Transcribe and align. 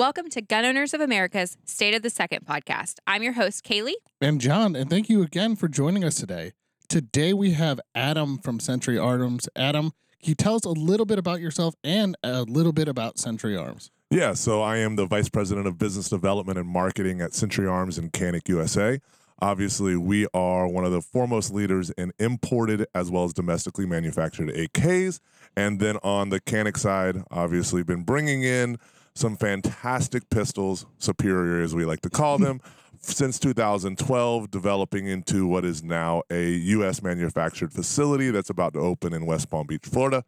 Welcome 0.00 0.30
to 0.30 0.40
Gun 0.40 0.64
Owners 0.64 0.94
of 0.94 1.02
America's 1.02 1.58
State 1.66 1.94
of 1.94 2.00
the 2.00 2.08
Second 2.08 2.46
podcast. 2.46 2.94
I'm 3.06 3.22
your 3.22 3.34
host, 3.34 3.66
Kailey. 3.66 3.92
And 4.18 4.40
John, 4.40 4.74
and 4.74 4.88
thank 4.88 5.10
you 5.10 5.20
again 5.20 5.56
for 5.56 5.68
joining 5.68 6.04
us 6.04 6.14
today. 6.14 6.52
Today 6.88 7.34
we 7.34 7.50
have 7.50 7.78
Adam 7.94 8.38
from 8.38 8.60
Century 8.60 8.96
Arms. 8.96 9.46
Adam, 9.54 9.90
can 10.22 10.30
you 10.30 10.34
tell 10.34 10.54
us 10.54 10.64
a 10.64 10.70
little 10.70 11.04
bit 11.04 11.18
about 11.18 11.42
yourself 11.42 11.74
and 11.84 12.16
a 12.22 12.44
little 12.44 12.72
bit 12.72 12.88
about 12.88 13.18
Century 13.18 13.58
Arms? 13.58 13.90
Yeah, 14.10 14.32
so 14.32 14.62
I 14.62 14.78
am 14.78 14.96
the 14.96 15.04
Vice 15.04 15.28
President 15.28 15.66
of 15.66 15.76
Business 15.76 16.08
Development 16.08 16.58
and 16.58 16.66
Marketing 16.66 17.20
at 17.20 17.34
Century 17.34 17.66
Arms 17.66 17.98
in 17.98 18.08
Canik, 18.08 18.48
USA. 18.48 19.00
Obviously, 19.42 19.96
we 19.96 20.26
are 20.32 20.66
one 20.66 20.86
of 20.86 20.92
the 20.92 21.02
foremost 21.02 21.52
leaders 21.52 21.90
in 21.90 22.14
imported 22.18 22.86
as 22.94 23.10
well 23.10 23.24
as 23.24 23.34
domestically 23.34 23.84
manufactured 23.84 24.48
AKs. 24.48 25.20
And 25.58 25.78
then 25.78 25.98
on 26.02 26.30
the 26.30 26.40
Canik 26.40 26.78
side, 26.78 27.22
obviously, 27.30 27.82
been 27.82 28.02
bringing 28.02 28.42
in 28.44 28.78
some 29.20 29.36
fantastic 29.36 30.28
pistols, 30.30 30.86
superior 30.98 31.62
as 31.62 31.74
we 31.74 31.84
like 31.84 32.00
to 32.00 32.10
call 32.10 32.38
them, 32.38 32.60
since 32.98 33.38
2012, 33.38 34.50
developing 34.50 35.06
into 35.06 35.46
what 35.46 35.64
is 35.64 35.82
now 35.82 36.22
a 36.30 36.50
U.S. 36.50 37.02
manufactured 37.02 37.72
facility 37.72 38.30
that's 38.30 38.50
about 38.50 38.72
to 38.72 38.80
open 38.80 39.12
in 39.12 39.26
West 39.26 39.50
Palm 39.50 39.66
Beach, 39.66 39.84
Florida. 39.84 40.24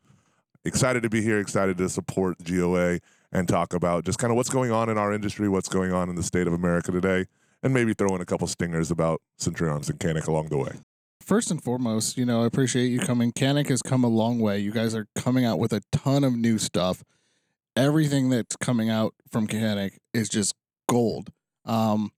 Excited 0.64 1.02
to 1.02 1.10
be 1.10 1.22
here, 1.22 1.40
excited 1.40 1.76
to 1.78 1.88
support 1.88 2.36
GOA 2.44 3.00
and 3.32 3.48
talk 3.48 3.74
about 3.74 4.04
just 4.04 4.18
kind 4.18 4.30
of 4.30 4.36
what's 4.36 4.50
going 4.50 4.70
on 4.70 4.88
in 4.88 4.96
our 4.96 5.12
industry, 5.12 5.48
what's 5.48 5.68
going 5.68 5.92
on 5.92 6.08
in 6.08 6.14
the 6.14 6.22
state 6.22 6.46
of 6.46 6.52
America 6.52 6.92
today, 6.92 7.26
and 7.62 7.74
maybe 7.74 7.94
throw 7.94 8.14
in 8.14 8.20
a 8.20 8.26
couple 8.26 8.46
stingers 8.46 8.90
about 8.90 9.20
Century 9.38 9.68
Arms 9.68 9.88
and 9.88 9.98
Canik 9.98 10.28
along 10.28 10.48
the 10.48 10.58
way. 10.58 10.72
First 11.20 11.50
and 11.50 11.62
foremost, 11.62 12.16
you 12.16 12.24
know, 12.24 12.42
I 12.42 12.46
appreciate 12.46 12.88
you 12.88 12.98
coming. 13.00 13.32
Canik 13.32 13.68
has 13.68 13.80
come 13.80 14.04
a 14.04 14.08
long 14.08 14.38
way. 14.38 14.58
You 14.58 14.72
guys 14.72 14.94
are 14.94 15.06
coming 15.14 15.44
out 15.44 15.58
with 15.58 15.72
a 15.72 15.82
ton 15.92 16.24
of 16.24 16.36
new 16.36 16.58
stuff 16.58 17.02
everything 17.76 18.30
that's 18.30 18.56
coming 18.56 18.90
out 18.90 19.14
from 19.30 19.46
Canik 19.46 19.98
is 20.12 20.28
just 20.28 20.54
gold. 20.88 21.30
Um, 21.64 22.12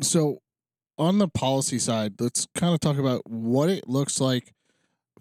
so 0.00 0.38
on 0.98 1.18
the 1.18 1.28
policy 1.28 1.78
side, 1.78 2.20
let's 2.20 2.46
kind 2.54 2.74
of 2.74 2.80
talk 2.80 2.98
about 2.98 3.28
what 3.28 3.68
it 3.68 3.88
looks 3.88 4.20
like 4.20 4.52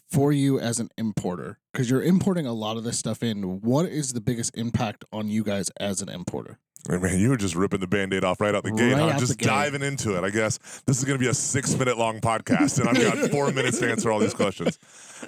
for 0.09 0.31
you 0.31 0.59
as 0.59 0.79
an 0.79 0.89
importer 0.97 1.57
because 1.71 1.89
you're 1.89 2.03
importing 2.03 2.45
a 2.45 2.53
lot 2.53 2.77
of 2.77 2.83
this 2.83 2.99
stuff 2.99 3.23
in. 3.23 3.61
What 3.61 3.85
is 3.85 4.13
the 4.13 4.21
biggest 4.21 4.57
impact 4.57 5.05
on 5.11 5.29
you 5.29 5.43
guys 5.43 5.69
as 5.79 6.01
an 6.01 6.09
importer? 6.09 6.59
Man, 6.89 7.19
you 7.19 7.29
were 7.29 7.37
just 7.37 7.55
ripping 7.55 7.79
the 7.79 7.87
band-aid 7.87 8.23
off 8.23 8.41
right 8.41 8.55
out 8.55 8.63
the 8.63 8.71
gate. 8.71 8.93
Right 8.93 9.11
huh? 9.11 9.19
Just 9.19 9.37
diving 9.37 9.83
into 9.83 10.17
it. 10.17 10.23
I 10.23 10.31
guess 10.31 10.81
this 10.87 10.97
is 10.97 11.05
going 11.05 11.17
to 11.17 11.23
be 11.23 11.29
a 11.29 11.33
six-minute 11.33 11.95
long 11.97 12.19
podcast, 12.19 12.79
and 12.79 12.89
I've 12.89 13.19
got 13.21 13.29
four 13.31 13.51
minutes 13.51 13.77
to 13.79 13.89
answer 13.89 14.11
all 14.11 14.19
these 14.19 14.33
questions. 14.33 14.79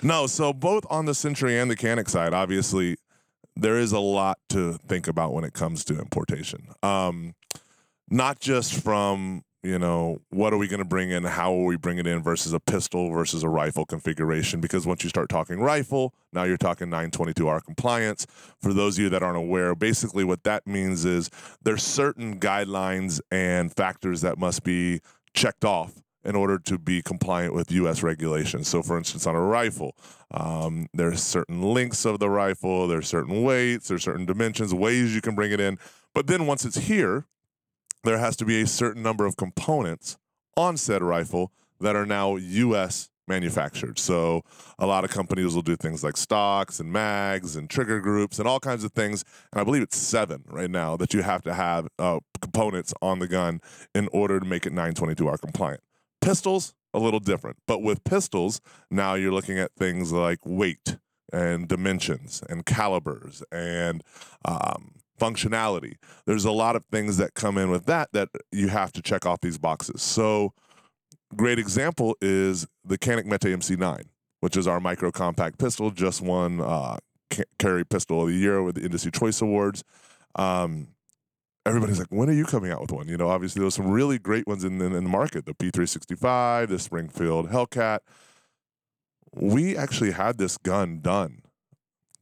No, 0.02 0.26
so 0.26 0.52
both 0.52 0.84
on 0.90 1.06
the 1.06 1.14
Century 1.14 1.60
and 1.60 1.70
the 1.70 1.76
Canik 1.76 2.10
side, 2.10 2.34
obviously, 2.34 2.98
there 3.56 3.78
is 3.78 3.92
a 3.92 4.00
lot 4.00 4.40
to 4.50 4.74
think 4.74 5.08
about 5.08 5.34
when 5.34 5.44
it 5.44 5.54
comes 5.54 5.84
to 5.86 6.00
importation. 6.00 6.68
Um, 6.82 7.36
not 8.10 8.40
just 8.40 8.74
from 8.74 9.44
you 9.64 9.80
know 9.80 10.20
what 10.30 10.52
are 10.52 10.58
we 10.58 10.68
going 10.68 10.80
to 10.80 10.86
bring 10.86 11.10
in, 11.10 11.24
how 11.24 11.54
are 11.54 11.64
we 11.64 11.78
bring 11.78 11.98
it 11.98 12.06
in 12.06 12.22
versus 12.22 12.52
a 12.52 12.60
pistol 12.60 13.10
versus 13.10 13.44
a 13.44 13.50
rifle 13.50 13.86
configuration. 13.86 14.60
Because 14.60 14.86
once 14.86 15.04
you 15.04 15.10
start 15.10 15.30
talking 15.30 15.60
rifle, 15.60 16.14
now 16.34 16.44
you're 16.44 16.58
talking 16.58 16.88
922R 16.88 17.64
compliance. 17.64 18.28
For 18.62 18.74
those 18.74 18.98
of 18.98 19.04
you 19.04 19.10
that 19.10 19.24
aren't 19.24 19.38
aware, 19.38 19.74
basically 19.74 20.26
what 20.26 20.44
that 20.44 20.68
means 20.68 21.06
is 21.06 21.30
there's 21.62 21.84
certain 21.84 22.40
guidelines 22.40 23.22
and 23.32 23.74
factors 23.74 24.22
that 24.22 24.38
must 24.38 24.64
be 24.64 25.00
checked 25.34 25.64
off 25.64 25.94
in 26.26 26.36
order 26.36 26.58
to 26.58 26.78
be 26.78 27.02
compliant 27.02 27.54
with 27.54 27.72
U.S. 27.72 28.04
regulations. 28.04 28.68
So, 28.68 28.82
for 28.82 28.98
instance, 28.98 29.28
on 29.28 29.36
a 29.36 29.42
rifle, 29.42 29.96
um, 30.32 30.88
there's 30.94 31.22
certain 31.22 31.62
lengths 31.62 32.06
of 32.06 32.20
the 32.20 32.30
rifle, 32.30 32.88
there's 32.88 33.08
certain 33.08 33.44
weights, 33.44 33.88
there's 33.88 34.04
certain 34.04 34.26
dimensions, 34.26 34.74
ways 34.74 35.14
you 35.14 35.22
can 35.22 35.36
bring 35.36 35.52
it 35.52 35.60
in. 35.60 35.78
But 36.14 36.28
then 36.28 36.46
once 36.46 36.66
it's 36.66 36.78
here, 36.78 37.26
there 38.04 38.18
has 38.18 38.36
to 38.38 38.46
be 38.46 38.62
a 38.62 38.68
certain 38.68 39.02
number 39.02 39.26
of 39.26 39.38
components 39.38 40.18
on 40.56 40.78
said 40.78 41.02
rifle 41.02 41.52
that 41.80 41.96
are 41.96 42.06
now 42.06 42.36
U.S. 42.36 43.10
manufactured. 43.28 43.98
So 44.00 44.44
a 44.78 44.86
lot 44.86 45.04
of 45.04 45.10
companies 45.10 45.56
will 45.56 45.62
do 45.62 45.76
things 45.76 46.04
like 46.04 46.18
stocks 46.18 46.80
and 46.80 46.92
mags 46.92 47.56
and 47.56 47.70
trigger 47.70 48.00
groups 48.00 48.40
and 48.40 48.48
all 48.48 48.60
kinds 48.60 48.84
of 48.84 48.92
things. 48.92 49.24
And 49.52 49.62
I 49.62 49.64
believe 49.64 49.82
it's 49.82 49.98
seven 49.98 50.44
right 50.48 50.70
now 50.70 50.98
that 50.98 51.14
you 51.14 51.22
have 51.24 51.42
to 51.44 51.54
have 51.54 51.88
uh, 51.98 52.20
components 52.42 52.94
on 53.02 53.20
the 53.20 53.28
gun 53.28 53.62
in 53.96 54.10
order 54.12 54.40
to 54.40 54.46
make 54.46 54.66
it 54.66 54.74
922R 54.74 55.40
compliant. 55.40 55.82
Pistols, 56.24 56.74
a 56.94 57.00
little 57.00 57.20
different. 57.20 57.58
But 57.68 57.82
with 57.82 58.04
pistols, 58.04 58.62
now 58.90 59.16
you're 59.16 59.32
looking 59.32 59.60
at 59.60 59.72
things 59.78 60.12
like 60.12 60.40
weight 60.46 60.98
and 61.32 61.68
dimensions 61.68 62.44
and 62.50 62.66
calibers 62.66 63.44
and 63.52 64.04
um, 64.46 64.96
functionality. 65.20 65.96
There's 66.26 66.46
a 66.46 66.52
lot 66.52 66.76
of 66.76 66.86
things 66.92 67.18
that 67.18 67.34
come 67.34 67.58
in 67.58 67.70
with 67.70 67.86
that 67.86 68.10
that 68.14 68.30
you 68.52 68.68
have 68.70 68.92
to 68.94 69.02
check 69.02 69.26
off 69.26 69.42
these 69.42 69.58
boxes. 69.58 70.02
So, 70.02 70.54
great 71.36 71.60
example 71.60 72.16
is 72.22 72.68
the 72.86 72.98
Canik 72.98 73.26
Mete 73.26 73.58
MC9, 73.58 74.04
which 74.42 74.56
is 74.56 74.68
our 74.68 74.80
micro 74.80 75.12
compact 75.12 75.58
pistol, 75.58 75.90
just 75.92 76.22
won 76.22 76.62
uh, 76.62 76.98
carry 77.58 77.84
pistol 77.84 78.22
of 78.22 78.28
the 78.30 78.36
year 78.36 78.62
with 78.62 78.76
the 78.76 78.84
Industry 78.84 79.12
Choice 79.12 79.42
Awards. 79.42 79.84
Um, 80.36 80.90
everybody's 81.66 82.00
like, 82.00 82.10
when 82.10 82.30
are 82.30 82.34
you 82.34 82.46
coming 82.46 82.72
out 82.72 82.82
with 82.82 82.92
one? 82.92 83.08
You 83.08 83.18
know, 83.18 83.30
obviously 83.30 83.62
there's 83.62 83.76
some 83.76 83.90
really 83.90 84.20
great 84.20 84.48
ones 84.48 84.64
in, 84.64 84.82
in, 84.82 84.94
in 84.94 85.04
the 85.04 85.10
market, 85.10 85.46
the 85.46 85.54
P365, 85.54 86.70
the 86.70 86.80
Springfield 86.80 87.50
Hellcat. 87.50 88.00
We 89.34 89.76
actually 89.78 90.12
had 90.12 90.38
this 90.38 90.58
gun 90.58 91.00
done 91.02 91.42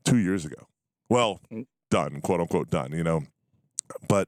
two 0.06 0.18
years 0.18 0.46
ago. 0.46 0.68
Well, 1.09 1.41
mm. 1.51 1.66
done, 1.90 2.22
quote 2.22 2.40
unquote, 2.40 2.69
done, 2.69 2.94
you 2.94 3.03
know. 3.03 3.24
But 4.07 4.28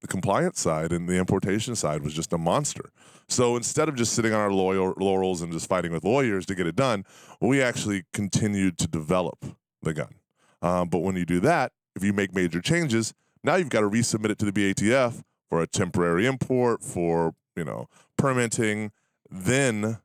the 0.00 0.08
compliance 0.08 0.60
side 0.60 0.92
and 0.92 1.08
the 1.08 1.16
importation 1.16 1.74
side 1.74 2.02
was 2.02 2.14
just 2.14 2.32
a 2.32 2.38
monster. 2.38 2.90
So 3.28 3.56
instead 3.56 3.88
of 3.88 3.96
just 3.96 4.12
sitting 4.12 4.34
on 4.34 4.40
our 4.40 4.52
laurels 4.52 5.40
and 5.40 5.50
just 5.50 5.68
fighting 5.68 5.92
with 5.92 6.04
lawyers 6.04 6.44
to 6.46 6.54
get 6.54 6.66
it 6.66 6.76
done, 6.76 7.04
we 7.40 7.62
actually 7.62 8.04
continued 8.12 8.76
to 8.78 8.86
develop 8.86 9.56
the 9.82 9.94
gun. 9.94 10.14
Um, 10.60 10.88
but 10.88 10.98
when 10.98 11.16
you 11.16 11.24
do 11.24 11.40
that, 11.40 11.72
if 11.96 12.04
you 12.04 12.12
make 12.12 12.34
major 12.34 12.60
changes, 12.60 13.14
now 13.44 13.56
you've 13.56 13.68
got 13.68 13.80
to 13.80 13.90
resubmit 13.90 14.30
it 14.30 14.38
to 14.38 14.50
the 14.50 14.52
BATF 14.52 15.22
for 15.48 15.62
a 15.62 15.66
temporary 15.66 16.26
import, 16.26 16.82
for 16.82 17.34
you 17.56 17.64
know 17.64 17.88
permitting. 18.16 18.90
Then 19.30 19.98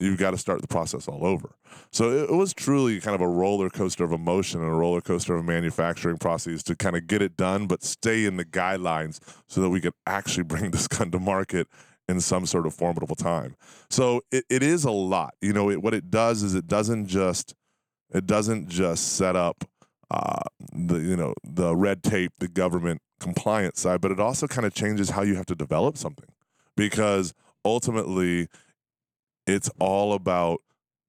you've 0.00 0.18
got 0.18 0.30
to 0.30 0.38
start 0.38 0.62
the 0.62 0.68
process 0.68 1.06
all 1.06 1.24
over. 1.26 1.54
So 1.92 2.10
it, 2.10 2.30
it, 2.30 2.34
was 2.34 2.54
truly 2.54 3.00
kind 3.00 3.14
of 3.14 3.20
a 3.20 3.28
roller 3.28 3.68
coaster 3.68 4.02
of 4.02 4.12
emotion 4.12 4.60
and 4.60 4.68
a 4.68 4.74
roller 4.74 5.02
coaster 5.02 5.36
of 5.36 5.44
manufacturing 5.44 6.16
process 6.16 6.62
to 6.64 6.74
kind 6.74 6.96
of 6.96 7.06
get 7.06 7.20
it 7.20 7.36
done, 7.36 7.66
but 7.66 7.82
stay 7.84 8.24
in 8.24 8.36
the 8.36 8.44
guidelines 8.44 9.20
so 9.46 9.60
that 9.60 9.68
we 9.68 9.80
could 9.80 9.92
actually 10.06 10.42
bring 10.44 10.70
this 10.70 10.88
gun 10.88 11.10
to 11.10 11.20
market 11.20 11.68
in 12.08 12.20
some 12.20 12.46
sort 12.46 12.66
of 12.66 12.74
formidable 12.74 13.14
time. 13.14 13.54
So 13.88 14.22
it, 14.32 14.44
it 14.48 14.62
is 14.62 14.84
a 14.84 14.90
lot. 14.90 15.34
You 15.40 15.52
know, 15.52 15.70
it, 15.70 15.82
what 15.82 15.94
it 15.94 16.10
does 16.10 16.42
is 16.42 16.54
it 16.54 16.66
doesn't 16.66 17.06
just 17.06 17.54
it 18.12 18.26
doesn't 18.26 18.68
just 18.68 19.12
set 19.12 19.36
up 19.36 19.64
uh, 20.10 20.42
the 20.72 20.96
you 20.96 21.16
know 21.16 21.34
the 21.44 21.74
red 21.76 22.02
tape, 22.02 22.32
the 22.38 22.48
government 22.48 23.00
compliance 23.20 23.80
side, 23.80 24.00
but 24.00 24.10
it 24.10 24.18
also 24.18 24.46
kind 24.46 24.66
of 24.66 24.74
changes 24.74 25.10
how 25.10 25.22
you 25.22 25.36
have 25.36 25.46
to 25.46 25.54
develop 25.54 25.96
something 25.96 26.28
because 26.76 27.34
ultimately 27.64 28.48
it's 29.46 29.70
all 29.78 30.14
about 30.14 30.60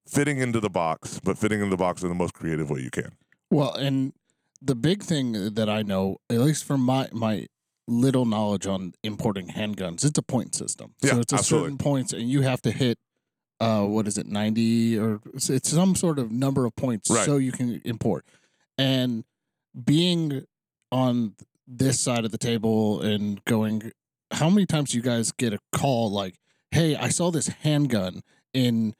fitting 0.07 0.39
into 0.39 0.59
the 0.59 0.69
box, 0.69 1.19
but 1.23 1.37
fitting 1.37 1.59
into 1.59 1.71
the 1.71 1.77
box 1.77 2.03
in 2.03 2.09
the 2.09 2.15
most 2.15 2.33
creative 2.33 2.69
way 2.69 2.81
you 2.81 2.91
can. 2.91 3.13
Well, 3.49 3.73
and 3.73 4.13
the 4.61 4.75
big 4.75 5.03
thing 5.03 5.53
that 5.53 5.69
I 5.69 5.81
know, 5.81 6.17
at 6.29 6.39
least 6.39 6.65
from 6.65 6.81
my 6.81 7.09
my 7.11 7.47
little 7.87 8.25
knowledge 8.25 8.67
on 8.67 8.93
importing 9.03 9.47
handguns, 9.47 10.05
it's 10.05 10.17
a 10.17 10.23
point 10.23 10.55
system. 10.55 10.93
Yeah, 11.01 11.11
so 11.11 11.19
it's 11.19 11.33
a 11.33 11.37
absolutely. 11.37 11.65
certain 11.67 11.77
points, 11.77 12.13
and 12.13 12.29
you 12.29 12.41
have 12.41 12.61
to 12.63 12.71
hit. 12.71 12.97
Uh, 13.59 13.83
what 13.83 14.07
is 14.07 14.17
it, 14.17 14.25
ninety 14.25 14.97
or 14.97 15.21
it's 15.35 15.69
some 15.69 15.93
sort 15.93 16.17
of 16.17 16.31
number 16.31 16.65
of 16.65 16.75
points 16.75 17.11
right. 17.11 17.23
so 17.23 17.37
you 17.37 17.51
can 17.51 17.79
import. 17.85 18.25
And 18.81 19.23
being 19.85 20.43
on 20.91 21.35
this 21.67 22.01
side 22.01 22.25
of 22.25 22.31
the 22.31 22.39
table 22.39 22.99
and 23.01 23.43
going, 23.45 23.91
how 24.31 24.49
many 24.49 24.65
times 24.65 24.89
do 24.89 24.97
you 24.97 25.03
guys 25.03 25.31
get 25.31 25.53
a 25.53 25.59
call 25.71 26.11
like, 26.11 26.39
hey, 26.71 26.95
I 26.95 27.09
saw 27.09 27.29
this 27.29 27.47
handgun 27.47 28.21
in 28.55 28.95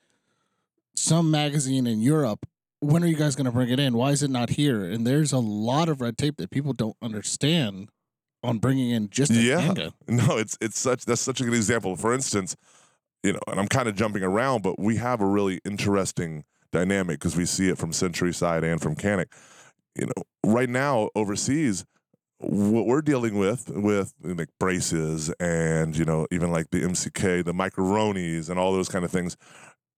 some 0.96 1.32
magazine 1.32 1.88
in 1.88 2.00
Europe. 2.00 2.46
When 2.80 3.04
are 3.04 3.08
you 3.08 3.16
guys 3.16 3.36
going 3.36 3.46
to 3.46 3.52
bring 3.52 3.70
it 3.70 3.80
in? 3.80 3.96
Why 3.96 4.12
is 4.12 4.22
it 4.22 4.30
not 4.30 4.52
here? 4.52 4.84
And 4.84 5.08
there's 5.08 5.32
a 5.32 5.40
lot 5.40 5.90
of 5.90 6.00
red 6.00 6.16
tape 6.16 6.38
that 6.38 6.52
people 6.52 6.74
don't 6.74 6.98
understand 7.02 7.90
on 8.44 8.60
bringing 8.60 8.92
in 8.92 9.10
just 9.10 9.32
a 9.32 9.36
yeah. 9.36 9.62
handgun. 9.62 9.94
No, 10.08 10.38
it's 10.38 10.58
it's 10.62 10.80
such 10.80 11.06
that's 11.06 11.22
such 11.22 11.42
a 11.42 11.44
good 11.44 11.54
example. 11.56 11.96
For 11.96 12.14
instance, 12.14 12.56
you 13.24 13.34
know, 13.34 13.40
and 13.48 13.60
I'm 13.60 13.68
kind 13.68 13.88
of 13.88 13.96
jumping 13.96 14.24
around, 14.24 14.62
but 14.62 14.80
we 14.80 14.98
have 14.98 15.22
a 15.22 15.26
really 15.26 15.60
interesting 15.66 16.44
dynamic 16.72 17.20
because 17.20 17.36
we 17.36 17.46
see 17.46 17.70
it 17.70 17.80
from 17.80 17.94
Century 17.94 18.34
side 18.34 18.64
and 18.64 18.80
from 18.80 18.96
Canik 18.96 19.28
you 19.96 20.06
know, 20.06 20.24
right 20.46 20.70
now 20.70 21.10
overseas, 21.16 21.86
what 22.40 22.88
we're 22.88 23.02
dealing 23.02 23.38
with 23.38 23.70
with 23.70 24.14
like 24.24 24.50
braces 24.60 25.32
and 25.40 25.96
you 25.96 26.06
know 26.06 26.28
even 26.32 26.52
like 26.52 26.72
the 26.72 26.82
MCK, 26.82 27.46
the 27.46 27.54
Micro-Ronis 27.54 28.50
and 28.50 28.58
all 28.58 28.74
those 28.74 28.90
kind 28.90 29.06
of 29.06 29.12
things 29.12 29.38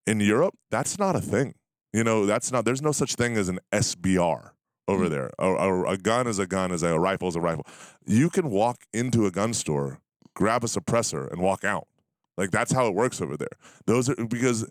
in 0.06 0.19
Europe, 0.19 0.56
that's 0.69 1.00
not 1.00 1.16
a 1.16 1.22
thing. 1.22 1.56
You 1.94 2.04
know, 2.04 2.25
that's 2.25 2.51
not. 2.51 2.66
There's 2.66 2.81
no 2.81 2.92
such 2.92 3.16
thing 3.16 3.38
as 3.38 3.50
an 3.50 3.60
SBR 3.72 4.51
over 4.88 5.06
mm. 5.06 5.10
there. 5.10 5.30
A, 5.40 5.48
a, 5.48 5.84
a 5.92 5.98
gun 5.98 6.28
is 6.28 6.39
a 6.39 6.48
gun, 6.48 6.72
is 6.72 6.84
a, 6.84 6.89
a 6.89 7.00
rifle 7.00 7.28
is 7.28 7.36
a 7.36 7.42
rifle. 7.42 7.66
You 8.06 8.30
can 8.30 8.50
walk 8.50 8.84
into 8.94 9.25
a 9.25 9.31
gun 9.31 9.54
store, 9.54 10.00
grab 10.34 10.63
a 10.63 10.68
suppressor, 10.68 11.31
and 11.31 11.42
walk 11.42 11.63
out. 11.63 11.88
Like 12.36 12.51
that's 12.51 12.72
how 12.72 12.88
it 12.88 12.96
works 12.96 13.22
over 13.22 13.38
there. 13.38 13.56
Those 13.86 14.10
are 14.10 14.16
because 14.25 14.69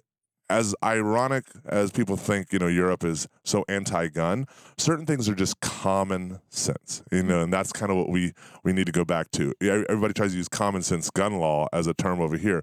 as 0.53 0.75
ironic 0.85 1.45
as 1.65 1.91
people 1.91 2.17
think, 2.17 2.53
you 2.53 2.59
know, 2.59 2.67
Europe 2.67 3.05
is 3.05 3.27
so 3.43 3.65
anti-gun, 3.69 4.47
certain 4.77 5.07
things 5.07 5.27
are 5.27 5.35
just 5.35 5.61
common 5.61 6.41
sense, 6.51 7.03
you 7.11 7.23
know, 7.23 7.41
and 7.41 7.53
that's 7.53 7.73
kind 7.73 7.91
of 7.91 7.97
what 7.97 8.11
we 8.11 8.35
we 8.63 8.73
need 8.73 8.85
to 8.85 8.93
go 8.93 9.05
back 9.05 9.31
to. 9.31 9.55
Everybody 9.63 10.13
tries 10.13 10.33
to 10.33 10.37
use 10.37 10.49
common 10.49 10.83
sense 10.83 11.09
gun 11.09 11.39
law 11.39 11.69
as 11.73 11.87
a 11.87 11.95
term 11.95 12.21
over 12.21 12.37
here. 12.37 12.63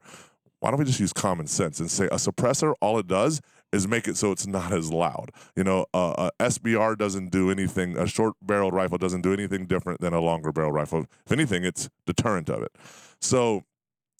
Why 0.59 0.69
don't 0.69 0.79
we 0.79 0.85
just 0.85 0.99
use 0.99 1.13
common 1.13 1.47
sense 1.47 1.79
and 1.79 1.89
say 1.89 2.05
a 2.05 2.17
suppressor? 2.17 2.75
All 2.79 2.99
it 2.99 3.07
does 3.07 3.41
is 3.71 3.87
make 3.87 4.07
it 4.07 4.17
so 4.17 4.31
it's 4.31 4.45
not 4.45 4.71
as 4.71 4.91
loud. 4.91 5.31
You 5.55 5.63
know, 5.63 5.85
uh, 5.93 6.29
a 6.39 6.43
SBR 6.43 6.97
doesn't 6.97 7.31
do 7.31 7.49
anything. 7.49 7.97
A 7.97 8.05
short 8.05 8.35
barrel 8.41 8.69
rifle 8.69 8.97
doesn't 8.97 9.21
do 9.21 9.33
anything 9.33 9.65
different 9.65 10.01
than 10.01 10.13
a 10.13 10.19
longer 10.19 10.51
barrel 10.51 10.71
rifle. 10.71 11.05
If 11.25 11.31
anything, 11.31 11.63
it's 11.63 11.89
deterrent 12.05 12.49
of 12.49 12.61
it. 12.61 12.71
So 13.21 13.63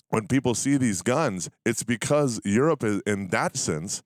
when 0.09 0.27
people 0.27 0.55
see 0.55 0.77
these 0.77 1.01
guns, 1.01 1.49
it's 1.65 1.83
because 1.83 2.41
Europe, 2.43 2.83
is, 2.83 3.01
in 3.05 3.27
that 3.27 3.55
sense, 3.55 4.03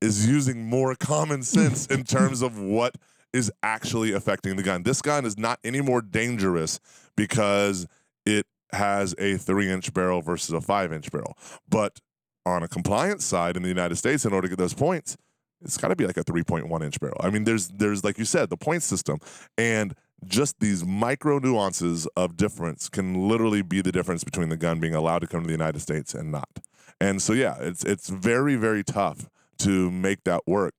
is 0.00 0.26
using 0.26 0.64
more 0.64 0.94
common 0.94 1.42
sense 1.42 1.86
in 1.86 2.04
terms 2.04 2.42
of 2.42 2.58
what 2.58 2.96
is 3.32 3.50
actually 3.62 4.12
affecting 4.12 4.56
the 4.56 4.62
gun. 4.62 4.82
This 4.82 5.00
gun 5.00 5.24
is 5.24 5.38
not 5.38 5.58
any 5.64 5.80
more 5.80 6.02
dangerous 6.02 6.80
because 7.16 7.86
it 8.26 8.46
has 8.72 9.14
a 9.18 9.36
three 9.36 9.70
inch 9.70 9.92
barrel 9.94 10.20
versus 10.20 10.52
a 10.52 10.60
five 10.60 10.92
inch 10.92 11.10
barrel. 11.10 11.36
But 11.68 12.00
on 12.44 12.62
a 12.62 12.68
compliance 12.68 13.24
side 13.24 13.56
in 13.56 13.62
the 13.62 13.68
United 13.68 13.96
States, 13.96 14.24
in 14.24 14.32
order 14.32 14.48
to 14.48 14.50
get 14.50 14.58
those 14.58 14.74
points, 14.74 15.16
it's 15.62 15.78
got 15.78 15.88
to 15.88 15.96
be 15.96 16.06
like 16.06 16.16
a 16.16 16.24
3.1 16.24 16.82
inch 16.82 16.98
barrel. 17.00 17.20
I 17.20 17.30
mean, 17.30 17.44
there's 17.44 17.68
there's 17.68 18.04
like 18.04 18.18
you 18.18 18.24
said, 18.24 18.50
the 18.50 18.56
point 18.56 18.82
system, 18.82 19.18
and 19.56 19.94
just 20.24 20.60
these 20.60 20.84
micro 20.84 21.38
nuances 21.38 22.06
of 22.16 22.36
difference 22.36 22.88
can 22.88 23.28
literally 23.28 23.62
be 23.62 23.80
the 23.80 23.92
difference 23.92 24.24
between 24.24 24.48
the 24.48 24.56
gun 24.56 24.80
being 24.80 24.94
allowed 24.94 25.20
to 25.20 25.26
come 25.26 25.42
to 25.42 25.46
the 25.46 25.52
United 25.52 25.80
States 25.80 26.14
and 26.14 26.30
not. 26.30 26.60
And 27.00 27.20
so 27.20 27.32
yeah, 27.32 27.56
it's 27.60 27.84
it's 27.84 28.08
very 28.08 28.56
very 28.56 28.84
tough 28.84 29.28
to 29.58 29.90
make 29.90 30.24
that 30.24 30.42
work. 30.46 30.74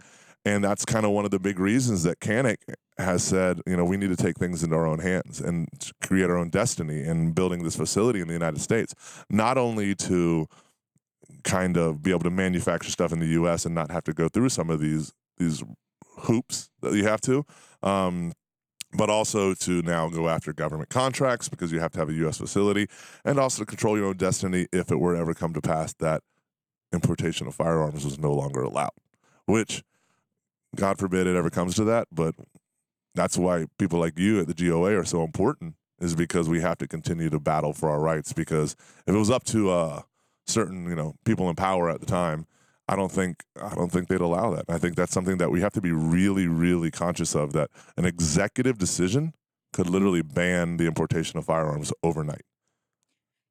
And 0.46 0.64
that's 0.64 0.84
kind 0.84 1.06
of 1.06 1.12
one 1.12 1.26
of 1.26 1.32
the 1.32 1.40
big 1.40 1.58
reasons 1.60 2.04
that 2.04 2.20
Canik 2.20 2.58
has 2.98 3.24
said, 3.24 3.62
you 3.66 3.78
know, 3.78 3.86
we 3.86 3.98
need 3.98 4.10
to 4.10 4.16
take 4.16 4.38
things 4.38 4.64
into 4.64 4.76
our 4.76 4.86
own 4.86 5.00
hands 5.00 5.40
and 5.40 5.68
create 6.02 6.30
our 6.30 6.38
own 6.38 6.50
destiny 6.50 7.02
in 7.02 7.32
building 7.32 7.64
this 7.64 7.76
facility 7.76 8.22
in 8.22 8.28
the 8.28 8.34
United 8.34 8.60
States, 8.60 8.94
not 9.30 9.58
only 9.58 9.96
to 9.96 10.48
kind 11.44 11.78
of 11.78 12.04
be 12.04 12.12
able 12.12 12.22
to 12.22 12.30
manufacture 12.30 12.92
stuff 12.92 13.12
in 13.12 13.20
the 13.20 13.28
U.S. 13.28 13.66
and 13.66 13.74
not 13.74 13.92
have 13.92 14.04
to 14.04 14.14
go 14.14 14.28
through 14.28 14.50
some 14.50 14.70
of 14.70 14.80
these 14.80 15.14
these 15.38 15.64
hoops 16.20 16.70
that 16.82 16.94
you 16.94 17.04
have 17.06 17.20
to, 17.22 17.44
um, 17.82 18.32
but 18.96 19.10
also 19.10 19.54
to 19.54 19.82
now 19.82 20.10
go 20.10 20.30
after 20.30 20.54
government 20.54 20.90
contracts 20.90 21.50
because 21.50 21.72
you 21.72 21.80
have 21.80 21.92
to 21.92 22.00
have 22.00 22.10
a 22.10 22.14
U.S. 22.14 22.38
facility, 22.38 22.88
and 23.26 23.40
also 23.40 23.64
to 23.64 23.66
control 23.66 23.98
your 23.98 24.08
own 24.08 24.18
destiny 24.18 24.68
if 24.72 24.92
it 24.92 25.00
were 25.00 25.16
ever 25.16 25.34
come 25.34 25.54
to 25.54 25.62
pass 25.62 25.94
that 25.96 26.22
importation 26.92 27.48
of 27.48 27.56
firearms 27.56 28.06
was 28.06 28.20
no 28.20 28.34
longer 28.34 28.62
allowed. 28.62 28.92
Which, 29.46 29.84
God 30.76 31.00
forbid, 31.00 31.28
it 31.28 31.36
ever 31.36 31.50
comes 31.50 31.76
to 31.76 31.84
that, 31.86 32.08
but 32.12 32.36
that's 33.16 33.38
why 33.38 33.66
people 33.78 34.00
like 34.00 34.18
you 34.18 34.40
at 34.40 34.48
the 34.48 34.54
GOA 34.54 34.98
are 34.98 35.06
so 35.06 35.24
important. 35.24 35.76
Is 36.00 36.16
because 36.16 36.50
we 36.50 36.60
have 36.60 36.80
to 36.80 36.88
continue 36.88 37.30
to 37.30 37.40
battle 37.40 37.72
for 37.72 37.90
our 37.90 38.00
rights. 38.00 38.34
Because 38.34 38.76
if 39.08 39.16
it 39.16 39.18
was 39.18 39.30
up 39.30 39.46
to 39.46 39.70
uh, 39.70 40.02
certain, 40.46 40.90
you 40.90 40.96
know, 40.96 41.16
people 41.24 41.50
in 41.50 41.56
power 41.56 41.90
at 41.90 42.02
the 42.02 42.06
time, 42.06 42.46
I 42.94 42.96
don't 42.96 43.12
think 43.12 43.44
I 43.60 43.74
don't 43.74 43.92
think 43.92 44.08
they'd 44.08 44.22
allow 44.22 44.52
that. 44.52 44.66
I 44.70 44.78
think 44.78 44.96
that's 44.96 45.12
something 45.12 45.38
that 45.38 45.50
we 45.50 45.62
have 45.62 45.74
to 45.74 45.82
be 45.82 45.92
really, 45.92 46.48
really 46.48 46.92
conscious 46.92 47.36
of. 47.36 47.52
That 47.54 47.72
an 47.98 48.06
executive 48.06 48.78
decision 48.78 49.34
could 49.74 49.90
literally 49.90 50.22
ban 50.22 50.78
the 50.78 50.86
importation 50.86 51.40
of 51.40 51.46
firearms 51.46 51.92
overnight. 52.04 52.44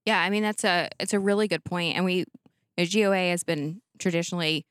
Yeah, 0.06 0.20
I 0.20 0.30
mean 0.30 0.44
that's 0.44 0.62
a 0.62 0.90
it's 1.00 1.12
a 1.12 1.18
really 1.18 1.48
good 1.48 1.64
point, 1.64 1.96
and 1.96 2.04
we 2.04 2.24
GOA 2.78 3.30
has 3.30 3.42
been 3.42 3.82
traditionally 3.98 4.64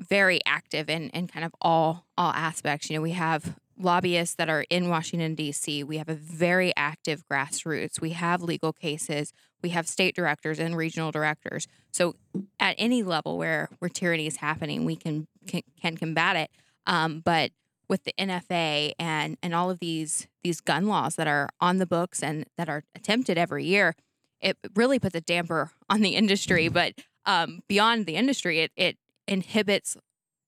very 0.00 0.40
active 0.46 0.88
in 0.88 1.10
in 1.10 1.26
kind 1.26 1.44
of 1.44 1.54
all 1.60 2.06
all 2.16 2.32
aspects. 2.32 2.88
You 2.88 2.96
know, 2.96 3.02
we 3.02 3.10
have 3.10 3.58
lobbyists 3.78 4.36
that 4.36 4.48
are 4.48 4.64
in 4.70 4.88
Washington 4.88 5.34
D.C. 5.34 5.84
We 5.84 5.98
have 5.98 6.08
a 6.08 6.14
very 6.14 6.72
active 6.74 7.22
grassroots. 7.30 8.00
We 8.00 8.12
have 8.12 8.40
legal 8.40 8.72
cases 8.72 9.34
we 9.62 9.70
have 9.70 9.88
state 9.88 10.14
directors 10.14 10.58
and 10.58 10.76
regional 10.76 11.10
directors. 11.10 11.66
So 11.92 12.16
at 12.58 12.74
any 12.78 13.02
level 13.02 13.38
where 13.38 13.68
where 13.78 13.88
tyranny 13.88 14.26
is 14.26 14.36
happening, 14.36 14.84
we 14.84 14.96
can 14.96 15.26
can, 15.46 15.62
can 15.80 15.96
combat 15.96 16.36
it. 16.36 16.50
Um, 16.86 17.20
but 17.24 17.52
with 17.88 18.04
the 18.04 18.12
NFA 18.18 18.92
and 18.98 19.36
and 19.42 19.54
all 19.54 19.70
of 19.70 19.80
these 19.80 20.28
these 20.42 20.60
gun 20.60 20.86
laws 20.86 21.16
that 21.16 21.26
are 21.26 21.48
on 21.60 21.78
the 21.78 21.86
books 21.86 22.22
and 22.22 22.46
that 22.56 22.68
are 22.68 22.84
attempted 22.94 23.36
every 23.36 23.64
year, 23.64 23.94
it 24.40 24.56
really 24.74 24.98
puts 24.98 25.14
a 25.14 25.20
damper 25.20 25.70
on 25.88 26.00
the 26.00 26.10
industry. 26.10 26.66
Mm-hmm. 26.66 26.74
But 26.74 26.94
um, 27.26 27.60
beyond 27.68 28.06
the 28.06 28.16
industry, 28.16 28.60
it 28.60 28.72
it 28.76 28.96
inhibits 29.26 29.96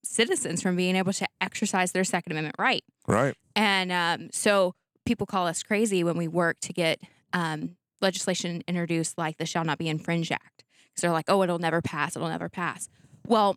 citizens 0.04 0.62
from 0.62 0.76
being 0.76 0.96
able 0.96 1.12
to 1.12 1.26
exercise 1.40 1.92
their 1.92 2.04
Second 2.04 2.32
Amendment 2.32 2.56
right. 2.58 2.84
Right. 3.06 3.34
And 3.54 3.92
um, 3.92 4.30
so 4.32 4.74
people 5.04 5.26
call 5.26 5.46
us 5.46 5.62
crazy 5.62 6.02
when 6.04 6.16
we 6.16 6.28
work 6.28 6.58
to 6.60 6.72
get 6.72 7.00
um, 7.32 7.76
legislation 8.02 8.62
introduced 8.66 9.16
like 9.16 9.38
the 9.38 9.46
Shall 9.46 9.64
Not 9.64 9.78
Be 9.78 9.88
Infringed 9.88 10.32
Act. 10.32 10.64
Because 10.88 11.02
they're 11.02 11.12
like, 11.12 11.26
oh, 11.28 11.42
it'll 11.42 11.58
never 11.58 11.80
pass. 11.80 12.16
It'll 12.16 12.28
never 12.28 12.48
pass. 12.48 12.88
Well, 13.26 13.56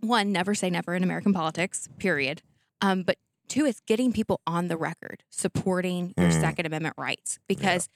one, 0.00 0.30
never 0.32 0.54
say 0.54 0.70
never 0.70 0.94
in 0.94 1.02
American 1.02 1.32
politics, 1.32 1.88
period. 1.98 2.42
Um, 2.80 3.02
but 3.02 3.16
two, 3.48 3.64
it's 3.64 3.80
getting 3.86 4.12
people 4.12 4.40
on 4.46 4.68
the 4.68 4.76
record 4.76 5.22
supporting 5.30 6.14
your 6.16 6.28
mm. 6.28 6.40
Second 6.40 6.66
Amendment 6.66 6.94
rights. 6.98 7.38
Because 7.48 7.88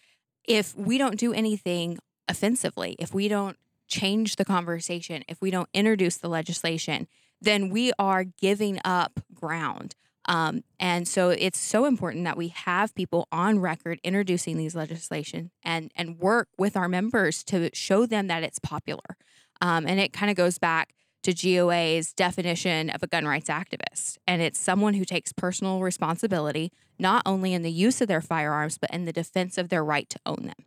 yeah. 0.46 0.58
if 0.58 0.76
we 0.76 0.98
don't 0.98 1.18
do 1.18 1.32
anything 1.32 1.98
offensively, 2.28 2.96
if 2.98 3.14
we 3.14 3.28
don't 3.28 3.56
change 3.86 4.36
the 4.36 4.44
conversation, 4.44 5.22
if 5.28 5.40
we 5.40 5.50
don't 5.50 5.68
introduce 5.72 6.16
the 6.16 6.28
legislation, 6.28 7.06
then 7.40 7.70
we 7.70 7.92
are 7.98 8.24
giving 8.24 8.80
up 8.84 9.20
ground 9.34 9.94
um, 10.28 10.62
and 10.78 11.08
so 11.08 11.30
it's 11.30 11.58
so 11.58 11.86
important 11.86 12.25
that 12.25 12.36
we 12.36 12.48
have 12.48 12.94
people 12.94 13.26
on 13.32 13.58
record 13.58 13.98
introducing 14.04 14.58
these 14.58 14.76
legislation 14.76 15.50
and 15.64 15.90
and 15.96 16.19
work 16.19 16.48
with 16.58 16.76
our 16.76 16.88
members 16.88 17.42
to 17.44 17.70
show 17.72 18.06
them 18.06 18.26
that 18.28 18.42
it's 18.42 18.58
popular. 18.58 19.16
Um, 19.60 19.86
and 19.86 19.98
it 19.98 20.12
kind 20.12 20.30
of 20.30 20.36
goes 20.36 20.58
back 20.58 20.92
to 21.25 21.32
GOA's 21.32 22.12
definition 22.12 22.90
of 22.90 23.02
a 23.02 23.06
gun 23.06 23.26
rights 23.26 23.48
activist. 23.48 24.19
And 24.26 24.40
it's 24.40 24.58
someone 24.58 24.94
who 24.94 25.04
takes 25.04 25.32
personal 25.32 25.80
responsibility, 25.80 26.70
not 26.98 27.22
only 27.26 27.54
in 27.54 27.62
the 27.62 27.72
use 27.72 28.00
of 28.00 28.06
their 28.06 28.20
firearms, 28.20 28.78
but 28.78 28.90
in 28.90 29.04
the 29.04 29.12
defense 29.12 29.58
of 29.58 29.69
their 29.69 29.82
right 29.82 30.08
to 30.10 30.20
own 30.25 30.44
them. 30.44 30.66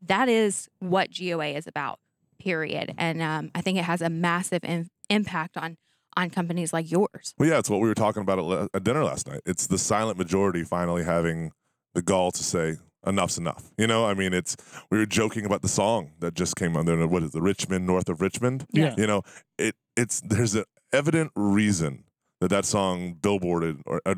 That 0.00 0.28
is 0.28 0.68
what 0.78 1.10
GOA 1.10 1.48
is 1.48 1.66
about, 1.66 1.98
period. 2.38 2.94
And 2.96 3.20
um, 3.20 3.50
I 3.54 3.60
think 3.60 3.76
it 3.76 3.84
has 3.84 4.00
a 4.00 4.08
massive 4.08 4.64
in- 4.64 4.88
impact 5.10 5.58
on 5.58 5.76
on 6.16 6.30
companies 6.30 6.72
like 6.72 6.90
yours. 6.90 7.34
Well, 7.38 7.48
yeah, 7.48 7.58
it's 7.58 7.70
what 7.70 7.80
we 7.80 7.88
were 7.88 7.94
talking 7.94 8.22
about 8.22 8.38
at, 8.38 8.70
at 8.74 8.84
dinner 8.84 9.04
last 9.04 9.28
night. 9.28 9.40
It's 9.46 9.66
the 9.66 9.78
silent 9.78 10.18
majority 10.18 10.64
finally 10.64 11.04
having 11.04 11.52
the 11.94 12.02
gall 12.02 12.30
to 12.32 12.42
say 12.42 12.76
enough's 13.06 13.38
enough. 13.38 13.70
You 13.78 13.86
know, 13.86 14.06
I 14.06 14.14
mean, 14.14 14.32
it's 14.32 14.56
we 14.90 14.98
were 14.98 15.06
joking 15.06 15.46
about 15.46 15.62
the 15.62 15.68
song 15.68 16.12
that 16.20 16.34
just 16.34 16.56
came 16.56 16.76
on 16.76 16.86
there. 16.86 17.06
What 17.06 17.22
is 17.22 17.32
the 17.32 17.42
Rich 17.42 17.68
Men 17.68 17.86
North 17.86 18.08
of 18.08 18.20
Richmond? 18.20 18.66
Yeah. 18.72 18.94
You 18.96 19.06
know, 19.06 19.22
it 19.58 19.74
it's 19.96 20.20
there's 20.20 20.54
an 20.54 20.64
evident 20.92 21.32
reason 21.34 22.04
that 22.40 22.48
that 22.48 22.64
song 22.64 23.16
billboarded 23.20 23.82
or 23.86 24.00
uh, 24.06 24.14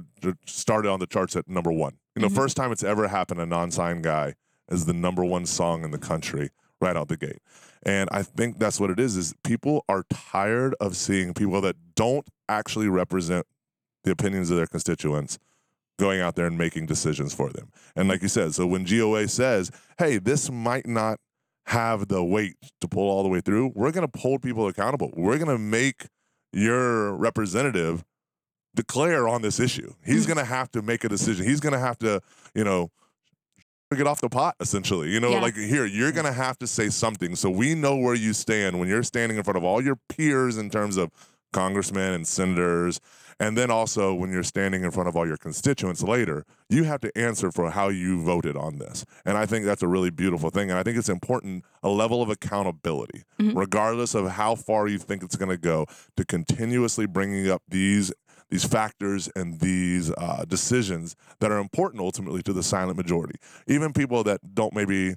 started 0.46 0.88
on 0.88 1.00
the 1.00 1.06
charts 1.06 1.37
at 1.37 1.49
number 1.49 1.72
one. 1.72 1.99
You 2.14 2.22
know, 2.22 2.28
mm-hmm. 2.28 2.37
first 2.37 2.56
time 2.56 2.72
it's 2.72 2.84
ever 2.84 3.08
happened. 3.08 3.40
A 3.40 3.46
non-signed 3.46 4.04
guy 4.04 4.34
is 4.70 4.87
the 4.87 4.92
number 4.92 5.25
one 5.25 5.46
song 5.46 5.84
in 5.84 5.90
the 5.90 5.99
country 5.99 6.50
right 6.80 6.96
out 6.96 7.08
the 7.08 7.16
gate. 7.16 7.40
And 7.84 8.08
I 8.12 8.22
think 8.22 8.58
that's 8.58 8.78
what 8.78 8.90
it 8.90 9.00
is 9.00 9.16
is 9.16 9.34
people 9.42 9.84
are 9.88 10.04
tired 10.12 10.74
of 10.80 10.96
seeing 10.96 11.34
people 11.34 11.60
that 11.62 11.76
don't 11.96 12.26
actually 12.48 12.88
represent 12.88 13.46
the 14.04 14.12
opinions 14.12 14.50
of 14.50 14.56
their 14.56 14.66
constituents 14.66 15.38
going 15.98 16.20
out 16.20 16.34
there 16.34 16.46
and 16.46 16.56
making 16.56 16.86
decisions 16.86 17.34
for 17.34 17.50
them. 17.50 17.70
And 17.94 18.08
like 18.08 18.22
you 18.22 18.28
said, 18.28 18.54
so 18.54 18.66
when 18.66 18.84
GOA 18.84 19.28
says, 19.28 19.70
"Hey, 19.98 20.18
this 20.18 20.50
might 20.50 20.86
not 20.86 21.18
have 21.66 22.08
the 22.08 22.24
weight 22.24 22.56
to 22.80 22.88
pull 22.88 23.08
all 23.08 23.22
the 23.22 23.28
way 23.28 23.40
through," 23.40 23.72
we're 23.74 23.92
going 23.92 24.08
to 24.08 24.18
hold 24.18 24.42
people 24.42 24.66
accountable. 24.66 25.12
We're 25.14 25.38
going 25.38 25.48
to 25.48 25.58
make 25.58 26.06
your 26.52 27.14
representative 27.14 28.04
declare 28.74 29.28
on 29.28 29.42
this 29.42 29.60
issue. 29.60 29.94
He's 30.04 30.24
mm. 30.24 30.28
going 30.28 30.38
to 30.38 30.44
have 30.44 30.70
to 30.72 30.82
make 30.82 31.04
a 31.04 31.08
decision. 31.08 31.46
He's 31.46 31.60
going 31.60 31.74
to 31.74 31.78
have 31.78 31.98
to, 31.98 32.20
you 32.54 32.64
know, 32.64 32.90
get 33.96 34.06
off 34.06 34.20
the 34.20 34.28
pot 34.28 34.54
essentially 34.61 35.08
you 35.08 35.20
know 35.20 35.30
yeah. 35.30 35.40
like 35.40 35.54
here 35.54 35.87
you're 35.87 36.12
gonna 36.12 36.32
have 36.32 36.58
to 36.58 36.66
say 36.66 36.88
something 36.88 37.37
so 37.37 37.50
we 37.50 37.75
know 37.75 37.96
where 37.96 38.14
you 38.14 38.32
stand 38.32 38.78
when 38.78 38.88
you're 38.88 39.02
standing 39.02 39.38
in 39.38 39.44
front 39.44 39.56
of 39.56 39.64
all 39.64 39.82
your 39.82 39.96
peers 40.08 40.58
in 40.58 40.70
terms 40.70 40.96
of 40.96 41.11
congressmen 41.52 42.14
and 42.14 42.26
senators 42.26 43.00
and 43.38 43.58
then 43.58 43.70
also 43.70 44.14
when 44.14 44.30
you're 44.30 44.42
standing 44.42 44.84
in 44.84 44.90
front 44.90 45.08
of 45.08 45.16
all 45.16 45.26
your 45.26 45.37
constituents 45.37 46.02
later 46.02 46.44
you 46.68 46.84
have 46.84 47.00
to 47.00 47.16
answer 47.16 47.50
for 47.50 47.70
how 47.70 47.88
you 47.88 48.22
voted 48.22 48.56
on 48.56 48.78
this 48.78 49.04
and 49.25 49.37
i 49.37 49.44
think 49.44 49.64
that's 49.64 49.82
a 49.82 49.88
really 49.88 50.11
beautiful 50.11 50.49
thing 50.49 50.70
and 50.70 50.78
i 50.78 50.82
think 50.82 50.96
it's 50.96 51.08
important 51.08 51.64
a 51.82 51.88
level 51.88 52.22
of 52.22 52.30
accountability 52.30 53.25
mm-hmm. 53.38 53.56
regardless 53.56 54.14
of 54.14 54.30
how 54.30 54.54
far 54.54 54.88
you 54.88 54.99
think 54.99 55.22
it's 55.22 55.37
going 55.37 55.50
to 55.50 55.58
go 55.58 55.87
to 56.16 56.25
continuously 56.25 57.06
bringing 57.06 57.50
up 57.50 57.62
these 57.68 58.12
these 58.52 58.64
factors 58.64 59.30
and 59.35 59.59
these 59.61 60.12
uh, 60.18 60.44
decisions 60.47 61.16
that 61.40 61.50
are 61.50 61.59
important 61.59 62.02
ultimately 62.02 62.42
to 62.42 62.52
the 62.52 62.62
silent 62.62 62.99
majority. 62.99 63.38
Even 63.66 63.94
people 63.94 64.23
that 64.25 64.54
don't 64.54 64.75
maybe 64.75 65.14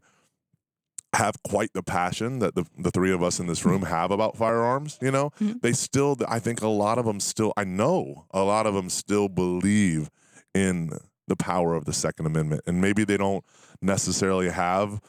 have 1.13 1.35
quite 1.43 1.73
the 1.73 1.83
passion 1.83 2.39
that 2.39 2.55
the, 2.55 2.65
the 2.77 2.91
three 2.91 3.11
of 3.11 3.21
us 3.21 3.41
in 3.41 3.45
this 3.45 3.65
room 3.65 3.81
have 3.81 4.09
about 4.09 4.37
firearms, 4.37 4.97
you 5.01 5.11
know, 5.11 5.31
mm-hmm. 5.41 5.57
they 5.61 5.73
still, 5.73 6.15
I 6.29 6.39
think 6.39 6.61
a 6.61 6.69
lot 6.69 6.97
of 6.97 7.03
them 7.03 7.19
still, 7.19 7.51
I 7.57 7.65
know 7.65 8.25
a 8.31 8.41
lot 8.41 8.65
of 8.67 8.73
them 8.73 8.89
still 8.89 9.27
believe 9.27 10.09
in 10.53 10.97
the 11.27 11.35
power 11.35 11.73
of 11.75 11.83
the 11.83 11.93
Second 11.93 12.27
Amendment. 12.27 12.61
And 12.65 12.79
maybe 12.79 13.03
they 13.03 13.17
don't 13.17 13.43
necessarily 13.81 14.49
have 14.49 15.01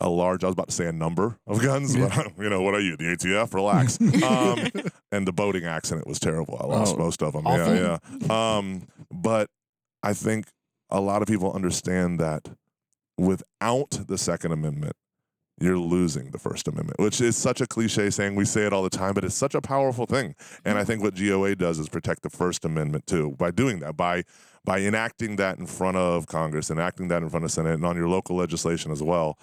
a 0.00 0.08
large, 0.08 0.44
I 0.44 0.48
was 0.48 0.52
about 0.52 0.68
to 0.68 0.74
say 0.74 0.86
a 0.86 0.92
number 0.92 1.38
of 1.46 1.62
guns, 1.62 1.96
yeah. 1.96 2.10
but 2.14 2.42
you 2.42 2.50
know, 2.50 2.62
what 2.62 2.74
are 2.74 2.80
you, 2.80 2.96
the 2.96 3.04
ATF? 3.04 3.54
Relax. 3.54 4.00
um, 4.22 4.90
and 5.12 5.26
the 5.26 5.32
boating 5.32 5.64
accident 5.64 6.06
was 6.06 6.18
terrible. 6.18 6.58
I 6.60 6.66
lost 6.66 6.94
oh, 6.96 6.98
most 6.98 7.22
of 7.22 7.32
them. 7.32 7.46
Awful. 7.46 7.74
Yeah, 7.74 7.98
yeah. 8.20 8.56
Um, 8.56 8.82
but 9.10 9.48
I 10.02 10.12
think 10.12 10.48
a 10.90 11.00
lot 11.00 11.22
of 11.22 11.28
people 11.28 11.52
understand 11.52 12.20
that 12.20 12.48
without 13.16 13.90
the 14.06 14.18
Second 14.18 14.52
Amendment, 14.52 14.94
you're 15.58 15.78
losing 15.78 16.30
the 16.32 16.38
First 16.38 16.68
Amendment, 16.68 17.00
which 17.00 17.20
is 17.20 17.34
such 17.34 17.62
a 17.62 17.66
cliche 17.66 18.10
saying. 18.10 18.34
We 18.34 18.44
say 18.44 18.66
it 18.66 18.74
all 18.74 18.82
the 18.82 18.90
time, 18.90 19.14
but 19.14 19.24
it's 19.24 19.34
such 19.34 19.54
a 19.54 19.62
powerful 19.62 20.04
thing. 20.04 20.34
And 20.66 20.76
I 20.76 20.84
think 20.84 21.02
what 21.02 21.14
GOA 21.14 21.56
does 21.56 21.78
is 21.78 21.88
protect 21.88 22.22
the 22.22 22.30
First 22.30 22.66
Amendment 22.66 23.06
too 23.06 23.34
by 23.38 23.50
doing 23.50 23.80
that, 23.80 23.96
by 23.96 24.24
by 24.64 24.80
enacting 24.80 25.36
that 25.36 25.58
in 25.58 25.66
front 25.66 25.96
of 25.96 26.26
Congress, 26.26 26.70
enacting 26.70 27.08
that 27.08 27.22
in 27.22 27.30
front 27.30 27.44
of 27.44 27.50
Senate, 27.52 27.74
and 27.74 27.86
on 27.86 27.96
your 27.96 28.08
local 28.08 28.36
legislation 28.36 28.92
as 28.92 29.02
well. 29.02 29.38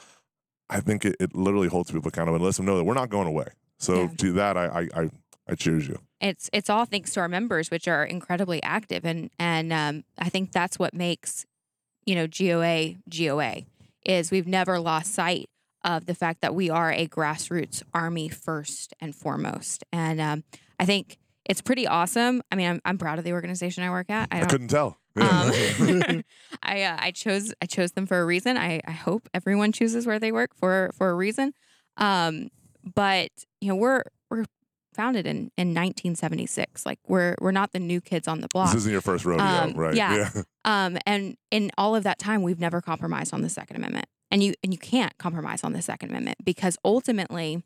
I 0.74 0.80
think 0.80 1.06
it, 1.06 1.16
it 1.20 1.36
literally 1.36 1.68
holds 1.68 1.92
people 1.92 2.10
accountable 2.10 2.36
and 2.36 2.46
lets 2.46 2.58
them 2.58 2.66
know 2.66 2.78
that 2.78 2.84
we're 2.84 2.94
not 2.94 3.10
going 3.10 3.28
away. 3.28 3.48
So 3.78 4.04
yeah. 4.04 4.08
to 4.18 4.34
that, 4.34 4.58
I, 4.58 4.66
I, 4.66 5.02
I 5.02 5.10
I 5.48 5.56
cheers 5.56 5.88
you. 5.88 6.00
It's 6.22 6.50
it's 6.54 6.70
all 6.70 6.86
thanks 6.86 7.14
to 7.14 7.20
our 7.20 7.28
members, 7.28 7.70
which 7.70 7.88
are 7.88 8.04
incredibly 8.04 8.64
active, 8.64 9.06
and 9.06 9.30
and 9.38 9.74
um, 9.74 10.04
I 10.18 10.30
think 10.30 10.52
that's 10.52 10.80
what 10.80 10.94
makes 10.94 11.46
you 12.06 12.16
know 12.16 12.28
GOA 12.28 12.96
GOA 13.10 13.64
is 14.06 14.32
we've 14.32 14.48
never 14.48 14.80
lost 14.80 15.14
sight 15.14 15.50
of 15.84 16.06
the 16.06 16.16
fact 16.16 16.42
that 16.42 16.56
we 16.56 16.70
are 16.70 16.92
a 16.92 17.08
grassroots 17.08 17.84
army 17.94 18.30
first 18.30 18.94
and 19.00 19.16
foremost. 19.16 19.84
And 19.92 20.20
um, 20.22 20.44
I 20.80 20.86
think 20.86 21.18
it's 21.46 21.62
pretty 21.62 21.88
awesome. 21.88 22.42
I 22.52 22.56
mean, 22.56 22.70
I'm, 22.70 22.82
I'm 22.86 22.98
proud 22.98 23.18
of 23.18 23.26
the 23.26 23.34
organization 23.34 23.84
I 23.84 23.90
work 23.90 24.10
at. 24.10 24.30
I, 24.32 24.42
I 24.42 24.46
couldn't 24.46 24.70
tell. 24.70 24.98
Um, 25.16 25.52
I 26.64 26.84
uh, 26.84 26.98
I 27.00 27.12
chose 27.12 27.54
I 27.62 27.66
chose 27.66 27.92
them 27.92 28.06
for 28.06 28.20
a 28.20 28.26
reason. 28.26 28.58
I, 28.58 28.82
I 28.86 28.92
hope 28.92 29.30
everyone 29.34 29.72
chooses 29.72 30.06
where 30.06 30.20
they 30.20 30.32
work 30.32 30.56
for 30.56 30.92
for 30.98 31.10
a 31.10 31.14
reason. 31.14 31.54
Um, 31.98 32.50
but 32.96 33.30
you 33.62 33.70
know 33.70 33.76
we're 33.76 34.04
we're 34.30 34.46
founded 34.94 35.26
in, 35.26 35.52
in 35.58 35.70
1976. 35.70 36.86
Like 36.86 37.00
we're 37.08 37.36
we're 37.40 37.52
not 37.52 37.72
the 37.72 37.80
new 37.80 38.02
kids 38.02 38.28
on 38.28 38.42
the 38.42 38.48
block. 38.48 38.68
This 38.68 38.82
isn't 38.82 38.92
your 38.92 39.02
first 39.02 39.26
rodeo, 39.26 39.46
um, 39.46 39.74
right? 39.74 39.96
Yeah. 39.96 40.30
yeah. 40.36 40.42
Um, 40.66 40.98
and 41.06 41.36
in 41.52 41.72
all 41.78 41.94
of 41.94 42.06
that 42.06 42.18
time, 42.20 42.42
we've 42.42 42.62
never 42.62 42.80
compromised 42.80 43.34
on 43.34 43.42
the 43.42 43.50
Second 43.50 43.76
Amendment 43.76 44.06
and 44.34 44.44
you 44.44 44.54
and 44.64 44.74
you 44.74 44.80
can't 44.80 45.18
compromise 45.18 45.64
on 45.64 45.72
the 45.74 45.82
second 45.82 46.10
amendment 46.10 46.40
because 46.44 46.76
ultimately 46.84 47.64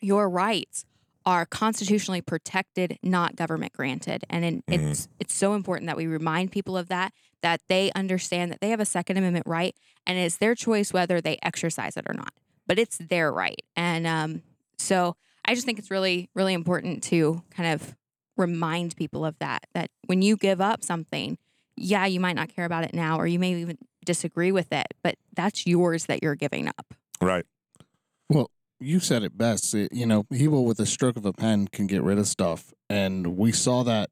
your 0.00 0.30
rights 0.30 0.86
are 1.26 1.44
constitutionally 1.46 2.20
protected 2.20 2.98
not 3.02 3.36
government 3.36 3.72
granted 3.72 4.24
and 4.30 4.44
in, 4.44 4.62
mm-hmm. 4.62 4.90
it's 4.90 5.08
it's 5.18 5.34
so 5.34 5.54
important 5.54 5.86
that 5.86 5.96
we 5.96 6.06
remind 6.06 6.50
people 6.50 6.76
of 6.76 6.88
that 6.88 7.12
that 7.42 7.60
they 7.68 7.90
understand 7.92 8.50
that 8.50 8.60
they 8.60 8.70
have 8.70 8.80
a 8.80 8.84
second 8.84 9.16
amendment 9.16 9.46
right 9.46 9.74
and 10.06 10.18
it's 10.18 10.38
their 10.38 10.54
choice 10.54 10.92
whether 10.92 11.20
they 11.20 11.38
exercise 11.42 11.96
it 11.96 12.04
or 12.08 12.14
not 12.14 12.32
but 12.66 12.78
it's 12.78 12.98
their 12.98 13.32
right 13.32 13.62
and 13.76 14.06
um, 14.06 14.42
so 14.78 15.14
i 15.44 15.54
just 15.54 15.66
think 15.66 15.78
it's 15.78 15.90
really 15.90 16.30
really 16.34 16.54
important 16.54 17.02
to 17.02 17.42
kind 17.50 17.72
of 17.72 17.94
remind 18.36 18.96
people 18.96 19.24
of 19.24 19.38
that 19.38 19.66
that 19.74 19.90
when 20.06 20.22
you 20.22 20.36
give 20.36 20.60
up 20.60 20.82
something 20.82 21.36
yeah 21.76 22.06
you 22.06 22.20
might 22.20 22.36
not 22.36 22.48
care 22.54 22.64
about 22.64 22.84
it 22.84 22.94
now 22.94 23.18
or 23.18 23.26
you 23.26 23.38
may 23.38 23.54
even 23.54 23.76
disagree 24.04 24.52
with 24.52 24.72
it, 24.72 24.88
but 25.02 25.16
that's 25.34 25.66
yours 25.66 26.06
that 26.06 26.22
you're 26.22 26.34
giving 26.34 26.68
up. 26.68 26.94
Right. 27.20 27.46
Well, 28.28 28.50
you 28.80 29.00
said 29.00 29.22
it 29.22 29.36
best. 29.36 29.74
It, 29.74 29.92
you 29.92 30.06
know, 30.06 30.24
people 30.24 30.64
with 30.64 30.80
a 30.80 30.86
stroke 30.86 31.16
of 31.16 31.26
a 31.26 31.32
pen 31.32 31.68
can 31.68 31.86
get 31.86 32.02
rid 32.02 32.18
of 32.18 32.26
stuff. 32.26 32.72
And 32.88 33.36
we 33.36 33.52
saw 33.52 33.82
that, 33.84 34.10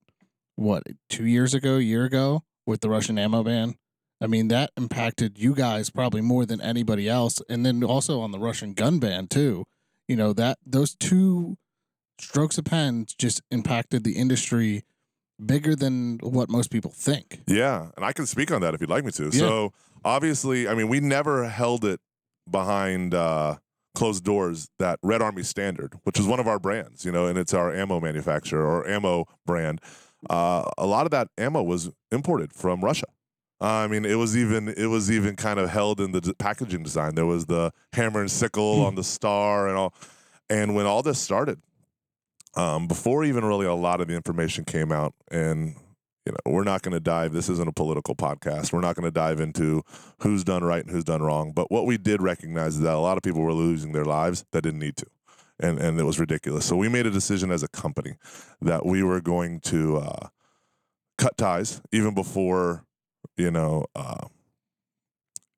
what, 0.56 0.82
two 1.08 1.26
years 1.26 1.54
ago, 1.54 1.78
year 1.78 2.04
ago 2.04 2.42
with 2.66 2.80
the 2.80 2.90
Russian 2.90 3.18
ammo 3.18 3.42
ban? 3.42 3.76
I 4.20 4.26
mean, 4.26 4.48
that 4.48 4.70
impacted 4.76 5.38
you 5.38 5.54
guys 5.54 5.90
probably 5.90 6.20
more 6.20 6.44
than 6.44 6.60
anybody 6.60 7.08
else. 7.08 7.40
And 7.48 7.64
then 7.64 7.82
also 7.84 8.20
on 8.20 8.32
the 8.32 8.38
Russian 8.38 8.74
gun 8.74 8.98
ban, 8.98 9.28
too. 9.28 9.64
You 10.06 10.16
know, 10.16 10.32
that 10.32 10.58
those 10.64 10.94
two 10.94 11.56
strokes 12.20 12.58
of 12.58 12.64
pen 12.64 13.06
just 13.18 13.42
impacted 13.50 14.04
the 14.04 14.16
industry 14.16 14.82
bigger 15.44 15.76
than 15.76 16.18
what 16.22 16.50
most 16.50 16.70
people 16.70 16.90
think. 16.90 17.42
Yeah, 17.46 17.90
and 17.96 18.04
I 18.04 18.12
can 18.12 18.26
speak 18.26 18.50
on 18.50 18.60
that 18.62 18.74
if 18.74 18.80
you'd 18.80 18.90
like 18.90 19.04
me 19.04 19.12
to. 19.12 19.24
Yeah. 19.24 19.30
So 19.30 19.72
obviously, 20.04 20.68
I 20.68 20.74
mean, 20.74 20.88
we 20.88 21.00
never 21.00 21.48
held 21.48 21.84
it 21.84 22.00
behind 22.50 23.14
uh, 23.14 23.56
closed 23.94 24.24
doors 24.24 24.68
that 24.78 24.98
Red 25.02 25.22
Army 25.22 25.42
Standard, 25.42 25.94
which 26.04 26.18
is 26.18 26.26
one 26.26 26.40
of 26.40 26.46
our 26.46 26.58
brands, 26.58 27.04
you 27.04 27.12
know, 27.12 27.26
and 27.26 27.38
it's 27.38 27.54
our 27.54 27.74
ammo 27.74 28.00
manufacturer 28.00 28.64
or 28.64 28.86
ammo 28.88 29.26
brand. 29.46 29.80
Uh, 30.28 30.64
a 30.76 30.86
lot 30.86 31.06
of 31.06 31.10
that 31.10 31.28
ammo 31.38 31.62
was 31.62 31.90
imported 32.10 32.52
from 32.52 32.80
Russia. 32.80 33.06
I 33.60 33.88
mean, 33.88 34.04
it 34.04 34.14
was 34.14 34.36
even 34.36 34.68
it 34.68 34.86
was 34.86 35.10
even 35.10 35.34
kind 35.36 35.58
of 35.58 35.68
held 35.70 36.00
in 36.00 36.12
the 36.12 36.20
d- 36.20 36.34
packaging 36.38 36.84
design. 36.84 37.14
There 37.16 37.26
was 37.26 37.46
the 37.46 37.72
hammer 37.92 38.20
and 38.20 38.30
sickle 38.30 38.76
hmm. 38.76 38.86
on 38.86 38.94
the 38.94 39.04
star 39.04 39.68
and 39.68 39.76
all. 39.76 39.94
And 40.48 40.74
when 40.74 40.86
all 40.86 41.02
this 41.02 41.18
started, 41.18 41.60
um, 42.54 42.86
before 42.86 43.24
even 43.24 43.44
really 43.44 43.66
a 43.66 43.74
lot 43.74 44.00
of 44.00 44.08
the 44.08 44.14
information 44.14 44.64
came 44.64 44.92
out 44.92 45.14
and 45.30 45.74
you 46.26 46.32
know 46.32 46.52
we're 46.52 46.64
not 46.64 46.82
going 46.82 46.92
to 46.92 47.00
dive 47.00 47.32
this 47.32 47.48
isn't 47.48 47.68
a 47.68 47.72
political 47.72 48.14
podcast. 48.14 48.72
We're 48.72 48.80
not 48.80 48.96
going 48.96 49.04
to 49.04 49.10
dive 49.10 49.40
into 49.40 49.82
who's 50.20 50.44
done 50.44 50.64
right 50.64 50.82
and 50.82 50.90
who's 50.90 51.04
done 51.04 51.22
wrong. 51.22 51.52
But 51.52 51.70
what 51.70 51.86
we 51.86 51.98
did 51.98 52.22
recognize 52.22 52.76
is 52.76 52.80
that 52.82 52.94
a 52.94 52.98
lot 52.98 53.16
of 53.16 53.22
people 53.22 53.42
were 53.42 53.52
losing 53.52 53.92
their 53.92 54.04
lives 54.04 54.44
that 54.52 54.62
didn't 54.62 54.80
need 54.80 54.96
to. 54.96 55.06
And 55.60 55.78
and 55.78 55.98
it 55.98 56.04
was 56.04 56.20
ridiculous. 56.20 56.64
So 56.64 56.76
we 56.76 56.88
made 56.88 57.06
a 57.06 57.10
decision 57.10 57.50
as 57.50 57.62
a 57.62 57.68
company 57.68 58.14
that 58.60 58.86
we 58.86 59.02
were 59.02 59.20
going 59.20 59.60
to 59.60 59.98
uh, 59.98 60.28
cut 61.16 61.36
ties 61.36 61.80
even 61.92 62.14
before 62.14 62.84
you 63.36 63.50
know 63.50 63.86
uh, 63.96 64.28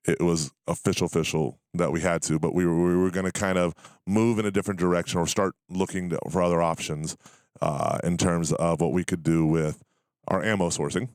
it 0.06 0.20
was 0.20 0.50
official 0.66 1.06
official 1.06 1.58
that 1.74 1.92
we 1.92 2.00
had 2.00 2.22
to, 2.22 2.38
but 2.38 2.54
we 2.54 2.66
were, 2.66 2.74
we 2.74 2.96
were 2.96 3.10
going 3.10 3.26
to 3.26 3.32
kind 3.32 3.58
of 3.58 3.74
move 4.06 4.38
in 4.38 4.46
a 4.46 4.50
different 4.50 4.80
direction 4.80 5.20
or 5.20 5.26
start 5.26 5.54
looking 5.68 6.10
to, 6.10 6.18
for 6.30 6.42
other 6.42 6.62
options 6.62 7.16
uh, 7.60 7.98
in 8.02 8.16
terms 8.16 8.52
of 8.52 8.80
what 8.80 8.92
we 8.92 9.04
could 9.04 9.22
do 9.22 9.46
with 9.46 9.82
our 10.28 10.42
ammo 10.42 10.68
sourcing. 10.68 11.08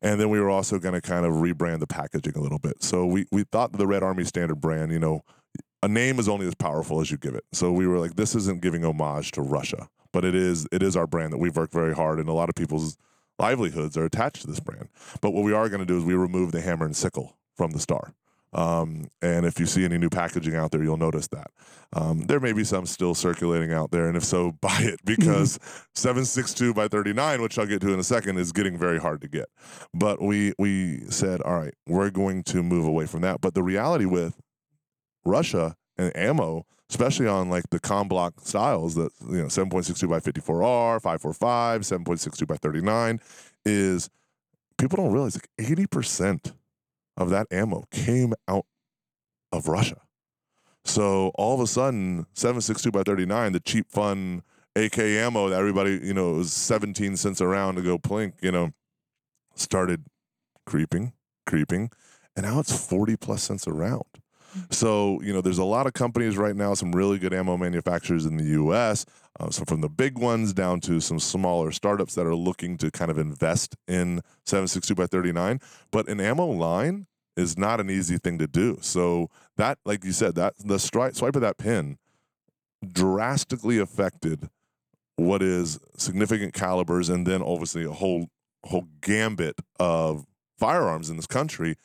And 0.00 0.20
then 0.20 0.30
we 0.30 0.38
were 0.38 0.50
also 0.50 0.78
going 0.78 0.94
to 0.94 1.00
kind 1.00 1.26
of 1.26 1.34
rebrand 1.34 1.80
the 1.80 1.86
packaging 1.86 2.36
a 2.36 2.40
little 2.40 2.58
bit. 2.58 2.82
So 2.82 3.04
we, 3.04 3.26
we 3.32 3.42
thought 3.42 3.72
the 3.72 3.86
Red 3.86 4.02
Army 4.02 4.24
Standard 4.24 4.60
brand, 4.60 4.92
you 4.92 5.00
know, 5.00 5.24
a 5.82 5.88
name 5.88 6.18
is 6.18 6.28
only 6.28 6.46
as 6.46 6.54
powerful 6.54 7.00
as 7.00 7.10
you 7.10 7.18
give 7.18 7.34
it. 7.34 7.44
So 7.52 7.72
we 7.72 7.86
were 7.86 7.98
like, 7.98 8.14
this 8.14 8.34
isn't 8.34 8.62
giving 8.62 8.84
homage 8.84 9.32
to 9.32 9.42
Russia, 9.42 9.88
but 10.12 10.24
it 10.24 10.34
is 10.34 10.66
it 10.72 10.82
is 10.82 10.96
our 10.96 11.06
brand 11.06 11.32
that 11.32 11.38
we've 11.38 11.56
worked 11.56 11.72
very 11.72 11.94
hard, 11.94 12.18
and 12.18 12.28
a 12.28 12.32
lot 12.32 12.48
of 12.48 12.54
people's 12.54 12.96
livelihoods 13.38 13.96
are 13.96 14.04
attached 14.04 14.42
to 14.42 14.46
this 14.46 14.60
brand. 14.60 14.88
But 15.20 15.32
what 15.32 15.44
we 15.44 15.52
are 15.52 15.68
going 15.68 15.80
to 15.80 15.86
do 15.86 15.98
is 15.98 16.04
we 16.04 16.14
remove 16.14 16.52
the 16.52 16.60
hammer 16.60 16.84
and 16.84 16.96
sickle 16.96 17.36
from 17.56 17.72
the 17.72 17.78
star. 17.78 18.14
Um, 18.52 19.08
and 19.20 19.44
if 19.44 19.60
you 19.60 19.66
see 19.66 19.84
any 19.84 19.98
new 19.98 20.08
packaging 20.08 20.54
out 20.54 20.70
there, 20.70 20.82
you'll 20.82 20.96
notice 20.96 21.28
that. 21.28 21.48
Um, 21.92 22.20
there 22.26 22.40
may 22.40 22.52
be 22.52 22.64
some 22.64 22.86
still 22.86 23.14
circulating 23.14 23.72
out 23.72 23.90
there, 23.90 24.08
and 24.08 24.16
if 24.16 24.24
so, 24.24 24.52
buy 24.60 24.80
it 24.80 25.00
because 25.04 25.58
762 25.94 26.74
by 26.74 26.88
39, 26.88 27.42
which 27.42 27.58
I'll 27.58 27.66
get 27.66 27.80
to 27.82 27.92
in 27.92 27.98
a 27.98 28.04
second, 28.04 28.38
is 28.38 28.52
getting 28.52 28.76
very 28.76 28.98
hard 28.98 29.20
to 29.22 29.28
get. 29.28 29.46
But 29.94 30.22
we 30.22 30.54
we 30.58 31.00
said, 31.10 31.42
all 31.42 31.58
right, 31.58 31.74
we're 31.86 32.10
going 32.10 32.42
to 32.44 32.62
move 32.62 32.86
away 32.86 33.06
from 33.06 33.20
that. 33.22 33.40
But 33.40 33.54
the 33.54 33.62
reality 33.62 34.06
with 34.06 34.40
Russia 35.24 35.76
and 35.96 36.16
ammo, 36.16 36.64
especially 36.90 37.26
on 37.26 37.50
like 37.50 37.68
the 37.70 37.80
com 37.80 38.08
bloc 38.08 38.34
styles 38.40 38.94
that 38.94 39.12
you 39.28 39.38
know 39.38 39.46
7.62 39.46 40.08
by 40.08 40.20
54R, 40.20 41.02
545, 41.02 41.82
7.62 41.82 42.46
by 42.46 42.56
39, 42.56 43.20
is 43.66 44.08
people 44.78 44.96
don't 44.96 45.12
realize 45.12 45.36
like 45.36 45.48
80 45.58 45.86
percent 45.86 46.52
of 47.18 47.30
that 47.30 47.46
ammo 47.50 47.84
came 47.90 48.32
out 48.46 48.64
of 49.52 49.68
Russia. 49.68 50.00
So 50.84 51.32
all 51.34 51.54
of 51.54 51.60
a 51.60 51.66
sudden, 51.66 52.24
7.62 52.34 52.92
by 52.92 53.02
39, 53.02 53.52
the 53.52 53.60
cheap, 53.60 53.90
fun 53.90 54.42
AK 54.74 54.98
ammo 54.98 55.50
that 55.50 55.58
everybody, 55.58 56.00
you 56.02 56.14
know, 56.14 56.34
it 56.34 56.38
was 56.38 56.52
17 56.52 57.16
cents 57.16 57.40
a 57.40 57.46
round 57.46 57.76
to 57.76 57.82
go 57.82 57.98
plink, 57.98 58.34
you 58.40 58.52
know, 58.52 58.70
started 59.54 60.04
creeping, 60.64 61.12
creeping, 61.46 61.90
and 62.36 62.46
now 62.46 62.60
it's 62.60 62.88
40 62.88 63.16
plus 63.16 63.42
cents 63.42 63.66
a 63.66 63.72
round. 63.72 64.04
So, 64.70 65.20
you 65.22 65.32
know, 65.32 65.40
there's 65.40 65.58
a 65.58 65.64
lot 65.64 65.86
of 65.86 65.92
companies 65.92 66.36
right 66.36 66.56
now, 66.56 66.74
some 66.74 66.92
really 66.92 67.18
good 67.18 67.34
ammo 67.34 67.56
manufacturers 67.56 68.26
in 68.26 68.36
the 68.36 68.44
US, 68.62 69.04
uh, 69.38 69.50
so 69.50 69.64
from 69.66 69.80
the 69.80 69.88
big 69.88 70.18
ones 70.18 70.52
down 70.52 70.80
to 70.80 71.00
some 71.00 71.20
smaller 71.20 71.70
startups 71.70 72.14
that 72.14 72.26
are 72.26 72.34
looking 72.34 72.76
to 72.78 72.90
kind 72.90 73.10
of 73.10 73.18
invest 73.18 73.76
in 73.86 74.20
762 74.46 74.94
by 74.94 75.06
39. 75.06 75.60
But 75.90 76.08
an 76.08 76.20
ammo 76.20 76.46
line 76.46 77.06
is 77.36 77.56
not 77.56 77.80
an 77.80 77.88
easy 77.88 78.18
thing 78.18 78.38
to 78.38 78.46
do. 78.46 78.78
So 78.80 79.30
that, 79.56 79.78
like 79.84 80.04
you 80.04 80.12
said, 80.12 80.34
that 80.34 80.54
the 80.58 80.76
stri- 80.76 81.14
swipe 81.14 81.36
of 81.36 81.42
that 81.42 81.56
pin 81.56 81.98
drastically 82.92 83.78
affected 83.78 84.48
what 85.16 85.42
is 85.42 85.78
significant 85.96 86.54
calibers 86.54 87.08
and 87.08 87.26
then 87.26 87.42
obviously 87.42 87.84
a 87.84 87.90
whole 87.90 88.28
whole 88.64 88.86
gambit 89.00 89.56
of 89.78 90.26
firearms 90.58 91.10
in 91.10 91.16
this 91.16 91.26
country, 91.26 91.76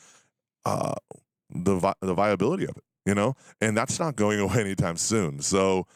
uh, 0.66 0.96
the 1.54 1.76
vi- 1.76 1.94
the 2.02 2.14
viability 2.14 2.66
of 2.66 2.78
it, 2.78 2.84
you 3.06 3.16
know, 3.16 3.36
and 3.62 3.78
that's 3.78 4.00
not 4.00 4.16
going 4.16 4.40
away 4.42 4.60
anytime 4.60 4.98
soon. 4.98 5.42
So, 5.42 5.88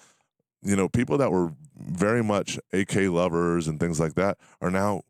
you 0.62 0.76
know, 0.76 0.88
people 0.88 1.18
that 1.18 1.32
were 1.32 1.52
very 1.76 2.24
much 2.24 2.60
AK 2.74 2.96
lovers 2.96 3.68
and 3.68 3.80
things 3.80 4.00
like 4.00 4.16
that 4.16 4.38
are 4.62 4.72
now 4.72 5.02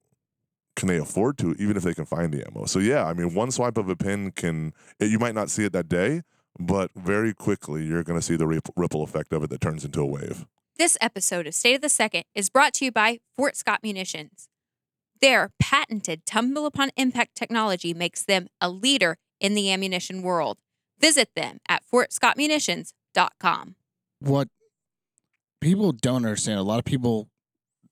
can 0.76 0.88
they 0.88 0.98
afford 0.98 1.38
to 1.40 1.56
even 1.58 1.76
if 1.76 1.84
they 1.84 1.94
can 1.94 2.06
find 2.06 2.32
the 2.32 2.46
ammo. 2.46 2.66
So 2.66 2.80
yeah, 2.80 3.06
I 3.06 3.14
mean, 3.14 3.34
one 3.34 3.52
swipe 3.52 3.78
of 3.78 3.90
a 3.90 3.96
pin 3.96 4.32
can 4.32 4.74
you 5.00 5.18
might 5.20 5.34
not 5.34 5.50
see 5.50 5.66
it 5.66 5.74
that 5.74 5.90
day, 5.90 6.22
but 6.60 6.92
very 6.96 7.34
quickly 7.34 7.84
you're 7.84 8.04
going 8.04 8.20
to 8.20 8.26
see 8.26 8.36
the 8.36 8.48
ripple 8.48 9.04
effect 9.04 9.34
of 9.34 9.44
it 9.44 9.50
that 9.50 9.62
turns 9.62 9.84
into 9.84 10.02
a 10.02 10.06
wave. 10.06 10.46
This 10.78 10.98
episode 11.02 11.48
of 11.48 11.56
State 11.56 11.76
of 11.76 11.82
the 11.82 11.90
Second 11.90 12.26
is 12.36 12.52
brought 12.52 12.76
to 12.76 12.86
you 12.86 12.92
by 12.92 13.18
Fort 13.36 13.56
Scott 13.56 13.80
Munitions. 13.82 14.48
Their 15.20 15.50
patented 15.60 16.28
tumble 16.28 16.68
upon 16.68 16.92
impact 16.96 17.34
technology 17.36 17.96
makes 17.96 18.24
them 18.24 18.48
a 18.62 18.70
leader 18.70 19.18
in 19.40 19.54
the 19.54 19.72
ammunition 19.72 20.22
world. 20.22 20.58
Visit 21.00 21.30
them 21.36 21.60
at 21.70 21.84
fortscottmunitions.com. 21.92 23.76
What 24.20 24.48
people 25.62 25.92
don't 25.92 26.18
understand, 26.18 26.60
a 26.60 26.64
lot 26.64 26.80
of 26.80 26.86
people 26.86 27.30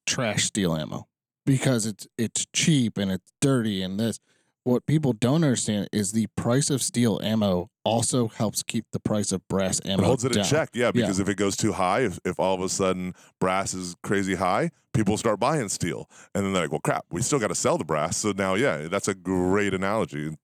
trash 0.05 0.45
steel 0.45 0.75
ammo 0.75 1.07
because 1.45 1.85
it's 1.85 2.07
it's 2.17 2.45
cheap 2.53 2.97
and 2.97 3.11
it's 3.11 3.31
dirty 3.41 3.81
and 3.81 3.99
this. 3.99 4.19
What 4.63 4.87
people 4.87 5.13
don't 5.13 5.43
understand 5.43 5.89
is 5.93 6.11
the 6.11 6.25
price 6.35 6.71
of 6.71 6.81
steel 6.81 7.19
ammo 7.23 7.69
also 7.83 8.29
helps 8.29 8.63
keep 8.63 8.85
the 8.91 8.99
price 8.99 9.31
of 9.31 9.47
brass 9.47 9.79
ammo. 9.85 10.01
It 10.01 10.05
holds 10.07 10.25
it 10.25 10.33
down. 10.33 10.43
in 10.43 10.49
check, 10.49 10.69
yeah. 10.73 10.89
Because 10.89 11.19
yeah. 11.19 11.23
if 11.23 11.29
it 11.29 11.35
goes 11.35 11.55
too 11.55 11.73
high, 11.73 11.99
if, 12.01 12.19
if 12.25 12.39
all 12.39 12.55
of 12.55 12.61
a 12.61 12.69
sudden 12.69 13.13
brass 13.39 13.75
is 13.75 13.95
crazy 14.01 14.33
high, 14.33 14.71
people 14.91 15.17
start 15.17 15.39
buying 15.39 15.69
steel, 15.69 16.09
and 16.33 16.43
then 16.43 16.53
they're 16.53 16.63
like, 16.63 16.71
"Well, 16.71 16.81
crap, 16.81 17.05
we 17.11 17.21
still 17.21 17.37
got 17.37 17.49
to 17.49 17.55
sell 17.55 17.77
the 17.77 17.85
brass." 17.85 18.17
So 18.17 18.33
now, 18.35 18.55
yeah, 18.55 18.87
that's 18.87 19.07
a 19.07 19.13
great 19.13 19.75
analogy. 19.75 20.35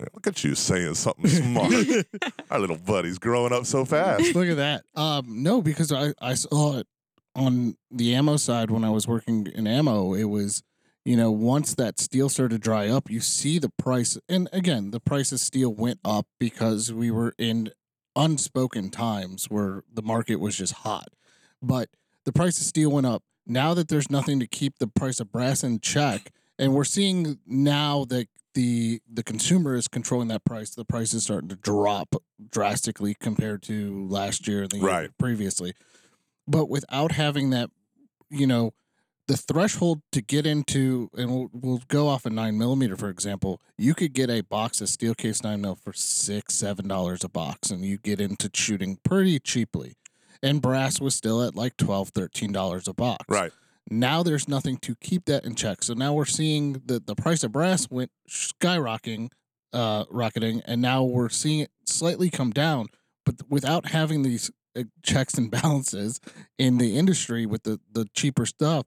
Look 0.00 0.26
at 0.26 0.44
you 0.44 0.54
saying 0.54 0.94
something 0.94 1.28
smart. 1.28 1.72
Our 2.50 2.58
little 2.58 2.78
buddy's 2.78 3.18
growing 3.18 3.52
up 3.52 3.66
so 3.66 3.84
fast. 3.84 4.34
Look 4.34 4.48
at 4.48 4.56
that. 4.56 4.84
Um, 4.94 5.42
no, 5.42 5.62
because 5.62 5.92
I, 5.92 6.14
I 6.20 6.34
saw 6.34 6.78
it 6.78 6.86
on 7.34 7.76
the 7.90 8.14
ammo 8.14 8.36
side 8.36 8.70
when 8.70 8.84
I 8.84 8.90
was 8.90 9.06
working 9.06 9.46
in 9.46 9.66
ammo. 9.66 10.14
It 10.14 10.24
was 10.24 10.62
you 11.04 11.16
know, 11.16 11.30
once 11.30 11.74
that 11.74 12.00
steel 12.00 12.28
started 12.30 12.54
to 12.54 12.58
dry 12.58 12.88
up, 12.88 13.10
you 13.10 13.20
see 13.20 13.58
the 13.58 13.68
price. 13.68 14.16
And 14.28 14.48
again, 14.52 14.90
the 14.90 15.00
price 15.00 15.32
of 15.32 15.40
steel 15.40 15.72
went 15.72 16.00
up 16.04 16.26
because 16.40 16.92
we 16.92 17.10
were 17.10 17.34
in 17.38 17.70
unspoken 18.16 18.90
times 18.90 19.50
where 19.50 19.82
the 19.92 20.02
market 20.02 20.36
was 20.36 20.56
just 20.56 20.72
hot. 20.72 21.08
But 21.60 21.90
the 22.24 22.32
price 22.32 22.58
of 22.58 22.64
steel 22.64 22.90
went 22.90 23.06
up. 23.06 23.22
Now 23.46 23.74
that 23.74 23.88
there's 23.88 24.10
nothing 24.10 24.40
to 24.40 24.46
keep 24.46 24.78
the 24.78 24.86
price 24.86 25.20
of 25.20 25.30
brass 25.30 25.62
in 25.62 25.80
check, 25.80 26.32
and 26.58 26.72
we're 26.72 26.84
seeing 26.84 27.38
now 27.46 28.06
that 28.06 28.28
the 28.54 29.00
the 29.12 29.22
consumer 29.22 29.74
is 29.74 29.88
controlling 29.88 30.28
that 30.28 30.44
price, 30.44 30.70
the 30.70 30.84
price 30.84 31.12
is 31.12 31.24
starting 31.24 31.48
to 31.48 31.56
drop 31.56 32.16
drastically 32.50 33.14
compared 33.14 33.62
to 33.64 34.06
last 34.08 34.48
year 34.48 34.62
and 34.62 34.70
the 34.70 34.80
right. 34.80 35.00
year 35.02 35.10
previously. 35.18 35.74
But 36.46 36.68
without 36.68 37.12
having 37.12 37.50
that, 37.50 37.70
you 38.30 38.46
know, 38.46 38.72
the 39.26 39.36
threshold 39.36 40.02
to 40.12 40.20
get 40.20 40.46
into, 40.46 41.10
and 41.16 41.30
we'll, 41.30 41.50
we'll 41.52 41.82
go 41.88 42.08
off 42.08 42.26
a 42.26 42.30
nine 42.30 42.58
millimeter 42.58 42.96
for 42.96 43.08
example. 43.08 43.60
You 43.76 43.94
could 43.94 44.12
get 44.12 44.30
a 44.30 44.42
box 44.42 44.80
of 44.80 44.88
steel 44.88 45.14
case 45.14 45.42
nine 45.42 45.60
mil 45.60 45.74
for 45.74 45.92
six, 45.92 46.54
seven 46.54 46.88
dollars 46.88 47.24
a 47.24 47.28
box, 47.28 47.70
and 47.70 47.84
you 47.84 47.98
get 47.98 48.20
into 48.20 48.50
shooting 48.54 48.98
pretty 49.04 49.38
cheaply. 49.38 49.94
And 50.42 50.60
brass 50.60 51.00
was 51.00 51.14
still 51.14 51.42
at 51.42 51.54
like 51.54 51.76
twelve, 51.76 52.10
thirteen 52.10 52.52
dollars 52.52 52.86
a 52.86 52.94
box. 52.94 53.24
Right 53.28 53.52
now, 53.90 54.22
there's 54.22 54.48
nothing 54.48 54.78
to 54.78 54.94
keep 54.96 55.26
that 55.26 55.44
in 55.44 55.54
check. 55.54 55.82
So 55.82 55.94
now 55.94 56.14
we're 56.14 56.24
seeing 56.24 56.82
that 56.86 57.06
the 57.06 57.14
price 57.14 57.44
of 57.44 57.52
brass 57.52 57.88
went 57.90 58.10
skyrocketing, 58.28 59.30
uh, 59.72 60.04
rocketing, 60.10 60.62
and 60.66 60.80
now 60.80 61.04
we're 61.04 61.28
seeing 61.28 61.60
it 61.60 61.70
slightly 61.86 62.30
come 62.30 62.50
down. 62.50 62.86
But 63.26 63.36
without 63.48 63.90
having 63.90 64.22
these 64.22 64.50
uh, 64.76 64.84
checks 65.02 65.34
and 65.34 65.50
balances 65.62 66.20
in 66.58 66.78
the 66.78 66.96
industry 66.96 67.46
with 67.46 67.64
the 67.64 67.80
the 67.92 68.06
cheaper 68.14 68.46
stuff 68.46 68.86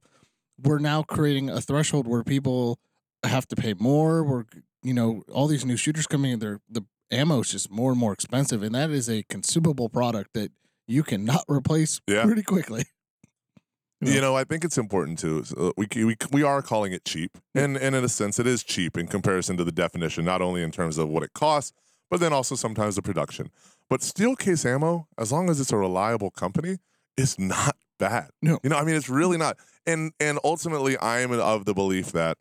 we're 0.61 0.79
now 0.79 1.03
creating 1.03 1.49
a 1.49 1.61
threshold 1.61 2.07
where 2.07 2.23
people 2.23 2.79
have 3.23 3.47
to 3.47 3.55
pay 3.55 3.73
more. 3.73 4.23
We're 4.23 4.45
you 4.83 4.93
know 4.93 5.23
all 5.31 5.47
these 5.47 5.65
new 5.65 5.77
shooters 5.77 6.07
coming 6.07 6.31
in, 6.31 6.39
there 6.39 6.59
the 6.69 6.83
ammo 7.11 7.41
is 7.41 7.51
just 7.51 7.71
more 7.71 7.91
and 7.91 7.99
more 7.99 8.13
expensive, 8.13 8.63
and 8.63 8.75
that 8.75 8.89
is 8.89 9.09
a 9.09 9.23
consumable 9.23 9.89
product 9.89 10.33
that 10.33 10.51
you 10.87 11.03
cannot 11.03 11.43
replace 11.49 12.01
yeah. 12.07 12.23
pretty 12.23 12.43
quickly. 12.43 12.85
You 13.99 14.21
know, 14.21 14.35
I 14.35 14.43
think 14.43 14.63
it's 14.63 14.77
important 14.77 15.17
too. 15.17 15.43
Uh, 15.57 15.71
we, 15.75 15.87
we 15.95 16.15
we 16.31 16.43
are 16.43 16.61
calling 16.61 16.93
it 16.93 17.03
cheap, 17.03 17.37
and 17.55 17.75
and 17.75 17.95
in 17.95 18.03
a 18.03 18.09
sense, 18.09 18.37
it 18.39 18.45
is 18.45 18.63
cheap 18.63 18.95
in 18.97 19.07
comparison 19.07 19.57
to 19.57 19.63
the 19.63 19.71
definition, 19.71 20.23
not 20.23 20.41
only 20.41 20.61
in 20.61 20.71
terms 20.71 20.99
of 20.99 21.09
what 21.09 21.23
it 21.23 21.33
costs, 21.33 21.73
but 22.11 22.19
then 22.19 22.31
also 22.31 22.55
sometimes 22.55 22.95
the 22.95 23.01
production. 23.01 23.49
But 23.89 24.03
steel 24.03 24.35
case 24.35 24.65
ammo, 24.65 25.07
as 25.17 25.31
long 25.31 25.49
as 25.49 25.59
it's 25.59 25.71
a 25.71 25.77
reliable 25.77 26.29
company, 26.29 26.77
is 27.17 27.39
not 27.39 27.75
bad. 27.97 28.29
No, 28.41 28.59
you 28.63 28.69
know, 28.69 28.77
I 28.77 28.83
mean, 28.83 28.95
it's 28.95 29.09
really 29.09 29.37
not 29.37 29.57
and 29.87 30.11
and 30.19 30.37
ultimately 30.43 30.97
I 30.97 31.21
am 31.21 31.31
of 31.31 31.65
the 31.65 31.73
belief 31.73 32.11
that 32.11 32.37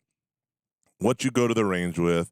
what 0.99 1.23
you 1.23 1.31
go 1.31 1.47
to 1.47 1.53
the 1.53 1.65
range 1.65 1.97
with 1.97 2.31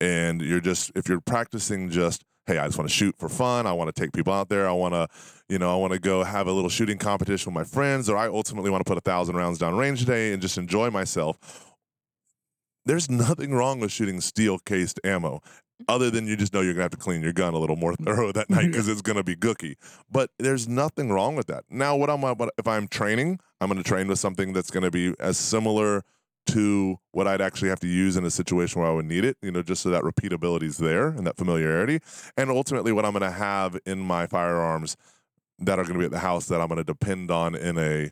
and 0.00 0.40
you're 0.40 0.60
just 0.60 0.90
if 0.96 1.08
you're 1.08 1.20
practicing 1.20 1.90
just 1.90 2.24
hey 2.46 2.58
I 2.58 2.66
just 2.66 2.78
want 2.78 2.88
to 2.88 2.94
shoot 2.94 3.14
for 3.18 3.28
fun 3.28 3.66
I 3.66 3.72
want 3.72 3.94
to 3.94 4.00
take 4.00 4.12
people 4.12 4.32
out 4.32 4.48
there 4.48 4.68
I 4.68 4.72
want 4.72 4.94
to 4.94 5.08
you 5.48 5.58
know 5.58 5.72
I 5.72 5.76
want 5.76 5.92
to 5.92 5.98
go 5.98 6.24
have 6.24 6.46
a 6.46 6.52
little 6.52 6.70
shooting 6.70 6.98
competition 6.98 7.52
with 7.52 7.54
my 7.54 7.64
friends 7.64 8.08
or 8.08 8.16
I 8.16 8.28
ultimately 8.28 8.70
want 8.70 8.84
to 8.84 8.88
put 8.88 8.98
a 8.98 9.02
thousand 9.02 9.36
rounds 9.36 9.58
down 9.58 9.76
range 9.76 10.00
today 10.00 10.32
and 10.32 10.40
just 10.42 10.58
enjoy 10.58 10.90
myself 10.90 11.38
there's 12.84 13.10
nothing 13.10 13.52
wrong 13.52 13.80
with 13.80 13.90
shooting 13.90 14.20
steel 14.20 14.58
cased 14.58 15.00
ammo 15.04 15.40
other 15.88 16.10
than 16.10 16.26
you 16.26 16.36
just 16.36 16.52
know 16.52 16.60
you're 16.60 16.72
gonna 16.72 16.84
have 16.84 16.90
to 16.90 16.96
clean 16.96 17.22
your 17.22 17.32
gun 17.32 17.54
a 17.54 17.58
little 17.58 17.76
more 17.76 17.94
thorough 18.04 18.32
that 18.32 18.48
night 18.50 18.66
because 18.66 18.88
it's 18.88 19.02
gonna 19.02 19.22
be 19.22 19.36
gooky. 19.36 19.74
But 20.10 20.30
there's 20.38 20.68
nothing 20.68 21.10
wrong 21.10 21.36
with 21.36 21.46
that. 21.46 21.64
Now, 21.70 21.96
what 21.96 22.10
I'm 22.10 22.24
if 22.58 22.66
I'm 22.66 22.88
training, 22.88 23.40
I'm 23.60 23.68
gonna 23.68 23.82
train 23.82 24.08
with 24.08 24.18
something 24.18 24.52
that's 24.52 24.70
gonna 24.70 24.90
be 24.90 25.14
as 25.18 25.36
similar 25.36 26.02
to 26.46 26.96
what 27.12 27.26
I'd 27.26 27.40
actually 27.40 27.68
have 27.68 27.80
to 27.80 27.88
use 27.88 28.16
in 28.16 28.24
a 28.24 28.30
situation 28.30 28.80
where 28.80 28.90
I 28.90 28.94
would 28.94 29.06
need 29.06 29.24
it, 29.24 29.36
you 29.42 29.50
know, 29.50 29.62
just 29.62 29.82
so 29.82 29.90
that 29.90 30.02
repeatability 30.02 30.64
is 30.64 30.78
there 30.78 31.08
and 31.08 31.26
that 31.26 31.36
familiarity. 31.36 32.00
And 32.36 32.50
ultimately, 32.50 32.92
what 32.92 33.04
I'm 33.04 33.12
gonna 33.12 33.30
have 33.30 33.78
in 33.86 33.98
my 34.00 34.26
firearms 34.26 34.96
that 35.58 35.78
are 35.78 35.84
gonna 35.84 35.98
be 35.98 36.04
at 36.04 36.10
the 36.10 36.18
house 36.18 36.46
that 36.46 36.60
I'm 36.60 36.68
gonna 36.68 36.84
depend 36.84 37.30
on 37.30 37.54
in 37.54 37.78
a 37.78 38.10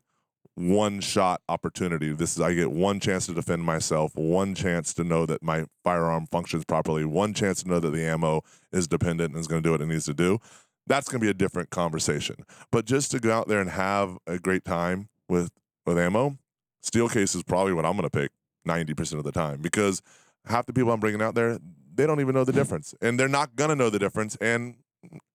one 0.57 1.01
shot 1.01 1.41
opportunity. 1.49 2.13
This 2.13 2.37
is 2.37 2.41
I 2.41 2.55
get 2.55 2.71
one 2.71 3.01
chance 3.01 3.27
to 3.27 3.35
defend 3.35 3.63
myself, 3.63 4.15
one 4.15 4.55
chance 4.55 4.95
to 4.95 5.05
know 5.05 5.27
that 5.27 5.43
my 5.43 5.67
firearm 5.83 6.27
functions 6.31 6.65
properly, 6.65 7.05
one 7.05 7.35
chance 7.35 7.63
to 7.63 7.69
know 7.69 7.81
that 7.81 7.91
the 7.91 8.05
ammo 8.05 8.43
is 8.73 8.87
dependent 8.87 9.33
and 9.33 9.41
is 9.41 9.47
going 9.47 9.63
to 9.63 9.67
do 9.67 9.73
what 9.73 9.81
it 9.81 9.87
needs 9.87 10.05
to 10.07 10.15
do. 10.15 10.39
That's 10.87 11.09
going 11.09 11.21
to 11.21 11.25
be 11.25 11.31
a 11.31 11.35
different 11.35 11.71
conversation. 11.71 12.37
But 12.71 12.85
just 12.85 13.11
to 13.13 13.19
go 13.19 13.33
out 13.33 13.49
there 13.49 13.61
and 13.61 13.71
have 13.71 14.17
a 14.27 14.39
great 14.39 14.65
time 14.65 15.09
with 15.29 15.51
with 15.87 15.99
ammo, 15.99 16.39
steel 16.85 17.09
case 17.09 17.35
is 17.35 17.43
probably 17.43 17.73
what 17.73 17.85
I'm 17.85 17.97
going 17.97 18.09
to 18.09 18.11
pick 18.11 18.31
90% 18.67 19.19
of 19.19 19.25
the 19.25 19.33
time 19.33 19.61
because 19.61 20.03
half 20.47 20.67
the 20.67 20.73
people 20.73 20.93
I'm 20.93 21.01
bringing 21.01 21.23
out 21.23 21.35
there, 21.35 21.59
they 21.95 22.07
don't 22.07 22.21
even 22.21 22.35
know 22.35 22.45
the 22.45 22.53
mm-hmm. 22.53 22.61
difference. 22.61 22.95
And 23.01 23.19
they're 23.19 23.29
not 23.29 23.57
going 23.57 23.71
to 23.71 23.77
know 23.77 23.91
the 23.91 23.99
difference 23.99 24.37
and 24.37 24.77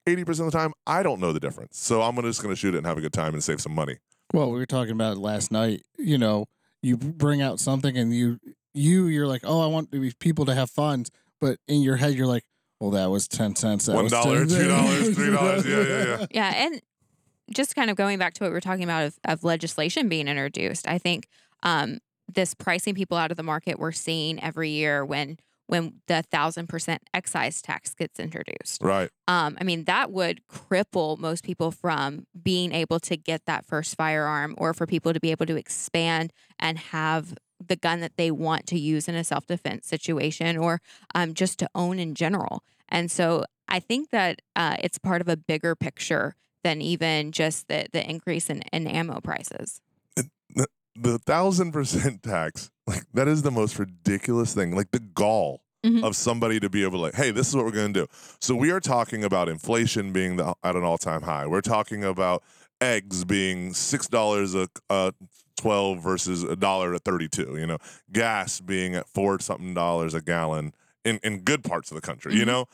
80% 0.07 0.27
of 0.29 0.37
the 0.37 0.51
time 0.51 0.73
I 0.87 1.03
don't 1.03 1.19
know 1.19 1.33
the 1.33 1.39
difference. 1.39 1.77
So 1.79 2.01
I'm 2.01 2.15
just 2.21 2.41
going 2.41 2.53
to 2.53 2.59
shoot 2.59 2.73
it 2.73 2.77
and 2.77 2.87
have 2.87 2.97
a 2.97 3.01
good 3.01 3.13
time 3.13 3.33
and 3.33 3.43
save 3.43 3.61
some 3.61 3.73
money. 3.73 3.97
Well, 4.33 4.51
we 4.51 4.59
were 4.59 4.65
talking 4.65 4.93
about 4.93 5.17
it 5.17 5.19
last 5.19 5.51
night. 5.51 5.83
You 5.97 6.17
know, 6.17 6.45
you 6.81 6.97
bring 6.97 7.41
out 7.41 7.59
something 7.59 7.97
and 7.97 8.13
you 8.13 8.39
you 8.73 9.07
you're 9.07 9.27
like, 9.27 9.41
oh, 9.43 9.61
I 9.61 9.67
want 9.67 9.93
people 10.19 10.45
to 10.45 10.53
have 10.53 10.69
fun, 10.69 11.05
but 11.41 11.57
in 11.67 11.81
your 11.81 11.95
head 11.95 12.13
you're 12.13 12.27
like, 12.27 12.43
well, 12.79 12.91
that 12.91 13.09
was 13.09 13.27
ten 13.27 13.55
cents. 13.55 13.87
That 13.87 13.95
One 13.95 14.07
dollar, 14.07 14.45
two 14.45 14.67
dollars, 14.67 15.09
three 15.15 15.31
dollars. 15.31 15.65
Yeah, 15.65 15.81
yeah, 15.81 16.05
yeah. 16.05 16.25
Yeah, 16.31 16.53
and 16.55 16.81
just 17.53 17.75
kind 17.75 17.89
of 17.89 17.95
going 17.95 18.19
back 18.19 18.33
to 18.35 18.43
what 18.43 18.51
we 18.51 18.57
are 18.57 18.61
talking 18.61 18.83
about 18.83 19.05
of, 19.05 19.19
of 19.25 19.43
legislation 19.43 20.09
being 20.09 20.27
introduced, 20.27 20.87
I 20.87 20.97
think 20.97 21.27
um, 21.63 21.99
this 22.33 22.53
pricing 22.53 22.95
people 22.95 23.17
out 23.17 23.31
of 23.31 23.37
the 23.37 23.43
market 23.43 23.79
we're 23.79 23.91
seeing 23.91 24.41
every 24.41 24.69
year 24.69 25.05
when 25.05 25.37
when 25.67 25.93
the 26.07 26.23
thousand 26.31 26.67
percent 26.67 27.03
excise 27.13 27.61
tax 27.61 27.93
gets 27.93 28.19
introduced. 28.19 28.81
Right. 28.81 29.09
Um, 29.27 29.55
I 29.61 29.63
mean, 29.63 29.83
that 29.83 30.11
would 30.11 30.41
cripple 30.47 31.19
most 31.19 31.43
people 31.43 31.69
from 31.69 32.25
being 32.41 32.71
able 32.71 32.99
to 33.01 33.15
get 33.15 33.45
that 33.45 33.65
first 33.65 33.95
firearm 33.95 34.55
or 34.57 34.73
for 34.73 34.87
people 34.87 35.13
to 35.13 35.19
be 35.19 35.29
able 35.29 35.45
to 35.45 35.55
expand 35.55 36.33
and 36.57 36.79
have 36.79 37.35
the 37.65 37.75
gun 37.75 37.99
that 37.99 38.17
they 38.17 38.31
want 38.31 38.65
to 38.67 38.79
use 38.79 39.07
in 39.07 39.13
a 39.15 39.23
self 39.23 39.45
defense 39.45 39.85
situation 39.87 40.57
or 40.57 40.81
um, 41.13 41.35
just 41.35 41.59
to 41.59 41.69
own 41.75 41.99
in 41.99 42.15
general. 42.15 42.63
And 42.89 43.11
so 43.11 43.45
I 43.67 43.79
think 43.79 44.09
that 44.09 44.41
uh, 44.55 44.75
it's 44.79 44.97
part 44.97 45.21
of 45.21 45.29
a 45.29 45.37
bigger 45.37 45.75
picture 45.75 46.35
than 46.63 46.81
even 46.81 47.31
just 47.31 47.67
the, 47.67 47.87
the 47.91 48.07
increase 48.07 48.49
in, 48.49 48.61
in 48.73 48.87
ammo 48.87 49.19
prices. 49.21 49.81
The, 50.15 50.67
the 50.95 51.19
thousand 51.19 51.71
percent 51.71 52.23
tax 52.23 52.71
like 52.87 53.03
that 53.13 53.27
is 53.27 53.43
the 53.43 53.51
most 53.51 53.77
ridiculous 53.77 54.53
thing. 54.53 54.75
Like 54.75 54.91
the 54.91 54.99
gall 54.99 55.61
mm-hmm. 55.85 56.03
of 56.03 56.15
somebody 56.15 56.59
to 56.59 56.69
be 56.69 56.83
able 56.83 56.93
to 56.93 57.03
like, 57.03 57.15
hey, 57.15 57.31
this 57.31 57.47
is 57.47 57.55
what 57.55 57.65
we're 57.65 57.71
going 57.71 57.93
to 57.93 58.01
do. 58.01 58.07
So 58.39 58.55
we 58.55 58.71
are 58.71 58.79
talking 58.79 59.23
about 59.23 59.47
inflation 59.47 60.11
being 60.11 60.37
the, 60.37 60.55
at 60.63 60.75
an 60.75 60.83
all 60.83 60.97
time 60.97 61.21
high. 61.21 61.45
We're 61.47 61.61
talking 61.61 62.03
about 62.03 62.43
eggs 62.81 63.25
being 63.25 63.73
six 63.73 64.07
dollars 64.07 64.55
a, 64.55 64.69
a 64.89 65.13
12 65.57 66.01
versus 66.01 66.43
a 66.43 66.55
dollar 66.55 66.93
to 66.93 66.99
32. 66.99 67.57
You 67.57 67.67
know, 67.67 67.77
gas 68.11 68.59
being 68.59 68.95
at 68.95 69.07
four 69.07 69.39
something 69.39 69.73
dollars 69.73 70.13
a 70.13 70.21
gallon 70.21 70.73
in, 71.05 71.19
in 71.23 71.39
good 71.39 71.63
parts 71.63 71.91
of 71.91 71.95
the 71.95 72.01
country, 72.01 72.33
Mhm. 72.33 72.37
you 72.37 72.45
know? 72.45 72.65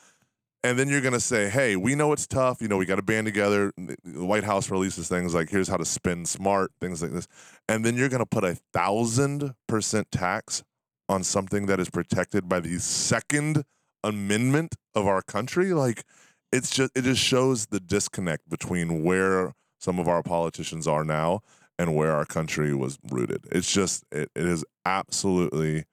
And 0.66 0.76
then 0.76 0.88
you're 0.88 1.00
going 1.00 1.12
to 1.12 1.20
say, 1.20 1.48
hey, 1.48 1.76
we 1.76 1.94
know 1.94 2.12
it's 2.12 2.26
tough. 2.26 2.60
You 2.60 2.66
know, 2.66 2.76
we 2.76 2.86
got 2.86 2.96
to 2.96 3.02
band 3.02 3.24
together. 3.24 3.72
The 3.76 4.24
White 4.24 4.42
House 4.42 4.68
releases 4.68 5.08
things 5.08 5.32
like, 5.32 5.48
here's 5.48 5.68
how 5.68 5.76
to 5.76 5.84
spend 5.84 6.26
smart, 6.26 6.72
things 6.80 7.00
like 7.02 7.12
this. 7.12 7.28
And 7.68 7.84
then 7.84 7.96
you're 7.96 8.08
going 8.08 8.18
to 8.18 8.26
put 8.26 8.42
a 8.42 8.56
thousand 8.72 9.54
percent 9.68 10.10
tax 10.10 10.64
on 11.08 11.22
something 11.22 11.66
that 11.66 11.78
is 11.78 11.88
protected 11.88 12.48
by 12.48 12.58
the 12.58 12.80
Second 12.80 13.62
Amendment 14.02 14.74
of 14.92 15.06
our 15.06 15.22
country. 15.22 15.72
Like, 15.72 16.02
it's 16.50 16.70
just, 16.70 16.90
it 16.96 17.02
just 17.02 17.22
shows 17.22 17.66
the 17.66 17.78
disconnect 17.78 18.48
between 18.48 19.04
where 19.04 19.52
some 19.78 20.00
of 20.00 20.08
our 20.08 20.24
politicians 20.24 20.88
are 20.88 21.04
now 21.04 21.42
and 21.78 21.94
where 21.94 22.10
our 22.10 22.24
country 22.24 22.74
was 22.74 22.98
rooted. 23.08 23.44
It's 23.52 23.72
just, 23.72 24.02
it, 24.10 24.32
it 24.34 24.46
is 24.46 24.64
absolutely 24.84 25.84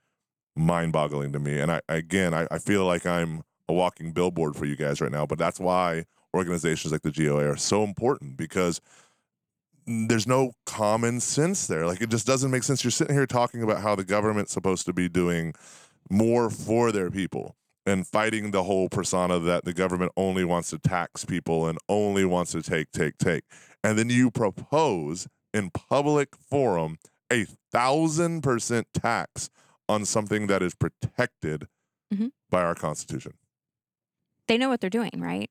mind 0.55 0.93
boggling 0.93 1.31
to 1.33 1.39
me. 1.39 1.59
And 1.59 1.71
I, 1.71 1.81
again, 1.87 2.33
I, 2.33 2.47
I 2.49 2.57
feel 2.57 2.85
like 2.85 3.05
I'm 3.05 3.43
a 3.69 3.73
walking 3.73 4.11
billboard 4.11 4.55
for 4.55 4.65
you 4.65 4.75
guys 4.75 5.01
right 5.01 5.11
now, 5.11 5.25
but 5.25 5.37
that's 5.37 5.59
why 5.59 6.05
organizations 6.35 6.91
like 6.91 7.01
the 7.03 7.11
GOA 7.11 7.47
are 7.49 7.57
so 7.57 7.83
important 7.83 8.37
because 8.37 8.81
there's 9.85 10.27
no 10.27 10.53
common 10.65 11.19
sense 11.19 11.67
there. 11.67 11.85
Like 11.85 12.01
it 12.01 12.09
just 12.09 12.25
doesn't 12.25 12.51
make 12.51 12.63
sense. 12.63 12.83
You're 12.83 12.91
sitting 12.91 13.15
here 13.15 13.27
talking 13.27 13.61
about 13.63 13.81
how 13.81 13.95
the 13.95 14.03
government's 14.05 14.51
supposed 14.53 14.85
to 14.85 14.93
be 14.93 15.09
doing 15.09 15.53
more 16.09 16.49
for 16.49 16.91
their 16.91 17.11
people 17.11 17.55
and 17.85 18.07
fighting 18.07 18.51
the 18.51 18.63
whole 18.63 18.87
persona 18.87 19.39
that 19.39 19.65
the 19.65 19.73
government 19.73 20.11
only 20.15 20.45
wants 20.45 20.69
to 20.69 20.79
tax 20.79 21.25
people 21.25 21.67
and 21.67 21.77
only 21.89 22.23
wants 22.23 22.53
to 22.53 22.61
take, 22.61 22.91
take, 22.91 23.17
take. 23.17 23.43
And 23.83 23.97
then 23.99 24.09
you 24.09 24.31
propose 24.31 25.27
in 25.53 25.69
public 25.69 26.29
forum 26.49 26.97
a 27.31 27.45
thousand 27.71 28.41
percent 28.41 28.87
tax 28.93 29.49
on 29.89 30.05
something 30.05 30.47
that 30.47 30.61
is 30.63 30.73
protected 30.75 31.67
Mhm. 32.13 32.31
by 32.49 32.61
our 32.63 32.75
Constitution. 32.75 33.33
They 34.47 34.57
know 34.57 34.69
what 34.69 34.81
they're 34.81 34.89
doing, 34.89 35.11
right? 35.17 35.49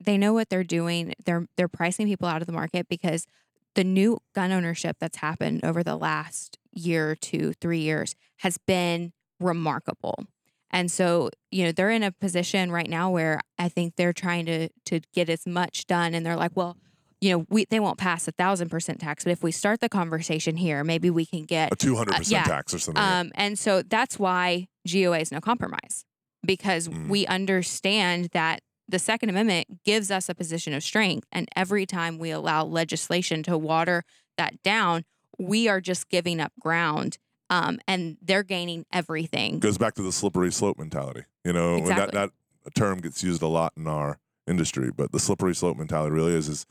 They 0.00 0.18
know 0.18 0.34
what 0.34 0.50
they're 0.50 0.64
doing. 0.64 1.14
They're 1.24 1.46
they're 1.56 1.68
pricing 1.68 2.06
people 2.06 2.28
out 2.28 2.42
of 2.42 2.46
the 2.46 2.52
market 2.52 2.88
because 2.88 3.26
the 3.74 3.84
new 3.84 4.18
gun 4.34 4.52
ownership 4.52 4.96
that's 5.00 5.18
happened 5.18 5.64
over 5.64 5.82
the 5.82 5.96
last 5.96 6.58
year, 6.72 7.14
two, 7.16 7.52
three 7.54 7.80
years 7.80 8.14
has 8.38 8.58
been 8.58 9.12
remarkable. 9.40 10.24
And 10.70 10.90
so, 10.90 11.30
you 11.50 11.64
know, 11.64 11.72
they're 11.72 11.90
in 11.90 12.02
a 12.02 12.12
position 12.12 12.70
right 12.70 12.88
now 12.88 13.10
where 13.10 13.40
I 13.58 13.68
think 13.70 13.96
they're 13.96 14.12
trying 14.12 14.46
to 14.46 14.68
to 14.86 15.00
get 15.14 15.30
as 15.30 15.46
much 15.46 15.86
done, 15.86 16.14
and 16.14 16.26
they're 16.26 16.36
like, 16.36 16.52
well, 16.54 16.76
you 17.20 17.32
know, 17.32 17.46
we 17.48 17.64
they 17.64 17.80
won't 17.80 17.96
pass 17.98 18.28
a 18.28 18.32
thousand 18.32 18.68
percent 18.68 19.00
tax, 19.00 19.24
but 19.24 19.30
if 19.30 19.42
we 19.42 19.52
start 19.52 19.80
the 19.80 19.88
conversation 19.88 20.56
here, 20.56 20.84
maybe 20.84 21.08
we 21.08 21.24
can 21.24 21.44
get 21.44 21.72
A 21.72 21.76
200% 21.76 22.44
tax 22.44 22.74
or 22.74 22.78
something. 22.78 23.02
um, 23.02 23.32
and 23.34 23.58
so 23.58 23.82
that's 23.82 24.18
why 24.18 24.68
GOA 24.86 25.20
is 25.20 25.32
no 25.32 25.40
compromise 25.40 26.04
because 26.48 26.88
Mm. 26.88 27.08
we 27.08 27.26
understand 27.26 28.30
that 28.32 28.62
the 28.88 28.98
Second 28.98 29.28
Amendment 29.28 29.84
gives 29.84 30.10
us 30.10 30.30
a 30.30 30.34
position 30.34 30.72
of 30.72 30.82
strength. 30.82 31.28
And 31.30 31.46
every 31.54 31.84
time 31.84 32.18
we 32.18 32.30
allow 32.30 32.64
legislation 32.64 33.42
to 33.44 33.58
water 33.58 34.02
that 34.38 34.62
down, 34.62 35.04
we 35.38 35.68
are 35.68 35.80
just 35.80 36.08
giving 36.08 36.40
up 36.40 36.52
ground. 36.58 37.18
Um, 37.50 37.80
and 37.86 38.16
they're 38.22 38.42
gaining 38.42 38.86
everything. 38.92 39.58
goes 39.58 39.78
back 39.78 39.94
to 39.94 40.02
the 40.02 40.12
slippery 40.12 40.50
slope 40.50 40.78
mentality. 40.78 41.22
You 41.44 41.52
know, 41.52 41.76
and 41.76 41.86
that 41.88 42.08
Exactly. 42.10 42.30
that 42.64 42.74
term 42.74 42.98
gets 43.00 43.22
used 43.22 43.42
a 43.42 43.46
lot 43.46 43.74
in 43.76 43.86
our 43.86 44.18
industry, 44.46 44.90
but 44.90 45.12
the 45.12 45.20
slippery 45.20 45.54
slope 45.54 45.76
mentality 45.76 46.14
really 46.14 46.32
is 46.34 46.48
is 46.48 46.66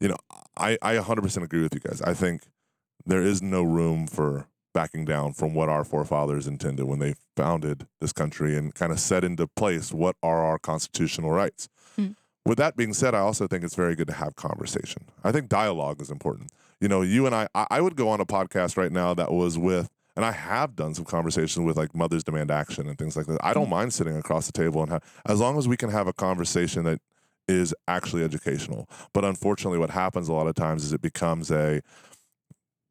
you 0.00 0.08
know, 0.08 0.16
I 0.56 0.76
I 0.82 0.96
100% 0.96 1.42
agree 1.44 1.62
with 1.62 1.72
you 1.72 1.80
guys. 1.80 2.02
I 2.02 2.12
think 2.14 2.42
there 3.06 3.22
is 3.22 3.40
no 3.40 3.62
room 3.62 4.06
for 4.06 4.48
backing 4.74 5.04
down 5.04 5.32
from 5.32 5.54
what 5.54 5.68
our 5.68 5.84
forefathers 5.84 6.46
intended 6.46 6.84
when 6.84 6.98
they 6.98 7.14
founded 7.36 7.86
this 8.00 8.12
country 8.12 8.56
and 8.56 8.74
kind 8.74 8.92
of 8.92 9.00
set 9.00 9.24
into 9.24 9.46
place 9.46 9.92
what 9.92 10.16
are 10.22 10.44
our 10.44 10.58
constitutional 10.58 11.30
rights. 11.30 11.68
Mm. 11.98 12.16
With 12.44 12.58
that 12.58 12.76
being 12.76 12.92
said, 12.92 13.14
I 13.14 13.20
also 13.20 13.46
think 13.46 13.64
it's 13.64 13.74
very 13.74 13.94
good 13.94 14.08
to 14.08 14.14
have 14.14 14.36
conversation. 14.36 15.04
I 15.22 15.32
think 15.32 15.48
dialogue 15.48 16.02
is 16.02 16.10
important. 16.10 16.50
You 16.80 16.88
know, 16.88 17.00
you 17.00 17.24
and 17.24 17.34
I, 17.34 17.48
I 17.54 17.80
would 17.80 17.96
go 17.96 18.10
on 18.10 18.20
a 18.20 18.26
podcast 18.26 18.76
right 18.76 18.92
now 18.92 19.14
that 19.14 19.32
was 19.32 19.56
with 19.56 19.88
and 20.16 20.24
I 20.24 20.32
have 20.32 20.76
done 20.76 20.94
some 20.94 21.04
conversations 21.04 21.64
with 21.64 21.76
like 21.76 21.94
mothers 21.94 22.22
demand 22.22 22.50
action 22.50 22.88
and 22.88 22.96
things 22.98 23.16
like 23.16 23.26
that. 23.26 23.38
I 23.42 23.52
don't 23.52 23.68
mind 23.68 23.92
sitting 23.92 24.16
across 24.16 24.46
the 24.46 24.52
table 24.52 24.82
and 24.82 24.92
have, 24.92 25.02
as 25.26 25.40
long 25.40 25.58
as 25.58 25.66
we 25.66 25.76
can 25.76 25.90
have 25.90 26.06
a 26.06 26.12
conversation 26.12 26.84
that 26.84 27.00
is 27.48 27.74
actually 27.88 28.22
educational. 28.22 28.88
But 29.12 29.24
unfortunately, 29.24 29.78
what 29.78 29.90
happens 29.90 30.28
a 30.28 30.32
lot 30.32 30.46
of 30.46 30.54
times 30.54 30.84
is 30.84 30.92
it 30.92 31.02
becomes 31.02 31.50
a 31.50 31.82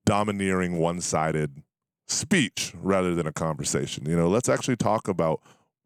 domineering, 0.06 0.78
one-sided 0.78 1.64
speech 2.08 2.74
rather 2.82 3.16
than 3.16 3.28
a 3.28 3.32
conversation. 3.34 4.06
You 4.10 4.16
know, 4.16 4.30
let's 4.30 4.50
actually 4.50 4.76
talk 4.76 5.08
about 5.08 5.42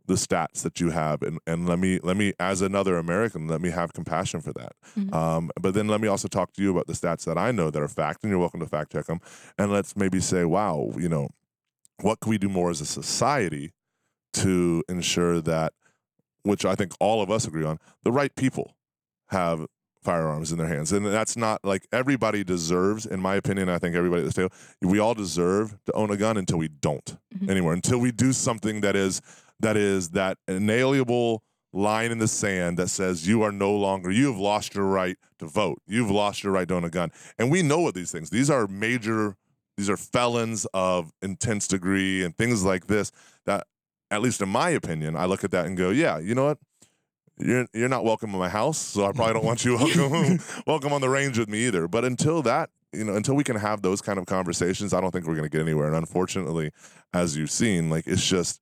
the 0.07 0.13
stats 0.13 0.61
that 0.63 0.79
you 0.79 0.89
have 0.89 1.21
and, 1.21 1.37
and 1.45 1.67
let 1.67 1.79
me 1.79 1.99
let 2.01 2.15
me 2.15 2.31
as 2.39 2.61
another 2.61 2.97
American 2.97 3.45
let 3.47 3.59
me 3.59 3.69
have 3.71 3.91
compassion 3.91 4.39
for 4.39 4.53
that. 4.53 4.71
Mhm. 4.97 5.13
Um, 5.13 5.51
but 5.61 5.73
then 5.73 5.89
let 5.89 5.99
me 5.99 6.07
also 6.07 6.29
talk 6.29 6.53
to 6.53 6.61
you 6.61 6.71
about 6.71 6.87
the 6.87 6.93
stats 6.93 7.25
that 7.25 7.37
I 7.37 7.51
know 7.51 7.69
that 7.69 7.81
are 7.81 7.87
fact, 7.89 8.23
and 8.23 8.31
you're 8.31 8.39
welcome 8.39 8.61
to 8.61 8.65
fact 8.67 8.93
check 8.93 9.05
them. 9.05 9.19
And 9.57 9.71
let's 9.71 9.97
maybe 9.97 10.21
say, 10.21 10.45
wow, 10.45 10.91
you 10.97 11.09
know, 11.09 11.29
what 12.01 12.21
can 12.21 12.29
we 12.29 12.37
do 12.37 12.47
more 12.47 12.69
as 12.69 12.79
a 12.79 12.85
society 12.85 13.73
to 14.33 14.83
ensure 14.87 15.41
that, 15.41 15.73
which 16.43 16.63
I 16.63 16.75
think 16.75 16.93
all 16.99 17.21
of 17.21 17.29
us 17.29 17.45
agree 17.45 17.65
on, 17.65 17.77
the 18.03 18.11
right 18.11 18.33
people 18.35 18.75
have 19.27 19.65
firearms 20.11 20.53
in 20.53 20.57
their 20.57 20.67
hands. 20.69 20.93
And 20.93 21.05
that's 21.05 21.35
not 21.35 21.65
like 21.65 21.85
everybody 21.91 22.41
deserves, 22.41 23.05
in 23.05 23.19
my 23.19 23.35
opinion, 23.35 23.67
I 23.67 23.77
think 23.77 23.93
everybody 23.93 24.21
at 24.21 24.25
this 24.25 24.35
table, 24.35 24.53
we 24.81 24.99
all 24.99 25.13
deserve 25.13 25.75
to 25.85 25.91
own 25.91 26.09
a 26.11 26.15
gun 26.15 26.37
until 26.37 26.57
we 26.57 26.69
don't 26.69 27.17
Mhm. 27.35 27.49
anymore, 27.49 27.73
until 27.73 27.99
we 27.99 28.13
do 28.13 28.31
something 28.31 28.79
that 28.81 28.95
is 28.95 29.21
that 29.59 29.75
is 29.75 30.09
that 30.11 30.37
inalienable 30.47 31.43
line 31.73 32.11
in 32.11 32.19
the 32.19 32.27
sand 32.27 32.77
that 32.77 32.87
says 32.89 33.27
you 33.27 33.41
are 33.41 33.51
no 33.51 33.75
longer 33.75 34.09
you 34.09 34.27
have 34.27 34.37
lost 34.39 34.75
your 34.75 34.85
right 34.85 35.17
to 35.39 35.45
vote. 35.45 35.81
You've 35.85 36.09
lost 36.11 36.41
your 36.43 36.53
right 36.53 36.67
to 36.69 36.75
own 36.75 36.85
a 36.85 36.89
gun. 36.89 37.11
And 37.37 37.51
we 37.51 37.61
know 37.61 37.79
what 37.79 37.93
these 37.93 38.11
things. 38.11 38.29
These 38.29 38.49
are 38.49 38.65
major 38.67 39.35
these 39.75 39.89
are 39.89 39.97
felons 39.97 40.65
of 40.73 41.11
intense 41.21 41.67
degree 41.67 42.23
and 42.23 42.35
things 42.35 42.63
like 42.63 42.87
this 42.87 43.11
that 43.45 43.67
at 44.09 44.21
least 44.21 44.41
in 44.41 44.47
my 44.49 44.69
opinion, 44.69 45.17
I 45.17 45.25
look 45.25 45.43
at 45.43 45.51
that 45.51 45.65
and 45.65 45.75
go, 45.77 45.89
yeah, 45.89 46.17
you 46.17 46.33
know 46.33 46.45
what? 46.45 46.59
You're 47.39 47.67
you're 47.73 47.89
not 47.89 48.03
welcome 48.03 48.31
in 48.31 48.39
my 48.39 48.49
house, 48.49 48.77
so 48.77 49.05
I 49.05 49.11
probably 49.11 49.33
don't 49.33 49.45
want 49.45 49.63
you 49.63 49.75
welcome 49.77 50.39
welcome 50.65 50.93
on 50.93 51.01
the 51.01 51.09
range 51.09 51.37
with 51.37 51.49
me 51.49 51.67
either. 51.67 51.87
But 51.87 52.03
until 52.03 52.41
that, 52.43 52.71
you 52.93 53.03
know, 53.03 53.15
until 53.15 53.35
we 53.35 53.43
can 53.43 53.55
have 53.57 53.81
those 53.81 54.01
kind 54.01 54.17
of 54.17 54.25
conversations, 54.25 54.93
I 54.93 55.01
don't 55.01 55.11
think 55.11 55.27
we're 55.27 55.35
going 55.35 55.49
to 55.49 55.49
get 55.49 55.61
anywhere. 55.61 55.87
And 55.87 55.95
unfortunately, 55.95 56.71
as 57.13 57.37
you've 57.37 57.51
seen, 57.51 57.89
like 57.89 58.07
it's 58.07 58.25
just 58.25 58.59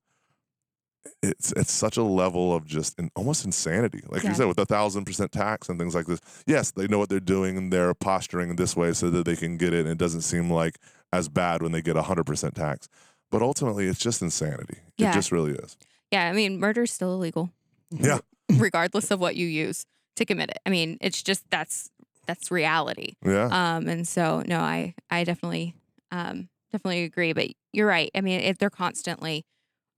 it's 1.22 1.52
it's 1.52 1.72
such 1.72 1.96
a 1.96 2.02
level 2.02 2.54
of 2.54 2.66
just 2.66 2.98
in, 2.98 3.10
almost 3.16 3.44
insanity. 3.44 4.02
Like 4.08 4.24
you 4.24 4.34
said, 4.34 4.46
with 4.46 4.58
a 4.58 4.66
thousand 4.66 5.04
percent 5.04 5.32
tax 5.32 5.68
and 5.68 5.78
things 5.78 5.94
like 5.94 6.06
this. 6.06 6.20
Yes, 6.46 6.70
they 6.72 6.86
know 6.86 6.98
what 6.98 7.08
they're 7.08 7.20
doing 7.20 7.56
and 7.56 7.72
they're 7.72 7.94
posturing 7.94 8.50
in 8.50 8.56
this 8.56 8.76
way 8.76 8.92
so 8.92 9.10
that 9.10 9.24
they 9.24 9.36
can 9.36 9.56
get 9.56 9.72
it. 9.72 9.80
And 9.80 9.88
it 9.88 9.98
doesn't 9.98 10.22
seem 10.22 10.50
like 10.50 10.78
as 11.12 11.28
bad 11.28 11.62
when 11.62 11.72
they 11.72 11.82
get 11.82 11.96
a 11.96 12.02
hundred 12.02 12.26
percent 12.26 12.54
tax. 12.54 12.88
But 13.30 13.42
ultimately, 13.42 13.86
it's 13.86 13.98
just 13.98 14.22
insanity. 14.22 14.78
Yeah. 14.96 15.10
It 15.10 15.14
just 15.14 15.32
really 15.32 15.52
is. 15.52 15.76
Yeah. 16.10 16.28
I 16.28 16.32
mean, 16.32 16.58
murder 16.58 16.82
is 16.82 16.92
still 16.92 17.12
illegal. 17.14 17.50
Yeah. 17.90 18.18
regardless 18.58 19.10
of 19.10 19.20
what 19.20 19.36
you 19.36 19.46
use 19.46 19.84
to 20.16 20.24
commit 20.24 20.50
it. 20.50 20.58
I 20.64 20.70
mean, 20.70 20.98
it's 21.00 21.22
just 21.22 21.44
that's 21.50 21.90
that's 22.26 22.50
reality. 22.50 23.14
Yeah. 23.24 23.48
Um, 23.50 23.88
and 23.88 24.06
so 24.06 24.42
no, 24.46 24.60
I 24.60 24.94
I 25.10 25.24
definitely 25.24 25.74
um 26.10 26.48
definitely 26.72 27.04
agree. 27.04 27.32
But 27.32 27.48
you're 27.72 27.86
right. 27.86 28.10
I 28.14 28.20
mean, 28.20 28.40
if 28.40 28.58
they're 28.58 28.70
constantly 28.70 29.44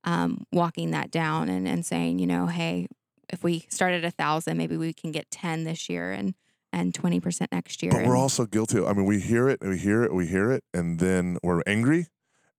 um 0.05 0.45
walking 0.53 0.91
that 0.93 1.11
down 1.11 1.49
and 1.49 1.67
and 1.69 1.85
saying, 1.85 2.19
you 2.19 2.27
know, 2.27 2.47
hey, 2.47 2.89
if 3.29 3.43
we 3.43 3.67
start 3.69 3.93
at 3.93 4.05
a 4.05 4.11
thousand, 4.11 4.57
maybe 4.57 4.77
we 4.77 4.93
can 4.93 5.13
get 5.13 5.31
ten 5.31 5.65
this 5.65 5.89
year 5.89 6.13
and 6.13 6.35
and 6.73 6.95
twenty 6.95 7.21
percent 7.21 7.53
next 7.53 7.83
year. 7.83 7.93
But 7.93 8.07
we're 8.07 8.17
also 8.17 8.45
guilty. 8.47 8.85
I 8.85 8.93
mean, 8.93 9.07
we 9.07 9.21
hear 9.21 9.49
it, 9.49 9.61
we 9.63 9.79
hear 9.79 10.03
it, 10.05 10.13
we 10.13 10.27
hear 10.27 10.51
it, 10.53 10.65
and 10.75 10.99
then 10.99 11.39
we're 11.43 11.63
angry, 11.67 12.07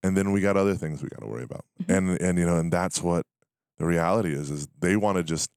and 0.03 0.17
then 0.17 0.31
we 0.31 0.41
got 0.41 0.57
other 0.57 0.75
things 0.75 1.03
we 1.03 1.09
got 1.09 1.21
to 1.21 1.27
worry 1.27 1.43
about. 1.43 1.65
Mhm. 1.83 1.95
And 1.97 2.21
and 2.21 2.37
you 2.39 2.45
know, 2.45 2.57
and 2.57 2.71
that's 2.71 3.01
what 3.03 3.25
the 3.77 3.85
reality 3.85 4.33
is: 4.33 4.49
is 4.49 4.67
they 4.79 4.95
want 4.95 5.17
to 5.17 5.23
just 5.23 5.49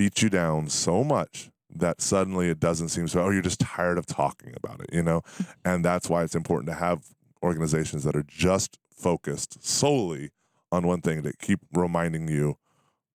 beat 0.00 0.22
you 0.22 0.30
down 0.30 0.66
so 0.66 1.04
much 1.04 1.50
that 1.68 2.00
suddenly 2.00 2.48
it 2.48 2.58
doesn't 2.58 2.88
seem 2.88 3.06
so. 3.06 3.22
Oh, 3.22 3.28
you're 3.28 3.42
just 3.42 3.60
tired 3.60 3.98
of 3.98 4.06
talking 4.06 4.54
about 4.56 4.80
it, 4.80 4.88
you 4.94 5.02
know. 5.02 5.20
and 5.64 5.84
that's 5.84 6.08
why 6.08 6.22
it's 6.22 6.34
important 6.34 6.70
to 6.70 6.74
have 6.74 7.02
organizations 7.42 8.04
that 8.04 8.16
are 8.16 8.24
just 8.26 8.78
focused 8.90 9.62
solely 9.62 10.30
on 10.72 10.86
one 10.86 11.02
thing 11.02 11.22
to 11.22 11.34
keep 11.36 11.60
reminding 11.74 12.28
you 12.28 12.56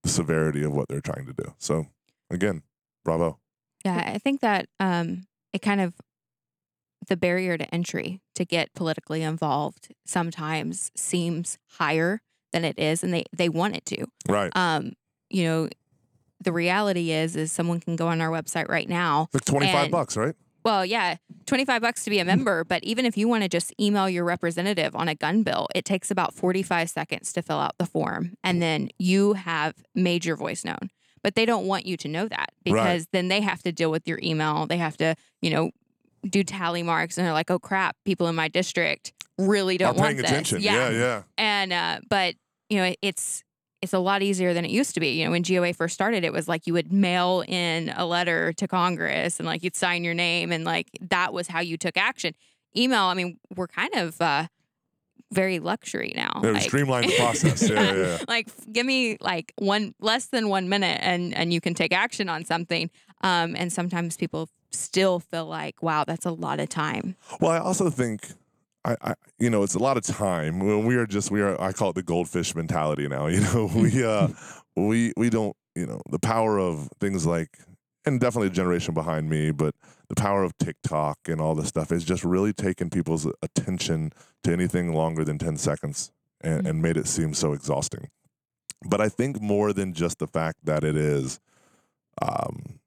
the 0.04 0.10
severity 0.10 0.64
of 0.64 0.74
what 0.74 0.88
they're 0.88 1.02
trying 1.02 1.26
to 1.26 1.34
do. 1.34 1.56
So, 1.58 1.88
again, 2.30 2.62
bravo. 3.04 3.40
Yeah, 3.84 4.04
I 4.06 4.20
think 4.20 4.42
that 4.42 4.68
um, 4.80 5.26
it 5.54 5.64
kind 5.64 5.82
of 5.82 5.96
the 7.08 7.18
barrier 7.18 7.58
to 7.58 7.74
entry 7.74 8.22
to 8.36 8.46
get 8.46 8.76
politically 8.76 9.24
involved 9.24 9.92
sometimes 10.06 10.92
seems 10.96 11.58
higher 11.80 12.22
than 12.54 12.64
it 12.64 12.78
is, 12.78 13.04
and 13.04 13.12
they 13.12 13.24
they 13.36 13.50
want 13.50 13.76
it 13.76 13.86
to. 13.88 14.06
Right. 14.30 14.56
Um, 14.56 14.94
you 15.32 15.46
know, 15.46 15.70
the 16.42 16.52
reality 16.52 17.12
is 17.12 17.36
is 17.36 17.52
someone 17.52 17.80
can 17.80 17.96
go 17.96 18.08
on 18.08 18.22
our 18.22 18.30
website 18.30 18.68
right 18.70 18.88
now. 18.90 19.28
Like 19.34 19.46
25 19.46 19.76
and- 19.84 19.92
bucks, 19.92 20.18
right? 20.18 20.36
Well, 20.64 20.84
yeah, 20.84 21.18
25 21.46 21.80
bucks 21.84 22.04
to 22.06 22.10
be 22.10 22.18
a 22.18 22.26
member, 22.26 22.64
but 22.64 22.84
even 22.84 23.06
if 23.06 23.16
you 23.18 23.28
want 23.28 23.44
to 23.44 23.50
just 23.50 23.72
email 23.80 24.10
your 24.10 24.24
representative 24.24 24.96
on 24.96 25.08
a 25.08 25.14
gun 25.14 25.44
bill, 25.44 25.68
it 25.76 25.86
takes 25.86 26.10
about 26.10 26.34
45 26.34 26.90
seconds 26.90 27.32
to 27.34 27.44
fill 27.44 27.60
out 27.60 27.74
the 27.78 27.86
form 27.86 28.34
and 28.44 28.64
then 28.64 28.90
you 28.98 29.34
have 29.34 29.76
made 29.94 30.26
your 30.26 30.36
voice 30.36 30.66
known. 30.66 30.90
But 31.22 31.36
they 31.36 31.46
don't 31.46 31.68
want 31.68 31.86
you 31.86 31.98
to 31.98 32.08
know 32.08 32.28
that 32.28 32.50
because 32.64 33.02
Right. 33.02 33.08
then 33.12 33.28
they 33.28 33.42
have 33.42 33.62
to 33.62 33.72
deal 33.72 33.92
with 33.92 34.08
your 34.08 34.20
email. 34.24 34.66
They 34.66 34.78
have 34.78 34.98
to, 34.98 35.14
you 35.40 35.52
know, 35.52 35.70
do 36.28 36.44
tally 36.44 36.82
marks 36.82 37.20
and 37.20 37.28
they're 37.28 37.34
like, 37.34 37.52
"Oh 37.52 37.60
crap, 37.60 37.96
people 38.04 38.28
in 38.28 38.34
my 38.34 38.48
district 38.48 39.14
really 39.38 39.78
don't 39.78 39.96
want 39.96 40.08
paying 40.08 40.18
this." 40.18 40.32
attention. 40.32 40.62
Yeah, 40.64 40.90
yeah. 40.90 41.22
and 41.38 41.72
uh, 41.74 42.00
but 42.10 42.34
you 42.72 42.78
know 42.80 42.92
it's 43.04 43.44
it's 43.86 43.94
a 43.94 44.00
lot 44.00 44.22
easier 44.22 44.54
than 44.54 44.66
it 44.66 44.72
used 44.72 44.94
to 44.96 45.00
be. 45.00 45.10
You 45.20 45.26
know, 45.26 45.32
when 45.32 45.44
GOA 45.44 45.74
first 45.74 45.94
started, 45.94 46.24
it 46.26 46.34
was 46.34 46.48
like 46.48 46.68
you 46.68 46.74
would 46.74 46.92
mail 46.92 47.44
in 47.48 47.94
a 47.96 48.06
letter 48.06 48.52
to 48.54 48.68
Congress 48.68 49.40
and 49.40 49.46
like 49.48 49.64
you'd 49.64 49.76
sign 49.76 50.04
your 50.04 50.14
name 50.16 50.52
and 50.52 50.66
like 50.66 50.88
that 51.02 51.32
was 51.34 51.48
how 51.48 51.62
you 51.62 51.78
took 51.78 51.96
action. 51.96 52.34
Email, 52.76 53.04
I 53.04 53.14
mean, 53.14 53.38
we're 53.56 53.68
kind 53.68 53.94
of 53.94 54.20
uh, 54.20 54.48
very 55.32 55.60
luxury 55.60 56.14
now. 56.16 56.40
We 56.42 56.52
Like- 56.52 56.64
streamlined 56.64 57.10
the 57.10 57.16
process. 57.18 57.70
Yeah, 57.70 57.82
yeah, 57.82 57.94
yeah. 57.94 58.18
like 58.28 58.50
give 58.72 58.86
me 58.86 59.18
like 59.22 59.54
one 59.58 59.94
less 60.00 60.26
than 60.28 60.50
one 60.50 60.68
minute 60.68 61.00
and 61.02 61.34
and 61.34 61.54
you 61.54 61.62
can 61.62 61.74
take 61.74 61.94
action 61.94 62.28
on 62.28 62.44
something. 62.44 62.90
Um, 63.22 63.56
and 63.56 63.72
sometimes 63.72 64.18
people 64.18 64.50
still 64.72 65.20
feel 65.20 65.46
like, 65.46 65.82
wow, 65.82 66.04
that's 66.04 66.26
a 66.26 66.32
lot 66.32 66.60
of 66.60 66.70
time. 66.70 67.16
Well, 67.40 67.52
I 67.52 67.60
also 67.60 67.90
think, 67.90 68.28
I, 68.86 68.96
I, 69.02 69.14
you 69.40 69.50
know, 69.50 69.64
it's 69.64 69.76
a 69.76 69.80
lot 69.80 69.98
of 69.98 70.04
time. 70.04 70.60
When 70.60 70.86
we 70.86 70.96
are 70.96 71.08
just, 71.08 71.32
we 71.32 71.42
are. 71.42 71.60
I 71.60 71.72
call 71.74 71.90
it 71.90 71.96
the 71.96 72.04
goldfish 72.04 72.56
mentality 72.56 73.08
now. 73.08 73.28
You 73.36 73.42
know, 73.42 73.70
we, 73.76 74.04
uh, 74.04 74.28
we, 74.76 75.12
we 75.18 75.30
don't. 75.30 75.56
You 75.76 75.88
know, 75.88 76.02
the 76.10 76.20
power 76.20 76.58
of 76.58 76.88
things 77.02 77.26
like, 77.26 77.50
and 78.06 78.20
definitely 78.20 78.48
the 78.50 78.56
generation 78.56 78.94
behind 78.94 79.30
me, 79.30 79.52
but 79.52 79.76
the 80.08 80.16
power 80.16 80.44
of 80.44 80.58
TikTok 80.58 81.18
and 81.28 81.42
all 81.42 81.54
this 81.56 81.68
stuff 81.68 81.92
is 81.92 82.06
just 82.06 82.24
really 82.24 82.54
taken 82.54 82.90
people's 82.90 83.28
attention 83.42 84.14
to 84.44 84.54
anything 84.54 84.94
longer 84.94 85.26
than 85.26 85.38
ten 85.38 85.58
seconds 85.58 86.12
and, 86.40 86.64
Mhm. 86.64 86.70
and 86.70 86.82
made 86.82 86.96
it 86.96 87.08
seem 87.08 87.34
so 87.34 87.52
exhausting. 87.52 88.10
But 88.88 89.02
I 89.02 89.10
think 89.10 89.42
more 89.42 89.74
than 89.74 89.94
just 89.94 90.20
the 90.20 90.28
fact 90.28 90.60
that 90.64 90.84
it 90.84 90.96
is, 90.96 91.40
um, 92.22 92.80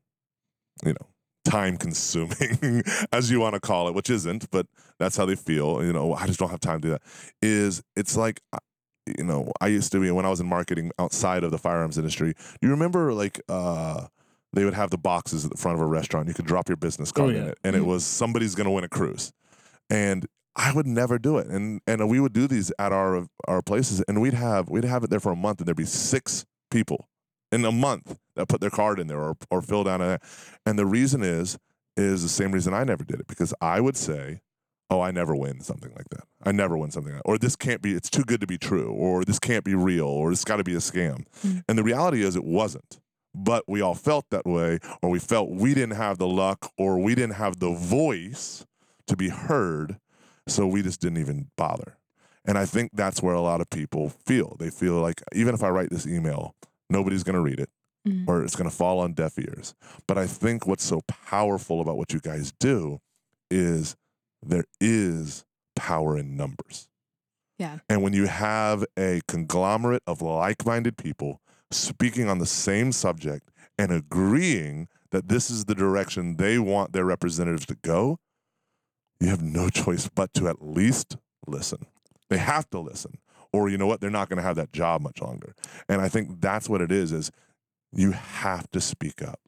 you 0.85 0.93
know, 0.93 1.07
time 1.45 1.77
consuming, 1.77 2.85
as 3.13 3.31
you 3.31 3.41
want 3.41 3.55
to 3.55 3.61
call 3.61 3.89
it, 3.89 3.95
which 3.95 4.09
isn't, 4.11 4.51
but 4.51 4.67
that's 4.99 5.17
how 5.17 5.25
they 5.27 5.37
feel. 5.37 5.85
You 5.85 5.93
know, 5.93 6.15
I 6.15 6.27
just 6.27 6.39
don't 6.39 6.51
have 6.51 6.61
time 6.61 6.81
to 6.81 6.89
do 6.89 6.91
that. 6.93 7.03
Is 7.43 7.83
it's 7.97 8.17
like, 8.17 8.41
you 9.19 9.25
know, 9.25 9.53
I 9.61 9.69
used 9.69 9.93
to 9.93 10.01
be 10.01 10.11
when 10.11 10.27
I 10.27 10.31
was 10.31 10.41
in 10.41 10.47
marketing 10.47 10.91
outside 10.99 11.45
of 11.45 11.51
the 11.51 11.59
firearms 11.59 11.97
industry. 11.99 12.35
Do 12.35 12.67
you 12.67 12.71
remember 12.71 13.13
like 13.13 13.41
uh, 13.49 14.07
they 14.53 14.65
would 14.65 14.75
have 14.75 14.91
the 14.91 14.99
boxes 14.99 15.45
at 15.45 15.51
the 15.51 15.57
front 15.57 15.77
of 15.77 15.83
a 15.83 15.87
restaurant? 15.87 16.29
You 16.29 16.35
could 16.35 16.47
drop 16.47 16.69
your 16.69 16.77
business 16.77 17.13
card 17.13 17.31
in 17.31 17.37
yeah. 17.45 17.49
it, 17.51 17.59
and 17.65 17.77
it 17.77 17.83
Mhm. 17.83 17.87
was 17.87 18.05
somebody's 18.05 18.55
going 18.55 18.67
to 18.67 18.71
win 18.71 18.85
a 18.85 18.89
cruise, 18.89 19.33
and 19.89 20.27
I 20.57 20.73
would 20.73 20.87
never 20.87 21.19
do 21.19 21.39
it. 21.39 21.47
And 21.47 21.81
and 21.87 22.09
we 22.09 22.21
would 22.21 22.33
do 22.33 22.47
these 22.47 22.73
at 22.79 22.93
our 22.93 23.27
our 23.47 23.63
places, 23.63 24.03
and 24.09 24.21
we'd 24.21 24.35
have 24.35 24.69
we'd 24.69 24.85
have 24.85 25.05
it 25.05 25.11
there 25.11 25.21
for 25.21 25.33
a 25.33 25.37
month, 25.37 25.61
and 25.61 25.67
there'd 25.69 25.77
be 25.77 25.85
six 25.85 26.45
people 26.71 27.09
in 27.51 27.65
a 27.65 27.73
month 27.73 28.19
that 28.37 28.49
put 28.49 28.61
their 28.61 28.69
card 28.71 28.99
in 29.01 29.07
there 29.07 29.21
or 29.21 29.37
or 29.51 29.63
filled 29.63 29.89
out 29.89 30.01
it. 30.01 30.23
And 30.67 30.79
the 30.79 30.85
reason 30.87 31.23
is 31.23 31.57
is 31.97 32.23
the 32.23 32.29
same 32.29 32.53
reason 32.53 32.75
I 32.75 32.85
never 32.85 33.05
did 33.05 33.21
it 33.21 33.27
because 33.27 33.55
I 33.61 33.81
would 33.81 33.97
say, 33.97 34.41
"Oh, 34.91 35.01
I 35.01 35.11
never 35.11 35.35
win 35.35 35.61
something 35.61 35.93
like 35.95 36.09
that. 36.11 36.25
I 36.45 36.53
never 36.53 36.77
win 36.77 36.91
something 36.91 37.13
like 37.13 37.23
that. 37.23 37.29
Or 37.29 37.39
this 37.39 37.57
can't 37.57 37.83
be. 37.83 37.95
It's 37.95 38.11
too 38.11 38.25
good 38.25 38.41
to 38.41 38.47
be 38.47 38.59
true. 38.59 38.91
Or 38.91 39.25
this 39.25 39.39
can't 39.39 39.65
be 39.65 39.75
real. 39.75 40.07
Or 40.07 40.33
it's 40.33 40.45
got 40.45 40.57
to 40.57 40.65
be 40.65 40.75
a 40.75 40.79
scam." 40.79 41.25
Mm. 41.45 41.65
And 41.69 41.79
the 41.79 41.83
reality 41.83 42.23
is, 42.23 42.37
it 42.37 42.45
wasn't. 42.45 43.01
But 43.35 43.65
we 43.69 43.81
all 43.81 43.95
felt 43.95 44.27
that 44.31 44.47
way, 44.47 44.79
or 45.03 45.11
we 45.11 45.19
felt 45.19 45.51
we 45.51 45.75
didn't 45.75 45.97
have 45.97 46.19
the 46.19 46.27
luck, 46.27 46.73
or 46.79 46.99
we 46.99 47.15
didn't 47.15 47.35
have 47.35 47.59
the 47.59 47.73
voice 47.73 48.65
to 49.07 49.17
be 49.17 49.29
heard, 49.29 49.99
so 50.47 50.67
we 50.67 50.83
just 50.83 51.01
didn't 51.01 51.19
even 51.19 51.51
bother. 51.57 51.99
And 52.45 52.57
I 52.57 52.65
think 52.65 52.93
that's 52.95 53.23
where 53.23 53.35
a 53.35 53.43
lot 53.43 53.61
of 53.61 53.69
people 53.69 54.09
feel. 54.09 54.57
They 54.59 54.71
feel 54.71 54.95
like 54.95 55.23
even 55.35 55.55
if 55.55 55.63
I 55.63 55.69
write 55.69 55.91
this 55.91 56.07
email, 56.07 56.55
nobody's 56.89 57.23
going 57.23 57.35
to 57.35 57.43
read 57.43 57.61
it 57.61 57.69
Mhm. 58.07 58.27
or 58.27 58.43
it's 58.43 58.57
going 58.57 58.69
to 58.69 58.75
fall 58.75 59.01
on 59.01 59.13
deaf 59.13 59.39
ears. 59.39 59.75
But 60.07 60.17
I 60.17 60.27
think 60.27 60.67
what's 60.67 60.85
so 60.85 61.03
powerful 61.07 61.81
about 61.83 61.99
what 61.99 62.13
you 62.15 62.21
guys 62.21 62.53
do 62.59 63.01
is 63.51 63.97
there 64.43 64.65
is 64.81 65.45
power 65.77 66.17
in 66.17 66.37
numbers. 66.37 66.89
Yeah. 67.59 67.79
And 67.89 68.03
when 68.03 68.13
you 68.13 68.27
have 68.27 68.85
a 68.97 69.21
conglomerate 69.27 70.03
of 70.07 70.23
like 70.23 70.65
minded 70.65 70.97
people 70.97 71.41
speaking 71.71 72.29
on 72.29 72.39
the 72.39 72.47
same 72.47 72.93
subject 72.93 73.51
and 73.77 73.93
agreeing 73.93 74.89
that 75.11 75.29
this 75.29 75.51
is 75.51 75.65
the 75.65 75.75
direction 75.75 76.37
they 76.37 76.59
want 76.59 76.93
their 76.93 77.05
representatives 77.05 77.67
to 77.67 77.77
go, 77.83 78.19
you 79.21 79.29
have 79.29 79.43
no 79.43 79.69
choice 79.69 80.09
but 80.09 80.33
to 80.35 80.49
at 80.49 80.63
least 80.65 81.17
listen. 81.47 81.87
They 82.31 82.39
have 82.39 82.69
to 82.71 82.79
listen. 82.79 83.19
Or 83.53 83.69
you 83.69 83.79
know 83.79 83.87
what? 83.87 84.01
They're 84.01 84.11
not 84.11 84.29
going 84.29 84.37
to 84.37 84.43
have 84.43 84.57
that 84.57 84.73
job 84.73 85.01
much 85.01 85.21
longer. 85.21 85.55
And 85.89 86.01
I 86.01 86.09
think 86.09 86.41
that's 86.41 86.69
what 86.69 86.81
it 86.81 86.93
is 86.93 87.13
is 87.13 87.31
you 87.93 88.13
have 88.13 88.71
to 88.73 88.81
speak 88.81 89.23
up 89.23 89.41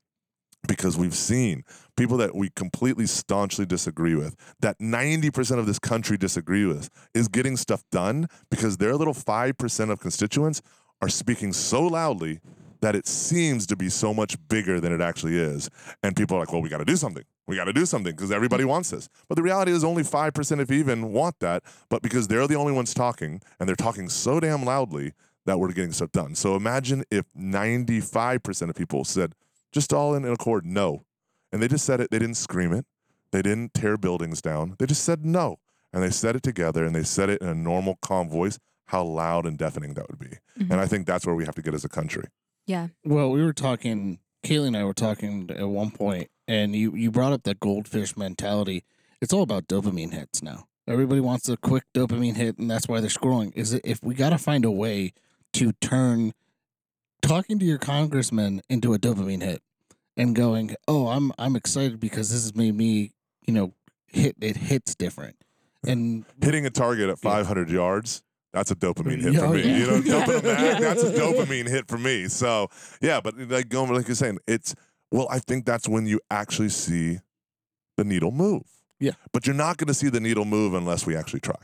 because 0.67 0.97
we've 0.97 1.15
seen 1.15 1.65
people 1.97 2.17
that 2.19 2.35
we 2.35 2.51
completely 2.51 3.07
staunchly 3.07 3.67
disagree 3.67 4.15
with 4.15 4.37
that 4.61 4.79
90% 4.79 5.59
of 5.59 5.67
this 5.67 5.79
country 5.79 6.17
disagree 6.17 6.67
with 6.67 6.91
is 7.15 7.29
getting 7.29 7.57
stuff 7.57 7.83
done 7.91 8.27
because 8.51 8.77
their 8.77 8.95
little 8.95 9.15
5% 9.15 9.91
of 9.91 10.01
constituents 10.01 10.63
are 11.03 11.09
speaking 11.09 11.53
so 11.53 11.83
loudly 11.83 12.41
that 12.81 12.95
it 12.95 13.07
seems 13.07 13.67
to 13.67 13.77
be 13.77 13.89
so 13.89 14.15
much 14.15 14.37
bigger 14.49 14.81
than 14.81 14.93
it 14.93 15.01
actually 15.01 15.37
is. 15.37 15.69
And 16.03 16.17
people 16.17 16.37
are 16.37 16.41
like 16.41 16.53
well 16.53 16.63
we 16.63 16.69
got 16.69 16.79
to 16.79 16.85
do 16.85 16.97
something. 16.97 17.25
We 17.47 17.57
got 17.57 17.65
to 17.65 17.73
do 17.73 17.85
something 17.85 18.15
because 18.15 18.31
everybody 18.31 18.63
mm-hmm. 18.63 18.71
wants 18.71 18.91
this. 18.91 19.09
But 19.29 19.37
the 19.37 19.43
reality 19.43 19.73
is 19.73 19.85
only 19.85 20.03
5% 20.03 20.61
if 20.61 20.71
even 20.71 21.13
want 21.13 21.41
that 21.41 21.63
but 21.89 22.03
because 22.03 22.29
they're 22.29 22.47
the 22.47 22.57
only 22.57 22.73
ones 22.73 22.95
talking 22.95 23.41
and 23.59 23.69
they're 23.69 23.77
talking 23.77 24.09
so 24.09 24.41
damn 24.41 24.65
loudly 24.65 25.13
that 25.47 25.59
we're 25.59 25.73
getting 25.73 25.93
stuff 25.93 26.13
done. 26.13 26.35
So 26.35 26.55
imagine 26.55 27.05
if 27.11 27.25
95% 27.37 28.69
of 28.69 28.77
people 28.77 29.05
said 29.05 29.35
just 29.73 29.93
all 29.93 30.15
in 30.15 30.25
accord 30.25 30.65
no 30.67 31.05
and 31.53 31.63
they 31.63 31.69
just 31.69 31.85
said 31.85 32.01
it 32.01 32.11
they 32.11 32.19
didn't 32.19 32.37
scream 32.37 32.73
it 32.73 32.85
they 33.33 33.43
didn't 33.43 33.73
tear 33.75 33.97
buildings 33.97 34.41
down 34.43 34.75
they 34.79 34.87
just 34.87 35.05
said 35.05 35.25
no 35.25 35.59
and 35.93 36.03
they 36.03 36.11
said 36.11 36.37
it 36.37 36.43
together 36.43 36.85
and 36.85 36.95
they 36.95 37.03
said 37.03 37.29
it 37.31 37.41
in 37.41 37.49
a 37.49 37.55
normal 37.55 37.97
calm 38.03 38.29
voice 38.29 38.59
how 38.87 39.03
loud 39.05 39.47
and 39.47 39.57
deafening 39.59 39.95
that 39.95 40.09
would 40.09 40.19
be 40.19 40.37
Mhm. 40.59 40.71
and 40.71 40.75
i 40.81 40.87
think 40.87 41.07
that's 41.07 41.25
where 41.27 41.35
we 41.35 41.45
have 41.45 41.55
to 41.55 41.63
get 41.63 41.75
as 41.75 41.85
a 41.85 41.89
country 41.89 42.25
Yeah. 42.67 42.89
Well, 43.05 43.31
we 43.33 43.43
were 43.43 43.55
talking. 43.55 44.21
Kailey 44.45 44.69
and 44.69 44.77
I 44.77 44.85
were 44.85 44.95
talking 44.95 45.51
at 45.51 45.69
one 45.69 45.91
point, 45.91 46.31
and 46.47 46.75
you 46.77 46.95
you 46.95 47.11
brought 47.11 47.33
up 47.33 47.43
that 47.45 47.59
goldfish 47.59 48.17
mentality. 48.17 48.85
It's 49.21 49.33
all 49.33 49.43
about 49.43 49.67
dopamine 49.67 50.13
hits 50.13 50.41
now. 50.43 50.69
Everybody 50.87 51.21
wants 51.21 51.49
a 51.49 51.57
quick 51.57 51.85
dopamine 51.95 52.37
hit, 52.37 52.59
and 52.59 52.71
that's 52.71 52.87
why 52.87 53.01
they're 53.01 53.11
scrolling. 53.11 53.51
Is 53.57 53.73
it 53.73 53.81
if 53.85 54.03
we 54.05 54.15
got 54.15 54.31
to 54.31 54.39
find 54.39 54.65
a 54.65 54.71
way 54.71 55.13
to 55.55 55.73
turn 55.81 56.33
talking 57.23 57.59
to 57.59 57.65
your 57.65 57.79
congressman 57.79 58.63
into 58.69 58.95
a 58.95 58.99
dopamine 58.99 59.43
hit 59.43 59.63
and 60.17 60.35
going, 60.35 60.75
"Oh, 60.89 61.09
I'm 61.09 61.33
I'm 61.39 61.57
excited 61.57 62.01
because 62.01 62.31
this 62.31 62.43
has 62.43 62.55
made 62.55 62.75
me, 62.75 63.13
you 63.47 63.55
know, 63.55 63.75
hit 64.07 64.37
it 64.41 64.57
hits 64.57 64.95
different." 64.95 65.37
And 65.87 66.25
hitting 66.43 66.67
a 66.67 66.71
target 66.71 67.09
at 67.09 67.19
500 67.19 67.71
yards 67.71 68.23
that's 68.53 68.71
a 68.71 68.77
dopamine 68.77 69.23
hit 69.23 69.35
Yeah, 69.35 69.41
for 69.41 69.47
oh, 69.47 69.53
me 69.53 69.63
yeah. 69.63 69.77
you 69.77 69.87
know 69.87 69.95
a 69.97 70.01
that's 70.01 71.03
a 71.03 71.13
dopamine 71.19 71.69
hit 71.69 71.89
for 71.89 71.99
me. 71.99 72.29
So 72.29 72.69
yeah 73.01 73.21
but 73.21 73.39
like 73.39 73.69
going 73.69 73.93
like 73.95 74.09
you're 74.09 74.15
saying 74.15 74.39
it's 74.47 74.75
well 75.11 75.27
i 75.31 75.39
think 75.39 75.65
that's 75.65 75.89
when 75.89 76.07
you 76.07 76.21
actually 76.31 76.69
see 76.69 77.19
the 77.97 78.05
needle 78.05 78.31
move. 78.31 78.63
Yeah. 78.99 79.13
but 79.33 79.47
you're 79.47 79.57
not 79.57 79.79
going 79.79 79.89
to 79.89 79.95
see 79.95 80.11
the 80.11 80.21
needle 80.21 80.45
move 80.45 80.75
unless 80.75 81.07
we 81.07 81.17
actually 81.17 81.41
try 81.41 81.57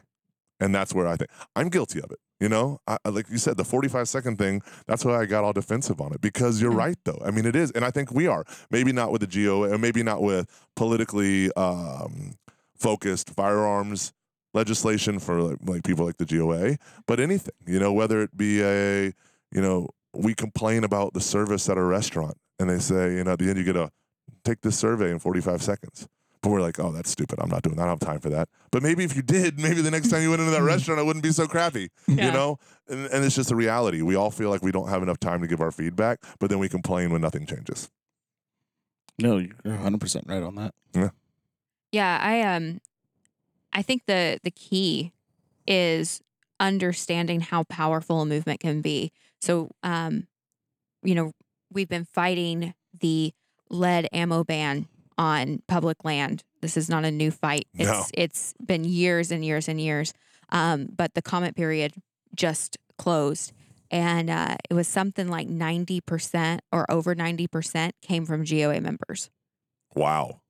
and 0.60 0.74
that's 0.74 0.94
where 0.94 1.06
i 1.06 1.16
think 1.16 1.30
i'm 1.54 1.68
guilty 1.68 2.00
of 2.00 2.10
it 2.10 2.18
you 2.40 2.48
know 2.48 2.78
I, 2.86 2.98
like 3.08 3.28
you 3.30 3.38
said 3.38 3.56
the 3.56 3.64
45 3.64 4.08
second 4.08 4.36
thing 4.38 4.62
that's 4.86 5.04
why 5.04 5.20
i 5.20 5.26
got 5.26 5.44
all 5.44 5.52
defensive 5.52 6.00
on 6.00 6.12
it 6.12 6.20
because 6.20 6.60
you're 6.60 6.72
Mm. 6.72 6.76
right 6.78 6.98
though 7.04 7.20
i 7.24 7.30
mean 7.30 7.46
it 7.46 7.56
is 7.56 7.70
and 7.72 7.84
i 7.84 7.90
think 7.90 8.10
we 8.12 8.26
are 8.26 8.44
maybe 8.70 8.92
not 8.92 9.12
with 9.12 9.20
the 9.20 9.26
geo 9.26 9.64
or 9.64 9.78
maybe 9.78 10.02
not 10.02 10.22
with 10.22 10.48
politically 10.76 11.52
um, 11.54 12.34
focused 12.76 13.30
firearms 13.30 14.12
legislation 14.54 15.18
for 15.18 15.42
like, 15.42 15.58
like 15.64 15.84
people 15.84 16.06
like 16.06 16.16
the 16.16 16.24
GOA, 16.24 16.78
but 17.06 17.20
anything, 17.20 17.52
you 17.66 17.78
know, 17.78 17.92
whether 17.92 18.22
it 18.22 18.34
be 18.34 18.62
a, 18.62 19.06
you 19.52 19.60
know, 19.60 19.86
we 20.14 20.34
complain 20.34 20.82
about 20.82 21.12
the 21.12 21.20
service 21.20 21.68
at 21.68 21.76
a 21.76 21.82
restaurant 21.82 22.38
and 22.58 22.70
they 22.70 22.78
say, 22.78 23.16
you 23.16 23.24
know, 23.24 23.32
at 23.32 23.38
the 23.38 23.50
end 23.50 23.58
you 23.58 23.64
get 23.64 23.76
a 23.76 23.90
take 24.46 24.62
this 24.62 24.78
survey 24.78 25.10
in 25.10 25.18
45 25.18 25.62
seconds. 25.62 26.08
But 26.42 26.50
we're 26.50 26.60
like, 26.60 26.78
oh, 26.78 26.92
that's 26.92 27.10
stupid. 27.10 27.38
I'm 27.40 27.48
not 27.48 27.62
doing 27.62 27.76
that. 27.76 27.82
I 27.82 27.86
don't 27.86 28.00
have 28.02 28.08
time 28.08 28.20
for 28.20 28.28
that. 28.30 28.48
But 28.70 28.82
maybe 28.82 29.02
if 29.04 29.16
you 29.16 29.22
did, 29.22 29.58
maybe 29.66 29.80
the 29.82 29.90
next 29.90 30.08
time 30.10 30.22
you 30.22 30.30
went 30.30 30.40
into 30.40 30.52
that 30.52 30.62
restaurant, 30.74 31.00
it 31.00 31.04
wouldn't 31.04 31.22
be 31.22 31.32
so 31.32 31.46
crappy, 31.46 31.90
Yeah. 32.06 32.26
you 32.26 32.32
know? 32.32 32.58
And, 32.88 33.06
and 33.06 33.24
it's 33.24 33.34
just 33.34 33.50
a 33.50 33.56
reality. 33.56 34.02
We 34.02 34.14
all 34.14 34.30
feel 34.30 34.50
like 34.50 34.62
we 34.62 34.70
don't 34.70 34.88
have 34.88 35.02
enough 35.02 35.18
time 35.18 35.40
to 35.40 35.46
give 35.48 35.60
our 35.60 35.72
feedback, 35.72 36.20
but 36.38 36.50
then 36.50 36.58
we 36.58 36.68
complain 36.68 37.10
when 37.10 37.20
nothing 37.20 37.46
changes. 37.46 37.88
no, 39.18 39.38
you're 39.38 39.54
100 39.64 40.00
percent 40.00 40.26
right 40.28 40.42
on 40.42 40.54
that. 40.56 40.74
Yeah. 40.94 41.08
Yeah, 41.92 42.18
I 42.22 42.42
um 42.42 42.80
I 43.72 43.82
think 43.82 44.02
the 44.06 44.38
the 44.44 44.50
key 44.50 45.12
is 45.66 46.20
understanding 46.60 47.40
how 47.40 47.64
powerful 47.64 48.20
a 48.22 48.26
movement 48.26 48.60
can 48.60 48.82
be. 48.82 49.10
So 49.40 49.70
um 49.82 50.26
you 51.02 51.14
know, 51.14 51.32
we've 51.72 51.88
been 51.88 52.04
fighting 52.12 52.74
the 52.98 53.32
lead 53.70 54.08
ammo 54.12 54.44
ban 54.44 54.86
on 55.18 55.62
public 55.66 56.04
land. 56.04 56.42
This 56.60 56.76
is 56.76 56.88
not 56.88 57.04
a 57.04 57.10
new 57.10 57.30
fight. 57.30 57.66
It's 57.74 57.88
No. 57.88 58.04
it's 58.14 58.54
been 58.64 58.84
years 58.84 59.30
and 59.30 59.44
years 59.44 59.68
and 59.68 59.80
years. 59.80 60.12
Um, 60.50 60.88
but 60.94 61.14
the 61.14 61.22
comment 61.22 61.56
period 61.56 61.92
just 62.34 62.76
closed, 62.98 63.52
and 63.90 64.30
uh, 64.30 64.56
it 64.70 64.74
was 64.74 64.86
something 64.88 65.28
like 65.28 65.48
ninety 65.48 66.00
percent 66.00 66.60
or 66.72 66.90
over 66.90 67.14
ninety 67.14 67.46
percent 67.46 67.94
came 68.02 68.24
from 68.26 68.44
GOA 68.44 68.80
members. 68.80 69.30
Wow. 69.94 70.40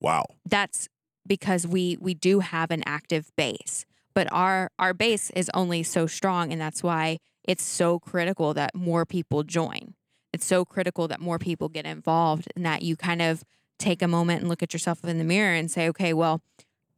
Wow. 0.00 0.26
That's 0.46 0.88
because 1.26 1.66
we 1.66 1.96
we 2.00 2.14
do 2.14 2.40
have 2.40 2.70
an 2.70 2.82
active 2.86 3.30
base, 3.36 3.84
but 4.14 4.28
our 4.32 4.70
our 4.78 4.94
base 4.94 5.30
is 5.30 5.50
only 5.54 5.82
so 5.82 6.06
strong, 6.06 6.52
and 6.52 6.60
that's 6.60 6.82
why 6.82 7.18
it's 7.44 7.62
so 7.64 7.98
critical 7.98 8.54
that 8.54 8.74
more 8.74 9.04
people 9.06 9.42
join. 9.42 9.94
It's 10.32 10.46
so 10.46 10.64
critical 10.64 11.08
that 11.08 11.20
more 11.20 11.38
people 11.38 11.68
get 11.68 11.86
involved, 11.86 12.46
and 12.54 12.64
that 12.64 12.82
you 12.82 12.96
kind 12.96 13.20
of 13.22 13.42
take 13.80 14.02
a 14.02 14.08
moment 14.08 14.40
and 14.40 14.48
look 14.48 14.62
at 14.62 14.72
yourself 14.72 15.04
in 15.04 15.18
the 15.18 15.24
mirror 15.24 15.54
and 15.54 15.70
say, 15.70 15.88
okay, 15.88 16.12
well, 16.12 16.40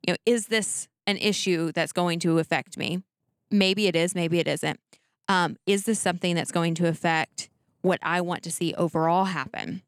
you 0.07 0.13
know, 0.13 0.17
is 0.27 0.49
this 0.49 0.89
an 1.07 1.17
issue 1.17 1.73
that's 1.73 1.93
going 1.93 2.19
to 2.21 2.39
affect 2.39 2.77
me? 2.77 3.03
Maybe 3.51 3.87
it 3.87 3.97
is, 3.97 4.15
maybe 4.15 4.39
it 4.39 4.49
isn't. 4.49 4.79
Um, 5.29 5.57
is 5.67 5.85
this 5.85 6.01
something 6.01 6.35
that's 6.35 6.53
going 6.53 6.75
to 6.75 6.89
affect 6.89 7.49
what 7.81 7.99
I 8.03 8.21
want 8.21 8.43
to 8.45 8.51
see 8.51 8.75
overall 8.75 9.27
happen? 9.27 9.83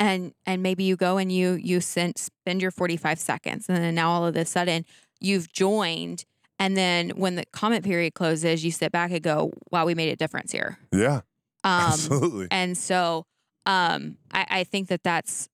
And 0.00 0.32
and 0.46 0.62
maybe 0.62 0.84
you 0.84 0.96
go 0.96 1.16
and 1.16 1.32
you 1.32 1.54
you 1.54 1.80
send, 1.80 2.18
spend 2.18 2.62
your 2.62 2.70
45 2.70 3.18
seconds 3.18 3.68
and 3.68 3.78
then 3.78 3.94
now 3.96 4.10
all 4.10 4.26
of 4.26 4.36
a 4.36 4.44
sudden 4.44 4.84
you've 5.20 5.52
joined 5.52 6.24
and 6.60 6.76
then 6.76 7.10
when 7.10 7.36
the 7.36 7.44
comment 7.52 7.84
period 7.84 8.14
closes, 8.14 8.64
you 8.64 8.72
sit 8.72 8.90
back 8.90 9.12
and 9.12 9.22
go, 9.22 9.52
wow, 9.70 9.86
we 9.86 9.94
made 9.94 10.08
a 10.08 10.16
difference 10.16 10.50
here. 10.50 10.78
Yeah. 10.92 11.20
Um, 11.64 11.82
absolutely. 11.92 12.48
and 12.50 12.76
so 12.76 13.26
um, 13.66 14.16
I, 14.32 14.46
I 14.50 14.64
think 14.64 14.88
that 14.88 15.02
that's 15.02 15.48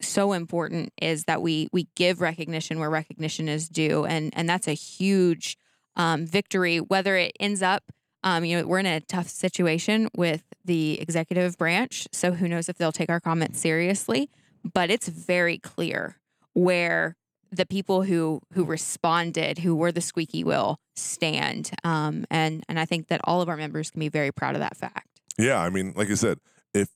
so 0.00 0.32
important 0.32 0.92
is 1.00 1.24
that 1.24 1.42
we 1.42 1.68
we 1.72 1.88
give 1.94 2.20
recognition 2.20 2.78
where 2.78 2.90
recognition 2.90 3.48
is 3.48 3.68
due, 3.68 4.04
and 4.04 4.32
and 4.36 4.48
that's 4.48 4.68
a 4.68 4.72
huge 4.72 5.56
um, 5.96 6.26
victory. 6.26 6.78
Whether 6.78 7.16
it 7.16 7.32
ends 7.40 7.62
up, 7.62 7.84
um, 8.24 8.44
you 8.44 8.58
know, 8.58 8.66
we're 8.66 8.78
in 8.78 8.86
a 8.86 9.00
tough 9.00 9.28
situation 9.28 10.08
with 10.16 10.42
the 10.64 11.00
executive 11.00 11.56
branch, 11.58 12.06
so 12.12 12.32
who 12.32 12.48
knows 12.48 12.68
if 12.68 12.76
they'll 12.76 12.92
take 12.92 13.10
our 13.10 13.20
comments 13.20 13.60
seriously. 13.60 14.30
But 14.72 14.90
it's 14.90 15.08
very 15.08 15.58
clear 15.58 16.16
where 16.52 17.16
the 17.50 17.66
people 17.66 18.02
who 18.02 18.40
who 18.52 18.64
responded, 18.64 19.58
who 19.58 19.74
were 19.74 19.92
the 19.92 20.00
squeaky 20.00 20.44
wheel, 20.44 20.78
stand, 20.94 21.70
um, 21.84 22.24
and 22.30 22.64
and 22.68 22.78
I 22.78 22.84
think 22.84 23.08
that 23.08 23.20
all 23.24 23.42
of 23.42 23.48
our 23.48 23.56
members 23.56 23.90
can 23.90 24.00
be 24.00 24.08
very 24.08 24.32
proud 24.32 24.54
of 24.54 24.60
that 24.60 24.76
fact. 24.76 25.08
Yeah, 25.38 25.58
I 25.58 25.70
mean, 25.70 25.92
like 25.96 26.10
I 26.10 26.14
said, 26.14 26.38
if 26.74 26.88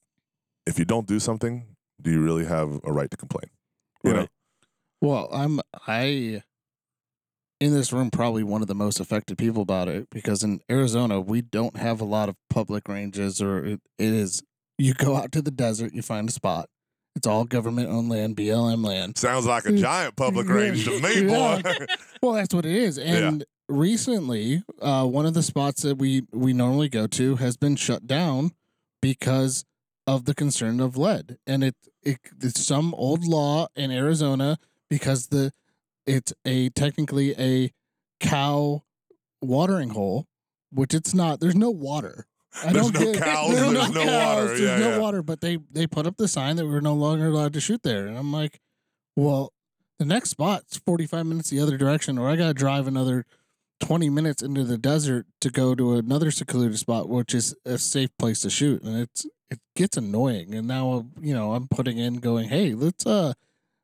if 0.66 0.78
you 0.78 0.84
don't 0.84 1.06
do 1.06 1.18
something, 1.18 1.73
do 2.00 2.10
you 2.10 2.22
really 2.22 2.44
have 2.44 2.80
a 2.84 2.92
right 2.92 3.10
to 3.10 3.16
complain? 3.16 3.50
You 4.02 4.12
know? 4.12 4.26
Well, 5.00 5.28
I'm 5.32 5.60
I 5.86 6.42
in 7.60 7.72
this 7.72 7.92
room 7.92 8.10
probably 8.10 8.42
one 8.42 8.62
of 8.62 8.68
the 8.68 8.74
most 8.74 9.00
affected 9.00 9.38
people 9.38 9.62
about 9.62 9.88
it 9.88 10.08
because 10.10 10.42
in 10.42 10.60
Arizona 10.70 11.20
we 11.20 11.40
don't 11.40 11.76
have 11.76 12.00
a 12.00 12.04
lot 12.04 12.28
of 12.28 12.36
public 12.50 12.88
ranges 12.88 13.40
or 13.40 13.64
it, 13.64 13.80
it 13.98 14.08
is 14.12 14.42
you 14.76 14.92
go 14.92 15.16
out 15.16 15.30
to 15.32 15.40
the 15.40 15.50
desert, 15.52 15.92
you 15.94 16.02
find 16.02 16.28
a 16.28 16.32
spot. 16.32 16.68
It's 17.16 17.28
all 17.28 17.44
government 17.44 17.88
owned 17.88 18.08
land, 18.08 18.36
BLM 18.36 18.84
land. 18.84 19.16
Sounds 19.16 19.46
like 19.46 19.64
a 19.66 19.68
Mm. 19.68 19.78
giant 19.78 20.16
public 20.16 20.48
range 20.48 20.84
to 20.84 20.98
me, 21.00 21.22
Yeah. 21.28 21.60
boy. 21.62 21.86
Well, 22.22 22.32
that's 22.32 22.52
what 22.52 22.66
it 22.66 22.74
is. 22.74 22.98
And 22.98 23.44
recently, 23.68 24.62
uh, 24.82 25.06
one 25.06 25.24
of 25.26 25.34
the 25.34 25.42
spots 25.42 25.82
that 25.82 25.96
we 25.98 26.22
we 26.32 26.52
normally 26.52 26.88
go 26.88 27.06
to 27.06 27.36
has 27.36 27.56
been 27.56 27.76
shut 27.76 28.06
down 28.06 28.52
because 29.00 29.64
of 30.06 30.24
the 30.24 30.34
concern 30.34 30.80
of 30.80 30.96
lead. 30.96 31.38
And 31.46 31.64
it, 31.64 31.76
it 32.02 32.18
it's 32.42 32.64
some 32.64 32.94
old 32.94 33.24
law 33.24 33.68
in 33.74 33.90
Arizona 33.90 34.58
because 34.90 35.28
the 35.28 35.52
it's 36.06 36.32
a 36.44 36.68
technically 36.70 37.34
a 37.38 37.72
cow 38.20 38.82
watering 39.40 39.90
hole, 39.90 40.26
which 40.70 40.94
it's 40.94 41.14
not. 41.14 41.40
There's 41.40 41.54
no 41.54 41.70
water. 41.70 42.26
I 42.62 42.72
There's 42.72 42.90
don't 42.90 42.94
no 43.04 43.12
get, 43.12 43.22
cows, 43.22 43.54
there 43.54 43.64
are 43.64 43.72
there's 43.72 43.90
no 43.90 44.06
water. 44.06 44.46
There's 44.46 44.60
Yeah, 44.60 44.78
no 44.78 44.90
yeah. 44.90 44.98
water, 44.98 45.22
but 45.22 45.40
they 45.40 45.58
they 45.72 45.86
put 45.86 46.06
up 46.06 46.16
the 46.16 46.28
sign 46.28 46.56
that 46.56 46.66
we're 46.66 46.80
no 46.80 46.94
longer 46.94 47.26
allowed 47.26 47.52
to 47.54 47.60
shoot 47.60 47.82
there, 47.82 48.06
and 48.06 48.16
I'm 48.16 48.32
like, 48.32 48.60
well, 49.16 49.52
the 49.98 50.04
next 50.04 50.30
spot's 50.30 50.76
45 50.78 51.26
minutes 51.26 51.50
the 51.50 51.60
other 51.60 51.76
direction, 51.76 52.16
or 52.18 52.28
I 52.28 52.36
got 52.36 52.48
to 52.48 52.54
drive 52.54 52.86
another 52.86 53.26
20 53.80 54.08
minutes 54.08 54.40
into 54.42 54.62
the 54.64 54.78
desert 54.78 55.26
to 55.40 55.50
go 55.50 55.74
to 55.74 55.94
another 55.94 56.30
secluded 56.30 56.78
spot, 56.78 57.08
which 57.08 57.34
is 57.34 57.56
a 57.64 57.76
safe 57.76 58.10
place 58.18 58.40
to 58.40 58.50
shoot. 58.50 58.82
And 58.82 59.00
it's, 59.00 59.26
it 59.50 59.58
gets 59.76 59.96
annoying. 59.96 60.54
And 60.54 60.66
now, 60.66 61.06
you 61.20 61.34
know, 61.34 61.54
I'm 61.54 61.68
putting 61.68 61.98
in 61.98 62.16
going, 62.16 62.48
hey, 62.48 62.74
let's, 62.74 63.06
uh, 63.06 63.34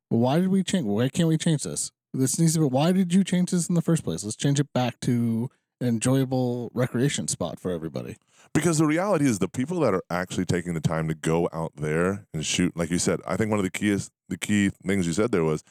why 0.09 0.40
did 0.40 0.49
we 0.49 0.62
change? 0.62 0.85
Why 0.85 1.09
can't 1.09 1.29
we 1.29 1.38
change 1.38 1.62
this? 1.62 1.90
This 2.12 2.38
needs 2.38 2.55
to 2.55 2.61
be, 2.61 2.66
why 2.66 2.92
did 2.92 3.14
you 3.14 3.23
change 3.23 3.53
this 3.53 3.68
in 3.68 3.75
the 3.75 3.83
first 3.83 4.03
place? 4.03 4.25
Let's 4.25 4.37
change 4.37 4.59
it 4.59 4.73
back 4.73 4.99
to 5.01 5.49
an 5.81 5.88
enjoyable 5.88 6.70
recreation 6.75 7.29
spot 7.29 7.61
for 7.61 7.70
everybody. 7.70 8.16
Because 8.53 8.79
the 8.79 8.87
reality 8.87 9.27
is, 9.27 9.38
the 9.38 9.49
people 9.49 9.79
that 9.81 9.94
are 9.94 10.03
actually 10.11 10.44
taking 10.44 10.75
the 10.75 10.81
time 10.81 11.07
to 11.09 11.14
go 11.14 11.49
out 11.53 11.73
there 11.77 12.27
and 12.35 12.44
shoot, 12.44 12.77
like 12.77 12.90
you 12.90 12.99
said, 12.99 13.20
I 13.27 13.37
think 13.37 13.51
one 13.51 13.61
of 13.61 13.64
the 13.64 13.70
keys, 13.70 14.11
the 14.29 14.37
key 14.37 14.70
things 14.85 15.07
you 15.07 15.12
said 15.12 15.31
there 15.31 15.44
was 15.44 15.62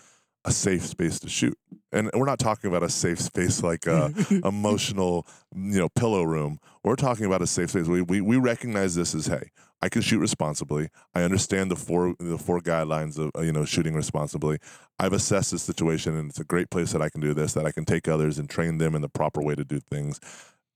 a 0.46 0.52
safe 0.52 0.86
space 0.86 1.20
to 1.20 1.30
shoot. 1.30 1.58
And 1.92 2.10
we're 2.14 2.26
not 2.26 2.40
talking 2.40 2.70
about 2.70 2.84
a 2.84 2.90
safe 2.90 3.20
space 3.20 3.64
like 3.64 3.86
a 3.86 4.14
emotional, 4.46 5.28
you 5.54 5.80
know, 5.80 5.90
pillow 5.90 6.24
room. 6.24 6.60
We're 6.84 6.96
talking 6.96 7.26
about 7.26 7.42
a 7.42 7.48
safe 7.48 7.72
space. 7.72 7.88
We, 7.88 8.02
we 8.02 8.22
we 8.22 8.38
recognize 8.38 8.96
this 8.96 9.14
as 9.14 9.28
hey, 9.28 9.50
I 9.82 9.90
can 9.90 10.02
shoot 10.02 10.20
responsibly. 10.20 10.90
I 11.14 11.24
understand 11.24 11.72
the 11.72 11.76
four 11.76 12.16
the 12.20 12.38
four 12.38 12.60
guidelines 12.60 13.18
of 13.18 13.32
uh, 13.36 13.42
you 13.42 13.52
know 13.52 13.66
shooting 13.66 13.96
responsibly. 13.96 14.60
I've 15.00 15.14
assessed 15.14 15.52
the 15.52 15.60
situation, 15.60 16.16
and 16.18 16.30
it's 16.30 16.40
a 16.40 16.44
great 16.44 16.70
place 16.70 16.92
that 16.92 17.02
I 17.02 17.10
can 17.10 17.22
do 17.22 17.34
this. 17.34 17.54
That 17.54 17.66
I 17.66 17.72
can 17.72 17.86
take 17.86 18.08
others 18.08 18.38
and 18.38 18.50
train 18.50 18.78
them 18.78 18.96
in 18.96 19.02
the 19.02 19.10
proper 19.10 19.42
way 19.42 19.56
to 19.56 19.64
do 19.64 19.80
things, 19.80 20.20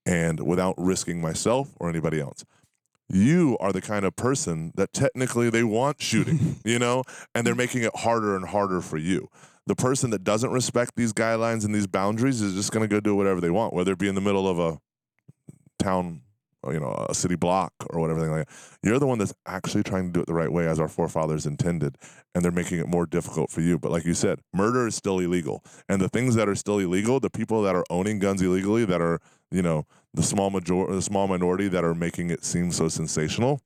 and 0.05 0.39
without 0.39 0.75
risking 0.77 1.21
myself 1.21 1.73
or 1.79 1.89
anybody 1.89 2.19
else. 2.19 2.45
You 3.09 3.57
are 3.59 3.73
the 3.73 3.81
kind 3.81 4.05
of 4.05 4.15
person 4.15 4.71
that 4.75 4.93
technically 4.93 5.49
they 5.49 5.63
want 5.63 6.01
shooting, 6.01 6.61
you 6.65 6.79
know, 6.79 7.03
and 7.35 7.45
they're 7.45 7.53
making 7.53 7.83
it 7.83 7.95
harder 7.95 8.35
and 8.35 8.47
harder 8.47 8.81
for 8.81 8.97
you 8.97 9.29
the 9.65 9.75
person 9.75 10.09
that 10.09 10.23
doesn't 10.23 10.51
respect 10.51 10.95
these 10.95 11.13
guidelines 11.13 11.63
and 11.63 11.73
these 11.73 11.87
boundaries 11.87 12.41
is 12.41 12.53
just 12.53 12.71
going 12.71 12.83
to 12.83 12.93
go 12.93 12.99
do 12.99 13.15
whatever 13.15 13.39
they 13.39 13.49
want, 13.49 13.73
whether 13.73 13.93
it 13.93 13.97
be 13.97 14.07
in 14.07 14.15
the 14.15 14.21
middle 14.21 14.47
of 14.47 14.59
a 14.59 14.79
town, 15.79 16.21
Uh, 16.65 16.71
you 16.71 16.79
know, 16.79 17.05
a 17.09 17.13
city 17.13 17.35
block 17.35 17.73
or 17.89 17.99
whatever. 17.99 18.19
thing 18.19 18.31
Like 18.31 18.47
that. 18.47 18.55
You're 18.83 18.99
the 18.99 19.07
one 19.07 19.19
that's 19.19 19.33
actually 19.45 19.83
trying 19.83 20.07
to 20.07 20.11
do 20.11 20.21
it 20.21 20.27
the 20.27 20.33
right 20.33 20.51
way 20.51 20.67
as 20.67 20.79
our 20.79 20.87
forefathers 20.87 21.45
intended, 21.45 21.97
and 22.33 22.43
they're 22.43 22.51
making 22.51 22.79
it 22.79 22.87
more 22.87 23.05
difficult 23.05 23.49
for 23.49 23.61
you. 23.61 23.77
But 23.79 23.91
like 23.91 24.05
you 24.05 24.13
said, 24.13 24.39
murder 24.53 24.87
is 24.87 24.95
still 24.95 25.19
illegal, 25.19 25.63
and 25.89 26.01
the 26.01 26.09
things 26.09 26.35
that 26.35 26.47
are 26.49 26.55
still 26.55 26.79
illegal, 26.79 27.19
the 27.19 27.29
people 27.29 27.61
that 27.63 27.75
are 27.75 27.85
owning 27.89 28.19
guns 28.19 28.41
illegally, 28.41 28.85
that 28.85 29.01
are 29.01 29.19
you 29.51 29.61
know 29.61 29.85
the 30.13 30.23
small 30.23 30.49
major, 30.49 30.85
the 30.87 31.01
small 31.01 31.27
minority 31.27 31.67
that 31.67 31.83
are 31.83 31.95
making 31.95 32.29
it 32.29 32.43
seem 32.43 32.71
so 32.71 32.87
sensational. 32.87 33.61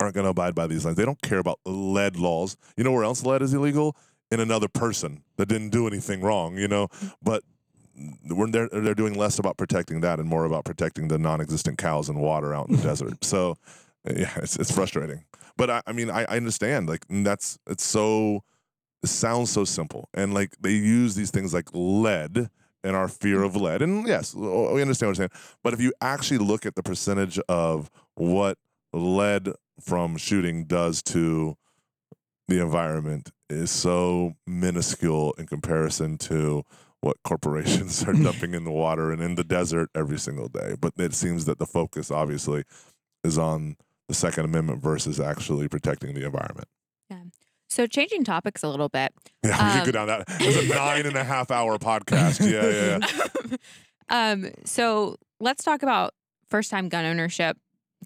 Aren't 0.00 0.14
going 0.14 0.24
to 0.24 0.30
abide 0.30 0.54
by 0.54 0.68
these 0.68 0.84
lines. 0.84 0.96
They 0.96 1.04
don't 1.04 1.20
care 1.22 1.38
about 1.38 1.58
lead 1.66 2.14
laws. 2.14 2.56
You 2.76 2.84
know 2.84 2.92
where 2.92 3.02
else 3.02 3.24
lead 3.24 3.42
is 3.42 3.52
illegal? 3.52 3.96
in 4.30 4.40
another 4.40 4.68
person 4.68 5.22
that 5.36 5.48
didn't 5.48 5.70
do 5.70 5.86
anything 5.86 6.20
wrong, 6.20 6.56
you 6.56 6.68
know. 6.68 6.88
Mm. 6.88 7.14
But 7.22 7.42
we're 7.42 7.57
they're, 8.50 8.68
they're 8.68 8.94
doing 8.94 9.14
less 9.14 9.38
about 9.38 9.56
protecting 9.56 10.00
that 10.00 10.18
and 10.18 10.28
more 10.28 10.44
about 10.44 10.64
protecting 10.64 11.08
the 11.08 11.18
non-existent 11.18 11.78
cows 11.78 12.08
and 12.08 12.20
water 12.20 12.54
out 12.54 12.68
in 12.68 12.76
the 12.76 12.82
desert. 12.90 13.24
So 13.24 13.56
yeah, 14.04 14.32
it's 14.36 14.56
it's 14.56 14.70
frustrating. 14.70 15.24
But 15.56 15.70
I, 15.70 15.82
I 15.86 15.92
mean, 15.92 16.10
I, 16.10 16.24
I 16.24 16.36
understand. 16.36 16.88
Like 16.88 17.04
that's 17.08 17.58
it's 17.66 17.84
so 17.84 18.44
it 19.02 19.08
sounds 19.08 19.50
so 19.50 19.64
simple, 19.64 20.08
and 20.14 20.34
like 20.34 20.56
they 20.60 20.72
use 20.72 21.14
these 21.14 21.30
things 21.30 21.52
like 21.52 21.68
lead 21.72 22.50
and 22.84 22.96
our 22.96 23.08
fear 23.08 23.42
of 23.42 23.56
lead. 23.56 23.82
And 23.82 24.06
yes, 24.06 24.34
we 24.34 24.80
understand 24.80 25.10
what 25.10 25.18
you're 25.18 25.28
saying. 25.28 25.42
But 25.62 25.74
if 25.74 25.80
you 25.80 25.92
actually 26.00 26.38
look 26.38 26.64
at 26.64 26.76
the 26.76 26.82
percentage 26.82 27.38
of 27.48 27.90
what 28.14 28.58
lead 28.92 29.52
from 29.80 30.16
shooting 30.16 30.64
does 30.64 31.02
to 31.02 31.56
the 32.46 32.60
environment 32.62 33.30
is 33.50 33.70
so 33.70 34.34
minuscule 34.46 35.32
in 35.38 35.46
comparison 35.46 36.18
to 36.18 36.64
what 37.00 37.16
corporations 37.24 38.02
are 38.08 38.12
dumping 38.24 38.54
in 38.54 38.64
the 38.64 38.70
water 38.72 39.12
and 39.12 39.22
in 39.22 39.34
the 39.34 39.44
desert 39.44 39.90
every 39.94 40.18
single 40.18 40.48
day. 40.48 40.74
But 40.78 40.94
it 40.98 41.14
seems 41.14 41.44
that 41.46 41.58
the 41.58 41.66
focus 41.66 42.10
obviously 42.10 42.64
is 43.24 43.38
on 43.38 43.76
the 44.08 44.14
Second 44.14 44.44
Amendment 44.46 44.80
versus 44.82 45.20
actually 45.20 45.68
protecting 45.68 46.14
the 46.14 46.24
environment. 46.24 46.68
Yeah. 47.10 47.22
So 47.68 47.86
changing 47.86 48.24
topics 48.24 48.62
a 48.62 48.68
little 48.68 48.88
bit. 48.88 49.12
Yeah, 49.44 49.62
we 49.62 49.70
Um, 49.80 49.84
could 49.84 49.92
go 49.92 50.06
down 50.06 50.06
that. 50.08 50.24
It's 50.40 50.70
a 50.70 50.74
nine 50.74 51.04
and 51.06 51.16
a 51.16 51.24
half 51.24 51.50
hour 51.50 51.76
podcast. 51.78 52.40
Yeah, 52.40 52.98
yeah, 53.00 53.26
yeah. 53.50 53.56
um, 54.32 54.50
so 54.64 55.16
let's 55.38 55.62
talk 55.62 55.82
about 55.82 56.14
first 56.48 56.70
time 56.70 56.88
gun 56.88 57.04
ownership 57.04 57.58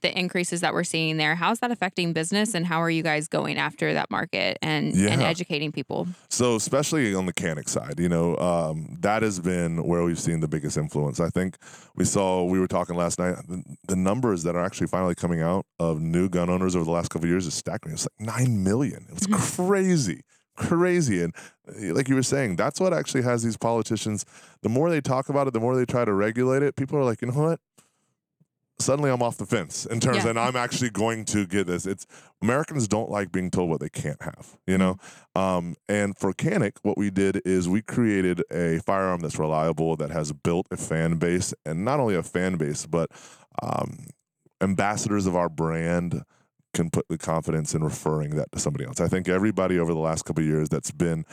the 0.03 0.17
increases 0.19 0.61
that 0.61 0.75
we're 0.75 0.85
seeing 0.85 1.17
there, 1.17 1.35
how's 1.35 1.61
that 1.61 1.71
affecting 1.71 2.13
business 2.13 2.55
and 2.55 2.67
how 2.67 2.83
are 2.83 2.91
you 2.91 3.03
guys 3.03 3.29
going 3.29 3.57
after 3.59 3.95
that 3.95 4.11
market 4.11 4.59
and, 4.63 4.95
Yeah. 4.95 5.11
and 5.11 5.23
educating 5.23 5.73
people? 5.73 6.07
So, 6.29 6.57
especially 6.57 7.15
on 7.15 7.27
the 7.27 7.33
Canik 7.33 7.69
side, 7.69 7.99
you 7.99 8.09
know, 8.09 8.37
um, 8.39 8.97
that 9.01 9.23
has 9.23 9.41
been 9.41 9.83
where 9.85 10.03
we've 10.03 10.19
seen 10.21 10.41
the 10.41 10.49
biggest 10.49 10.77
influence. 10.77 11.21
I 11.21 11.31
think 11.31 11.57
we 11.97 12.05
saw, 12.05 12.45
we 12.45 12.59
were 12.61 12.69
talking 12.69 12.97
last 12.97 13.19
night, 13.19 13.37
the, 13.49 13.63
the 13.89 13.97
numbers 13.97 14.43
that 14.43 14.55
are 14.57 14.65
actually 14.65 14.89
finally 14.89 15.15
coming 15.15 15.41
out 15.41 15.65
of 15.79 16.01
new 16.01 16.29
gun 16.29 16.51
owners 16.51 16.77
over 16.77 16.85
the 16.85 16.91
last 16.91 17.09
couple 17.11 17.25
of 17.27 17.31
years 17.31 17.47
is 17.47 17.55
staggering. 17.55 17.95
It's 17.95 18.07
like 18.21 18.39
9 18.47 18.63
million. 18.63 19.07
It 19.09 19.15
was 19.31 19.55
crazy, 19.57 20.23
crazy. 20.57 21.23
And 21.23 21.35
uh, 21.69 21.95
like 21.95 22.09
you 22.09 22.15
were 22.15 22.23
saying, 22.23 22.57
that's 22.57 22.81
what 22.81 22.93
actually 22.93 23.23
has 23.23 23.43
these 23.43 23.57
politicians, 23.57 24.25
the 24.63 24.69
more 24.69 24.91
they 24.91 25.01
talk 25.01 25.29
about 25.29 25.47
it, 25.47 25.53
the 25.53 25.61
more 25.61 25.77
they 25.77 25.85
try 25.87 26.05
to 26.05 26.13
regulate 26.13 26.63
it, 26.63 26.77
people 26.77 26.99
are 26.99 27.05
like, 27.05 27.23
you 27.23 27.29
know 27.29 27.41
what? 27.41 27.61
Suddenly, 28.83 29.11
I'm 29.11 29.23
off 29.23 29.37
the 29.39 29.47
fence 29.47 29.87
in 29.87 30.01
terms, 30.01 30.25
Yeah. 30.25 30.31
and 30.31 30.39
I'm 30.39 30.57
actually 30.57 30.91
going 30.91 31.25
to 31.27 31.47
get 31.47 31.67
this. 31.67 31.87
It's 31.87 32.07
Americans 32.43 32.89
don't 32.89 33.11
like 33.11 33.31
being 33.31 33.51
told 33.51 33.71
what 33.71 33.81
they 33.81 33.89
can't 33.89 34.21
have, 34.23 34.57
you 34.67 34.77
know. 34.77 34.97
Um, 35.37 35.77
and 35.89 36.17
for 36.19 36.33
Canik, 36.33 36.73
what 36.83 36.99
we 36.99 37.11
did 37.11 37.41
is 37.45 37.69
we 37.69 37.83
created 37.83 38.43
a 38.51 38.79
firearm 38.81 39.21
that's 39.21 39.39
reliable, 39.39 39.97
that 39.97 40.11
has 40.11 40.33
built 40.33 40.67
a 40.71 40.77
fan 40.77 41.17
base, 41.19 41.55
and 41.65 41.85
not 41.85 42.01
only 42.01 42.17
a 42.17 42.23
fan 42.23 42.57
base, 42.57 42.87
but 42.87 43.11
um, 43.63 44.07
ambassadors 44.61 45.27
of 45.27 45.37
our 45.37 45.49
brand 45.49 46.23
can 46.75 46.91
put 46.91 47.07
the 47.09 47.19
confidence 47.19 47.75
in 47.75 47.85
referring 47.85 48.37
that 48.37 48.51
to 48.53 48.59
somebody 48.59 48.85
else. 48.85 49.01
I 49.01 49.07
think 49.09 49.29
everybody 49.29 49.79
over 49.79 49.93
the 49.93 50.01
last 50.01 50.25
couple 50.25 50.43
of 50.43 50.49
years 50.49 50.69
that's 50.69 50.91
been 50.91 51.25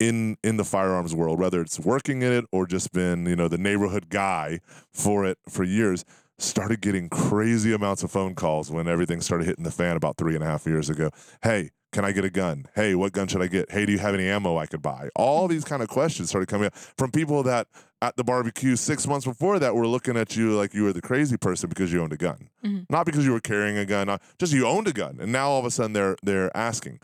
in 0.00 0.36
in 0.44 0.56
the 0.56 0.64
firearms 0.64 1.14
world, 1.14 1.40
whether 1.40 1.60
it's 1.60 1.78
working 1.80 2.22
in 2.22 2.32
it 2.32 2.44
or 2.52 2.66
just 2.66 2.92
been 2.92 3.26
you 3.26 3.34
know 3.36 3.48
the 3.48 3.58
neighborhood 3.58 4.08
guy 4.08 4.60
for 4.92 5.26
it 5.26 5.38
for 5.48 5.64
years, 5.64 6.04
started 6.38 6.80
getting 6.80 7.08
crazy 7.08 7.72
amounts 7.72 8.02
of 8.02 8.10
phone 8.10 8.34
calls 8.34 8.70
when 8.70 8.86
everything 8.86 9.20
started 9.20 9.46
hitting 9.46 9.64
the 9.64 9.70
fan 9.70 9.96
about 9.96 10.16
three 10.16 10.34
and 10.34 10.44
a 10.44 10.46
half 10.46 10.66
years 10.66 10.88
ago. 10.88 11.10
Hey, 11.42 11.70
can 11.90 12.04
I 12.04 12.12
get 12.12 12.24
a 12.24 12.30
gun? 12.30 12.66
Hey, 12.74 12.94
what 12.94 13.12
gun 13.12 13.26
should 13.28 13.40
I 13.42 13.46
get? 13.46 13.70
Hey, 13.70 13.86
do 13.86 13.92
you 13.92 13.98
have 13.98 14.14
any 14.14 14.28
ammo 14.28 14.56
I 14.58 14.66
could 14.66 14.82
buy? 14.82 15.08
All 15.16 15.48
these 15.48 15.64
kind 15.64 15.82
of 15.82 15.88
questions 15.88 16.28
started 16.28 16.46
coming 16.48 16.66
up 16.66 16.74
from 16.76 17.10
people 17.10 17.42
that 17.44 17.66
at 18.02 18.14
the 18.16 18.22
barbecue 18.22 18.76
six 18.76 19.06
months 19.06 19.26
before 19.26 19.58
that 19.58 19.74
were 19.74 19.86
looking 19.86 20.16
at 20.16 20.36
you 20.36 20.54
like 20.54 20.74
you 20.74 20.84
were 20.84 20.92
the 20.92 21.00
crazy 21.00 21.36
person 21.36 21.68
because 21.68 21.92
you 21.92 22.00
owned 22.00 22.12
a 22.12 22.16
gun, 22.16 22.48
Mhm. 22.64 22.86
not 22.90 23.06
because 23.06 23.24
you 23.24 23.32
were 23.32 23.40
carrying 23.40 23.76
a 23.76 23.84
gun, 23.86 24.06
not 24.06 24.22
just 24.38 24.52
you 24.52 24.66
owned 24.66 24.86
a 24.86 24.92
gun, 24.92 25.16
and 25.20 25.32
now 25.32 25.48
all 25.48 25.58
of 25.58 25.64
a 25.64 25.70
sudden 25.70 25.94
they're 25.94 26.16
they're 26.22 26.56
asking. 26.56 27.00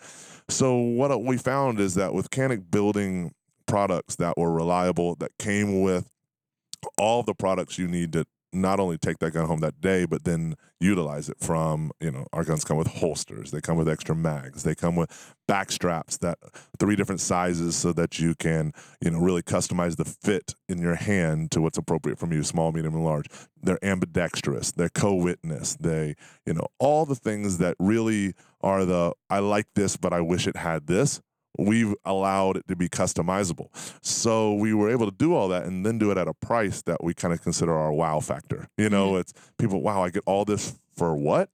So 0.49 0.77
what 0.77 1.25
we 1.25 1.39
found 1.39 1.81
is 1.81 1.95
that 1.95 2.13
with 2.15 2.31
Canik 2.31 2.71
building 2.71 3.33
products 3.67 4.17
that 4.17 4.37
were 4.37 4.53
reliable, 4.53 5.17
that 5.17 5.37
came 5.39 5.81
with 5.83 6.11
all 6.99 7.23
the 7.23 7.35
products 7.35 7.79
you 7.79 7.89
need 7.89 8.13
to 8.13 8.27
not 8.55 8.81
only 8.81 8.99
take 8.99 9.19
that 9.19 9.33
gun 9.33 9.47
home 9.47 9.61
that 9.61 9.81
day, 9.81 10.05
but 10.05 10.25
then 10.25 10.55
utilize 10.81 11.29
it 11.29 11.39
from, 11.41 11.91
you 12.01 12.11
know, 12.11 12.27
our 12.33 12.45
guns 12.45 12.65
come 12.65 12.77
with 12.77 12.87
holsters, 12.87 13.51
they 13.51 13.61
come 13.61 13.77
with 13.77 13.89
extra 13.89 14.15
mags, 14.15 14.63
they 14.63 14.75
come 14.75 14.97
with 14.97 15.35
back 15.47 15.73
straps 15.73 16.19
that 16.19 16.39
three 16.79 16.97
different 16.97 17.21
sizes 17.21 17.75
so 17.77 17.93
that 17.93 18.19
you 18.19 18.35
can, 18.35 18.73
you 19.01 19.11
know, 19.11 19.19
really 19.19 19.43
customize 19.43 19.97
the 19.97 20.05
fit 20.05 20.55
in 20.69 20.79
your 20.79 20.95
hand 20.95 21.51
to 21.51 21.61
what's 21.61 21.79
appropriate 21.79 22.19
from 22.19 22.33
you, 22.33 22.43
small, 22.43 22.73
medium, 22.73 22.95
and 22.95 23.05
large. 23.05 23.27
They're 23.63 23.83
ambidextrous, 23.85 24.73
they're 24.73 24.89
co-witness, 24.89 25.77
they, 25.81 26.15
you 26.47 26.55
know, 26.55 26.67
all 26.79 27.07
the 27.07 27.15
things 27.15 27.59
that 27.59 27.77
really 27.79 28.35
are 28.61 28.85
the 28.85 29.15
I 29.31 29.39
like 29.41 29.67
this, 29.75 29.97
but 29.97 30.13
I 30.13 30.21
wish 30.21 30.47
it 30.47 30.57
had 30.57 30.87
this. 30.87 31.21
We've 31.59 31.95
allowed 32.05 32.57
it 32.57 32.69
to 32.69 32.77
be 32.77 32.89
customizable. 32.89 33.69
So 34.05 34.55
we 34.55 34.75
were 34.75 34.91
able 34.91 35.07
to 35.11 35.17
do 35.17 35.35
all 35.35 35.49
that 35.49 35.65
and 35.65 35.87
then 35.87 35.99
do 35.99 36.11
it 36.11 36.19
at 36.19 36.27
a 36.27 36.35
price 36.35 36.83
that 36.83 37.03
we 37.03 37.15
kind 37.15 37.33
of 37.33 37.43
consider 37.43 37.75
our 37.75 37.93
wow 37.93 38.21
factor. 38.21 38.69
You 38.77 38.91
know, 38.91 39.13
mm-hmm. 39.13 39.21
it's 39.21 39.33
people, 39.59 39.81
wow, 39.81 40.03
I 40.03 40.11
get 40.11 40.25
all 40.27 40.45
this 40.45 40.79
for 40.97 41.15
what? 41.15 41.51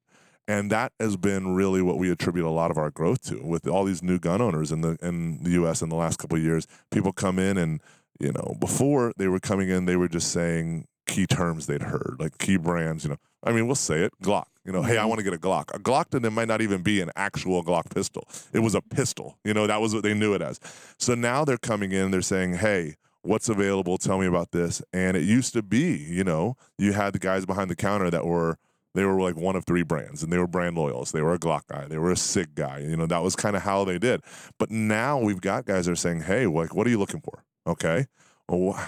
And 0.48 0.70
that 0.72 0.92
has 0.98 1.16
been 1.16 1.54
really 1.54 1.80
what 1.80 1.96
we 1.98 2.10
attribute 2.10 2.44
a 2.44 2.50
lot 2.50 2.70
of 2.70 2.78
our 2.78 2.90
growth 2.90 3.22
to 3.28 3.40
with 3.40 3.68
all 3.68 3.84
these 3.84 4.02
new 4.02 4.18
gun 4.18 4.40
owners 4.40 4.72
in 4.72 4.80
the 4.80 4.96
in 5.00 5.42
the 5.44 5.50
US 5.62 5.80
in 5.80 5.90
the 5.90 5.96
last 5.96 6.18
couple 6.18 6.38
of 6.38 6.42
years. 6.42 6.66
People 6.90 7.12
come 7.12 7.38
in 7.38 7.56
and, 7.56 7.80
you 8.18 8.32
know, 8.32 8.56
before 8.58 9.12
they 9.16 9.28
were 9.28 9.38
coming 9.38 9.68
in, 9.68 9.84
they 9.84 9.96
were 9.96 10.08
just 10.08 10.32
saying 10.32 10.86
key 11.06 11.26
terms 11.26 11.66
they'd 11.66 11.82
heard, 11.82 12.16
like 12.18 12.38
key 12.38 12.56
brands, 12.56 13.04
you 13.04 13.10
know. 13.10 13.16
I 13.44 13.52
mean, 13.52 13.66
we'll 13.66 13.76
say 13.76 14.00
it, 14.00 14.12
Glock. 14.22 14.46
You 14.64 14.72
know, 14.72 14.82
hey, 14.82 14.96
I 14.96 15.00
mm-hmm. 15.00 15.08
want 15.08 15.18
to 15.20 15.24
get 15.24 15.32
a 15.32 15.38
Glock. 15.38 15.74
A 15.74 15.78
Glock 15.78 16.10
to 16.10 16.20
them 16.20 16.34
might 16.34 16.48
not 16.48 16.60
even 16.60 16.82
be 16.82 17.00
an 17.00 17.10
actual 17.16 17.64
Glock 17.64 17.90
pistol. 17.90 18.28
It 18.52 18.58
was 18.58 18.74
a 18.74 18.82
pistol. 18.82 19.38
You 19.44 19.54
know, 19.54 19.66
that 19.66 19.80
was 19.80 19.94
what 19.94 20.02
they 20.02 20.14
knew 20.14 20.34
it 20.34 20.42
as. 20.42 20.60
So 20.98 21.14
now 21.14 21.44
they're 21.44 21.58
coming 21.58 21.92
in, 21.92 22.10
they're 22.10 22.20
saying, 22.20 22.54
hey, 22.54 22.96
what's 23.22 23.48
available? 23.48 23.98
Tell 23.98 24.18
me 24.18 24.26
about 24.26 24.52
this. 24.52 24.82
And 24.92 25.16
it 25.16 25.22
used 25.22 25.52
to 25.54 25.62
be, 25.62 25.96
you 25.96 26.24
know, 26.24 26.56
you 26.78 26.92
had 26.92 27.14
the 27.14 27.18
guys 27.18 27.46
behind 27.46 27.70
the 27.70 27.76
counter 27.76 28.10
that 28.10 28.26
were 28.26 28.58
they 28.94 29.04
were 29.04 29.20
like 29.20 29.36
one 29.36 29.54
of 29.54 29.64
three 29.64 29.84
brands 29.84 30.22
and 30.22 30.32
they 30.32 30.38
were 30.38 30.48
brand 30.48 30.76
loyals. 30.76 31.12
They 31.12 31.22
were 31.22 31.34
a 31.34 31.38
Glock 31.38 31.62
guy. 31.68 31.86
They 31.86 31.98
were 31.98 32.10
a 32.10 32.16
SIG 32.16 32.56
guy. 32.56 32.80
You 32.80 32.96
know, 32.96 33.06
that 33.06 33.22
was 33.22 33.36
kind 33.36 33.54
of 33.54 33.62
how 33.62 33.84
they 33.84 33.98
did. 33.98 34.20
But 34.58 34.70
now 34.70 35.18
we've 35.18 35.40
got 35.40 35.64
guys 35.64 35.86
that 35.86 35.92
are 35.92 35.96
saying, 35.96 36.22
hey, 36.22 36.46
like, 36.46 36.74
what 36.74 36.86
are 36.88 36.90
you 36.90 36.98
looking 36.98 37.20
for? 37.20 37.44
Okay. 37.66 38.06
Well, 38.48 38.78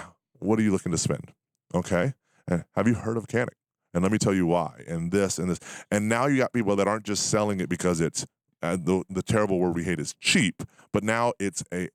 what 0.40 0.58
are 0.58 0.62
you 0.62 0.72
looking 0.72 0.90
to 0.90 0.98
spend? 0.98 1.32
Okay. 1.72 2.14
And 2.48 2.64
have 2.74 2.88
you 2.88 2.94
heard 2.94 3.16
of 3.16 3.28
Canik? 3.28 3.54
And 3.94 4.02
let 4.02 4.12
me 4.12 4.18
tell 4.18 4.34
you 4.34 4.46
why. 4.46 4.82
And 4.86 5.12
this 5.12 5.38
and 5.38 5.50
this. 5.50 5.60
And 5.90 6.08
now 6.08 6.26
you 6.26 6.38
got 6.38 6.52
people 6.52 6.76
that 6.76 6.88
aren't 6.88 7.04
just 7.04 7.28
selling 7.28 7.60
it 7.60 7.68
because 7.68 8.00
it's 8.00 8.26
uh, 8.62 8.76
the, 8.76 9.02
the 9.10 9.22
terrible 9.22 9.58
word 9.58 9.74
we 9.74 9.84
hate 9.84 9.98
is 9.98 10.14
cheap, 10.20 10.62
but 10.92 11.02
now 11.02 11.32
it's 11.38 11.64
a 11.72 11.88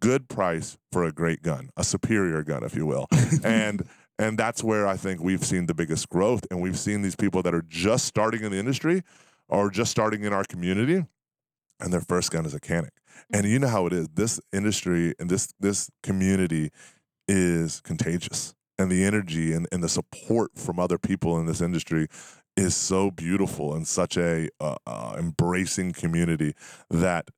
good 0.00 0.28
price 0.28 0.78
for 0.90 1.04
a 1.04 1.12
great 1.12 1.42
gun, 1.42 1.70
a 1.76 1.84
superior 1.84 2.42
gun, 2.42 2.64
if 2.64 2.74
you 2.74 2.86
will. 2.86 3.06
and 3.44 3.86
and 4.18 4.38
that's 4.38 4.64
where 4.64 4.86
I 4.86 4.96
think 4.96 5.20
we've 5.20 5.44
seen 5.44 5.66
the 5.66 5.74
biggest 5.74 6.08
growth. 6.08 6.40
And 6.50 6.62
we've 6.62 6.78
seen 6.78 7.02
these 7.02 7.16
people 7.16 7.42
that 7.42 7.54
are 7.54 7.64
just 7.68 8.06
starting 8.06 8.44
in 8.44 8.50
the 8.50 8.58
industry 8.58 9.02
or 9.46 9.70
just 9.70 9.90
starting 9.90 10.24
in 10.24 10.32
our 10.32 10.44
community, 10.44 11.04
and 11.78 11.92
their 11.92 12.00
first 12.00 12.30
gun 12.30 12.46
is 12.46 12.54
a 12.54 12.60
Canik. 12.60 12.90
And 13.30 13.46
you 13.46 13.58
know 13.58 13.68
how 13.68 13.86
it 13.86 13.92
is. 13.92 14.08
This 14.14 14.40
industry 14.52 15.14
and 15.18 15.28
this 15.28 15.52
this 15.60 15.90
community 16.02 16.70
is 17.28 17.80
contagious. 17.82 18.54
And 18.78 18.90
the 18.90 19.04
energy 19.04 19.52
and, 19.52 19.66
and 19.72 19.82
the 19.82 19.88
support 19.88 20.50
from 20.56 20.78
other 20.78 20.98
people 20.98 21.38
in 21.40 21.46
this 21.46 21.60
industry 21.62 22.08
is 22.56 22.74
so 22.74 23.10
beautiful 23.10 23.74
and 23.74 23.86
such 23.86 24.16
a 24.16 24.48
uh, 24.60 24.76
uh, 24.86 25.16
embracing 25.18 25.92
community 25.92 26.54
that 26.90 27.28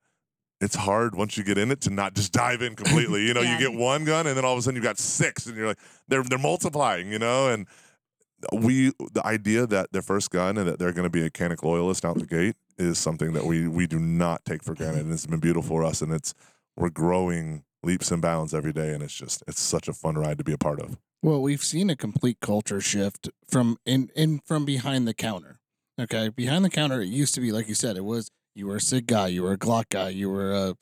it's 0.61 0.75
hard 0.75 1.15
once 1.15 1.37
you 1.37 1.45
get 1.45 1.57
in 1.57 1.71
it 1.71 1.81
to 1.83 1.91
not 1.91 2.15
just 2.15 2.33
dive 2.45 2.63
in 2.63 2.75
completely. 2.75 3.25
You 3.27 3.35
know, 3.35 3.41
Yeah. 3.43 3.59
you 3.59 3.71
get 3.71 3.79
one 3.79 4.05
gun 4.05 4.27
and 4.27 4.37
then 4.37 4.45
all 4.45 4.53
of 4.53 4.59
a 4.59 4.63
sudden 4.63 4.75
you've 4.77 4.85
got 4.85 4.99
six, 4.99 5.47
and 5.47 5.57
you're 5.57 5.69
like, 5.69 5.79
they're 6.09 6.25
they're 6.25 6.39
multiplying. 6.39 7.13
You 7.13 7.19
know, 7.21 7.49
and 7.49 7.67
we 8.53 8.93
the 9.13 9.25
idea 9.25 9.67
that 9.67 9.93
their 9.93 10.03
first 10.03 10.31
gun 10.31 10.59
and 10.59 10.69
that 10.69 10.79
they're 10.79 10.93
going 10.93 11.07
to 11.07 11.11
be 11.11 11.25
a 11.25 11.31
Canik 11.31 11.63
loyalist 11.63 12.05
out 12.05 12.19
the 12.19 12.27
gate 12.27 12.57
is 12.79 12.99
something 12.99 13.33
that 13.33 13.45
we 13.45 13.67
we 13.69 13.87
do 13.87 13.99
not 13.99 14.45
take 14.45 14.63
for 14.63 14.75
granted, 14.75 15.03
and 15.05 15.13
it's 15.13 15.27
been 15.27 15.41
beautiful 15.41 15.69
for 15.69 15.85
us, 15.85 16.03
and 16.03 16.13
it's 16.13 16.35
we're 16.77 16.91
growing 16.91 17.65
leaps 17.83 18.11
and 18.11 18.23
bounds 18.23 18.55
every 18.55 18.73
day, 18.73 18.93
and 18.93 19.03
it's 19.03 19.15
just 19.15 19.43
it's 19.49 19.61
such 19.61 19.89
a 19.89 19.93
fun 19.93 20.17
ride 20.17 20.39
to 20.39 20.45
be 20.45 20.53
a 20.53 20.59
part 20.59 20.81
of. 20.81 20.97
Well, 21.23 21.43
we've 21.43 21.63
seen 21.65 21.91
a 21.91 21.97
complete 21.97 22.39
culture 22.41 22.81
shift 22.81 23.29
from 23.49 23.79
in, 23.85 24.11
in 24.15 24.41
from 24.45 24.65
behind 24.65 25.07
the 25.09 25.15
counter. 25.15 25.59
Okay, 26.01 26.29
behind 26.29 26.65
the 26.65 26.71
counter, 26.71 27.01
it 27.01 27.09
used 27.09 27.35
to 27.35 27.41
be 27.41 27.51
like 27.51 27.69
you 27.69 27.75
said, 27.75 27.97
it 27.97 28.05
was 28.05 28.31
you 28.55 28.67
were 28.67 28.77
a 28.77 28.81
Sig 28.81 29.07
guy, 29.07 29.29
you 29.29 29.43
were 29.43 29.53
a 29.53 29.59
Glock 29.59 29.89
guy, 29.91 30.11
you 30.11 30.31
were 30.31 30.53
a, 30.53 30.77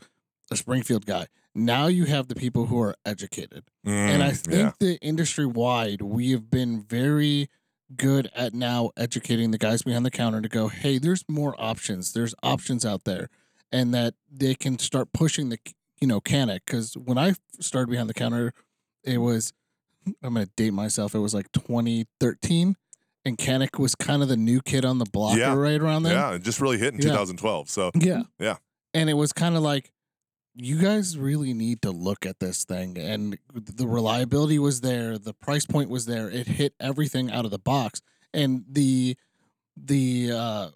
a 0.50 0.56
Springfield 0.56 1.06
guy. 1.06 1.26
Now 1.54 1.86
you 1.86 2.04
have 2.04 2.28
the 2.28 2.34
people 2.34 2.66
who 2.66 2.78
are 2.80 2.94
educated, 3.06 3.64
and 4.06 4.22
I 4.22 4.32
Mm, 4.32 4.46
think 4.46 4.54
yeah. 4.56 4.72
the 4.78 4.98
industry 5.00 5.46
wide, 5.46 6.02
we 6.02 6.32
have 6.32 6.50
been 6.50 6.82
very 6.82 7.48
good 7.96 8.28
at 8.34 8.52
now 8.52 8.90
educating 8.96 9.52
the 9.52 9.58
guys 9.58 9.82
behind 9.82 10.04
the 10.04 10.10
counter 10.10 10.42
to 10.42 10.48
go, 10.48 10.68
hey, 10.68 10.98
there's 10.98 11.24
more 11.28 11.54
options. 11.58 12.12
There's 12.12 12.34
options 12.42 12.84
out 12.84 13.04
there, 13.04 13.30
and 13.72 13.94
that 13.94 14.14
they 14.30 14.54
can 14.54 14.78
start 14.78 15.12
pushing 15.14 15.48
the 15.48 15.58
you 15.98 16.06
know 16.06 16.20
Canik. 16.20 16.60
Because 16.66 16.94
when 16.94 17.16
I 17.16 17.34
started 17.58 17.90
behind 17.90 18.10
the 18.10 18.14
counter, 18.14 18.52
it 19.02 19.18
was 19.18 19.54
I'm 20.22 20.34
gonna 20.34 20.46
date 20.56 20.72
myself. 20.72 21.14
It 21.14 21.18
was 21.20 21.34
like 21.34 21.50
2013, 21.52 22.76
and 23.24 23.38
Canik 23.38 23.78
was 23.78 23.94
kind 23.94 24.22
of 24.22 24.28
the 24.28 24.36
new 24.36 24.60
kid 24.60 24.84
on 24.84 24.98
the 24.98 25.04
block 25.06 25.36
Yeah. 25.38 25.54
right 25.54 25.80
around 25.80 26.04
then. 26.04 26.12
yeah, 26.12 26.34
it 26.34 26.42
just 26.42 26.60
really 26.60 26.78
hit 26.78 26.94
in 26.94 27.00
Yeah. 27.00 27.10
2012. 27.10 27.68
So 27.70 27.90
Yeah. 27.94 28.22
Yeah. 28.38 28.56
And 28.94 29.10
it 29.10 29.14
was 29.14 29.32
kind 29.32 29.56
of 29.56 29.62
like, 29.62 29.90
you 30.54 30.78
guys 30.78 31.18
really 31.18 31.52
need 31.52 31.82
to 31.82 31.90
look 31.90 32.24
at 32.24 32.38
this 32.40 32.64
thing. 32.64 32.96
And 32.96 33.36
the 33.52 33.86
reliability 33.86 34.58
was 34.58 34.80
there, 34.80 35.18
the 35.18 35.34
price 35.34 35.66
point 35.66 35.90
was 35.90 36.06
there. 36.06 36.30
It 36.30 36.46
hit 36.46 36.74
everything 36.80 37.30
out 37.30 37.44
of 37.44 37.50
the 37.50 37.58
box. 37.58 38.00
And 38.32 38.64
the 38.70 39.16
the 39.76 40.30
uh 40.32 40.68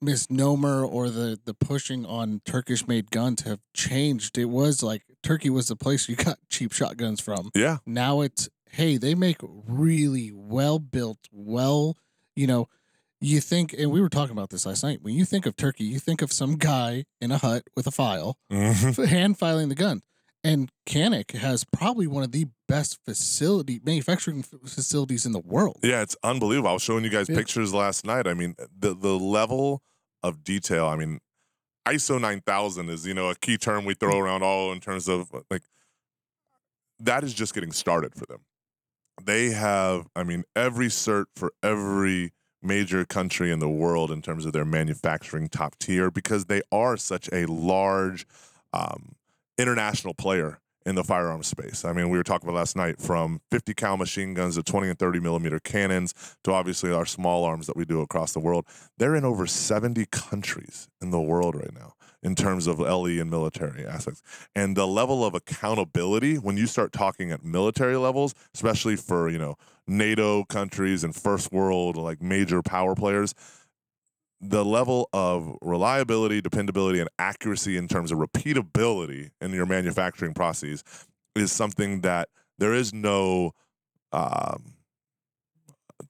misnomer 0.00 0.84
or 0.84 1.10
the 1.10 1.38
the 1.44 1.54
pushing 1.54 2.06
on 2.06 2.40
Turkish 2.46 2.86
made 2.86 3.10
guns 3.10 3.42
have 3.42 3.60
changed. 3.74 4.38
It 4.38 4.46
was 4.46 4.82
like 4.82 5.02
Turkey 5.22 5.50
was 5.50 5.68
the 5.68 5.76
place 5.76 6.08
you 6.08 6.16
got 6.16 6.38
cheap 6.50 6.72
shotguns 6.72 7.20
from. 7.20 7.50
yeah, 7.54 7.78
Now 7.84 8.20
it's 8.22 8.48
hey, 8.70 8.96
they 8.96 9.14
make 9.14 9.38
really 9.42 10.32
well 10.32 10.78
built, 10.78 11.18
well, 11.30 11.96
you 12.34 12.46
know, 12.46 12.68
you 13.20 13.40
think 13.40 13.72
and 13.72 13.90
we 13.90 14.00
were 14.00 14.08
talking 14.10 14.36
about 14.36 14.50
this 14.50 14.66
last 14.66 14.82
night. 14.82 15.00
When 15.02 15.14
you 15.14 15.24
think 15.24 15.46
of 15.46 15.56
Turkey, 15.56 15.84
you 15.84 15.98
think 15.98 16.20
of 16.22 16.32
some 16.32 16.56
guy 16.56 17.04
in 17.20 17.32
a 17.32 17.38
hut 17.38 17.64
with 17.74 17.86
a 17.86 17.90
file, 17.90 18.36
Mhm. 18.50 19.06
hand 19.08 19.38
filing 19.38 19.68
the 19.68 19.74
gun. 19.74 20.02
And 20.44 20.70
Canik 20.86 21.32
has 21.32 21.64
probably 21.64 22.06
one 22.06 22.22
of 22.22 22.30
the 22.30 22.46
best 22.68 22.98
facility 23.04 23.80
manufacturing 23.82 24.42
facilities 24.42 25.26
in 25.26 25.32
the 25.32 25.40
world. 25.40 25.78
Yeah, 25.82 26.02
it's 26.02 26.16
unbelievable. 26.22 26.68
I 26.68 26.72
was 26.74 26.82
showing 26.82 27.02
you 27.04 27.10
guys 27.10 27.28
yeah. 27.28 27.36
pictures 27.36 27.72
last 27.74 28.04
night. 28.04 28.26
I 28.28 28.34
mean, 28.34 28.54
the 28.78 28.94
the 28.94 29.18
level 29.18 29.82
of 30.22 30.44
detail. 30.44 30.86
I 30.86 30.96
mean, 30.96 31.20
ISO 31.88 32.20
9000 32.20 32.90
is, 32.90 33.06
you 33.06 33.14
know, 33.14 33.30
a 33.30 33.34
key 33.34 33.56
term 33.56 33.84
we 33.84 33.94
throw 33.94 34.18
around 34.18 34.42
all 34.42 34.72
in 34.72 34.78
terms 34.80 35.08
of 35.08 35.32
like 35.50 35.62
that 37.00 37.24
is 37.24 37.34
just 37.34 37.54
getting 37.54 37.72
started 37.72 38.14
for 38.14 38.26
them. 38.26 38.40
They 39.22 39.50
have, 39.50 40.08
I 40.14 40.24
mean, 40.24 40.44
every 40.54 40.88
cert 40.88 41.26
for 41.34 41.52
every 41.62 42.32
major 42.62 43.04
country 43.04 43.50
in 43.50 43.58
the 43.58 43.68
world 43.68 44.10
in 44.10 44.22
terms 44.22 44.44
of 44.44 44.52
their 44.52 44.64
manufacturing 44.64 45.48
top 45.48 45.78
tier 45.78 46.10
because 46.10 46.46
they 46.46 46.62
are 46.72 46.96
such 46.96 47.28
a 47.32 47.46
large 47.46 48.26
um, 48.72 49.14
international 49.56 50.14
player 50.14 50.58
in 50.84 50.94
the 50.94 51.02
firearm 51.02 51.42
space. 51.42 51.84
I 51.84 51.92
mean, 51.92 52.10
we 52.10 52.18
were 52.18 52.24
talking 52.24 52.48
about 52.48 52.58
last 52.58 52.76
night 52.76 53.00
from 53.00 53.40
50 53.50 53.74
cal 53.74 53.96
machine 53.96 54.34
guns 54.34 54.54
to 54.54 54.62
20 54.62 54.90
and 54.90 54.98
30 54.98 55.18
millimeter 55.18 55.58
cannons 55.58 56.14
to 56.44 56.52
obviously 56.52 56.92
our 56.92 57.06
small 57.06 57.44
arms 57.44 57.66
that 57.66 57.76
we 57.76 57.84
do 57.84 58.00
across 58.00 58.32
the 58.32 58.40
world. 58.40 58.66
They're 58.98 59.16
in 59.16 59.24
over 59.24 59.46
70 59.46 60.06
countries 60.06 60.88
in 61.00 61.10
the 61.10 61.20
world 61.20 61.56
right 61.56 61.74
now 61.74 61.94
in 62.22 62.34
terms 62.34 62.66
of 62.66 62.78
LE 62.78 63.20
and 63.20 63.30
military 63.30 63.86
aspects. 63.86 64.22
And 64.54 64.76
the 64.76 64.86
level 64.86 65.24
of 65.24 65.34
accountability 65.34 66.36
when 66.36 66.56
you 66.56 66.66
start 66.66 66.92
talking 66.92 67.30
at 67.30 67.44
military 67.44 67.96
levels, 67.96 68.34
especially 68.54 68.96
for, 68.96 69.28
you 69.28 69.38
know, 69.38 69.56
NATO 69.86 70.44
countries 70.44 71.04
and 71.04 71.14
first 71.14 71.52
world 71.52 71.96
like 71.96 72.20
major 72.20 72.62
power 72.62 72.94
players, 72.94 73.34
the 74.40 74.64
level 74.64 75.08
of 75.12 75.56
reliability, 75.62 76.40
dependability, 76.40 77.00
and 77.00 77.08
accuracy 77.18 77.76
in 77.76 77.88
terms 77.88 78.12
of 78.12 78.18
repeatability 78.18 79.30
in 79.40 79.52
your 79.52 79.66
manufacturing 79.66 80.34
processes 80.34 80.84
is 81.34 81.52
something 81.52 82.00
that 82.02 82.28
there 82.58 82.74
is 82.74 82.92
no 82.92 83.52
um, 84.12 84.74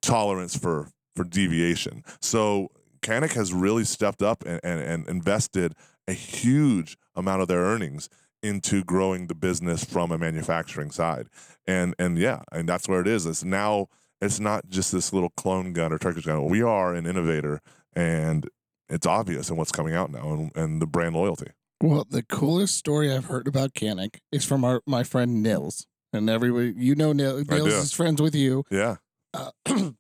tolerance 0.03 0.57
for 0.57 0.89
for 1.15 1.25
deviation. 1.25 2.05
So 2.21 2.69
Canik 3.01 3.33
has 3.33 3.53
really 3.53 3.85
stepped 3.85 4.23
up 4.23 4.45
and, 4.45 4.61
and, 4.63 4.81
and 4.81 5.09
invested 5.09 5.75
a 6.09 6.13
huge 6.13 6.97
amount 7.15 7.43
of 7.43 7.49
their 7.49 7.61
earnings 7.61 8.09
into 8.43 8.85
growing 8.85 9.27
the 9.27 9.35
business 9.35 9.85
from 9.85 10.13
a 10.13 10.19
manufacturing 10.19 10.91
side. 10.91 11.29
And 11.67 11.95
and 11.99 12.19
yeah, 12.19 12.43
and 12.53 12.69
that's 12.69 12.89
where 12.89 13.01
it 13.01 13.09
is. 13.09 13.27
It's 13.27 13.45
now 13.45 13.89
it's 14.21 14.41
not 14.41 14.69
just 14.69 14.93
this 14.93 15.13
little 15.13 15.31
clone 15.31 15.73
gun 15.73 15.93
or 15.93 15.99
Turkish 15.99 16.25
gun. 16.27 16.45
We 16.47 16.63
are 16.63 16.95
an 16.95 17.07
innovator 17.07 17.61
and 17.95 18.49
it's 18.89 19.07
obvious 19.07 19.51
in 19.51 19.57
what's 19.57 19.73
coming 19.73 19.95
out 19.95 20.11
now 20.13 20.33
and, 20.33 20.53
and 20.55 20.83
the 20.83 20.87
brand 20.87 21.17
loyalty. 21.17 21.51
Well, 21.83 22.07
the 22.09 22.23
coolest 22.23 22.77
story 22.77 23.13
I've 23.13 23.27
heard 23.27 23.49
about 23.49 23.75
Canik 23.75 24.21
is 24.33 24.45
from 24.45 24.65
our 24.65 24.81
my 24.87 25.03
friend 25.03 25.43
Nils, 25.43 25.87
and 26.13 26.31
everybody 26.31 26.73
you 26.77 26.95
know 26.95 27.13
Nils, 27.13 27.47
Nils 27.49 27.69
is 27.69 27.93
friends 27.93 28.23
with 28.23 28.35
you. 28.35 28.65
Yeah. 28.71 28.97
Uh, 29.35 29.51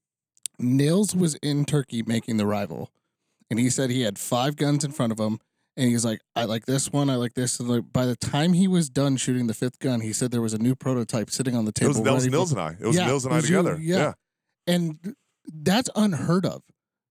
Nils 0.58 1.14
was 1.14 1.34
in 1.36 1.66
Turkey 1.66 2.02
making 2.02 2.38
the 2.38 2.46
rival, 2.46 2.90
and 3.50 3.58
he 3.58 3.68
said 3.68 3.90
he 3.90 4.02
had 4.02 4.18
five 4.18 4.56
guns 4.56 4.84
in 4.84 4.92
front 4.92 5.12
of 5.12 5.18
him, 5.18 5.38
and 5.76 5.88
he's 5.88 6.04
like, 6.04 6.20
"I 6.34 6.44
like 6.44 6.66
this 6.66 6.92
one, 6.92 7.10
I 7.10 7.16
like 7.16 7.34
this." 7.34 7.60
And 7.60 7.68
like, 7.68 7.92
by 7.92 8.06
the 8.06 8.16
time 8.16 8.52
he 8.52 8.68
was 8.68 8.88
done 8.88 9.16
shooting 9.16 9.46
the 9.46 9.54
fifth 9.54 9.78
gun, 9.78 10.00
he 10.00 10.12
said 10.12 10.30
there 10.30 10.42
was 10.42 10.54
a 10.54 10.58
new 10.58 10.74
prototype 10.74 11.30
sitting 11.30 11.54
on 11.54 11.64
the 11.64 11.72
table. 11.72 11.90
It 11.90 12.00
was 12.00 12.04
Nils, 12.04 12.26
Nils 12.26 12.52
and 12.52 12.60
I. 12.60 12.76
It 12.80 12.86
was 12.86 12.96
yeah, 12.96 13.06
Nils 13.06 13.26
and 13.26 13.34
I 13.34 13.40
together. 13.40 13.76
You, 13.78 13.94
yeah. 13.94 13.98
yeah, 13.98 14.12
and 14.74 15.16
that's 15.52 15.90
unheard 15.94 16.46
of. 16.46 16.62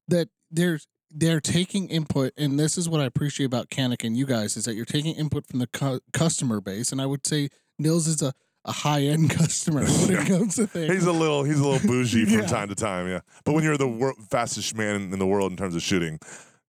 That 0.08 0.30
there's 0.52 0.88
they're 1.12 1.42
taking 1.42 1.88
input, 1.90 2.34
and 2.38 2.60
this 2.60 2.78
is 2.78 2.90
what 2.90 3.02
I 3.02 3.06
appreciate 3.06 3.46
about 3.46 3.70
Canik 3.70 4.04
and 4.04 4.18
you 4.18 4.26
guys 4.26 4.58
is 4.58 4.66
that 4.66 4.76
you're 4.76 4.86
taking 4.86 5.16
input 5.16 5.48
from 5.48 5.60
the 5.60 5.68
cu- 5.68 6.02
customer 6.14 6.60
base, 6.60 6.92
and 6.92 7.02
I 7.02 7.06
would 7.06 7.26
say 7.26 7.50
Nils 7.80 8.08
is 8.08 8.22
a, 8.22 8.34
a 8.66 8.72
high 8.72 9.04
end 9.04 9.30
customer 9.38 9.86
when 9.86 10.12
it 10.12 10.28
comes 10.28 10.56
to 10.56 10.68
things. 10.68 10.94
He's 10.94 11.06
a 11.06 11.12
little 11.12 11.44
he's 11.44 11.60
a 11.60 11.68
little 11.68 11.88
bougie 11.88 12.26
from 12.30 12.42
yeah. 12.42 12.48
time 12.48 12.70
to 12.70 12.76
time, 12.76 13.08
yeah. 13.08 13.22
But 13.44 13.54
when 13.54 13.64
you're 13.64 13.78
the 13.78 13.88
wor- 13.88 14.16
fastest 14.30 14.76
man 14.76 15.14
in 15.14 15.20
the 15.20 15.28
world 15.28 15.52
in 15.52 15.58
terms 15.58 15.76
of 15.76 15.82
shooting, 15.82 16.20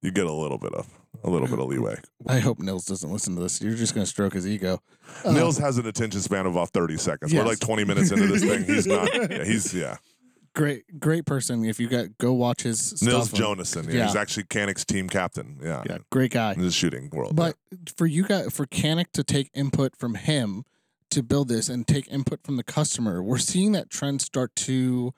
you 0.02 0.10
get 0.10 0.26
a 0.26 0.32
little 0.32 0.58
bit 0.58 0.72
of 0.74 0.86
a 1.24 1.30
little 1.30 1.48
bit 1.48 1.58
of 1.58 1.66
leeway. 1.66 1.96
I 2.26 2.38
hope 2.38 2.58
Nils 2.58 2.84
doesn't 2.84 3.10
listen 3.10 3.34
to 3.36 3.42
this. 3.42 3.60
You're 3.60 3.74
just 3.74 3.94
going 3.94 4.04
to 4.04 4.10
stroke 4.10 4.34
his 4.34 4.46
ego. 4.46 4.82
Nils 5.24 5.58
um, 5.58 5.64
has 5.64 5.78
an 5.78 5.86
attention 5.86 6.20
span 6.20 6.46
of 6.46 6.52
about 6.52 6.70
30 6.70 6.96
seconds. 6.96 7.32
Yes. 7.32 7.42
We're 7.42 7.48
like 7.48 7.60
20 7.60 7.84
minutes 7.84 8.10
into 8.10 8.26
this 8.26 8.42
thing. 8.42 8.64
He's 8.64 8.86
not. 8.86 9.08
Yeah, 9.30 9.44
he's 9.44 9.74
yeah 9.74 9.96
great 10.56 10.98
great 10.98 11.26
person. 11.26 11.64
If 11.64 11.78
you 11.78 11.86
got 11.86 12.18
go 12.18 12.32
watch 12.32 12.62
his 12.62 13.00
Nils 13.02 13.30
Jonasson. 13.30 13.86
Yeah, 13.86 13.98
yeah, 13.98 14.06
he's 14.06 14.16
actually 14.16 14.44
Canik's 14.44 14.84
team 14.84 15.08
captain. 15.08 15.60
Yeah, 15.62 15.84
yeah, 15.88 15.98
great 16.10 16.32
guy 16.32 16.54
in 16.54 16.62
the 16.62 16.72
shooting 16.72 17.10
world. 17.12 17.36
But 17.36 17.56
yeah. 17.70 17.78
for 17.96 18.06
you 18.06 18.24
guys, 18.24 18.52
for 18.52 18.66
Canik 18.66 19.12
to 19.12 19.22
take 19.22 19.50
input 19.54 19.94
from 19.94 20.14
him 20.14 20.64
to 21.10 21.22
build 21.22 21.48
this 21.48 21.68
and 21.68 21.86
take 21.86 22.10
input 22.10 22.42
from 22.42 22.56
the 22.56 22.64
customer, 22.64 23.22
we're 23.22 23.38
seeing 23.38 23.72
that 23.72 23.90
trend 23.90 24.22
start 24.22 24.56
to 24.56 25.14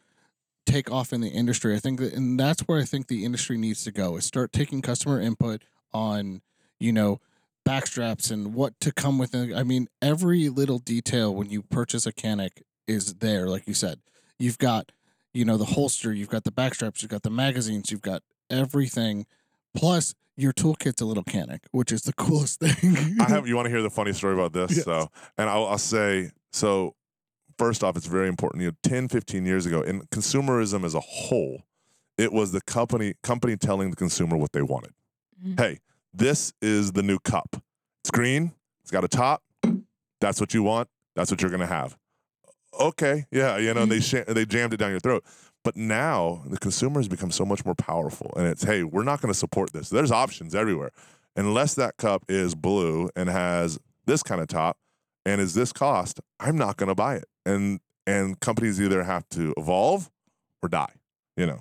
take 0.67 0.91
off 0.91 1.13
in 1.13 1.23
the 1.23 1.31
industry. 1.31 1.75
I 1.75 1.79
think 1.79 2.01
that, 2.01 2.13
and 2.13 2.39
that's 2.39 2.63
where 2.63 2.79
I 2.79 2.85
think 2.85 3.07
the 3.07 3.25
industry 3.25 3.57
needs 3.57 3.85
to 3.85 3.93
go 3.93 4.17
is 4.17 4.27
start 4.27 4.53
taking 4.53 4.83
customer 4.83 5.21
input 5.21 5.63
on, 5.93 6.43
you 6.79 6.93
know, 6.93 7.21
backstraps 7.67 8.31
and 8.31 8.55
what 8.55 8.79
to 8.81 8.93
come 8.93 9.19
with. 9.19 9.35
I 9.35 9.63
mean, 9.63 9.89
every 10.01 10.49
little 10.49 10.79
detail 10.79 11.35
when 11.35 11.51
you 11.51 11.63
purchase 11.63 12.07
a 12.07 12.13
Canik 12.13 12.63
is 12.87 13.15
there, 13.15 13.49
like 13.49 13.67
you 13.67 13.75
said. 13.75 14.01
You've 14.39 14.59
got 14.59 14.93
you 15.35 15.45
know 15.45 15.57
the 15.57 15.65
holster, 15.65 16.13
you've 16.13 16.31
got 16.31 16.45
the 16.45 16.53
backstraps, 16.53 17.03
you've 17.03 17.11
got 17.11 17.23
the 17.23 17.31
magazines, 17.31 17.91
you've 17.91 18.03
got 18.03 18.23
everything. 18.51 19.27
Plus, 19.75 20.15
your 20.37 20.53
toolkit's 20.53 21.01
a 21.01 21.05
little 21.05 21.25
Canik, 21.25 21.61
which 21.73 21.93
is 21.93 22.03
the 22.03 22.13
coolest 22.17 22.61
thing. 22.61 23.17
I 23.21 23.29
have. 23.29 23.47
You 23.47 23.57
want 23.57 23.67
to 23.67 23.71
hear 23.71 23.83
the 23.83 23.91
funny 23.91 24.13
story 24.13 24.35
about 24.35 24.53
this? 24.53 24.77
Yes. 24.77 24.85
So, 24.85 25.09
and 25.37 25.51
I'll, 25.51 25.67
I'll 25.67 25.79
say 25.79 26.31
so. 26.53 26.95
First 27.59 27.83
off, 27.83 27.97
it's 27.97 28.07
very 28.07 28.29
important. 28.29 28.63
You 28.63 28.69
know, 28.69 28.77
10, 28.85 29.09
15 29.09 29.45
years 29.45 29.67
ago, 29.67 29.83
in 29.83 30.03
consumerism 30.13 30.85
as 30.85 30.95
a 30.95 31.01
whole, 31.01 31.65
it 32.17 32.33
was 32.33 32.53
the 32.53 32.61
company 32.61 33.15
company 33.23 33.57
telling 33.57 33.91
the 33.91 33.97
consumer 33.97 34.37
what 34.37 34.53
they 34.53 34.63
wanted. 34.63 34.93
Mm-hmm. 35.43 35.63
Hey, 35.63 35.79
this 36.13 36.53
is 36.61 36.93
the 36.93 37.03
new 37.03 37.19
cup. 37.19 37.63
It's 38.01 38.11
green. 38.11 38.53
It's 38.83 38.91
got 38.91 39.05
a 39.05 39.09
top. 39.09 39.43
That's 40.21 40.41
what 40.41 40.55
you 40.55 40.63
want. 40.63 40.89
That's 41.15 41.31
what 41.31 41.41
you're 41.41 41.51
going 41.51 41.61
to 41.61 41.67
have 41.67 41.97
okay, 42.79 43.27
yeah, 43.31 43.57
you 43.57 43.73
know, 43.75 43.83
and 43.83 43.93
they 43.93 43.99
mm-hmm. 43.99 44.31
sh- 44.31 44.35
they 44.35 44.45
jammed 44.45 44.75
it 44.75 44.79
down 44.79 44.91
your 44.91 45.01
throat. 45.01 45.25
But 45.65 45.77
now 45.77 46.43
the 46.47 46.59
consumer 46.59 47.01
has 47.01 47.09
become 47.09 47.31
so 47.31 47.45
much 47.45 47.65
more 47.65 47.75
powerful, 47.75 48.33
and 48.37 48.47
it's 48.47 48.63
hey, 48.63 48.85
we're 48.85 49.05
not 49.05 49.21
going 49.21 49.33
to 49.33 49.39
support 49.39 49.73
this. 49.73 49.91
There's 49.91 50.11
options 50.11 50.55
everywhere, 50.55 50.91
unless 51.37 51.75
that 51.75 51.97
cup 51.97 52.25
is 52.29 52.55
blue 52.55 53.11
and 53.17 53.29
has 53.29 53.79
this 54.07 54.23
kind 54.23 54.41
of 54.41 54.49
top 54.49 54.79
and 55.27 55.41
is 55.41 55.55
this 55.55 55.73
cost. 55.73 56.21
I'm 56.41 56.57
not 56.57 56.77
going 56.77 56.89
to 56.89 56.95
buy 56.95 57.17
it, 57.17 57.27
and 57.45 57.81
and 58.07 58.39
companies 58.41 58.81
either 58.81 59.05
have 59.05 59.29
to 59.31 59.53
evolve 59.57 60.11
or 60.63 60.69
die. 60.69 60.95
You 61.37 61.47
know, 61.47 61.61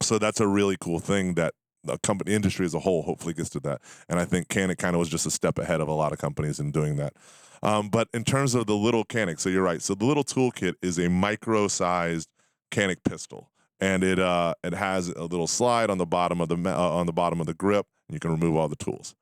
so 0.00 0.18
that's 0.18 0.40
a 0.40 0.46
really 0.46 0.76
cool 0.80 0.98
thing 0.98 1.34
that 1.34 1.54
the 1.84 1.98
company 1.98 2.34
industry 2.34 2.66
as 2.66 2.74
a 2.74 2.80
whole 2.80 3.02
hopefully 3.02 3.34
gets 3.34 3.50
to 3.50 3.60
that. 3.60 3.80
And 4.08 4.18
I 4.18 4.24
think 4.24 4.48
Canik 4.48 4.78
kind 4.78 4.94
of 4.94 5.00
was 5.00 5.08
just 5.08 5.26
a 5.26 5.30
step 5.30 5.58
ahead 5.58 5.80
of 5.80 5.88
a 5.88 5.92
lot 5.92 6.12
of 6.12 6.18
companies 6.18 6.60
in 6.60 6.70
doing 6.70 6.96
that. 6.96 7.14
Um, 7.62 7.88
but 7.88 8.08
in 8.12 8.24
terms 8.24 8.54
of 8.54 8.66
the 8.66 8.74
little 8.74 9.04
Canik, 9.04 9.38
so 9.38 9.48
you're 9.48 9.62
right. 9.62 9.80
So 9.80 9.94
the 9.94 10.04
little 10.04 10.24
toolkit 10.24 10.74
is 10.82 10.98
a 10.98 11.08
micro-sized 11.08 12.28
Canik 12.72 13.04
pistol, 13.04 13.50
and 13.80 14.02
it 14.02 14.18
uh, 14.18 14.54
it 14.64 14.74
has 14.74 15.08
a 15.08 15.22
little 15.22 15.46
slide 15.46 15.90
on 15.90 15.98
the 15.98 16.06
bottom 16.06 16.40
of 16.40 16.48
the 16.48 16.56
uh, 16.56 16.90
on 16.90 17.06
the 17.06 17.12
bottom 17.12 17.40
of 17.40 17.46
the 17.46 17.54
grip, 17.54 17.86
and 18.08 18.14
you 18.14 18.20
can 18.20 18.32
remove 18.32 18.56
all 18.56 18.68
the 18.68 18.76
tools. 18.76 19.14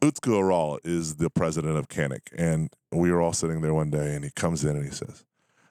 Utku 0.00 0.38
Aral 0.38 0.78
is 0.84 1.16
the 1.16 1.30
president 1.30 1.76
of 1.76 1.88
Canik, 1.88 2.28
and 2.36 2.70
we 2.92 3.10
were 3.10 3.20
all 3.20 3.32
sitting 3.32 3.60
there 3.60 3.74
one 3.74 3.90
day, 3.90 4.14
and 4.14 4.24
he 4.24 4.30
comes 4.30 4.64
in 4.64 4.76
and 4.76 4.84
he 4.84 4.90
says, 4.90 5.24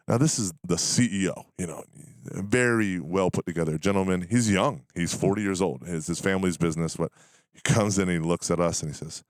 "Now 0.08 0.18
this 0.18 0.40
is 0.40 0.54
the 0.66 0.76
CEO, 0.76 1.46
you 1.58 1.68
know, 1.68 1.84
very 2.24 3.00
well 3.00 3.32
put 3.32 3.46
together 3.46 3.78
gentleman. 3.78 4.28
He's 4.30 4.50
young, 4.52 4.84
he's 4.96 5.12
mm-hmm. 5.12 5.22
40 5.22 5.42
years 5.42 5.62
old. 5.62 5.84
It's 5.86 6.08
his 6.08 6.20
family's 6.20 6.58
business, 6.58 6.96
but 6.96 7.12
he 7.54 7.62
comes 7.62 7.98
in 7.98 8.10
and 8.10 8.24
he 8.24 8.28
looks 8.28 8.50
at 8.52 8.60
us 8.60 8.82
and 8.82 8.92
he 8.92 8.96
says." 8.96 9.24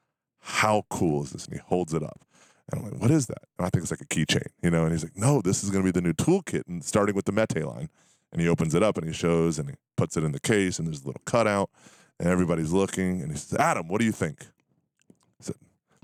How 0.45 0.83
cool 0.89 1.23
is 1.23 1.31
this? 1.31 1.45
And 1.45 1.53
he 1.53 1.61
holds 1.65 1.93
it 1.93 2.03
up. 2.03 2.25
And 2.69 2.81
I'm 2.81 2.91
like, 2.91 3.01
what 3.01 3.11
is 3.11 3.27
that? 3.27 3.43
And 3.57 3.65
I 3.65 3.69
think 3.69 3.83
it's 3.83 3.91
like 3.91 4.01
a 4.01 4.05
keychain, 4.05 4.47
you 4.61 4.71
know? 4.71 4.83
And 4.83 4.91
he's 4.91 5.03
like, 5.03 5.15
no, 5.15 5.41
this 5.41 5.63
is 5.63 5.69
going 5.69 5.85
to 5.85 5.87
be 5.87 5.97
the 5.97 6.05
new 6.05 6.13
toolkit, 6.13 6.63
and 6.67 6.83
starting 6.83 7.15
with 7.15 7.25
the 7.25 7.31
Mete 7.31 7.65
line. 7.65 7.89
And 8.31 8.41
he 8.41 8.49
opens 8.49 8.75
it 8.75 8.83
up 8.83 8.97
and 8.97 9.07
he 9.07 9.13
shows 9.13 9.57
and 9.57 9.69
he 9.69 9.75
puts 9.95 10.17
it 10.17 10.23
in 10.23 10.33
the 10.33 10.39
case, 10.39 10.79
and 10.79 10.87
there's 10.87 11.03
a 11.03 11.07
little 11.07 11.21
cutout, 11.25 11.69
and 12.19 12.27
everybody's 12.27 12.73
looking. 12.73 13.21
And 13.21 13.31
he 13.31 13.37
says, 13.37 13.57
Adam, 13.57 13.87
what 13.87 13.99
do 13.99 14.05
you 14.05 14.11
think? 14.11 14.47
I 15.39 15.43
said, 15.43 15.55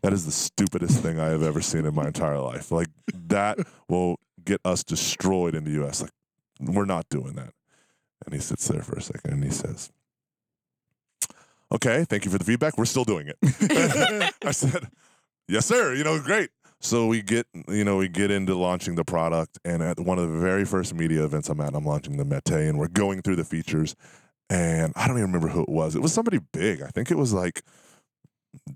that 0.04 0.14
is 0.14 0.26
the 0.26 0.32
stupidest 0.32 1.02
thing 1.02 1.20
I 1.20 1.28
have 1.30 1.44
ever 1.44 1.62
seen 1.62 1.86
in 1.86 1.94
my 1.94 2.08
entire 2.08 2.40
life. 2.40 2.72
Like, 2.72 2.88
that 3.14 3.58
will 3.90 4.20
get 4.46 4.62
us 4.66 4.84
destroyed 4.84 5.56
in 5.56 5.64
the 5.64 5.84
US. 5.84 6.02
Like, 6.02 6.12
we're 6.60 6.86
not 6.86 7.08
doing 7.10 7.34
that. 7.34 7.54
And 8.26 8.34
he 8.34 8.40
sits 8.40 8.68
there 8.68 8.82
for 8.82 8.96
a 8.96 9.02
second 9.02 9.32
and 9.32 9.44
he 9.44 9.50
says, 9.50 9.92
Okay, 11.72 12.04
thank 12.10 12.26
you 12.26 12.32
for 12.32 12.38
the 12.40 12.44
feedback. 12.44 12.78
We're 12.78 12.86
still 12.86 13.04
doing 13.04 13.28
it. 13.28 13.38
I 14.44 14.52
said, 14.52 14.90
yes, 15.48 15.68
sir. 15.68 15.94
You 15.94 16.04
know, 16.04 16.20
great. 16.20 16.50
So 16.82 17.08
we 17.08 17.22
get, 17.22 17.46
you 17.68 17.84
know, 17.84 17.98
we 17.98 18.08
get 18.08 18.32
into 18.32 18.56
launching 18.56 18.96
the 18.96 19.04
product, 19.04 19.60
and 19.66 19.84
at 19.84 20.00
one 20.00 20.18
of 20.18 20.32
the 20.32 20.38
very 20.40 20.64
first 20.66 20.94
media 20.94 21.26
events 21.26 21.50
I'm 21.50 21.60
at, 21.60 21.76
I'm 21.76 21.86
launching 21.86 22.18
the 22.18 22.24
Mete, 22.24 22.68
and 22.68 22.80
we're 22.80 22.88
going 22.88 23.22
through 23.22 23.36
the 23.36 23.44
features, 23.44 23.96
and 24.50 24.94
I 24.96 25.08
don't 25.08 25.18
even 25.18 25.32
remember 25.32 25.50
who 25.50 25.62
it 25.62 25.70
was. 25.70 25.96
It 25.96 26.02
was 26.02 26.14
somebody 26.14 26.40
big. 26.54 26.82
I 26.82 26.88
think 26.88 27.12
it 27.12 27.18
was 27.18 27.34
like 27.34 27.64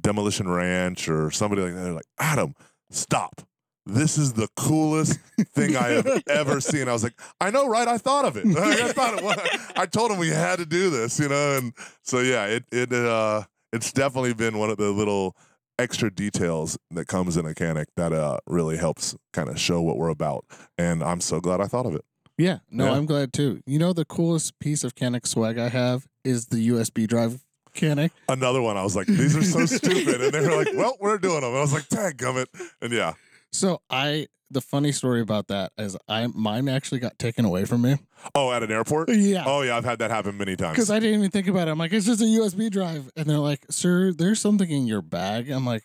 Demolition 0.01 0.49
Ranch 0.49 1.07
or 1.07 1.31
somebody 1.31 1.61
like 1.61 1.73
that. 1.73 1.81
They're 1.81 1.93
like, 1.93 2.05
Adam, 2.19 2.55
stop. 2.91 3.41
This 3.85 4.17
is 4.17 4.33
the 4.33 4.47
coolest 4.55 5.19
thing 5.53 5.75
I 5.75 5.89
have 5.89 6.07
ever 6.29 6.61
seen. 6.61 6.87
I 6.87 6.93
was 6.93 7.03
like, 7.03 7.19
I 7.41 7.51
know, 7.51 7.67
right? 7.67 7.87
I 7.87 7.97
thought 7.97 8.25
of 8.25 8.37
it. 8.37 8.45
I 8.57 8.91
thought 8.93 9.17
it 9.17 9.23
was. 9.23 9.37
I 9.75 9.85
told 9.85 10.11
him 10.11 10.19
we 10.19 10.29
had 10.29 10.59
to 10.59 10.65
do 10.65 10.89
this, 10.89 11.19
you 11.19 11.27
know. 11.27 11.57
And 11.57 11.73
so 12.01 12.19
yeah, 12.19 12.45
it 12.45 12.63
it 12.71 12.93
uh, 12.93 13.43
it's 13.73 13.91
definitely 13.91 14.33
been 14.33 14.57
one 14.57 14.69
of 14.69 14.77
the 14.77 14.91
little 14.91 15.35
extra 15.79 16.09
details 16.13 16.77
that 16.91 17.07
comes 17.07 17.35
in 17.35 17.45
a 17.45 17.49
Canik 17.49 17.87
that 17.97 18.13
uh, 18.13 18.37
really 18.47 18.77
helps 18.77 19.15
kind 19.33 19.49
of 19.49 19.59
show 19.59 19.81
what 19.81 19.97
we're 19.97 20.09
about. 20.09 20.45
And 20.77 21.03
I'm 21.03 21.19
so 21.19 21.41
glad 21.41 21.59
I 21.61 21.65
thought 21.65 21.85
of 21.85 21.95
it. 21.95 22.05
Yeah, 22.37 22.59
no, 22.71 22.85
Yeah. 22.85 22.93
I'm 22.93 23.05
glad 23.05 23.33
too. 23.33 23.61
You 23.65 23.79
know, 23.79 23.91
the 23.91 24.05
coolest 24.05 24.57
piece 24.59 24.83
of 24.83 24.95
Canik 24.95 25.27
swag 25.27 25.57
I 25.57 25.69
have 25.69 26.07
is 26.23 26.45
the 26.47 26.69
USB 26.69 27.07
drive 27.07 27.43
Canik. 27.75 28.11
Another 28.29 28.61
one, 28.61 28.77
I 28.77 28.83
was 28.83 28.95
like, 28.95 29.07
these 29.07 29.35
are 29.35 29.43
so 29.43 29.65
stupid. 29.65 30.21
And 30.21 30.31
they 30.31 30.41
were 30.41 30.55
like, 30.63 30.73
well, 30.75 30.95
we're 30.99 31.17
doing 31.17 31.41
them. 31.41 31.53
I 31.55 31.59
was 31.61 31.73
like, 31.73 31.87
tag 31.87 32.17
gummit. 32.17 32.45
And 32.81 32.93
yeah. 32.93 33.13
So 33.53 33.81
I, 33.89 34.27
the 34.49 34.61
funny 34.61 34.91
story 34.91 35.21
about 35.21 35.47
that 35.47 35.71
is, 35.77 35.95
I 36.09 36.27
mine 36.27 36.67
actually 36.67 36.99
got 36.99 37.17
taken 37.17 37.45
away 37.45 37.65
from 37.65 37.83
me. 37.83 37.97
Oh, 38.35 38.51
at 38.51 38.63
an 38.63 38.71
airport? 38.71 39.09
Yeah. 39.09 39.43
Oh, 39.45 39.61
yeah, 39.61 39.77
I've 39.77 39.85
had 39.85 39.99
that 39.99 40.11
happen 40.11 40.37
many 40.37 40.55
times. 40.55 40.75
Because 40.75 40.89
I 40.89 40.99
didn't 40.99 41.19
even 41.19 41.31
think 41.31 41.47
about 41.47 41.67
it. 41.67 41.71
I'm 41.71 41.77
like, 41.77 41.93
it's 41.93 42.05
just 42.05 42.21
a 42.21 42.25
USB 42.25 42.69
drive. 42.69 43.09
And 43.15 43.27
they're 43.29 43.37
like, 43.37 43.65
sir, 43.69 44.11
there's 44.11 44.41
something 44.41 44.69
in 44.69 44.87
your 44.87 45.01
bag. 45.01 45.49
I'm 45.49 45.65
like, 45.65 45.83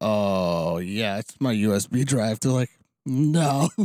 oh, 0.00 0.78
yeah, 0.78 1.18
it's 1.18 1.34
my 1.40 1.54
USB 1.54 2.06
drive. 2.06 2.40
They're 2.40 2.52
like, 2.52 2.70
no. 3.04 3.70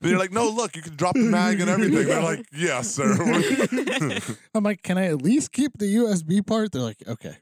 They're 0.00 0.18
like, 0.18 0.32
no, 0.32 0.48
look, 0.50 0.74
you 0.74 0.82
can 0.82 0.96
drop 0.96 1.14
the 1.14 1.20
mag 1.20 1.60
and 1.60 1.70
everything. 1.70 2.06
They're 2.08 2.22
like, 2.22 2.44
yes, 2.52 2.90
sir. 2.90 3.14
I'm 4.54 4.64
like, 4.64 4.82
can 4.82 4.98
I 4.98 5.06
at 5.06 5.22
least 5.22 5.52
keep 5.52 5.78
the 5.78 5.86
USB 5.94 6.44
part? 6.44 6.72
They're 6.72 6.82
like, 6.82 7.02
okay. 7.06 7.36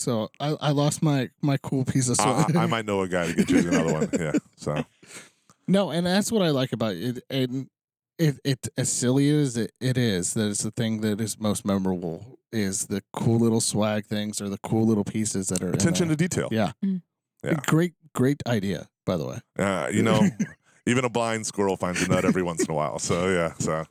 So 0.00 0.30
I, 0.40 0.56
I 0.62 0.70
lost 0.70 1.02
my 1.02 1.28
my 1.42 1.58
cool 1.58 1.84
piece 1.84 2.08
of 2.08 2.18
I, 2.20 2.22
swag. 2.22 2.56
I, 2.56 2.62
I 2.62 2.66
might 2.66 2.86
know 2.86 3.02
a 3.02 3.08
guy 3.08 3.26
to 3.26 3.34
get 3.34 3.50
you 3.50 3.68
another 3.68 3.92
one. 3.92 4.08
Yeah. 4.18 4.32
So 4.56 4.82
no, 5.68 5.90
and 5.90 6.06
that's 6.06 6.32
what 6.32 6.40
I 6.40 6.48
like 6.48 6.72
about 6.72 6.94
it. 6.94 7.22
And 7.28 7.68
it, 8.18 8.40
it 8.42 8.68
as 8.78 8.90
silly 8.90 9.28
as 9.28 9.58
it, 9.58 9.72
it 9.78 9.98
is, 9.98 10.32
that 10.34 10.48
it's 10.48 10.62
the 10.62 10.70
thing 10.70 11.02
that 11.02 11.20
is 11.20 11.38
most 11.38 11.66
memorable 11.66 12.38
is 12.50 12.86
the 12.86 13.02
cool 13.12 13.40
little 13.40 13.60
swag 13.60 14.06
things 14.06 14.40
or 14.40 14.48
the 14.48 14.56
cool 14.62 14.86
little 14.86 15.04
pieces 15.04 15.48
that 15.48 15.62
are 15.62 15.68
attention 15.68 16.08
there. 16.08 16.16
to 16.16 16.28
detail. 16.28 16.48
Yeah. 16.50 16.72
Mm. 16.82 17.02
Yeah. 17.44 17.60
Great, 17.66 17.92
great 18.14 18.42
idea, 18.46 18.88
by 19.04 19.18
the 19.18 19.26
way. 19.26 19.38
Uh, 19.58 19.88
you 19.92 20.02
know, 20.02 20.22
even 20.86 21.04
a 21.04 21.10
blind 21.10 21.46
squirrel 21.46 21.76
finds 21.76 22.00
a 22.00 22.08
nut 22.08 22.24
every 22.24 22.42
once 22.42 22.64
in 22.64 22.70
a 22.70 22.74
while. 22.74 22.98
So 22.98 23.28
yeah. 23.28 23.52
So 23.58 23.84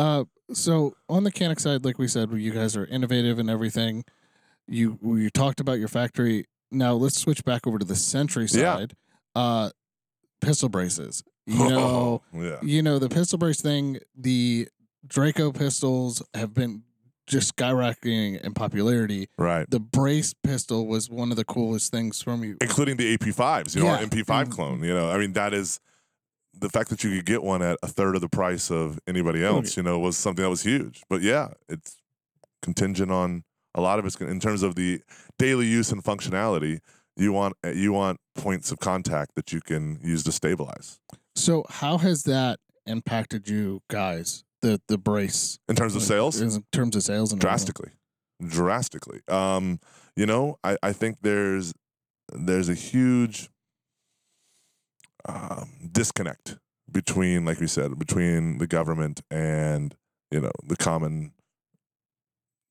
Uh, 0.00 0.24
so 0.52 0.96
on 1.08 1.22
the 1.22 1.30
Canik 1.30 1.60
side, 1.60 1.84
like 1.84 1.96
we 1.96 2.08
said, 2.08 2.32
you 2.32 2.52
guys 2.52 2.76
are 2.76 2.86
innovative 2.86 3.38
and 3.38 3.48
everything. 3.48 4.04
You 4.68 4.98
you 5.02 5.30
talked 5.30 5.60
about 5.60 5.78
your 5.78 5.88
factory. 5.88 6.46
Now 6.70 6.94
let's 6.94 7.18
switch 7.20 7.44
back 7.44 7.66
over 7.66 7.78
to 7.78 7.84
the 7.84 7.96
Century 7.96 8.46
Yeah. 8.50 8.76
side. 8.76 8.94
Uh, 9.34 9.70
pistol 10.40 10.68
braces. 10.68 11.22
You 11.46 11.58
know, 11.68 12.22
yeah. 12.32 12.56
you 12.62 12.82
know 12.82 12.98
the 12.98 13.08
pistol 13.08 13.38
brace 13.38 13.60
thing. 13.60 13.98
The 14.16 14.68
Draco 15.06 15.52
pistols 15.52 16.22
have 16.34 16.52
been 16.54 16.82
just 17.28 17.56
skyrocketing 17.56 18.40
in 18.40 18.54
popularity. 18.54 19.28
Right. 19.38 19.68
The 19.70 19.80
brace 19.80 20.32
pistol 20.42 20.86
was 20.86 21.08
one 21.10 21.30
of 21.30 21.36
the 21.36 21.44
coolest 21.44 21.90
things 21.92 22.22
from 22.22 22.42
you. 22.44 22.56
Including 22.60 22.96
the 22.96 23.16
AP5s, 23.16 23.74
you 23.74 23.82
know, 23.82 23.88
Yeah. 23.88 23.96
our 23.96 24.02
MP5 24.02 24.48
Mm. 24.48 24.52
clone. 24.52 24.82
You 24.84 24.94
know, 24.94 25.10
I 25.10 25.18
mean, 25.18 25.32
that 25.34 25.52
is 25.54 25.80
the 26.58 26.68
fact 26.68 26.88
that 26.90 27.04
you 27.04 27.14
could 27.16 27.26
get 27.26 27.42
one 27.42 27.62
at 27.62 27.78
a 27.82 27.88
third 27.88 28.14
of 28.14 28.20
the 28.20 28.28
price 28.28 28.70
of 28.70 28.98
anybody 29.06 29.44
else, 29.44 29.76
you 29.76 29.82
know, 29.82 29.98
was 29.98 30.16
something 30.16 30.42
that 30.42 30.48
was 30.50 30.62
huge. 30.62 31.02
But 31.10 31.20
yeah, 31.22 31.48
it's 31.68 31.96
contingent 32.62 33.10
on 33.12 33.44
a 33.76 33.80
lot 33.80 33.98
of 34.00 34.04
it's 34.06 34.16
in 34.16 34.40
terms 34.40 34.62
of 34.62 34.74
the 34.74 35.00
daily 35.38 35.66
use 35.66 35.92
and 35.92 36.02
functionality. 36.02 36.80
You 37.16 37.32
want 37.32 37.54
you 37.64 37.92
want 37.92 38.18
points 38.34 38.72
of 38.72 38.78
contact 38.80 39.36
that 39.36 39.52
you 39.52 39.60
can 39.60 39.98
use 40.02 40.24
to 40.24 40.32
stabilize. 40.32 40.98
So 41.34 41.64
how 41.68 41.98
has 41.98 42.24
that 42.24 42.58
impacted 42.86 43.48
you 43.48 43.80
guys? 43.88 44.42
The 44.62 44.80
the 44.88 44.98
brace 44.98 45.58
In 45.68 45.76
terms 45.76 45.94
of 45.94 46.02
sales, 46.02 46.40
in 46.40 46.64
terms 46.72 46.96
of 46.96 47.02
sales 47.02 47.32
and 47.32 47.42
everything? 47.42 47.56
drastically 47.56 47.90
drastically 48.46 49.20
um 49.28 49.80
you 50.14 50.26
know 50.26 50.58
i 50.62 50.76
i 50.82 50.92
think 50.92 51.16
there's 51.22 51.72
there's 52.34 52.68
a 52.68 52.74
huge 52.74 53.48
um, 55.26 55.70
disconnect 55.90 56.58
between 56.90 57.44
like 57.44 57.60
we 57.60 57.66
said 57.66 57.98
between 57.98 58.58
the 58.58 58.66
government 58.66 59.20
and 59.30 59.94
you 60.30 60.40
know 60.40 60.52
the 60.66 60.76
common 60.76 61.32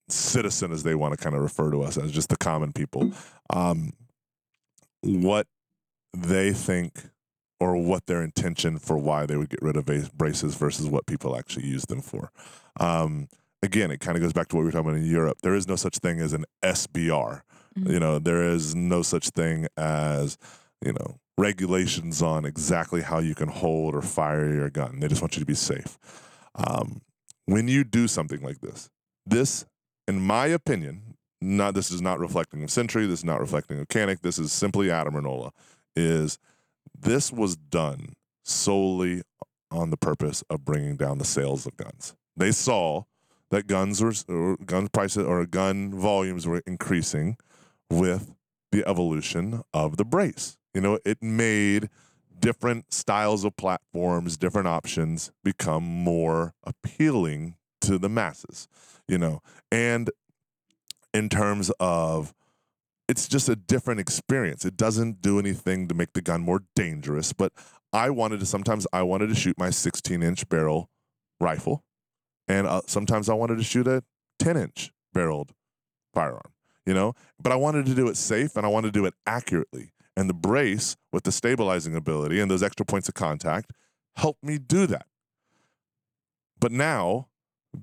citizen 0.09 0.71
as 0.71 0.83
they 0.83 0.95
want 0.95 1.17
to 1.17 1.23
kind 1.23 1.35
of 1.35 1.41
refer 1.41 1.71
to 1.71 1.81
us 1.81 1.97
as 1.97 2.11
just 2.11 2.29
the 2.29 2.37
common 2.37 2.71
people 2.71 3.11
um 3.49 3.91
what 5.01 5.47
they 6.15 6.51
think 6.53 7.09
or 7.59 7.75
what 7.75 8.05
their 8.05 8.21
intention 8.21 8.77
for 8.77 8.97
why 8.97 9.25
they 9.25 9.35
would 9.35 9.49
get 9.49 9.61
rid 9.61 9.77
of 9.77 9.85
braces 10.17 10.55
versus 10.55 10.87
what 10.87 11.05
people 11.05 11.35
actually 11.37 11.65
use 11.65 11.85
them 11.85 12.01
for 12.01 12.31
um 12.79 13.27
again, 13.65 13.91
it 13.91 13.99
kind 13.99 14.15
of 14.15 14.21
goes 14.21 14.31
back 14.31 14.47
to 14.47 14.55
what 14.55 14.61
we 14.61 14.65
were 14.65 14.71
talking 14.71 14.89
about 14.89 14.99
in 14.99 15.05
Europe. 15.05 15.39
There 15.41 15.55
is 15.55 15.67
no 15.67 15.75
such 15.75 15.97
thing 15.97 16.19
as 16.19 16.31
an 16.33 16.45
SBR. 16.63 17.41
Mhm. 17.77 17.91
You 17.91 17.99
know, 17.99 18.19
there 18.19 18.43
is 18.43 18.75
no 18.75 19.01
such 19.01 19.29
thing 19.29 19.67
as, 19.75 20.37
you 20.85 20.93
know, 20.93 21.19
regulations 21.37 22.21
on 22.21 22.45
exactly 22.45 23.01
how 23.01 23.19
you 23.19 23.35
can 23.35 23.49
hold 23.49 23.93
or 23.93 24.01
fire 24.01 24.53
your 24.53 24.69
gun. 24.69 24.99
They 24.99 25.09
just 25.09 25.21
want 25.21 25.35
you 25.35 25.41
to 25.41 25.45
be 25.45 25.55
safe. 25.55 25.97
Um, 26.55 27.01
when 27.45 27.67
you 27.67 27.83
do 27.83 28.07
something 28.07 28.41
like 28.41 28.61
this, 28.61 28.89
this, 29.25 29.65
in 30.07 30.21
my 30.21 30.47
opinion, 30.47 31.17
not 31.41 31.73
this 31.73 31.91
is 31.91 32.01
not 32.01 32.19
reflecting 32.19 32.63
of 32.63 32.71
Century, 32.71 33.05
this 33.05 33.19
is 33.19 33.25
not 33.25 33.39
reflecting 33.39 33.79
of 33.79 33.87
Canik, 33.87 34.21
this 34.21 34.39
is 34.39 34.51
simply 34.51 34.89
Adam 34.89 35.13
Ruonala, 35.13 35.51
is 35.95 36.39
this 36.97 37.31
was 37.31 37.55
done 37.55 38.13
solely 38.43 39.21
on 39.71 39.89
the 39.89 39.97
purpose 39.97 40.43
of 40.49 40.63
bringing 40.63 40.95
down 40.95 41.17
the 41.17 41.25
sales 41.25 41.65
of 41.65 41.75
guns. 41.77 42.15
They 42.37 42.51
saw 42.51 43.03
that 43.51 43.67
guns 43.67 44.01
were 44.01 44.13
or 44.27 44.57
gun 44.57 44.87
prices 44.89 45.25
or 45.25 45.45
gun 45.45 45.93
volumes 45.93 46.47
were 46.47 46.61
increasing 46.65 47.37
with 47.89 48.33
the 48.71 48.87
evolution 48.87 49.61
of 49.73 49.97
the 49.97 50.05
brace. 50.05 50.57
You 50.73 50.81
know, 50.81 50.99
it 51.05 51.21
made 51.21 51.89
different 52.39 52.93
styles 52.93 53.43
of 53.43 53.55
platforms, 53.55 54.37
different 54.37 54.67
options 54.67 55.31
become 55.43 55.83
more 55.83 56.53
appealing 56.63 57.55
to 57.85 57.97
the 57.97 58.09
masses, 58.09 58.67
you 59.07 59.17
know. 59.17 59.41
And 59.71 60.09
in 61.13 61.29
terms 61.29 61.71
of 61.79 62.33
it's 63.07 63.27
just 63.27 63.47
a 63.49 63.55
different 63.55 63.99
experience. 63.99 64.65
It 64.65 64.77
doesn't 64.77 65.21
do 65.21 65.39
anything 65.39 65.87
to 65.87 65.93
make 65.93 66.13
the 66.13 66.21
gun 66.21 66.41
more 66.41 66.63
dangerous, 66.75 67.33
but 67.33 67.53
I 67.93 68.09
wanted 68.09 68.39
to 68.39 68.45
sometimes 68.45 68.87
I 68.91 69.03
wanted 69.03 69.29
to 69.29 69.35
shoot 69.35 69.57
my 69.57 69.69
16 69.69 70.23
inch 70.23 70.49
barrel 70.49 70.89
rifle 71.39 71.83
and 72.47 72.67
uh, 72.67 72.81
sometimes 72.87 73.29
I 73.29 73.33
wanted 73.33 73.57
to 73.57 73.63
shoot 73.63 73.87
a 73.87 74.03
10 74.39 74.57
inch 74.57 74.91
barreled 75.13 75.53
firearm, 76.13 76.51
you 76.85 76.93
know, 76.93 77.13
but 77.41 77.51
I 77.51 77.55
wanted 77.55 77.85
to 77.87 77.95
do 77.95 78.07
it 78.07 78.17
safe 78.17 78.55
and 78.55 78.65
I 78.65 78.69
wanted 78.69 78.93
to 78.93 78.99
do 78.99 79.05
it 79.05 79.13
accurately. 79.25 79.91
And 80.17 80.29
the 80.29 80.33
brace 80.33 80.95
with 81.11 81.23
the 81.23 81.31
stabilizing 81.31 81.95
ability 81.95 82.39
and 82.39 82.49
those 82.49 82.63
extra 82.63 82.85
points 82.85 83.09
of 83.09 83.15
contact 83.15 83.71
helped 84.15 84.43
me 84.43 84.57
do 84.57 84.87
that. 84.87 85.07
But 86.59 86.71
now, 86.71 87.27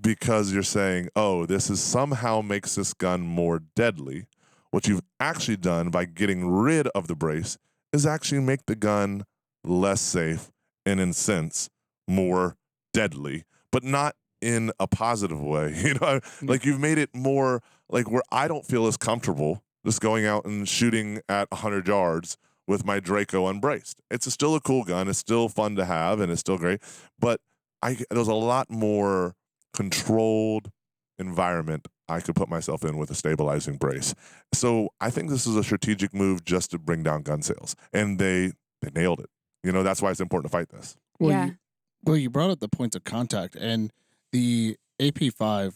because 0.00 0.52
you're 0.52 0.62
saying, 0.62 1.08
oh, 1.14 1.46
this 1.46 1.70
is 1.70 1.80
somehow 1.80 2.40
makes 2.40 2.74
this 2.74 2.94
gun 2.94 3.22
more 3.22 3.62
deadly, 3.76 4.26
what 4.70 4.86
you've 4.86 5.02
actually 5.20 5.56
done 5.56 5.90
by 5.90 6.04
getting 6.04 6.48
rid 6.48 6.88
of 6.88 7.06
the 7.06 7.14
brace 7.14 7.58
is 7.92 8.06
actually 8.06 8.40
make 8.40 8.66
the 8.66 8.74
gun 8.74 9.24
less 9.64 10.00
safe 10.00 10.50
and, 10.86 10.98
in 11.00 11.12
sense, 11.12 11.68
more 12.08 12.56
deadly, 12.92 13.44
but 13.70 13.84
not 13.84 14.16
in 14.40 14.72
a 14.80 14.86
positive 14.86 15.40
way. 15.40 15.74
You 15.84 15.94
know, 15.94 16.20
mm. 16.20 16.48
like 16.48 16.64
you've 16.64 16.80
made 16.80 16.98
it 16.98 17.10
more 17.14 17.62
like 17.88 18.10
where 18.10 18.22
I 18.30 18.48
don't 18.48 18.66
feel 18.66 18.86
as 18.86 18.96
comfortable 18.96 19.62
just 19.84 20.00
going 20.00 20.26
out 20.26 20.44
and 20.44 20.68
shooting 20.68 21.20
at 21.28 21.50
100 21.50 21.88
yards 21.88 22.36
with 22.66 22.84
my 22.84 23.00
Draco 23.00 23.48
unbraced. 23.48 24.00
It's 24.10 24.30
still 24.32 24.54
a 24.54 24.60
cool 24.60 24.84
gun. 24.84 25.08
It's 25.08 25.18
still 25.18 25.48
fun 25.48 25.76
to 25.76 25.84
have 25.84 26.20
and 26.20 26.30
it's 26.30 26.40
still 26.40 26.58
great. 26.58 26.80
But 27.18 27.40
I 27.82 27.98
there's 28.10 28.28
a 28.28 28.34
lot 28.34 28.70
more 28.70 29.34
controlled 29.72 30.70
environment 31.18 31.86
I 32.08 32.20
could 32.20 32.34
put 32.34 32.48
myself 32.48 32.84
in 32.84 32.96
with 32.98 33.10
a 33.10 33.14
stabilizing 33.14 33.76
brace. 33.76 34.14
So 34.52 34.90
I 35.00 35.08
think 35.10 35.30
this 35.30 35.46
is 35.46 35.56
a 35.56 35.62
strategic 35.64 36.12
move 36.12 36.44
just 36.44 36.70
to 36.72 36.78
bring 36.78 37.02
down 37.02 37.22
gun 37.22 37.42
sales. 37.42 37.74
And 37.92 38.18
they 38.18 38.52
they 38.82 38.90
nailed 38.94 39.20
it. 39.20 39.30
You 39.62 39.72
know, 39.72 39.82
that's 39.82 40.02
why 40.02 40.10
it's 40.10 40.20
important 40.20 40.50
to 40.50 40.58
fight 40.58 40.68
this. 40.70 40.96
Well, 41.20 41.30
Yeah. 41.30 41.44
you, 41.46 41.56
well, 42.04 42.16
you 42.16 42.28
brought 42.30 42.50
up 42.50 42.58
the 42.58 42.68
points 42.68 42.96
of 42.96 43.04
contact, 43.04 43.54
and 43.54 43.92
the 44.32 44.76
AP5 45.00 45.74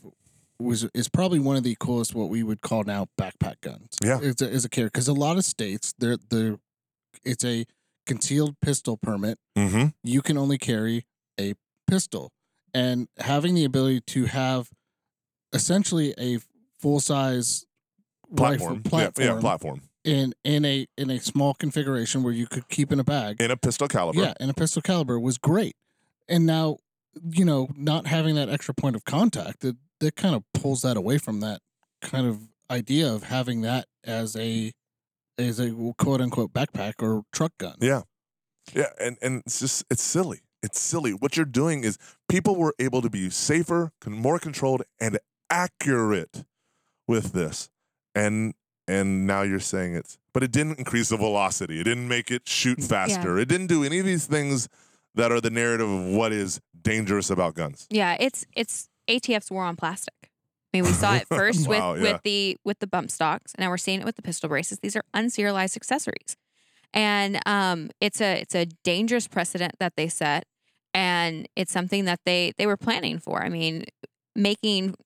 was 0.58 0.88
is 0.92 1.08
probably 1.08 1.38
one 1.38 1.56
of 1.56 1.62
the 1.62 1.76
coolest 1.78 2.14
what 2.14 2.28
we 2.28 2.42
would 2.42 2.60
call 2.62 2.82
now 2.84 3.06
backpack 3.18 3.60
guns. 3.60 3.96
Yeah. 4.02 4.18
it's 4.20 4.42
a, 4.42 4.48
is 4.50 4.64
a 4.64 4.68
carry 4.68 4.88
because 4.88 5.06
a 5.08 5.12
lot 5.12 5.36
of 5.36 5.44
states 5.44 5.94
they're 5.98 6.16
they're 6.30 6.58
it's 7.24 7.44
a 7.44 7.66
concealed 8.06 8.56
pistol 8.60 8.96
permit. 8.96 9.38
Mm-hmm. 9.56 9.86
You 10.02 10.22
can 10.22 10.36
only 10.36 10.58
carry 10.58 11.04
a 11.40 11.54
pistol, 11.86 12.32
and 12.76 13.08
having 13.18 13.54
the 13.54 13.64
ability 13.64 14.00
to 14.14 14.26
have 14.26 14.68
essentially 15.52 16.14
a 16.18 16.38
full 16.80 17.00
size 17.00 17.64
Platform. 18.36 18.74
rifle 18.82 18.90
platform 18.90 19.26
Yeah, 19.26 19.34
yeah, 19.34 19.40
platform. 19.40 19.80
in 20.04 20.34
in 20.44 20.64
a 20.64 20.86
in 20.98 21.10
a 21.10 21.18
small 21.20 21.54
configuration 21.54 22.22
where 22.24 22.32
you 22.32 22.46
could 22.46 22.68
keep 22.68 22.90
in 22.92 22.98
a 23.00 23.04
bag. 23.04 23.40
In 23.40 23.50
a 23.50 23.56
pistol 23.56 23.86
caliber. 23.88 24.20
Yeah, 24.20 24.34
in 24.40 24.50
a 24.50 24.54
pistol 24.54 24.82
caliber 24.82 25.18
was 25.18 25.38
great. 25.38 25.74
And 26.28 26.44
now, 26.44 26.78
you 27.30 27.44
know, 27.44 27.68
not 27.76 28.06
having 28.08 28.34
that 28.34 28.48
extra 28.48 28.74
point 28.74 28.96
of 28.96 29.04
contact, 29.04 29.60
that 29.60 29.76
that 30.00 30.16
kind 30.16 30.34
of 30.34 30.42
pulls 30.52 30.82
that 30.82 30.96
away 30.96 31.18
from 31.18 31.40
that 31.40 31.60
kind 32.02 32.26
of 32.26 32.40
idea 32.70 33.10
of 33.12 33.22
having 33.22 33.60
that 33.62 33.86
as 34.04 34.34
a 34.36 34.72
as 35.38 35.60
a 35.60 35.70
quote 35.98 36.20
unquote 36.20 36.52
backpack 36.52 36.94
or 37.00 37.22
truck 37.32 37.52
gun. 37.58 37.76
Yeah. 37.80 38.02
Yeah, 38.74 38.90
and 39.00 39.16
and 39.22 39.42
it's 39.46 39.60
just 39.60 39.84
it's 39.88 40.02
silly. 40.02 40.40
It's 40.66 40.80
silly. 40.80 41.12
What 41.12 41.36
you're 41.36 41.46
doing 41.46 41.84
is 41.84 41.96
people 42.28 42.56
were 42.56 42.74
able 42.80 43.00
to 43.00 43.08
be 43.08 43.30
safer, 43.30 43.92
more 44.04 44.40
controlled, 44.40 44.82
and 45.00 45.20
accurate 45.48 46.44
with 47.06 47.32
this, 47.32 47.70
and 48.16 48.52
and 48.88 49.28
now 49.28 49.42
you're 49.42 49.60
saying 49.60 49.94
it's, 49.94 50.18
but 50.34 50.42
it 50.42 50.50
didn't 50.50 50.80
increase 50.80 51.10
the 51.10 51.16
velocity. 51.16 51.80
It 51.80 51.84
didn't 51.84 52.08
make 52.08 52.32
it 52.32 52.48
shoot 52.48 52.82
faster. 52.82 53.36
Yeah. 53.36 53.42
It 53.42 53.48
didn't 53.48 53.68
do 53.68 53.84
any 53.84 54.00
of 54.00 54.06
these 54.06 54.26
things 54.26 54.68
that 55.14 55.30
are 55.30 55.40
the 55.40 55.50
narrative 55.50 55.88
of 55.88 56.06
what 56.06 56.32
is 56.32 56.60
dangerous 56.82 57.30
about 57.30 57.54
guns. 57.54 57.86
Yeah, 57.88 58.16
it's 58.18 58.44
it's 58.52 58.88
ATF's 59.08 59.50
war 59.52 59.62
on 59.62 59.76
plastic. 59.76 60.14
I 60.74 60.78
mean, 60.78 60.84
we 60.84 60.92
saw 60.92 61.14
it 61.14 61.28
first 61.32 61.68
wow, 61.68 61.92
with 61.92 62.02
yeah. 62.02 62.12
with 62.12 62.22
the 62.24 62.56
with 62.64 62.78
the 62.80 62.88
bump 62.88 63.12
stocks, 63.12 63.54
and 63.54 63.64
now 63.64 63.70
we're 63.70 63.76
seeing 63.76 64.00
it 64.00 64.04
with 64.04 64.16
the 64.16 64.22
pistol 64.22 64.48
braces. 64.48 64.80
These 64.80 64.96
are 64.96 65.04
unserialized 65.14 65.76
accessories, 65.76 66.36
and 66.92 67.40
um, 67.46 67.90
it's 68.00 68.20
a 68.20 68.40
it's 68.40 68.56
a 68.56 68.66
dangerous 68.82 69.28
precedent 69.28 69.76
that 69.78 69.94
they 69.96 70.08
set, 70.08 70.44
and 70.96 71.46
it's 71.54 71.70
something 71.70 72.06
that 72.06 72.20
they 72.24 72.52
they 72.56 72.66
were 72.66 72.78
planning 72.78 73.18
for. 73.18 73.42
I 73.42 73.50
mean, 73.50 73.84
making 74.34 74.96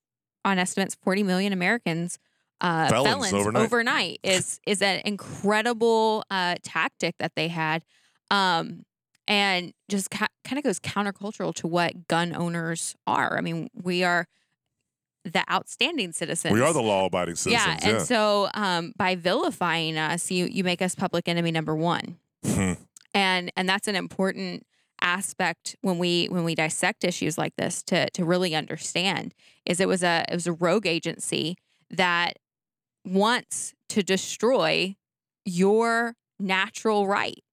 on 0.43 0.57
estimates 0.57 0.95
40 1.03 1.21
million 1.23 1.53
Americans 1.53 2.17
uh, 2.61 2.87
felons, 2.87 3.07
felons 3.07 3.33
overnight. 3.33 3.63
overnight. 3.63 4.19
is 4.23 4.59
is 4.65 4.81
an 4.81 5.01
incredible 5.03 6.23
uh, 6.31 6.55
tactic 6.63 7.15
that 7.19 7.33
they 7.35 7.49
had, 7.49 7.83
um, 8.31 8.85
and 9.27 9.73
just 9.89 10.09
ca- 10.09 10.27
kind 10.45 10.57
of 10.57 10.63
goes 10.63 10.79
countercultural 10.79 11.53
to 11.55 11.67
what 11.67 12.07
gun 12.07 12.33
owners 12.33 12.95
are. 13.05 13.37
I 13.37 13.41
mean, 13.41 13.69
we 13.73 14.03
are 14.05 14.27
the 15.25 15.43
outstanding 15.51 16.13
citizens. 16.13 16.53
We 16.53 16.61
are 16.61 16.71
the 16.71 16.81
law-abiding 16.81 17.35
citizens. 17.35 17.65
Yeah, 17.67 17.89
and 17.89 17.97
yeah. 17.97 18.03
so 18.03 18.47
um, 18.53 18.93
by 18.95 19.15
vilifying 19.15 19.97
us, 19.97 20.31
you 20.31 20.45
you 20.45 20.63
make 20.63 20.81
us 20.81 20.95
public 20.95 21.27
enemy 21.27 21.51
number 21.51 21.75
one, 21.75 22.17
hmm. 22.45 22.73
and 23.13 23.51
and 23.57 23.67
that's 23.67 23.89
an 23.89 23.95
important 23.95 24.65
aspect 25.01 25.75
when 25.81 25.97
we 25.97 26.27
when 26.27 26.43
we 26.43 26.55
dissect 26.55 27.03
issues 27.03 27.37
like 27.37 27.55
this 27.55 27.81
to 27.83 28.09
to 28.11 28.23
really 28.23 28.55
understand 28.55 29.33
is 29.65 29.79
it 29.79 29.87
was 29.87 30.03
a 30.03 30.25
it 30.29 30.33
was 30.33 30.47
a 30.47 30.53
rogue 30.53 30.85
agency 30.85 31.57
that 31.89 32.37
wants 33.05 33.73
to 33.89 34.03
destroy 34.03 34.95
your 35.45 36.15
natural 36.39 37.07
right. 37.07 37.43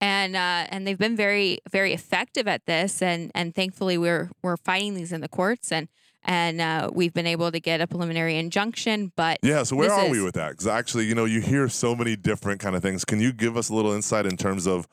And 0.00 0.36
uh, 0.36 0.66
and 0.68 0.86
they've 0.86 0.98
been 0.98 1.16
very 1.16 1.58
very 1.70 1.94
effective 1.94 2.46
at 2.46 2.66
this 2.66 3.00
and 3.00 3.32
and 3.34 3.54
thankfully 3.54 3.96
we're 3.96 4.30
we're 4.42 4.58
fighting 4.58 4.94
these 4.94 5.10
in 5.10 5.22
the 5.22 5.28
courts 5.28 5.72
and 5.72 5.88
and 6.22 6.60
uh, 6.60 6.90
we've 6.92 7.14
been 7.14 7.26
able 7.26 7.50
to 7.50 7.60
get 7.60 7.80
a 7.80 7.86
preliminary 7.86 8.36
injunction 8.36 9.10
but 9.16 9.38
yeah 9.42 9.62
so 9.62 9.74
where 9.74 9.90
are 9.90 10.04
is, 10.04 10.10
we 10.10 10.22
with 10.22 10.34
that? 10.34 10.50
Because 10.50 10.66
actually 10.66 11.06
you 11.06 11.14
know 11.14 11.24
you 11.24 11.40
hear 11.40 11.66
so 11.70 11.96
many 11.96 12.14
different 12.14 12.60
kind 12.60 12.76
of 12.76 12.82
things. 12.82 13.06
Can 13.06 13.20
you 13.20 13.32
give 13.32 13.56
us 13.56 13.70
a 13.70 13.74
little 13.74 13.92
insight 13.92 14.26
in 14.26 14.36
terms 14.36 14.66
of 14.66 14.86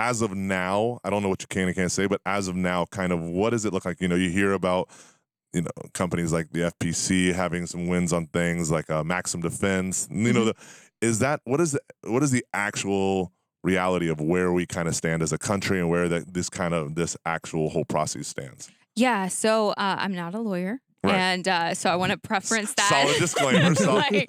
as 0.00 0.22
of 0.22 0.34
now, 0.34 0.98
I 1.04 1.10
don't 1.10 1.22
know 1.22 1.28
what 1.28 1.42
you 1.42 1.46
can 1.46 1.68
and 1.68 1.76
can't 1.76 1.92
say, 1.92 2.06
but 2.06 2.22
as 2.24 2.48
of 2.48 2.56
now, 2.56 2.86
kind 2.86 3.12
of 3.12 3.20
what 3.20 3.50
does 3.50 3.66
it 3.66 3.72
look 3.74 3.84
like? 3.84 4.00
You 4.00 4.08
know, 4.08 4.16
you 4.16 4.30
hear 4.30 4.54
about 4.54 4.88
you 5.52 5.60
know 5.60 5.70
companies 5.92 6.32
like 6.32 6.50
the 6.52 6.72
FPC 6.72 7.34
having 7.34 7.66
some 7.66 7.86
wins 7.86 8.12
on 8.12 8.26
things 8.28 8.70
like 8.70 8.88
uh, 8.88 9.04
Maxim 9.04 9.42
Defense. 9.42 10.08
You 10.10 10.16
mm-hmm. 10.16 10.32
know, 10.34 10.44
the, 10.46 10.54
is 11.02 11.18
that 11.18 11.40
what 11.44 11.60
is 11.60 11.72
the, 11.72 11.80
what 12.04 12.22
is 12.22 12.30
the 12.30 12.44
actual 12.54 13.32
reality 13.62 14.08
of 14.08 14.22
where 14.22 14.52
we 14.52 14.64
kind 14.64 14.88
of 14.88 14.94
stand 14.94 15.22
as 15.22 15.32
a 15.32 15.38
country 15.38 15.78
and 15.78 15.90
where 15.90 16.08
the, 16.08 16.24
this 16.26 16.48
kind 16.48 16.72
of 16.72 16.94
this 16.94 17.14
actual 17.26 17.68
whole 17.68 17.84
process 17.84 18.26
stands? 18.26 18.70
Yeah, 18.96 19.28
so 19.28 19.70
uh, 19.70 19.96
I'm 19.98 20.14
not 20.14 20.34
a 20.34 20.40
lawyer. 20.40 20.80
Right. 21.02 21.14
And 21.14 21.48
uh, 21.48 21.74
so 21.74 21.90
I 21.90 21.96
want 21.96 22.12
to 22.12 22.18
preference 22.18 22.74
that. 22.74 22.88
Solid 22.88 23.18
disclaimer. 23.18 23.74
like, 23.94 24.28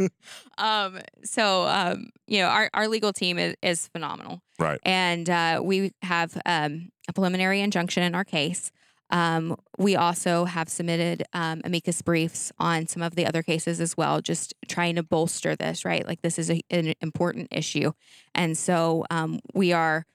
um, 0.57 0.99
so, 1.23 1.67
um, 1.67 2.09
you 2.27 2.39
know, 2.39 2.47
our, 2.47 2.69
our 2.73 2.87
legal 2.87 3.11
team 3.11 3.37
is, 3.37 3.55
is 3.61 3.87
phenomenal. 3.87 4.41
Right. 4.57 4.79
And 4.83 5.29
uh, 5.29 5.61
we 5.63 5.91
have 6.01 6.41
um, 6.45 6.91
a 7.09 7.13
preliminary 7.13 7.59
injunction 7.59 8.03
in 8.03 8.15
our 8.15 8.23
case. 8.23 8.71
Um, 9.09 9.57
we 9.77 9.97
also 9.97 10.45
have 10.45 10.69
submitted 10.69 11.23
um, 11.33 11.59
amicus 11.65 12.01
briefs 12.01 12.53
on 12.57 12.87
some 12.87 13.03
of 13.03 13.15
the 13.15 13.25
other 13.25 13.43
cases 13.43 13.81
as 13.81 13.97
well, 13.97 14.21
just 14.21 14.53
trying 14.69 14.95
to 14.95 15.03
bolster 15.03 15.57
this, 15.57 15.83
right? 15.83 16.07
Like, 16.07 16.21
this 16.21 16.39
is 16.39 16.49
a, 16.49 16.61
an 16.69 16.93
important 17.01 17.49
issue. 17.51 17.91
And 18.33 18.57
so 18.57 19.05
um, 19.11 19.41
we 19.53 19.73
are 19.73 20.05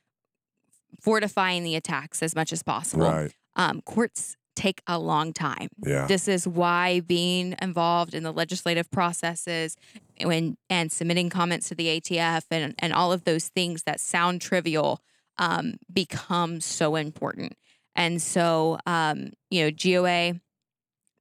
fortifying 1.03 1.65
the 1.65 1.75
attacks 1.75 2.23
as 2.23 2.35
much 2.35 2.55
as 2.55 2.63
possible. 2.63 3.07
Right. 3.07 3.35
Um, 3.57 3.83
courts 3.83 4.37
take 4.57 4.83
a 4.87 4.99
long 4.99 5.33
time. 5.33 5.69
Yeah. 5.87 6.07
This 6.07 6.27
is 6.27 6.49
why 6.49 7.01
being 7.01 7.55
involved 7.63 8.15
in 8.15 8.23
the 8.23 8.33
legislative 8.33 8.91
processes 8.91 9.77
and, 10.19 10.57
and 10.69 10.91
submitting 10.91 11.31
comments 11.31 11.69
to 11.69 11.75
the 11.75 12.01
ATF 12.01 12.43
and, 12.51 12.75
and 12.79 12.93
all 12.93 13.13
of 13.13 13.25
those 13.25 13.49
things 13.49 13.85
that 13.85 14.01
sound 14.01 14.41
trivial 14.41 15.01
um, 15.39 15.75
become 15.93 16.61
so 16.61 16.97
important. 16.97 17.53
And 17.95 18.21
so, 18.21 18.79
um, 18.87 19.33
you 19.51 19.65
know, 19.65 19.71
GOA 19.71 20.41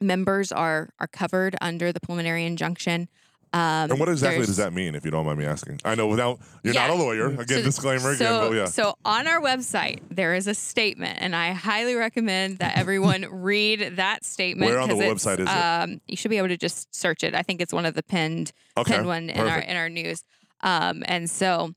members 0.02 0.52
are 0.52 0.90
are 1.00 1.08
covered 1.08 1.56
under 1.62 1.92
the 1.92 2.00
preliminary 2.00 2.46
injunction. 2.46 3.08
Um, 3.56 3.90
and 3.90 4.00
what 4.02 4.10
exactly 4.10 4.46
does 4.46 4.58
that 4.58 4.74
mean, 4.74 4.96
if 4.96 5.06
you 5.06 5.12
don't 5.12 5.26
mind 5.26 5.40
me 5.40 5.46
asking? 5.46 5.80
I 5.86 5.96
know 5.96 6.08
without 6.08 6.40
you're 6.62 6.74
yeah. 6.74 6.88
not 6.88 6.98
a 6.98 7.00
lawyer. 7.02 7.28
Again, 7.28 7.60
so, 7.60 7.62
disclaimer 7.62 8.10
again, 8.12 8.28
so, 8.28 8.50
but 8.50 8.56
yeah. 8.56 8.66
So 8.66 8.96
on 9.06 9.28
our 9.28 9.40
website 9.40 10.02
there 10.12 10.36
is 10.36 10.48
a 10.48 10.54
statement, 10.54 11.20
and 11.22 11.34
I 11.34 11.54
highly 11.54 11.96
recommend 11.96 12.58
that 12.58 12.78
everyone 12.78 13.26
read 13.32 13.96
that 13.96 14.26
statement. 14.26 14.70
Where 14.70 14.82
on 14.82 14.90
the 14.90 14.96
website 14.96 15.40
is 15.40 15.48
um, 15.48 15.92
it? 15.94 16.02
You 16.06 16.18
should 16.18 16.32
be 16.32 16.38
able 16.38 16.50
to 16.50 16.58
just 16.58 16.94
search 16.94 17.24
it. 17.24 17.34
I 17.34 17.44
think 17.44 17.62
it's 17.62 17.72
one 17.72 17.86
of 17.86 17.94
the 17.94 18.04
pinned 18.04 18.52
okay. 18.76 18.96
pinned 18.96 19.08
one 19.08 19.30
in 19.30 19.48
our 19.48 19.60
in 19.60 19.78
our 19.78 19.90
news. 19.90 20.24
Um, 20.62 21.04
and 21.06 21.30
so. 21.30 21.74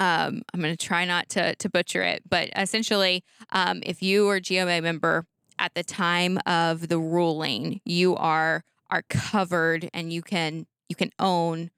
Um, 0.00 0.42
I'm 0.54 0.60
going 0.60 0.76
to 0.76 0.76
try 0.76 1.04
not 1.04 1.28
to 1.30 1.56
to 1.56 1.68
butcher 1.68 2.02
it, 2.02 2.22
but 2.30 2.50
essentially, 2.54 3.24
um, 3.50 3.82
if 3.84 4.00
you 4.00 4.28
are 4.28 4.38
GOA 4.38 4.80
member 4.80 5.26
at 5.58 5.74
the 5.74 5.82
time 5.82 6.38
of 6.46 6.86
the 6.86 7.00
ruling, 7.00 7.80
you 7.84 8.14
are 8.14 8.62
are 8.90 9.02
covered 9.08 9.90
and 9.92 10.12
you 10.12 10.22
can 10.22 10.66
you 10.88 10.96
can 10.96 11.10
own 11.18 11.70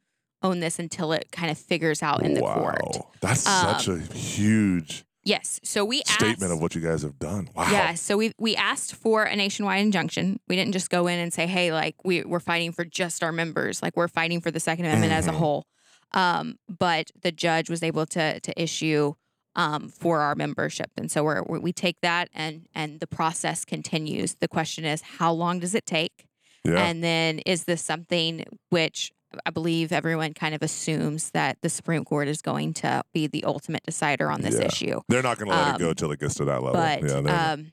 own 0.43 0.61
this 0.61 0.79
until 0.79 1.13
it 1.13 1.31
kind 1.33 1.51
of 1.51 1.59
figures 1.59 2.03
out 2.03 2.23
in 2.23 2.33
the 2.33 2.41
wow. 2.41 2.55
court. 2.55 3.07
That's 3.21 3.47
um, 3.47 3.79
such 3.79 3.89
a 3.89 3.99
huge 3.99 5.05
Yes. 5.23 5.61
So 5.63 5.85
we 5.85 6.03
statement 6.07 6.43
asked, 6.43 6.53
of 6.53 6.61
what 6.61 6.75
you 6.75 6.81
guys 6.81 7.03
have 7.03 7.19
done. 7.19 7.49
Wow. 7.55 7.71
Yeah. 7.71 7.95
So 7.95 8.17
we 8.17 8.33
we 8.39 8.57
asked 8.57 8.95
for 8.95 9.25
a 9.25 9.37
nationwide 9.37 9.83
injunction. 9.83 10.41
We 10.49 10.57
didn't 10.57 10.73
just 10.73 10.89
go 10.89 11.07
in 11.07 11.19
and 11.19 11.33
say, 11.33 11.47
hey, 11.47 11.73
like 11.73 11.97
we 12.05 12.25
we're 12.25 12.41
fighting 12.41 12.73
for 12.73 12.85
just 12.85 13.23
our 13.23 13.33
members. 13.33 13.83
Like 13.83 13.97
we're 13.97 14.09
fighting 14.09 14.41
for 14.41 14.51
the 14.51 14.61
Second 14.61 14.87
Amendment 14.87 15.13
mm-hmm. 15.13 15.19
as 15.19 15.27
a 15.27 15.31
mm-hmm. 15.31 15.39
whole. 15.39 15.67
Um, 16.13 16.57
but 16.69 17.11
the 17.23 17.33
judge 17.33 17.69
was 17.69 17.83
able 17.83 18.07
to 18.07 18.41
to 18.41 18.61
issue 18.63 19.15
um, 19.57 19.89
for 19.89 20.21
our 20.21 20.35
membership, 20.35 20.91
and 20.97 21.11
so 21.11 21.23
we're, 21.23 21.43
we 21.43 21.73
take 21.73 22.01
that 22.01 22.29
and 22.33 22.67
and 22.75 23.01
the 23.01 23.07
process 23.07 23.65
continues. 23.65 24.37
The 24.37 24.49
question 24.49 24.85
is, 24.85 25.03
how 25.03 25.33
long 25.33 25.61
does 25.61 25.75
it 25.75 25.87
take? 25.87 26.27
Yeah. 26.65 26.85
And 26.85 27.03
then 27.03 27.39
is 27.41 27.65
this 27.65 27.83
something 27.83 28.45
which 28.69 29.13
I 29.47 29.51
believe 29.51 29.93
everyone 29.93 30.35
kind 30.35 30.55
of 30.55 30.63
assumes 30.63 31.31
that 31.31 31.59
the 31.63 31.69
Supreme 31.69 32.05
Court 32.05 32.29
is 32.29 32.43
going 32.43 32.75
to 32.75 33.03
be 33.13 33.27
the 33.27 33.45
ultimate 33.45 33.85
decider 33.85 34.31
on 34.31 34.41
this 34.41 34.57
yeah. 34.57 34.67
issue. 34.67 35.01
They're 35.09 35.23
not 35.23 35.39
going 35.39 35.51
to 35.51 35.57
let 35.57 35.69
um, 35.69 35.75
it 35.77 35.79
go 35.79 35.91
until 35.91 36.13
it 36.13 36.21
gets 36.21 36.35
to 36.35 36.45
that 36.47 36.63
level. 36.63 36.73
But 36.73 37.03
yeah, 37.03 37.53
um, 37.53 37.73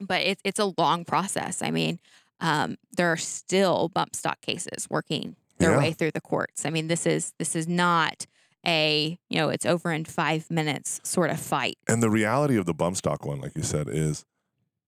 but 0.00 0.22
it's 0.22 0.40
it's 0.44 0.58
a 0.58 0.72
long 0.76 1.04
process. 1.04 1.62
I 1.62 1.70
mean, 1.70 1.98
um, 2.40 2.76
there 2.96 3.10
are 3.10 3.16
still 3.16 3.88
bump 3.88 4.14
stock 4.14 4.40
cases 4.40 4.86
working 4.90 5.36
their 5.58 5.72
yeah. 5.72 5.78
way 5.78 5.92
through 5.92 6.10
the 6.10 6.20
courts. 6.20 6.66
I 6.66 6.70
mean, 6.70 6.88
this 6.88 7.06
is 7.06 7.32
this 7.38 7.56
is 7.56 7.66
not 7.66 8.26
a 8.66 9.18
you 9.30 9.38
know 9.38 9.48
it's 9.48 9.64
over 9.64 9.92
in 9.92 10.04
five 10.04 10.50
minutes 10.50 11.00
sort 11.04 11.30
of 11.30 11.40
fight. 11.40 11.78
And 11.88 12.02
the 12.02 12.10
reality 12.10 12.56
of 12.56 12.66
the 12.66 12.74
bump 12.74 12.96
stock 12.96 13.24
one, 13.24 13.40
like 13.40 13.56
you 13.56 13.62
said, 13.62 13.88
is 13.88 14.26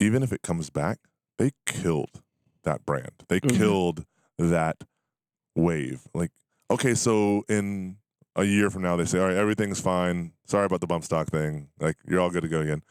even 0.00 0.22
if 0.22 0.32
it 0.32 0.42
comes 0.42 0.68
back, 0.68 0.98
they 1.38 1.52
killed 1.64 2.22
that 2.68 2.84
brand. 2.84 3.10
They 3.28 3.40
mm-hmm. 3.40 3.56
killed 3.56 4.04
that 4.38 4.76
wave. 5.56 6.02
Like, 6.14 6.30
okay, 6.70 6.94
so 6.94 7.44
in 7.48 7.96
a 8.36 8.44
year 8.44 8.70
from 8.70 8.82
now, 8.82 8.96
they 8.96 9.04
say, 9.04 9.18
all 9.18 9.26
right, 9.26 9.36
everything's 9.36 9.80
fine. 9.80 10.32
Sorry 10.46 10.66
about 10.66 10.80
the 10.80 10.86
bump 10.86 11.04
stock 11.04 11.28
thing. 11.28 11.68
Like, 11.80 11.96
you're 12.06 12.20
all 12.20 12.30
good 12.30 12.42
to 12.42 12.48
go 12.48 12.60
again. 12.60 12.82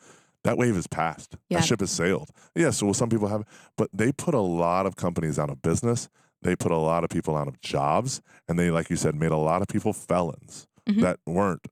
That 0.43 0.57
wave 0.57 0.75
is 0.75 0.87
passed. 0.87 1.35
Yeah. 1.49 1.59
That 1.59 1.65
ship 1.65 1.79
has 1.79 1.91
sailed. 1.91 2.29
Yeah, 2.55 2.71
so 2.71 2.87
well, 2.87 2.93
some 2.93 3.09
people 3.09 3.27
have, 3.27 3.43
but 3.77 3.89
they 3.93 4.11
put 4.11 4.33
a 4.33 4.41
lot 4.41 4.85
of 4.85 4.95
companies 4.95 5.37
out 5.37 5.49
of 5.49 5.61
business. 5.61 6.09
They 6.41 6.55
put 6.55 6.71
a 6.71 6.77
lot 6.77 7.03
of 7.03 7.09
people 7.09 7.35
out 7.35 7.47
of 7.47 7.59
jobs. 7.61 8.21
And 8.47 8.57
they, 8.57 8.71
like 8.71 8.89
you 8.89 8.95
said, 8.95 9.15
made 9.15 9.31
a 9.31 9.37
lot 9.37 9.61
of 9.61 9.67
people 9.67 9.93
felons 9.93 10.67
mm-hmm. 10.87 11.01
that 11.01 11.19
weren't 11.25 11.67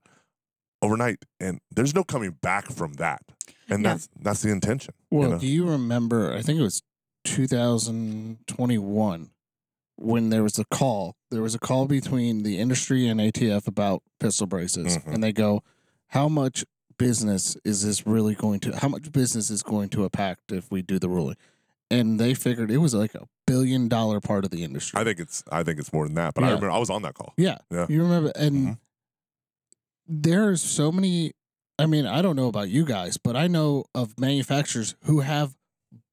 overnight. 0.82 1.24
And 1.40 1.60
there's 1.70 1.94
no 1.94 2.04
coming 2.04 2.36
back 2.42 2.70
from 2.70 2.94
that. 2.94 3.22
And 3.68 3.82
yeah. 3.82 3.90
that's 3.90 4.08
that's 4.20 4.42
the 4.42 4.50
intention. 4.50 4.94
Well, 5.10 5.22
you 5.22 5.34
know? 5.34 5.38
do 5.38 5.46
you 5.46 5.68
remember? 5.68 6.32
I 6.32 6.42
think 6.42 6.58
it 6.58 6.62
was 6.62 6.82
2021 7.26 9.30
when 9.98 10.28
there 10.30 10.42
was 10.42 10.58
a 10.58 10.64
call, 10.66 11.16
there 11.30 11.42
was 11.42 11.54
a 11.54 11.58
call 11.58 11.86
between 11.86 12.42
the 12.42 12.58
industry 12.58 13.08
and 13.08 13.18
ATF 13.20 13.66
about 13.66 14.02
pistol 14.20 14.46
braces, 14.46 14.98
Mhm. 14.98 15.14
and 15.14 15.24
they 15.24 15.32
go, 15.32 15.62
"How 16.08 16.28
much 16.28 16.64
business 16.98 17.56
is 17.64 17.82
this 17.82 18.06
really 18.06 18.34
going 18.34 18.60
to? 18.60 18.76
How 18.76 18.88
much 18.88 19.10
business 19.10 19.50
is 19.50 19.62
going 19.62 19.88
to 19.90 20.04
impact 20.04 20.52
if 20.52 20.70
we 20.70 20.82
do 20.82 20.98
the 20.98 21.08
ruling?" 21.08 21.36
And 21.90 22.20
they 22.20 22.34
figured 22.34 22.70
it 22.70 22.78
was 22.78 22.92
like 22.94 23.14
a 23.14 23.26
billion 23.46 23.88
dollar 23.88 24.20
part 24.20 24.44
of 24.44 24.50
the 24.50 24.62
industry. 24.64 25.00
I 25.00 25.04
think 25.04 25.18
it's 25.20 25.42
I 25.50 25.62
think 25.62 25.78
it's 25.78 25.92
more 25.92 26.04
than 26.06 26.14
that. 26.16 26.34
But 26.34 26.44
I 26.44 26.48
remember 26.48 26.70
I 26.70 26.78
was 26.78 26.90
on 26.90 27.02
that 27.02 27.14
call. 27.14 27.32
Yeah. 27.38 27.58
Yeah. 27.70 27.86
You 27.88 28.02
remember 28.02 28.32
and 28.36 28.56
Mhm. 28.56 28.78
there's 30.06 30.62
so 30.62 30.92
many 30.92 31.32
I 31.78 31.84
mean, 31.84 32.06
I 32.06 32.22
don't 32.22 32.36
know 32.36 32.48
about 32.48 32.70
you 32.70 32.86
guys, 32.86 33.18
but 33.18 33.36
I 33.36 33.48
know 33.48 33.84
of 33.94 34.18
manufacturers 34.18 34.94
who 35.02 35.20
have 35.20 35.54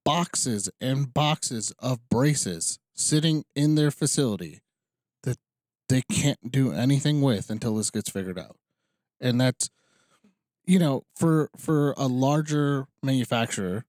boxes 0.06 0.70
and 0.82 1.14
boxes 1.14 1.72
of 1.80 2.00
braces 2.10 2.80
sitting 2.96 3.44
in 3.56 3.76
their 3.76 3.92
facility 3.92 4.62
that 5.24 5.38
they 5.90 6.02
can't 6.12 6.52
do 6.52 6.72
anything 6.72 7.22
with 7.22 7.50
until 7.50 7.76
this 7.76 7.90
gets 7.90 8.10
figured 8.10 8.40
out. 8.40 8.58
And 9.20 9.40
that's 9.40 9.70
you 10.66 10.80
know, 10.80 11.04
for 11.16 11.50
for 11.58 11.94
a 11.98 12.08
larger 12.08 12.88
manufacturer, 13.02 13.84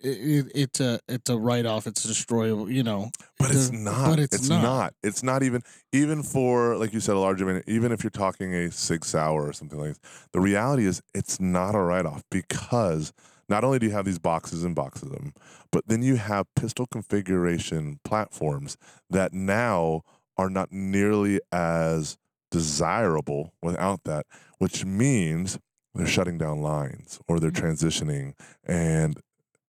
it, 0.00 0.08
it, 0.08 0.52
it's 0.54 0.80
a 0.80 1.00
it's 1.08 1.28
a 1.28 1.36
write 1.36 1.66
off. 1.66 1.86
It's 1.86 2.02
destroyable. 2.02 2.70
You 2.70 2.82
know, 2.82 3.10
But 3.38 3.50
it's 3.50 3.70
not. 3.72 4.08
but 4.10 4.18
it's 4.18 4.48
not. 4.48 4.94
It's 5.02 5.22
not 5.22 5.42
even 5.42 5.62
even 5.92 6.22
for 6.22 6.76
like 6.76 6.92
you 6.92 7.00
said 7.00 7.16
a 7.16 7.18
larger. 7.18 7.62
Even 7.66 7.92
if 7.92 8.04
you're 8.04 8.10
talking 8.10 8.54
a 8.54 8.70
Sig 8.70 9.04
Sauer 9.04 9.48
or 9.48 9.52
something 9.52 9.78
like 9.78 9.88
this, 9.90 10.00
the 10.32 10.40
reality 10.40 10.86
is 10.86 11.02
it's 11.14 11.40
not 11.40 11.74
a 11.74 11.78
write 11.80 12.06
off 12.06 12.22
because 12.30 13.12
not 13.50 13.64
only 13.64 13.78
do 13.80 13.86
you 13.86 13.92
have 13.92 14.06
these 14.06 14.18
boxes 14.20 14.64
and 14.64 14.74
boxes 14.74 15.04
of 15.04 15.12
them, 15.12 15.34
but 15.72 15.86
then 15.88 16.02
you 16.02 16.16
have 16.16 16.46
pistol 16.56 16.86
configuration 16.86 18.00
platforms 18.04 18.76
that 19.10 19.34
now 19.34 20.02
are 20.38 20.50
not 20.50 20.72
nearly 20.72 21.40
as 21.52 22.16
desirable 22.50 23.54
without 23.62 24.04
that, 24.04 24.26
which 24.58 24.84
means 24.84 25.58
they're 25.94 26.06
shutting 26.06 26.38
down 26.38 26.62
lines 26.62 27.20
or 27.28 27.40
they're 27.40 27.50
Mhm. 27.50 27.62
transitioning, 27.62 28.34
and 28.64 29.20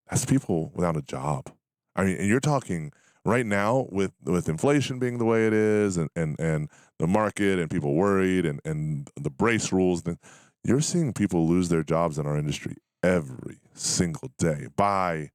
that's 0.09 0.25
people 0.25 0.71
without 0.75 0.97
a 0.97 1.01
job. 1.01 1.51
I 1.95 2.05
mean, 2.05 2.17
and 2.17 2.27
you're 2.27 2.39
talking 2.39 2.91
right 3.25 3.45
now 3.45 3.88
with 3.91 4.13
with 4.23 4.49
inflation 4.49 4.99
being 4.99 5.17
the 5.19 5.25
way 5.25 5.47
it 5.47 5.53
is 5.53 5.97
and 5.97 6.09
and 6.15 6.36
and 6.39 6.69
the 6.99 7.07
market 7.07 7.59
and 7.59 7.69
people 7.69 7.95
worried 7.95 8.45
and 8.45 8.61
and 8.65 9.09
the 9.15 9.29
brace 9.29 9.71
rules 9.71 10.03
then 10.03 10.17
you're 10.63 10.82
seeing 10.82 11.13
people 11.13 11.47
lose 11.47 11.69
their 11.69 11.84
jobs 11.84 12.17
in 12.17 12.25
our 12.25 12.38
industry 12.38 12.75
every 13.04 13.60
single 13.74 14.30
day 14.38 14.68
by 14.76 15.32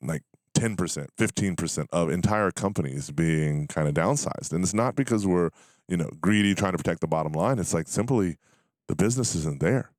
like 0.00 0.22
10%, 0.54 1.06
15% 1.18 1.86
of 1.92 2.10
entire 2.10 2.50
companies 2.50 3.10
being 3.10 3.66
kind 3.66 3.88
of 3.88 3.94
downsized. 3.94 4.52
And 4.52 4.62
it's 4.62 4.74
not 4.74 4.94
because 4.96 5.26
we're, 5.26 5.50
you 5.88 5.96
know, 5.96 6.10
greedy 6.20 6.54
trying 6.54 6.72
to 6.72 6.78
protect 6.78 7.00
the 7.00 7.06
bottom 7.06 7.32
line. 7.32 7.58
It's 7.58 7.74
like 7.74 7.88
simply 7.88 8.36
the 8.88 8.96
business 8.96 9.34
isn't 9.34 9.60
there. 9.60 9.90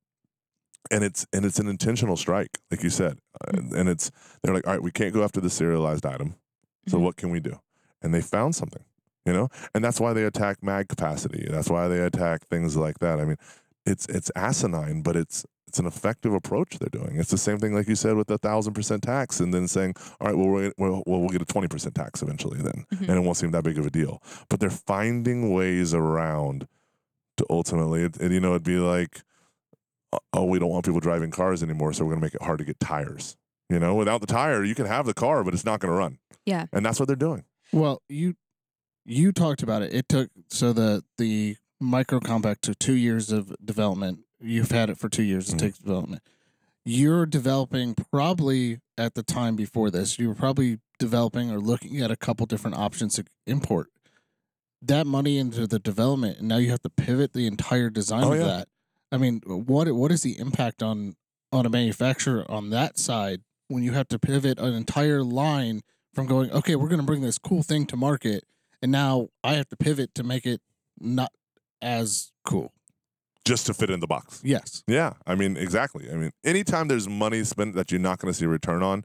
And 0.91 1.03
it's 1.03 1.25
and 1.31 1.45
it's 1.45 1.59
an 1.59 1.67
intentional 1.69 2.17
strike, 2.17 2.59
like 2.69 2.83
you 2.83 2.89
said. 2.89 3.19
Uh, 3.41 3.57
and 3.75 3.87
it's 3.87 4.11
they're 4.41 4.53
like, 4.53 4.67
"All 4.67 4.73
right, 4.73 4.83
we 4.83 4.91
can't 4.91 5.13
go 5.13 5.23
after 5.23 5.39
the 5.39 5.49
serialized 5.49 6.05
item. 6.05 6.35
So 6.89 6.97
Mhm. 6.97 7.01
what 7.03 7.15
can 7.15 7.29
we 7.29 7.39
do?" 7.39 7.59
And 8.01 8.13
they 8.13 8.21
found 8.21 8.53
something, 8.53 8.83
you 9.25 9.31
know? 9.31 9.47
And 9.73 9.81
that's 9.83 10.01
why 10.01 10.11
they 10.11 10.25
attack 10.25 10.61
mag 10.61 10.89
capacity. 10.89 11.47
That's 11.49 11.69
why 11.69 11.87
they 11.87 11.99
attack 11.99 12.47
things 12.49 12.75
like 12.75 12.99
that. 12.99 13.21
I 13.21 13.25
mean, 13.25 13.37
it's 13.85 14.05
it's 14.07 14.31
asinine, 14.35 15.01
but 15.01 15.15
it's 15.15 15.45
it's 15.67 15.79
an 15.79 15.85
effective 15.87 16.33
approach 16.33 16.77
they're 16.77 16.89
doing. 17.01 17.17
It's 17.17 17.31
the 17.31 17.37
same 17.37 17.57
thing, 17.57 17.73
like 17.73 17.87
you 17.87 17.95
said, 17.95 18.15
with 18.15 18.27
the 18.27 18.37
thousand 18.37 18.73
percent 18.73 19.01
tax, 19.03 19.39
and 19.39 19.53
then 19.53 19.67
saying, 19.67 19.95
"All 20.21 20.27
right, 20.27 20.37
well, 20.37 20.47
we're, 20.49 20.71
well, 20.77 21.03
well, 21.07 21.19
we'll 21.19 21.29
get 21.29 21.41
a 21.41 21.45
twenty 21.45 21.67
percent 21.67 21.95
tax 21.95 22.21
eventually, 22.21 22.59
then, 22.61 22.85
Mhm. 22.93 23.09
and 23.09 23.17
it 23.17 23.21
won't 23.21 23.37
seem 23.37 23.51
that 23.51 23.63
big 23.63 23.77
of 23.79 23.85
a 23.85 23.89
deal." 23.89 24.21
But 24.49 24.59
they're 24.59 24.69
finding 24.69 25.51
ways 25.53 25.93
around 25.93 26.67
to 27.37 27.45
ultimately, 27.49 28.03
and, 28.03 28.21
and 28.21 28.31
you 28.33 28.39
know, 28.39 28.51
it'd 28.51 28.63
be 28.63 28.77
like, 28.77 29.21
"Oh, 30.11 30.19
"Oh, 30.33 30.45
we 30.45 30.59
don't 30.59 30.69
want 30.69 30.85
people 30.85 30.99
driving 30.99 31.31
cars 31.31 31.63
anymore, 31.63 31.91
so 31.93 32.05
we're 32.05 32.11
going 32.11 32.21
to 32.21 32.25
make 32.27 32.35
it 32.35 32.43
hard 32.43 32.59
to 32.59 32.65
get 32.65 32.79
tires." 32.79 33.35
You 33.69 33.79
know, 33.79 33.95
without 33.95 34.21
the 34.21 34.27
tire, 34.27 34.63
you 34.63 34.75
can 34.75 34.85
have 34.85 35.05
the 35.07 35.13
car, 35.15 35.43
but 35.43 35.53
it's 35.55 35.65
not 35.65 35.79
going 35.79 35.91
to 35.91 35.97
run. 35.97 36.19
Yeah. 36.45 36.65
and 36.73 36.85
that's 36.85 36.99
what 36.99 37.07
they're 37.07 37.15
doing. 37.15 37.45
Well, 37.71 38.01
you 38.09 38.35
you 39.05 39.31
talked 39.31 39.63
about 39.63 39.81
it. 39.81 39.93
It 39.93 40.07
took 40.07 40.29
so 40.49 40.71
the 40.73 41.03
the 41.17 41.55
micro 41.83 42.19
compact 42.19 42.63
took 42.63 42.79
two 42.79 42.95
years 42.95 43.31
of 43.31 43.53
development. 43.63 44.19
You've 44.41 44.71
had 44.71 44.89
it 44.89 44.97
for 44.97 45.09
two 45.09 45.23
years. 45.23 45.49
It 45.49 45.55
Mhm. 45.55 45.59
takes 45.59 45.77
development. 45.77 46.21
You're 46.85 47.25
developing 47.25 47.95
probably 47.95 48.79
at 48.97 49.13
the 49.15 49.23
time 49.23 49.55
before 49.55 49.89
this. 49.89 50.19
You 50.19 50.27
were 50.27 50.35
probably 50.35 50.79
developing 50.99 51.49
or 51.49 51.59
looking 51.59 52.01
at 52.01 52.11
a 52.11 52.15
couple 52.17 52.45
different 52.45 52.75
options 52.77 53.15
to 53.15 53.25
import 53.47 53.89
that 54.81 55.07
money 55.07 55.37
into 55.37 55.65
the 55.65 55.79
development, 55.79 56.39
and 56.39 56.47
now 56.49 56.57
you 56.57 56.69
have 56.71 56.81
to 56.81 56.89
pivot 56.89 57.31
the 57.33 57.47
entire 57.47 57.89
design 57.89 58.23
Oh, 58.25 58.33
of 58.33 58.39
yeah. 58.39 58.45
that. 58.45 58.67
I 59.13 59.17
mean, 59.17 59.41
what 59.45 59.89
what 59.93 60.11
is 60.11 60.23
the 60.23 60.37
impact 60.37 60.83
on 60.83 61.15
on 61.53 61.65
a 61.65 61.69
manufacturer 61.69 62.49
on 62.51 62.69
that 62.71 62.97
side 62.97 63.41
when 63.67 63.83
you 63.83 63.93
have 63.93 64.07
to 64.09 64.19
pivot 64.19 64.59
an 64.59 64.73
entire 64.73 65.23
line 65.23 65.81
from 66.13 66.25
going, 66.25 66.51
okay, 66.51 66.75
we're 66.75 66.89
going 66.89 66.99
to 66.99 67.05
bring 67.05 67.21
this 67.21 67.37
cool 67.37 67.63
thing 67.63 67.85
to 67.87 67.95
market, 67.95 68.43
and 68.81 68.91
now 68.91 69.29
I 69.43 69.53
have 69.53 69.69
to 69.69 69.77
pivot 69.77 70.13
to 70.15 70.23
make 70.23 70.45
it 70.45 70.61
not 70.99 71.31
as 71.83 72.31
cool. 72.43 72.71
Just 73.45 73.65
to 73.65 73.73
fit 73.73 73.89
in 73.89 73.99
the 73.99 74.07
box. 74.07 74.41
Yes. 74.43 74.83
Yeah, 74.87 75.13
I 75.27 75.35
mean, 75.35 75.57
exactly. 75.57 76.09
I 76.09 76.15
mean, 76.15 76.31
anytime 76.45 76.87
there's 76.87 77.09
money 77.09 77.43
spent 77.43 77.75
that 77.75 77.91
you're 77.91 77.99
not 77.99 78.19
going 78.19 78.31
to 78.31 78.37
see 78.39 78.45
a 78.45 78.49
return 78.49 78.81
on, 78.81 79.03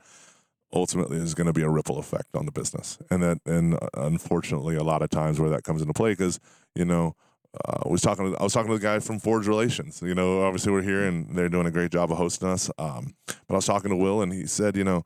ultimately 0.72 1.16
is 1.16 1.34
going 1.34 1.48
to 1.48 1.52
be 1.52 1.62
a 1.62 1.68
ripple 1.68 1.98
effect 1.98 2.36
on 2.36 2.46
the 2.46 2.52
business, 2.52 2.98
and 3.10 3.22
that, 3.22 3.38
and 3.46 3.74
uh, 3.74 3.88
unfortunately, 3.94 4.76
a 4.76 4.82
lot 4.84 5.02
of 5.02 5.10
times 5.10 5.40
where 5.40 5.50
that 5.50 5.64
comes 5.64 5.80
into 5.80 5.92
play, 5.92 6.12
because 6.12 6.38
you 6.76 6.84
know, 6.84 7.16
uh, 7.64 7.82
I 7.84 7.88
was 7.88 8.00
talking, 8.00 8.30
to, 8.30 8.38
I 8.38 8.44
was 8.44 8.52
talking 8.52 8.70
to 8.70 8.78
the 8.78 8.82
guy 8.82 9.00
from 9.00 9.18
Forge 9.18 9.48
Relations. 9.48 10.00
You 10.02 10.14
know, 10.14 10.42
obviously 10.42 10.70
we're 10.70 10.82
here 10.82 11.04
and 11.04 11.34
they're 11.34 11.48
doing 11.48 11.66
a 11.66 11.70
great 11.72 11.90
job 11.90 12.12
of 12.12 12.18
hosting 12.18 12.48
us. 12.48 12.70
Um, 12.78 13.14
but 13.26 13.54
I 13.54 13.54
was 13.54 13.66
talking 13.66 13.90
to 13.90 13.96
Will, 13.96 14.22
and 14.22 14.32
he 14.32 14.46
said, 14.46 14.76
you 14.76 14.84
know, 14.84 15.04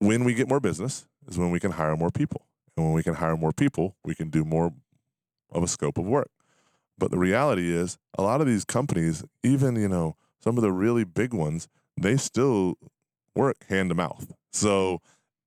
when 0.00 0.24
we 0.24 0.34
get 0.34 0.48
more 0.48 0.60
business 0.60 1.06
is 1.28 1.38
when 1.38 1.50
we 1.50 1.60
can 1.60 1.72
hire 1.72 1.96
more 1.96 2.10
people, 2.10 2.46
and 2.76 2.86
when 2.86 2.94
we 2.94 3.02
can 3.02 3.14
hire 3.14 3.36
more 3.36 3.52
people, 3.52 3.96
we 4.04 4.14
can 4.14 4.30
do 4.30 4.44
more 4.44 4.72
of 5.50 5.62
a 5.62 5.68
scope 5.68 5.98
of 5.98 6.04
work. 6.04 6.30
But 6.98 7.10
the 7.10 7.18
reality 7.18 7.74
is, 7.74 7.98
a 8.16 8.22
lot 8.22 8.40
of 8.40 8.46
these 8.46 8.64
companies, 8.64 9.24
even 9.42 9.76
you 9.76 9.88
know 9.88 10.16
some 10.40 10.56
of 10.56 10.62
the 10.62 10.72
really 10.72 11.04
big 11.04 11.32
ones, 11.32 11.68
they 11.96 12.16
still 12.16 12.74
work 13.34 13.56
hand 13.68 13.90
to 13.90 13.94
mouth. 13.94 14.32
So 14.52 15.00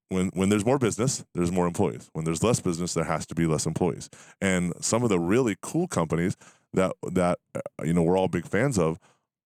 when 0.10 0.28
when 0.34 0.50
there's 0.50 0.66
more 0.66 0.80
business, 0.80 1.26
there's 1.34 1.52
more 1.52 1.68
employees. 1.68 2.10
When 2.14 2.26
there's 2.26 2.44
less 2.44 2.60
business, 2.60 2.94
there 2.94 3.04
has 3.04 3.26
to 3.28 3.36
be 3.36 3.46
less 3.46 3.66
employees. 3.66 4.10
And 4.40 4.74
some 4.80 5.04
of 5.04 5.10
the 5.10 5.20
really 5.20 5.58
cool 5.62 5.88
companies 5.88 6.38
that 6.74 6.94
that 7.12 7.40
uh, 7.56 7.60
you 7.84 7.94
know 7.94 8.04
we're 8.04 8.18
all 8.18 8.28
big 8.28 8.48
fans 8.48 8.78
of 8.78 9.00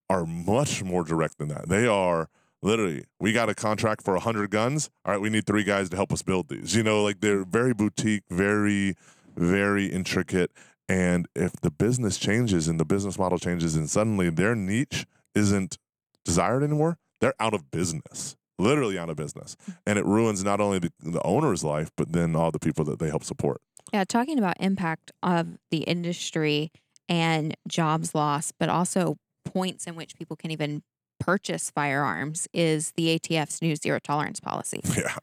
are 0.10 0.26
much 0.26 0.84
more 0.84 1.04
direct 1.04 1.38
than 1.38 1.48
that. 1.48 1.68
They 1.68 1.88
are 1.88 2.30
literally, 2.62 3.06
we 3.20 3.32
got 3.32 3.50
a 3.50 3.56
contract 3.56 4.04
for 4.04 4.14
100 4.14 4.50
guns. 4.50 4.90
All 5.06 5.14
right, 5.14 5.22
we 5.22 5.30
need 5.30 5.46
three 5.46 5.64
guys 5.64 5.90
to 5.90 5.96
help 5.96 6.12
us 6.12 6.22
build 6.22 6.50
these. 6.50 6.76
You 6.76 6.84
know, 6.84 7.04
like 7.04 7.22
they're 7.22 7.46
very 7.46 7.74
boutique, 7.74 8.24
very, 8.30 8.96
very 9.38 9.88
intricate. 9.88 10.52
And 10.88 11.28
if 11.36 11.54
the 11.62 11.72
business 11.72 12.18
changes 12.18 12.68
and 12.68 12.80
the 12.80 12.86
business 12.86 13.18
model 13.18 13.40
changes 13.40 13.76
and 13.76 13.90
suddenly 13.90 14.30
their 14.30 14.56
niche 14.56 15.06
isn't 15.34 15.78
desired 16.24 16.64
anymore, 16.64 16.98
they're 17.22 17.34
out 17.40 17.54
of 17.54 17.72
business, 17.72 18.36
literally 18.60 18.98
out 18.98 19.10
of 19.10 19.16
business. 19.16 19.56
And 19.86 19.98
it 19.98 20.06
ruins 20.06 20.44
not 20.44 20.62
only 20.62 20.80
the, 20.80 20.92
the 21.00 21.24
owner's 21.24 21.64
life, 21.64 21.90
but 21.96 22.12
then 22.12 22.36
all 22.36 22.52
the 22.52 22.60
people 22.60 22.86
that 22.86 23.00
they 23.00 23.08
help 23.08 23.24
support. 23.24 23.62
Yeah, 23.94 24.04
talking 24.04 24.38
about 24.38 24.58
impact 24.60 25.12
of 25.24 25.58
the 25.72 25.80
industry 25.80 26.72
and 27.08 27.56
jobs 27.68 28.16
lost, 28.16 28.54
but 28.60 28.70
also 28.70 29.18
points 29.44 29.88
in 29.88 29.96
which 29.96 30.16
people 30.16 30.36
can 30.36 30.52
even 30.52 30.82
purchase 31.20 31.70
firearms 31.70 32.48
is 32.54 32.92
the 32.92 33.18
ATF's 33.18 33.62
new 33.62 33.76
zero 33.76 34.00
tolerance 34.00 34.40
policy. 34.40 34.82
Yeah. 34.96 35.16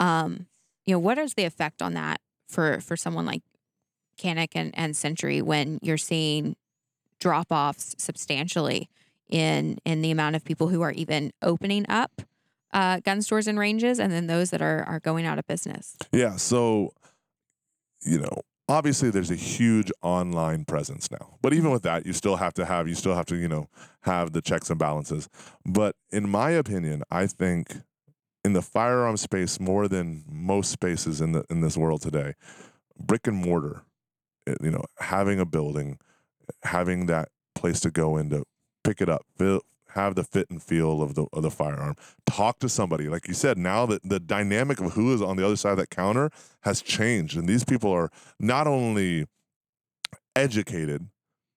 Um, 0.00 0.46
you 0.86 0.94
know, 0.94 0.98
what 0.98 1.18
is 1.18 1.34
the 1.34 1.44
effect 1.44 1.80
on 1.80 1.94
that 1.94 2.20
for 2.48 2.80
for 2.80 2.96
someone 2.96 3.24
like 3.24 3.42
Canik 4.16 4.50
and, 4.54 4.70
and 4.76 4.96
Century 4.96 5.42
when 5.42 5.78
you're 5.82 5.98
seeing 5.98 6.56
drop 7.20 7.46
offs 7.50 7.94
substantially 7.98 8.88
in 9.28 9.78
in 9.84 10.02
the 10.02 10.10
amount 10.10 10.36
of 10.36 10.44
people 10.44 10.68
who 10.68 10.82
are 10.82 10.92
even 10.92 11.32
opening 11.42 11.86
up 11.88 12.22
uh, 12.72 13.00
gun 13.00 13.22
stores 13.22 13.46
and 13.46 13.58
ranges, 13.58 13.98
and 13.98 14.12
then 14.12 14.26
those 14.26 14.50
that 14.50 14.60
are 14.60 14.84
are 14.84 15.00
going 15.00 15.26
out 15.26 15.38
of 15.38 15.46
business? 15.46 15.96
Yeah. 16.12 16.36
So, 16.36 16.92
you 18.04 18.18
know, 18.18 18.42
obviously 18.68 19.10
there's 19.10 19.30
a 19.30 19.36
huge 19.36 19.90
online 20.02 20.64
presence 20.64 21.10
now. 21.10 21.36
But 21.42 21.54
even 21.54 21.70
with 21.70 21.82
that, 21.82 22.06
you 22.06 22.12
still 22.12 22.36
have 22.36 22.54
to 22.54 22.64
have 22.64 22.88
you 22.88 22.94
still 22.94 23.14
have 23.14 23.26
to, 23.26 23.36
you 23.36 23.48
know, 23.48 23.68
have 24.02 24.32
the 24.32 24.42
checks 24.42 24.70
and 24.70 24.78
balances. 24.78 25.28
But 25.64 25.96
in 26.10 26.28
my 26.28 26.50
opinion, 26.50 27.02
I 27.10 27.26
think 27.26 27.76
in 28.44 28.52
the 28.52 28.62
firearm 28.62 29.16
space 29.16 29.58
more 29.58 29.88
than 29.88 30.24
most 30.28 30.70
spaces 30.70 31.20
in 31.20 31.32
the 31.32 31.44
in 31.48 31.60
this 31.60 31.76
world 31.76 32.02
today, 32.02 32.34
brick 32.98 33.26
and 33.26 33.36
mortar, 33.36 33.82
Uh, 34.46 34.54
you 34.62 34.70
know, 34.70 34.84
having 34.98 35.40
a 35.40 35.44
building, 35.44 35.98
having 36.62 37.06
that 37.06 37.28
place 37.54 37.80
to 37.80 37.90
go 37.90 38.16
in 38.16 38.30
to 38.30 38.44
pick 38.82 39.00
it 39.00 39.08
up, 39.08 39.24
fill, 39.36 39.62
have 39.94 40.14
the 40.14 40.24
fit 40.24 40.50
and 40.50 40.62
feel 40.62 41.02
of 41.02 41.14
the 41.14 41.26
of 41.32 41.42
the 41.42 41.50
firearm. 41.50 41.96
Talk 42.26 42.58
to 42.58 42.68
somebody, 42.68 43.08
like 43.08 43.28
you 43.28 43.34
said. 43.34 43.56
Now 43.56 43.86
that 43.86 44.02
the 44.02 44.20
dynamic 44.20 44.80
of 44.80 44.92
who 44.92 45.14
is 45.14 45.22
on 45.22 45.36
the 45.36 45.46
other 45.46 45.56
side 45.56 45.72
of 45.72 45.78
that 45.78 45.90
counter 45.90 46.30
has 46.62 46.82
changed, 46.82 47.36
and 47.36 47.48
these 47.48 47.64
people 47.64 47.90
are 47.92 48.10
not 48.38 48.66
only 48.66 49.26
educated 50.36 51.08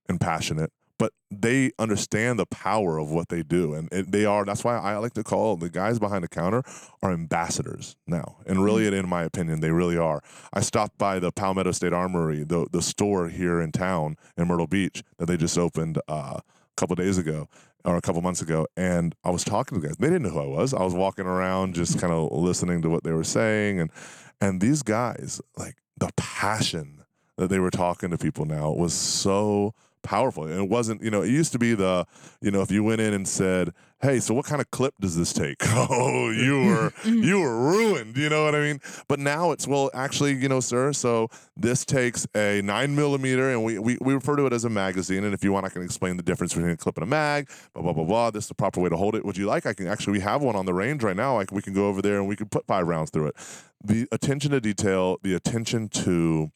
and 0.08 0.22
passionate, 0.22 0.72
but 0.98 1.14
they 1.30 1.72
understand 1.78 2.40
the 2.40 2.46
power 2.46 2.98
of 2.98 3.12
what 3.12 3.30
they 3.30 3.44
do 3.44 3.74
and 3.74 3.90
it, 3.92 4.12
they 4.12 4.26
are 4.26 4.46
that's 4.46 4.64
why 4.64 4.78
i 4.78 4.98
like 4.98 5.14
to 5.14 5.24
call 5.24 5.56
the 5.56 5.70
guys 5.70 6.00
behind 6.00 6.24
the 6.24 6.28
counter 6.28 6.64
are 7.02 7.12
ambassadors 7.12 7.96
now 8.06 8.38
and 8.46 8.64
really 8.64 8.84
mm-hmm. 8.84 8.96
in 8.96 9.10
my 9.10 9.24
opinion 9.24 9.60
they 9.60 9.72
really 9.72 9.98
are. 9.98 10.22
I 10.54 10.62
stopped 10.62 10.98
by 10.98 11.20
the 11.20 11.32
palmetto 11.32 11.72
state 11.72 11.94
armory 11.94 12.44
the, 12.44 12.68
the 12.72 12.82
store 12.82 13.30
here 13.30 13.62
in 13.62 13.72
town 13.72 14.18
in 14.38 14.48
myrtle 14.48 14.68
beach 14.68 15.04
that 15.18 15.28
they 15.28 15.38
just 15.38 15.58
opened 15.58 16.00
uh, 16.08 16.40
a 16.40 16.44
couple 16.76 16.96
days 16.96 17.18
ago 17.18 17.48
or 17.86 17.96
a 17.96 18.02
couple 18.02 18.22
months 18.22 18.42
ago 18.42 18.68
and 18.76 19.16
i 19.24 19.30
was 19.30 19.44
talking 19.44 19.76
to 19.76 19.82
the 19.82 19.88
guys. 19.88 19.98
They 19.98 20.08
didn't 20.08 20.24
know 20.24 20.30
who 20.30 20.40
i 20.40 20.46
was. 20.46 20.74
I 20.74 20.84
was 20.84 20.94
walking 20.94 21.26
around 21.26 21.76
just 21.76 22.00
kind 22.00 22.14
of 22.14 22.32
listening 22.32 22.82
to 22.84 22.90
what 22.90 23.04
they 23.04 23.12
were 23.12 23.24
saying 23.24 23.80
and 23.80 23.92
and 24.40 24.62
these 24.62 24.84
guys 24.84 25.42
like 25.58 25.76
the 25.98 26.10
passion 26.16 27.04
that 27.38 27.50
they 27.50 27.60
were 27.60 27.72
talking 27.72 28.10
to 28.10 28.18
people 28.18 28.46
now 28.46 28.72
was 28.72 28.94
so 28.94 29.74
powerful. 30.08 30.46
And 30.46 30.64
it 30.64 30.70
wasn't, 30.70 31.04
you 31.04 31.12
know, 31.12 31.22
it 31.22 31.30
used 31.30 31.52
to 31.52 31.60
be 31.60 31.76
the, 31.76 32.08
you 32.42 32.50
know, 32.50 32.62
if 32.62 32.72
you 32.72 32.84
went 32.84 33.02
in 33.02 33.14
and 33.14 33.28
said, 33.28 33.74
"Hey, 34.02 34.20
so 34.20 34.34
what 34.34 34.46
kind 34.46 34.62
of 34.62 34.72
clip 34.72 34.94
does 35.02 35.18
this 35.18 35.34
take?" 35.34 35.58
oh, 35.66 36.32
you 36.32 36.66
were 36.66 36.92
mm-hmm. 37.02 37.24
you 37.24 37.42
were 37.42 37.60
ruined. 37.60 38.16
You 38.16 38.30
know 38.30 38.46
what 38.46 38.56
I 38.56 38.62
mean? 38.62 38.80
But 39.10 39.20
now 39.20 39.52
it's 39.52 39.68
well, 39.68 39.92
actually, 39.94 40.36
you 40.36 40.48
know, 40.48 40.62
sir. 40.62 40.94
So 40.94 41.28
this 41.58 41.84
takes 41.84 42.26
a 42.34 42.62
nine 42.62 42.96
millimeter, 42.96 43.52
and 43.52 43.64
we, 43.66 43.78
we 43.80 43.98
we 44.00 44.14
refer 44.14 44.38
to 44.38 44.46
it 44.46 44.54
as 44.54 44.64
a 44.64 44.70
magazine. 44.70 45.26
And 45.26 45.34
if 45.34 45.44
you 45.44 45.52
want, 45.52 45.66
I 45.66 45.70
can 45.70 45.82
explain 45.82 46.16
the 46.16 46.24
difference 46.24 46.54
between 46.54 46.72
a 46.72 46.78
clip 46.78 46.96
and 46.96 47.04
a 47.04 47.08
mag. 47.08 47.50
Blah 47.74 47.84
blah 47.84 47.94
blah 47.94 48.06
blah. 48.06 48.32
This 48.32 48.46
is 48.46 48.48
the 48.48 48.56
proper 48.56 48.80
way 48.80 48.90
to 48.90 48.96
hold 48.96 49.16
it. 49.16 49.26
Would 49.26 49.38
you 49.38 49.46
like? 49.46 49.66
I 49.66 49.74
can 49.74 49.88
actually 49.88 50.14
we 50.14 50.22
have 50.22 50.42
one 50.42 50.56
on 50.56 50.66
the 50.66 50.74
range 50.74 51.04
right 51.04 51.18
now. 51.18 51.36
Like 51.36 51.52
we 51.52 51.62
can 51.62 51.74
go 51.74 51.88
over 51.88 52.02
there 52.02 52.18
and 52.18 52.28
we 52.28 52.38
can 52.38 52.48
put 52.48 52.66
five 52.66 52.88
rounds 52.88 53.12
through 53.12 53.28
it. 53.28 53.36
The 53.84 54.08
attention 54.12 54.52
to 54.52 54.62
detail, 54.62 55.18
the 55.22 55.34
attention 55.34 55.90
to 55.90 56.52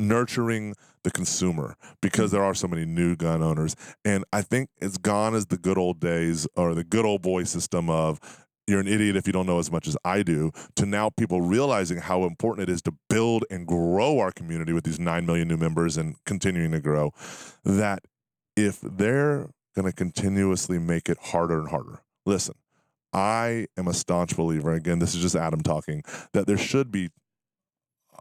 nurturing 0.00 0.74
the 1.04 1.10
consumer 1.10 1.76
because 2.02 2.30
mm. 2.30 2.32
there 2.34 2.44
are 2.44 2.54
so 2.54 2.68
many 2.68 2.84
new 2.84 3.16
gun 3.16 3.42
owners. 3.42 3.74
And 4.04 4.24
I 4.32 4.42
think 4.42 4.70
it's 4.78 4.98
gone 4.98 5.34
as 5.34 5.46
the 5.46 5.58
good 5.58 5.78
old 5.78 6.00
days 6.00 6.46
or 6.56 6.74
the 6.74 6.84
good 6.84 7.04
old 7.04 7.22
boy 7.22 7.44
system 7.44 7.90
of 7.90 8.20
you're 8.66 8.80
an 8.80 8.88
idiot 8.88 9.16
if 9.16 9.26
you 9.26 9.32
don't 9.32 9.46
know 9.46 9.58
as 9.58 9.70
much 9.70 9.88
as 9.88 9.96
I 10.04 10.22
do, 10.22 10.52
to 10.76 10.86
now 10.86 11.10
people 11.10 11.40
realizing 11.40 11.98
how 11.98 12.24
important 12.24 12.68
it 12.68 12.72
is 12.72 12.80
to 12.82 12.94
build 13.08 13.44
and 13.50 13.66
grow 13.66 14.20
our 14.20 14.30
community 14.30 14.72
with 14.72 14.84
these 14.84 15.00
9 15.00 15.26
million 15.26 15.48
new 15.48 15.56
members 15.56 15.96
and 15.96 16.14
continuing 16.24 16.70
to 16.70 16.80
grow. 16.80 17.12
That 17.64 18.04
if 18.56 18.80
they're 18.80 19.50
going 19.74 19.86
to 19.86 19.92
continuously 19.92 20.78
make 20.78 21.08
it 21.08 21.18
harder 21.20 21.58
and 21.58 21.68
harder, 21.68 22.02
listen, 22.24 22.54
I 23.12 23.66
am 23.76 23.88
a 23.88 23.94
staunch 23.94 24.36
believer, 24.36 24.72
again, 24.72 25.00
this 25.00 25.14
is 25.14 25.22
just 25.22 25.34
Adam 25.34 25.62
talking, 25.62 26.04
that 26.32 26.46
there 26.46 26.58
should 26.58 26.92
be 26.92 27.10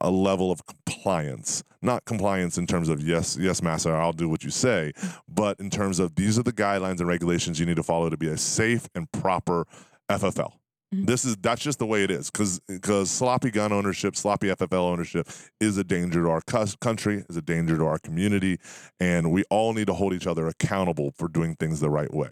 a 0.02 0.10
level 0.10 0.52
of 0.52 0.66
compliance. 0.66 1.64
Not 1.82 2.06
compliance 2.06 2.58
in 2.58 2.68
terms 2.68 2.90
of 2.90 3.02
yes 3.02 3.38
yes 3.40 3.62
master 3.62 3.96
i'll 3.96 4.12
do 4.12 4.28
what 4.28 4.44
you 4.44 4.50
say 4.50 4.92
but 5.30 5.58
in 5.62 5.70
terms 5.70 6.00
of 6.00 6.16
these 6.16 6.38
are 6.38 6.44
the 6.44 6.52
guidelines 6.52 7.00
and 7.00 7.08
regulations 7.08 7.58
you 7.58 7.66
need 7.66 7.78
to 7.78 7.84
follow 7.84 8.10
to 8.10 8.18
be 8.18 8.28
a 8.28 8.38
safe 8.38 8.90
and 8.96 9.10
proper 9.14 9.66
ffl 10.10 10.34
mm-hmm. 10.34 11.06
this 11.06 11.24
is 11.24 11.38
that's 11.38 11.62
just 11.62 11.80
the 11.80 11.86
way 11.86 12.04
it 12.04 12.12
is 12.12 12.30
because 12.30 12.60
because 12.68 13.10
sloppy 13.10 13.50
gun 13.50 13.72
ownership 13.72 14.18
sloppy 14.18 14.48
ffl 14.48 14.74
ownership 14.74 15.30
is 15.62 15.78
a 15.78 15.84
danger 15.84 16.24
to 16.24 16.30
our 16.30 16.42
country 16.82 17.24
is 17.30 17.38
a 17.38 17.42
danger 17.42 17.78
to 17.78 17.86
our 17.86 18.00
community 18.00 18.60
and 19.00 19.32
we 19.32 19.44
all 19.50 19.74
need 19.74 19.88
to 19.88 19.94
hold 19.94 20.14
each 20.14 20.28
other 20.28 20.48
accountable 20.48 21.14
for 21.16 21.28
doing 21.30 21.56
things 21.56 21.80
the 21.80 21.90
right 21.90 22.14
way. 22.14 22.30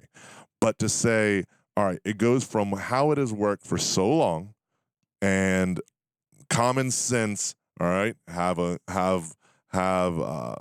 But 0.60 0.78
to 0.80 0.90
say 0.90 1.46
all 1.78 1.86
right 1.86 2.00
it 2.04 2.18
goes 2.18 2.44
from 2.44 2.74
how 2.74 3.12
it 3.12 3.18
has 3.18 3.32
worked 3.32 3.66
for 3.66 3.78
so 3.78 4.08
long 4.14 4.54
and 5.22 5.80
common 6.50 6.92
sense 6.92 7.56
all 7.80 7.88
right, 7.88 8.16
have 8.28 8.58
a 8.60 8.80
have 8.88 9.36
have 9.70 10.20
uh, 10.20 10.56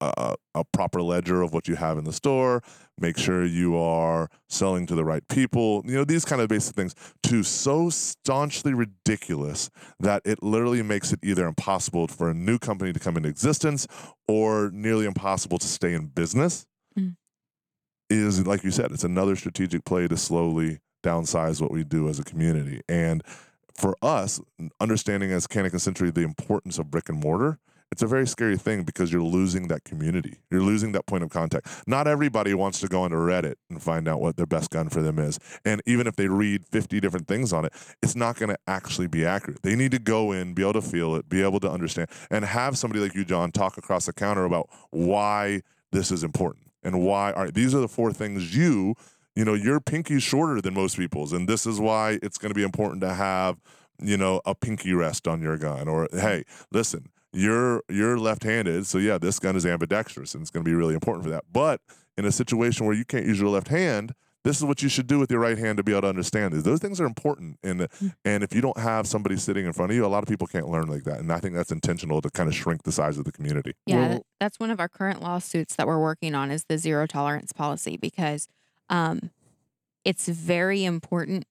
a, 0.00 0.34
a, 0.54 0.64
proper 0.72 1.00
ledger 1.00 1.40
of 1.40 1.54
what 1.54 1.68
you 1.68 1.76
have 1.76 1.96
in 1.96 2.04
the 2.04 2.12
store. 2.12 2.62
Make 3.00 3.16
sure 3.16 3.44
you 3.44 3.76
are 3.78 4.28
selling 4.48 4.86
to 4.86 4.94
the 4.94 5.04
right 5.04 5.26
people. 5.28 5.82
You 5.86 5.94
know 5.94 6.04
these 6.04 6.24
kind 6.24 6.42
of 6.42 6.48
basic 6.48 6.74
things. 6.74 6.94
To 7.24 7.42
so 7.42 7.88
staunchly 7.88 8.74
ridiculous 8.74 9.70
that 10.00 10.22
it 10.24 10.42
literally 10.42 10.82
makes 10.82 11.12
it 11.12 11.20
either 11.22 11.46
impossible 11.46 12.08
for 12.08 12.28
a 12.28 12.34
new 12.34 12.58
company 12.58 12.92
to 12.92 13.00
come 13.00 13.16
into 13.16 13.28
existence 13.28 13.86
or 14.26 14.70
nearly 14.72 15.06
impossible 15.06 15.58
to 15.58 15.66
stay 15.66 15.94
in 15.94 16.06
business. 16.06 16.66
Mm. 16.98 17.16
Is 18.10 18.46
like 18.46 18.64
you 18.64 18.70
said, 18.70 18.90
it's 18.90 19.04
another 19.04 19.36
strategic 19.36 19.84
play 19.84 20.08
to 20.08 20.16
slowly 20.16 20.80
downsize 21.02 21.62
what 21.62 21.70
we 21.70 21.84
do 21.84 22.08
as 22.08 22.18
a 22.18 22.24
community 22.24 22.82
and 22.88 23.22
for 23.78 23.96
us, 24.02 24.40
understanding 24.80 25.30
as 25.30 25.46
Canik 25.46 25.78
Century 25.80 26.10
the 26.10 26.22
importance 26.22 26.78
of 26.78 26.90
brick 26.90 27.08
and 27.08 27.18
mortar, 27.18 27.58
it's 27.92 28.02
a 28.02 28.06
very 28.06 28.26
scary 28.26 28.58
thing 28.58 28.82
because 28.82 29.12
you're 29.12 29.22
losing 29.22 29.68
that 29.68 29.84
community. 29.84 30.38
You're 30.50 30.62
losing 30.62 30.92
that 30.92 31.06
point 31.06 31.22
of 31.22 31.30
contact. 31.30 31.84
Not 31.86 32.06
everybody 32.06 32.52
wants 32.54 32.80
to 32.80 32.88
go 32.88 33.02
onto 33.02 33.16
Reddit 33.16 33.54
and 33.70 33.80
find 33.82 34.08
out 34.08 34.20
what 34.20 34.36
their 34.36 34.46
best 34.46 34.70
gun 34.70 34.88
for 34.88 35.00
them 35.00 35.18
is. 35.18 35.38
And 35.64 35.80
even 35.86 36.06
if 36.06 36.16
they 36.16 36.28
read 36.28 36.66
50 36.66 37.00
different 37.00 37.28
things 37.28 37.52
on 37.52 37.64
it, 37.64 37.72
it's 38.02 38.16
not 38.16 38.36
going 38.36 38.50
to 38.50 38.58
actually 38.66 39.06
be 39.06 39.24
accurate. 39.24 39.62
They 39.62 39.76
need 39.76 39.92
to 39.92 39.98
go 39.98 40.32
in, 40.32 40.54
be 40.54 40.62
able 40.62 40.74
to 40.74 40.82
feel 40.82 41.14
it, 41.14 41.28
be 41.28 41.42
able 41.42 41.60
to 41.60 41.70
understand, 41.70 42.10
and 42.30 42.44
have 42.44 42.76
somebody 42.76 43.00
like 43.00 43.14
you, 43.14 43.24
John, 43.24 43.52
talk 43.52 43.78
across 43.78 44.06
the 44.06 44.12
counter 44.12 44.44
about 44.44 44.68
why 44.90 45.62
this 45.92 46.10
is 46.10 46.24
important 46.24 46.64
and 46.82 47.00
why. 47.00 47.32
All 47.32 47.44
right, 47.44 47.54
these 47.54 47.74
are 47.74 47.80
the 47.80 47.88
four 47.88 48.12
things 48.12 48.54
you 48.54 48.96
you 49.38 49.44
know, 49.44 49.54
your 49.54 49.78
pinky's 49.78 50.24
shorter 50.24 50.60
than 50.60 50.74
most 50.74 50.96
people's, 50.96 51.32
and 51.32 51.48
this 51.48 51.64
is 51.64 51.78
why 51.78 52.18
it's 52.24 52.38
going 52.38 52.50
to 52.50 52.56
be 52.56 52.64
important 52.64 53.00
to 53.02 53.14
have, 53.14 53.56
you 54.02 54.16
know, 54.16 54.40
a 54.44 54.52
pinky 54.52 54.92
rest 54.92 55.28
on 55.28 55.40
your 55.40 55.56
gun. 55.56 55.86
Or 55.86 56.08
hey, 56.10 56.42
listen, 56.72 57.10
you're 57.32 57.84
you're 57.88 58.18
left-handed, 58.18 58.84
so 58.88 58.98
yeah, 58.98 59.16
this 59.16 59.38
gun 59.38 59.54
is 59.54 59.64
ambidextrous, 59.64 60.34
and 60.34 60.42
it's 60.42 60.50
going 60.50 60.64
to 60.64 60.68
be 60.68 60.74
really 60.74 60.94
important 60.94 61.22
for 61.22 61.30
that. 61.30 61.44
But 61.52 61.80
in 62.16 62.24
a 62.24 62.32
situation 62.32 62.84
where 62.84 62.96
you 62.96 63.04
can't 63.04 63.26
use 63.26 63.38
your 63.38 63.50
left 63.50 63.68
hand, 63.68 64.12
this 64.42 64.56
is 64.56 64.64
what 64.64 64.82
you 64.82 64.88
should 64.88 65.06
do 65.06 65.20
with 65.20 65.30
your 65.30 65.38
right 65.38 65.56
hand 65.56 65.76
to 65.76 65.84
be 65.84 65.92
able 65.92 66.02
to 66.02 66.08
understand 66.08 66.52
these. 66.52 66.64
Those 66.64 66.80
things 66.80 67.00
are 67.00 67.06
important, 67.06 67.60
and 67.62 67.82
mm. 67.82 68.14
and 68.24 68.42
if 68.42 68.52
you 68.52 68.60
don't 68.60 68.78
have 68.78 69.06
somebody 69.06 69.36
sitting 69.36 69.64
in 69.64 69.72
front 69.72 69.92
of 69.92 69.96
you, 69.96 70.04
a 70.04 70.08
lot 70.08 70.24
of 70.24 70.28
people 70.28 70.48
can't 70.48 70.68
learn 70.68 70.88
like 70.88 71.04
that. 71.04 71.20
And 71.20 71.32
I 71.32 71.38
think 71.38 71.54
that's 71.54 71.70
intentional 71.70 72.20
to 72.22 72.30
kind 72.30 72.48
of 72.48 72.56
shrink 72.56 72.82
the 72.82 72.90
size 72.90 73.18
of 73.18 73.24
the 73.24 73.30
community. 73.30 73.74
Yeah, 73.86 74.08
well, 74.08 74.26
that's 74.40 74.58
one 74.58 74.72
of 74.72 74.80
our 74.80 74.88
current 74.88 75.22
lawsuits 75.22 75.76
that 75.76 75.86
we're 75.86 76.00
working 76.00 76.34
on 76.34 76.50
is 76.50 76.64
the 76.68 76.76
zero 76.76 77.06
tolerance 77.06 77.52
policy 77.52 77.96
because 77.96 78.48
um, 78.88 79.30
it's 80.04 80.28
very 80.28 80.84
important 80.84 81.44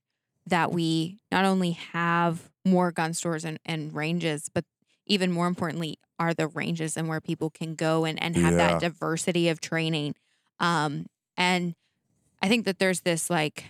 that 0.45 0.71
we 0.71 1.19
not 1.31 1.45
only 1.45 1.71
have 1.71 2.49
more 2.65 2.91
gun 2.91 3.13
stores 3.13 3.45
and, 3.45 3.59
and 3.65 3.93
ranges, 3.93 4.49
but 4.53 4.65
even 5.05 5.31
more 5.31 5.47
importantly, 5.47 5.99
are 6.19 6.33
the 6.33 6.47
ranges 6.47 6.97
and 6.97 7.07
where 7.07 7.21
people 7.21 7.49
can 7.49 7.75
go 7.75 8.05
and, 8.05 8.21
and 8.21 8.35
have 8.35 8.53
yeah. 8.53 8.57
that 8.57 8.81
diversity 8.81 9.49
of 9.49 9.61
training. 9.61 10.15
Um, 10.59 11.05
and 11.35 11.75
I 12.41 12.47
think 12.47 12.65
that 12.65 12.79
there's 12.79 13.01
this 13.01 13.29
like 13.29 13.65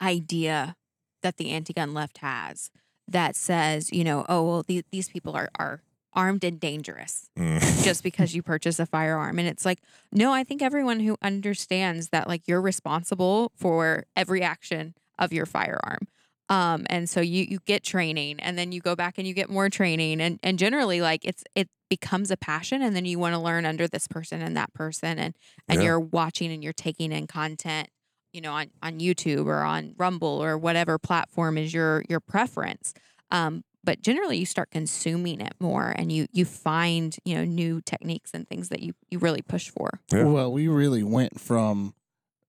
idea 0.00 0.76
that 1.22 1.36
the 1.36 1.50
anti 1.50 1.72
gun 1.72 1.94
left 1.94 2.18
has 2.18 2.70
that 3.08 3.36
says, 3.36 3.92
you 3.92 4.04
know, 4.04 4.24
oh, 4.28 4.42
well, 4.42 4.62
these, 4.62 4.82
these 4.90 5.08
people 5.08 5.34
are, 5.34 5.48
are 5.58 5.80
armed 6.14 6.44
and 6.44 6.60
dangerous 6.60 7.28
mm. 7.38 7.84
just 7.84 8.02
because 8.02 8.34
you 8.34 8.42
purchase 8.42 8.78
a 8.78 8.86
firearm. 8.86 9.38
And 9.38 9.48
it's 9.48 9.64
like, 9.64 9.80
no, 10.12 10.32
I 10.32 10.44
think 10.44 10.62
everyone 10.62 11.00
who 11.00 11.16
understands 11.22 12.10
that 12.10 12.28
like 12.28 12.46
you're 12.46 12.60
responsible 12.60 13.52
for 13.56 14.04
every 14.16 14.42
action 14.42 14.94
of 15.18 15.32
your 15.32 15.46
firearm. 15.46 16.08
Um, 16.48 16.86
and 16.90 17.08
so 17.08 17.20
you 17.20 17.44
you 17.44 17.60
get 17.64 17.82
training 17.82 18.40
and 18.40 18.58
then 18.58 18.72
you 18.72 18.80
go 18.80 18.94
back 18.94 19.16
and 19.16 19.26
you 19.26 19.32
get 19.32 19.48
more 19.48 19.70
training 19.70 20.20
and 20.20 20.38
and 20.42 20.58
generally 20.58 21.00
like 21.00 21.24
it's 21.24 21.44
it 21.54 21.68
becomes 21.88 22.30
a 22.30 22.36
passion 22.36 22.82
and 22.82 22.94
then 22.94 23.04
you 23.04 23.18
want 23.18 23.34
to 23.34 23.38
learn 23.38 23.64
under 23.64 23.88
this 23.88 24.06
person 24.06 24.42
and 24.42 24.56
that 24.56 24.72
person 24.74 25.18
and 25.18 25.34
and 25.68 25.80
yeah. 25.80 25.86
you're 25.86 26.00
watching 26.00 26.52
and 26.52 26.62
you're 26.62 26.72
taking 26.74 27.10
in 27.10 27.26
content 27.26 27.88
you 28.32 28.40
know 28.40 28.52
on 28.52 28.66
on 28.82 28.98
YouTube 28.98 29.46
or 29.46 29.62
on 29.62 29.94
Rumble 29.96 30.42
or 30.42 30.58
whatever 30.58 30.98
platform 30.98 31.56
is 31.56 31.72
your 31.72 32.04
your 32.08 32.20
preference 32.20 32.92
um, 33.30 33.64
but 33.84 34.00
generally 34.00 34.38
you 34.38 34.46
start 34.46 34.70
consuming 34.70 35.40
it 35.40 35.54
more 35.60 35.92
and 35.96 36.12
you 36.12 36.26
you 36.32 36.44
find 36.44 37.16
you 37.24 37.34
know 37.34 37.44
new 37.44 37.80
techniques 37.80 38.30
and 38.34 38.48
things 38.48 38.68
that 38.68 38.82
you 38.82 38.94
you 39.10 39.18
really 39.18 39.42
push 39.42 39.68
for 39.68 40.00
yeah. 40.12 40.24
well 40.24 40.52
we 40.52 40.68
really 40.68 41.02
went 41.02 41.40
from 41.40 41.94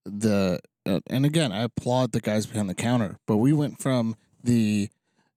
the 0.06 0.60
uh, 0.86 1.00
and 1.08 1.26
again 1.26 1.52
i 1.52 1.64
applaud 1.64 2.12
the 2.12 2.20
guys 2.20 2.46
behind 2.46 2.70
the 2.70 2.76
counter 2.76 3.18
but 3.26 3.38
we 3.38 3.54
went 3.54 3.82
from 3.82 4.16
the 4.44 4.90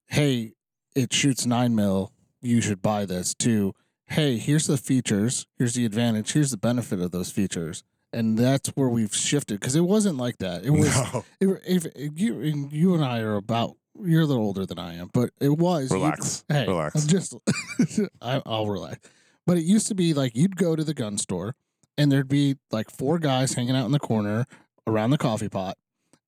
hey 0.07 0.53
it 0.95 1.13
shoots 1.13 1.47
nine 1.47 1.75
mil 1.75 2.13
you 2.41 2.61
should 2.61 2.83
buy 2.83 3.05
this 3.05 3.35
to 3.35 3.73
hey 4.07 4.39
here's 4.39 4.67
the 4.67 4.77
features 4.77 5.47
here's 5.57 5.75
the 5.75 5.85
advantage 5.85 6.33
here's 6.33 6.51
the 6.51 6.57
benefit 6.57 7.01
of 7.01 7.11
those 7.11 7.31
features 7.31 7.83
and 8.13 8.39
that's 8.39 8.71
where 8.71 8.89
we've 8.89 9.15
shifted 9.15 9.61
because 9.61 9.77
it 9.77 9.81
wasn't 9.81 10.17
like 10.17 10.39
that 10.39 10.65
it 10.65 10.71
was 10.71 10.95
no. 11.13 11.25
it, 11.41 11.63
if, 11.67 11.87
if 11.95 12.19
you 12.19 12.41
you 12.71 12.95
and 12.95 13.05
i 13.05 13.21
are 13.21 13.37
about 13.37 13.77
you're 14.05 14.23
a 14.23 14.27
little 14.27 14.45
older 14.45 14.67
than 14.67 14.79
I 14.79 14.95
am, 14.95 15.11
but 15.13 15.31
it 15.41 15.51
was. 15.57 15.91
Relax. 15.91 16.45
Hey, 16.49 16.67
relax. 16.67 17.05
Just, 17.07 17.35
I, 18.23 18.43
I'll 18.47 18.67
relax. 18.69 19.09
But 19.47 19.57
it 19.59 19.65
used 19.65 19.87
to 19.89 19.95
be 19.95 20.13
like 20.15 20.35
you'd 20.35 20.57
go 20.57 20.75
to 20.77 20.83
the 20.85 20.95
gun 20.95 21.19
store, 21.19 21.55
and 21.97 22.11
there'd 22.11 22.29
be 22.29 22.57
like 22.71 22.91
four 22.91 23.19
guys 23.19 23.55
hanging 23.55 23.77
out 23.77 23.87
in 23.87 23.93
the 23.93 23.99
corner 24.01 24.47
around 24.87 25.11
the 25.11 25.19
coffee 25.19 25.49
pot, 25.49 25.77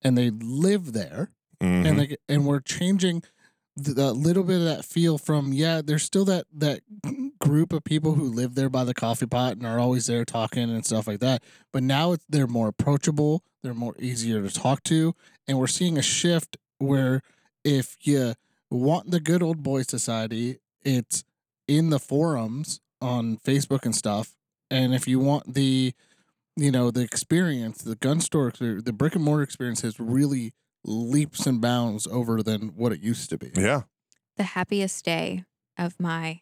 and 0.02 0.16
they 0.16 0.30
live 0.30 0.92
there, 0.92 1.30
Mhm. 1.60 1.86
and 1.86 1.98
they 2.00 2.16
and 2.28 2.46
we're 2.46 2.60
changing 2.60 3.22
the 3.76 4.12
little 4.12 4.42
bit 4.42 4.58
of 4.58 4.64
that 4.64 4.84
feel 4.84 5.18
from 5.18 5.52
yeah, 5.52 5.80
there's 5.84 6.02
still 6.02 6.24
that 6.24 6.46
that 6.52 6.80
group 7.38 7.72
of 7.72 7.84
people 7.84 8.14
who 8.14 8.24
live 8.24 8.54
there 8.56 8.68
by 8.68 8.82
the 8.84 8.94
coffee 8.94 9.26
pot 9.26 9.56
and 9.56 9.64
are 9.66 9.78
always 9.78 10.06
there 10.06 10.24
talking 10.24 10.64
and 10.70 10.84
stuff 10.84 11.06
like 11.06 11.20
that. 11.20 11.42
But 11.72 11.84
now 11.84 12.12
it's, 12.12 12.24
they're 12.28 12.48
more 12.48 12.66
approachable, 12.68 13.44
they're 13.62 13.74
more 13.74 13.94
easier 14.00 14.42
to 14.42 14.50
talk 14.50 14.82
to, 14.84 15.14
and 15.46 15.58
we're 15.58 15.68
seeing 15.68 15.96
a 15.96 16.02
shift 16.02 16.56
where 16.78 17.22
if 17.64 17.96
you 18.02 18.34
want 18.70 19.10
the 19.10 19.20
good 19.20 19.42
old 19.42 19.62
boy 19.62 19.82
society, 19.82 20.58
it's 20.82 21.24
in 21.66 21.90
the 21.90 21.98
forums 21.98 22.80
on 23.00 23.38
Facebook 23.38 23.84
and 23.84 23.94
stuff. 23.94 24.34
And 24.70 24.94
if 24.94 25.08
you 25.08 25.18
want 25.18 25.54
the, 25.54 25.94
you 26.56 26.70
know, 26.70 26.90
the 26.90 27.02
experience, 27.02 27.82
the 27.82 27.96
gun 27.96 28.20
store, 28.20 28.52
the 28.58 28.92
brick 28.92 29.14
and 29.14 29.24
mortar 29.24 29.42
experience 29.42 29.82
has 29.82 29.98
really 29.98 30.52
leaps 30.84 31.46
and 31.46 31.60
bounds 31.60 32.06
over 32.06 32.42
than 32.42 32.68
what 32.76 32.92
it 32.92 33.00
used 33.00 33.30
to 33.30 33.38
be. 33.38 33.50
yeah. 33.54 33.82
the 34.36 34.44
happiest 34.44 35.04
day 35.04 35.44
of 35.76 35.98
my 35.98 36.40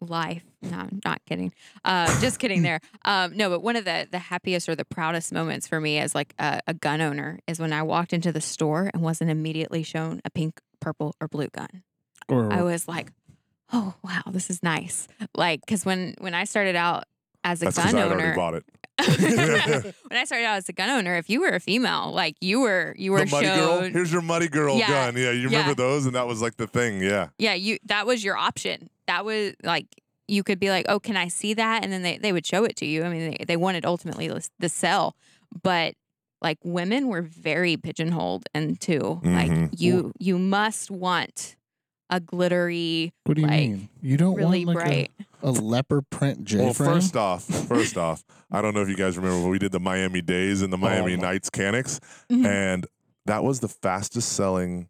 life. 0.00 0.42
No, 0.62 0.76
I'm 0.78 1.00
not 1.04 1.20
kidding. 1.26 1.52
Uh, 1.84 2.06
just 2.20 2.38
kidding 2.38 2.62
there. 2.62 2.80
Um, 3.04 3.36
no, 3.36 3.48
but 3.48 3.62
one 3.62 3.76
of 3.76 3.84
the 3.86 4.06
the 4.10 4.18
happiest 4.18 4.68
or 4.68 4.74
the 4.74 4.84
proudest 4.84 5.32
moments 5.32 5.66
for 5.66 5.80
me 5.80 5.98
as 5.98 6.14
like 6.14 6.34
a, 6.38 6.60
a 6.66 6.74
gun 6.74 7.00
owner 7.00 7.38
is 7.46 7.58
when 7.58 7.72
I 7.72 7.82
walked 7.82 8.12
into 8.12 8.32
the 8.32 8.40
store 8.40 8.90
and 8.92 9.02
wasn't 9.02 9.30
immediately 9.30 9.82
shown 9.82 10.20
a 10.26 10.30
pink, 10.30 10.60
purple, 10.80 11.14
or 11.20 11.28
blue 11.28 11.48
gun. 11.48 11.82
Or 12.28 12.52
I 12.52 12.62
was 12.62 12.86
like, 12.86 13.12
oh 13.72 13.94
wow, 14.04 14.22
this 14.30 14.50
is 14.50 14.62
nice. 14.62 15.08
Like, 15.34 15.60
because 15.60 15.86
when 15.86 16.14
when 16.18 16.34
I 16.34 16.44
started 16.44 16.76
out 16.76 17.04
as 17.44 17.62
a 17.62 17.66
That's 17.66 17.78
gun 17.78 17.86
I 17.94 17.98
had 18.00 18.08
already 18.08 18.22
owner, 18.24 18.34
bought 18.34 18.54
it. 18.54 18.64
when 20.08 20.18
I 20.18 20.24
started 20.24 20.44
out 20.44 20.56
as 20.58 20.68
a 20.68 20.72
gun 20.72 20.90
owner, 20.90 21.16
if 21.16 21.30
you 21.30 21.40
were 21.40 21.50
a 21.50 21.60
female, 21.60 22.12
like 22.12 22.36
you 22.40 22.60
were 22.60 22.94
you 22.98 23.12
were 23.12 23.20
the 23.24 23.30
muddy 23.30 23.46
girl. 23.46 23.80
shown 23.80 23.92
Here's 23.92 24.12
your 24.12 24.22
muddy 24.22 24.48
girl 24.48 24.76
Yeah. 24.76 24.88
gun. 24.88 25.16
Yeah, 25.16 25.30
you 25.30 25.44
remember 25.44 25.70
Yeah. 25.70 25.74
those? 25.74 26.04
And 26.06 26.14
that 26.14 26.26
was 26.26 26.42
like 26.42 26.56
the 26.56 26.66
thing. 26.66 27.00
Yeah. 27.00 27.28
Yeah, 27.38 27.54
you 27.54 27.78
that 27.86 28.06
was 28.06 28.22
your 28.24 28.36
option. 28.36 28.90
That 29.08 29.24
was 29.24 29.54
like 29.64 29.86
you 30.28 30.42
could 30.44 30.60
be 30.60 30.70
like, 30.70 30.86
"Oh, 30.88 31.00
can 31.00 31.16
I 31.16 31.26
see 31.28 31.54
that?" 31.54 31.82
and 31.82 31.92
then 31.92 32.02
they, 32.02 32.18
they 32.18 32.32
would 32.32 32.46
show 32.46 32.64
it 32.64 32.76
to 32.76 32.86
you. 32.86 33.02
I 33.04 33.08
mean, 33.08 33.30
they, 33.38 33.44
they 33.44 33.56
wanted 33.56 33.84
ultimately 33.84 34.28
the, 34.28 34.46
the 34.60 34.68
sell, 34.68 35.16
but 35.62 35.94
like 36.40 36.58
women 36.62 37.08
were 37.08 37.22
very 37.22 37.76
pigeonholed 37.76 38.44
into 38.54 39.20
like 39.24 39.50
Mhm. 39.50 39.70
you 39.76 40.12
you 40.20 40.38
must 40.38 40.88
want 40.90 41.56
a 42.10 42.20
glittery, 42.20 43.12
what 43.24 43.34
do 43.34 43.42
you 43.42 43.46
like, 43.48 43.58
mean? 43.68 43.88
You 44.00 44.16
don't 44.16 44.34
really 44.36 44.64
want 44.64 44.78
like 44.78 44.86
bright. 44.86 45.10
a, 45.42 45.48
a 45.48 45.50
leopard 45.50 46.08
print 46.10 46.44
J 46.44 46.58
Well, 46.64 46.72
frame? 46.72 46.90
first 46.92 47.16
off, 47.16 47.44
first 47.44 47.96
off, 48.06 48.24
I 48.50 48.62
don't 48.62 48.72
know 48.74 48.80
if 48.82 48.88
you 48.88 48.96
guys 48.96 49.16
remember 49.18 49.40
when 49.42 49.50
we 49.50 49.58
did 49.58 49.72
the 49.72 49.80
Miami 49.80 50.22
Days 50.22 50.62
and 50.62 50.72
the 50.72 50.78
Miami 50.78 51.16
my- 51.16 51.22
Nights 51.22 51.50
Caniks, 51.50 51.98
Mhm. 52.30 52.46
and 52.46 52.86
that 53.26 53.44
was 53.44 53.60
the 53.60 53.68
fastest 53.68 54.32
selling 54.32 54.88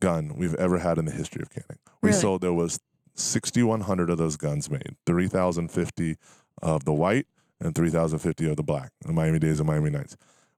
gun 0.00 0.34
we've 0.36 0.54
ever 0.56 0.78
had 0.78 0.98
in 0.98 1.04
the 1.06 1.12
history 1.12 1.40
of 1.42 1.48
Canik. 1.48 1.78
We 2.02 2.08
Really? 2.10 2.20
sold 2.20 2.40
there 2.42 2.52
was 2.52 2.80
6,100 3.14 4.10
of 4.10 4.18
those 4.18 4.36
guns 4.36 4.70
made, 4.70 4.96
3,050 5.06 6.16
of 6.62 6.84
the 6.84 6.92
white 6.92 7.26
and 7.60 7.74
3,050 7.74 8.50
of 8.50 8.56
the 8.56 8.62
black. 8.62 8.90
The 9.04 9.12
Miami 9.12 9.38
Days 9.38 9.60
and 9.60 9.66
Miami 9.66 9.90
Nights. 9.90 10.16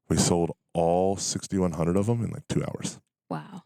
We 0.09 0.17
sold 0.17 0.53
all 0.73 1.17
6,100 1.17 1.97
of 1.97 2.07
them 2.07 2.25
in 2.25 2.31
like 2.31 2.47
two 2.49 2.63
hours. 2.65 2.99
wow. 3.31 3.63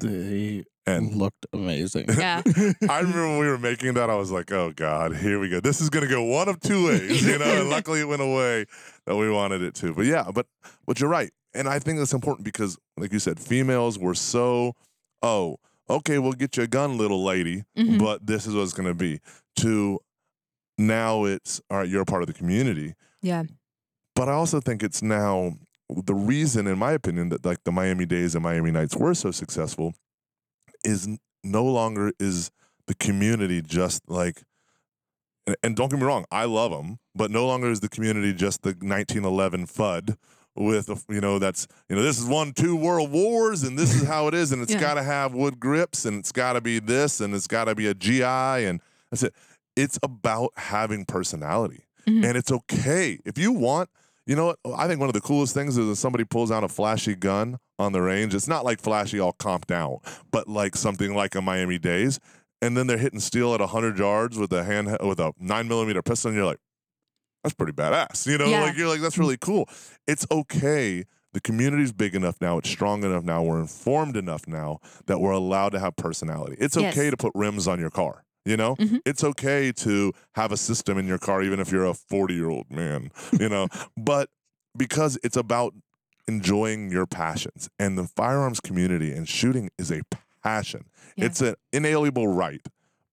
They 0.00 0.64
And 0.86 1.14
looked 1.14 1.46
amazing. 1.52 2.06
Yeah. 2.18 2.42
I 2.88 2.98
remember 3.00 3.28
when 3.28 3.38
we 3.38 3.46
were 3.46 3.58
making 3.58 3.94
that, 3.94 4.08
I 4.10 4.16
was 4.16 4.30
like, 4.32 4.50
oh 4.50 4.72
God, 4.74 5.14
here 5.16 5.38
we 5.38 5.48
go. 5.50 5.60
This 5.60 5.80
is 5.80 5.90
gonna 5.90 6.08
go 6.08 6.22
one 6.22 6.48
of 6.48 6.58
two 6.60 6.86
ways, 6.86 7.24
you 7.24 7.38
know. 7.38 7.44
and 7.60 7.70
luckily 7.70 8.00
it 8.00 8.08
went 8.08 8.22
away 8.22 8.64
that 9.06 9.14
we 9.14 9.30
wanted 9.30 9.62
it 9.62 9.74
to. 9.76 9.92
But 9.94 10.06
yeah, 10.06 10.30
but 10.34 10.46
but 10.86 11.00
you're 11.00 11.10
right. 11.10 11.30
And 11.52 11.68
I 11.68 11.78
think 11.78 11.98
that's 11.98 12.14
important 12.14 12.44
because, 12.44 12.78
like 12.96 13.12
you 13.12 13.18
said, 13.18 13.38
females 13.38 13.98
were 13.98 14.14
so, 14.14 14.74
oh, 15.22 15.58
okay, 15.88 16.18
we'll 16.18 16.32
get 16.32 16.56
you 16.56 16.62
a 16.62 16.66
gun, 16.66 16.96
little 16.98 17.22
lady, 17.24 17.64
Mhm. 17.76 17.98
but 17.98 18.26
this 18.26 18.46
is 18.46 18.54
what 18.54 18.62
it's 18.62 18.72
gonna 18.72 18.94
be. 18.94 19.20
To 19.56 20.00
now 20.78 21.24
it's 21.24 21.60
all 21.70 21.78
right, 21.78 21.88
you're 21.88 22.02
a 22.02 22.06
part 22.06 22.22
of 22.22 22.26
the 22.26 22.34
community. 22.34 22.94
Yeah. 23.22 23.44
But 24.14 24.28
I 24.28 24.32
also 24.32 24.60
think 24.60 24.82
it's 24.82 25.02
now 25.02 25.56
the 25.88 26.14
reason, 26.14 26.66
in 26.66 26.78
my 26.78 26.92
opinion, 26.92 27.28
that 27.30 27.44
like 27.44 27.58
the 27.64 27.72
Miami 27.72 28.06
Days 28.06 28.34
and 28.34 28.42
Miami 28.42 28.70
Nights 28.70 28.96
were 28.96 29.14
so 29.14 29.30
successful 29.30 29.94
is 30.84 31.08
no 31.42 31.64
longer 31.64 32.12
is 32.18 32.50
the 32.86 32.94
community 32.94 33.60
just 33.62 34.02
like, 34.08 34.42
and, 35.46 35.56
and 35.62 35.76
don't 35.76 35.90
get 35.90 35.98
me 36.00 36.06
wrong, 36.06 36.24
I 36.30 36.44
love 36.44 36.70
them, 36.70 36.98
but 37.14 37.30
no 37.30 37.46
longer 37.46 37.70
is 37.70 37.80
the 37.80 37.88
community 37.88 38.32
just 38.32 38.62
the 38.62 38.70
1911 38.70 39.66
FUD 39.66 40.16
with 40.56 41.04
you 41.08 41.20
know 41.20 41.38
that's 41.38 41.66
you 41.88 41.96
know 41.96 42.02
this 42.02 42.18
is 42.18 42.24
one 42.26 42.52
two 42.52 42.76
world 42.76 43.10
wars 43.10 43.62
and 43.64 43.78
this 43.78 43.94
is 43.94 44.02
how 44.06 44.28
it 44.28 44.34
is 44.34 44.52
and 44.52 44.62
it's 44.62 44.72
Yeah. 44.72 44.80
got 44.80 44.94
to 44.94 45.02
have 45.02 45.34
wood 45.34 45.58
grips 45.58 46.04
and 46.04 46.18
it's 46.20 46.32
got 46.32 46.52
to 46.54 46.60
be 46.60 46.78
this 46.78 47.20
and 47.20 47.34
it's 47.34 47.46
got 47.46 47.64
to 47.64 47.74
be 47.74 47.86
a 47.88 47.94
GI 47.94 48.22
and 48.22 48.80
that's 49.10 49.22
it. 49.24 49.34
It's 49.76 49.98
about 50.02 50.50
having 50.56 51.04
personality. 51.04 51.86
Mhm. 52.06 52.24
And 52.24 52.36
it's 52.36 52.52
okay. 52.52 53.18
If 53.24 53.38
you 53.38 53.50
want, 53.52 53.88
you 54.26 54.36
know 54.36 54.46
what? 54.46 54.58
I 54.76 54.86
think 54.86 55.00
one 55.00 55.08
of 55.08 55.14
the 55.14 55.20
coolest 55.20 55.54
things 55.54 55.76
is 55.76 55.86
when 55.86 55.94
somebody 55.96 56.24
pulls 56.24 56.50
out 56.50 56.62
a 56.64 56.68
flashy 56.68 57.14
gun 57.14 57.58
on 57.78 57.92
the 57.92 58.00
range. 58.00 58.34
It's 58.34 58.46
not 58.48 58.64
like 58.64 58.80
flashy 58.80 59.18
all 59.18 59.32
comped 59.32 59.70
out, 59.72 60.00
but 60.30 60.48
like 60.48 60.76
something 60.76 61.14
like 61.14 61.34
a 61.34 61.42
Miami 61.42 61.78
Days. 61.78 62.20
And 62.62 62.76
then 62.76 62.86
they're 62.86 62.98
hitting 62.98 63.20
steel 63.20 63.52
at 63.54 63.60
100 63.60 63.98
yards 63.98 64.38
with 64.38 64.52
a 64.52 64.64
hand 64.64 64.96
with 65.02 65.18
a 65.18 65.32
nine 65.38 65.66
millimeter 65.68 66.00
pistol. 66.02 66.28
And 66.30 66.36
you're 66.36 66.46
like, 66.46 66.60
that's 67.44 67.54
pretty 67.54 67.72
badass. 67.72 68.26
You 68.26 68.38
know, 68.38 68.46
Yeah. 68.46 68.62
like 68.62 68.76
you're 68.76 68.88
like, 68.88 69.00
that's 69.00 69.18
really 69.18 69.36
cool. 69.36 69.68
It's 70.08 70.26
okay. 70.30 71.04
The 71.34 71.40
community's 71.40 71.92
big 71.92 72.14
enough 72.14 72.36
now. 72.40 72.58
It's 72.58 72.70
strong 72.70 73.04
enough 73.04 73.22
now. 73.22 73.42
We're 73.42 73.60
informed 73.60 74.16
enough 74.16 74.48
now 74.48 74.80
that 75.06 75.20
we're 75.20 75.32
allowed 75.32 75.70
to 75.70 75.78
have 75.80 75.94
personality. 75.96 76.56
It's 76.58 76.76
Yes. 76.76 76.96
okay 76.96 77.10
to 77.10 77.16
put 77.16 77.32
rims 77.34 77.68
on 77.68 77.78
your 77.78 77.90
car. 77.90 78.24
You 78.46 78.56
know, 78.58 78.76
Mhm. 78.76 79.00
it's 79.06 79.24
okay 79.24 79.72
to 79.72 80.12
have 80.34 80.52
a 80.52 80.56
system 80.56 80.98
in 80.98 81.06
your 81.06 81.18
car, 81.18 81.42
even 81.42 81.60
if 81.60 81.70
you're 81.72 81.86
a 81.86 81.94
40 81.94 82.34
year 82.34 82.48
old 82.50 82.70
man, 82.70 83.10
you 83.38 83.48
know, 83.48 83.68
but 83.96 84.28
because 84.76 85.18
it's 85.22 85.36
about 85.36 85.74
enjoying 86.28 86.90
your 86.90 87.06
passions 87.06 87.68
and 87.78 87.96
the 87.98 88.04
firearms 88.04 88.60
community 88.60 89.12
and 89.12 89.28
shooting 89.28 89.70
is 89.78 89.90
a 89.90 90.00
passion. 90.42 90.84
Yeah. 91.16 91.26
It's 91.26 91.40
an 91.40 91.54
inalienable 91.72 92.28
right, 92.28 92.60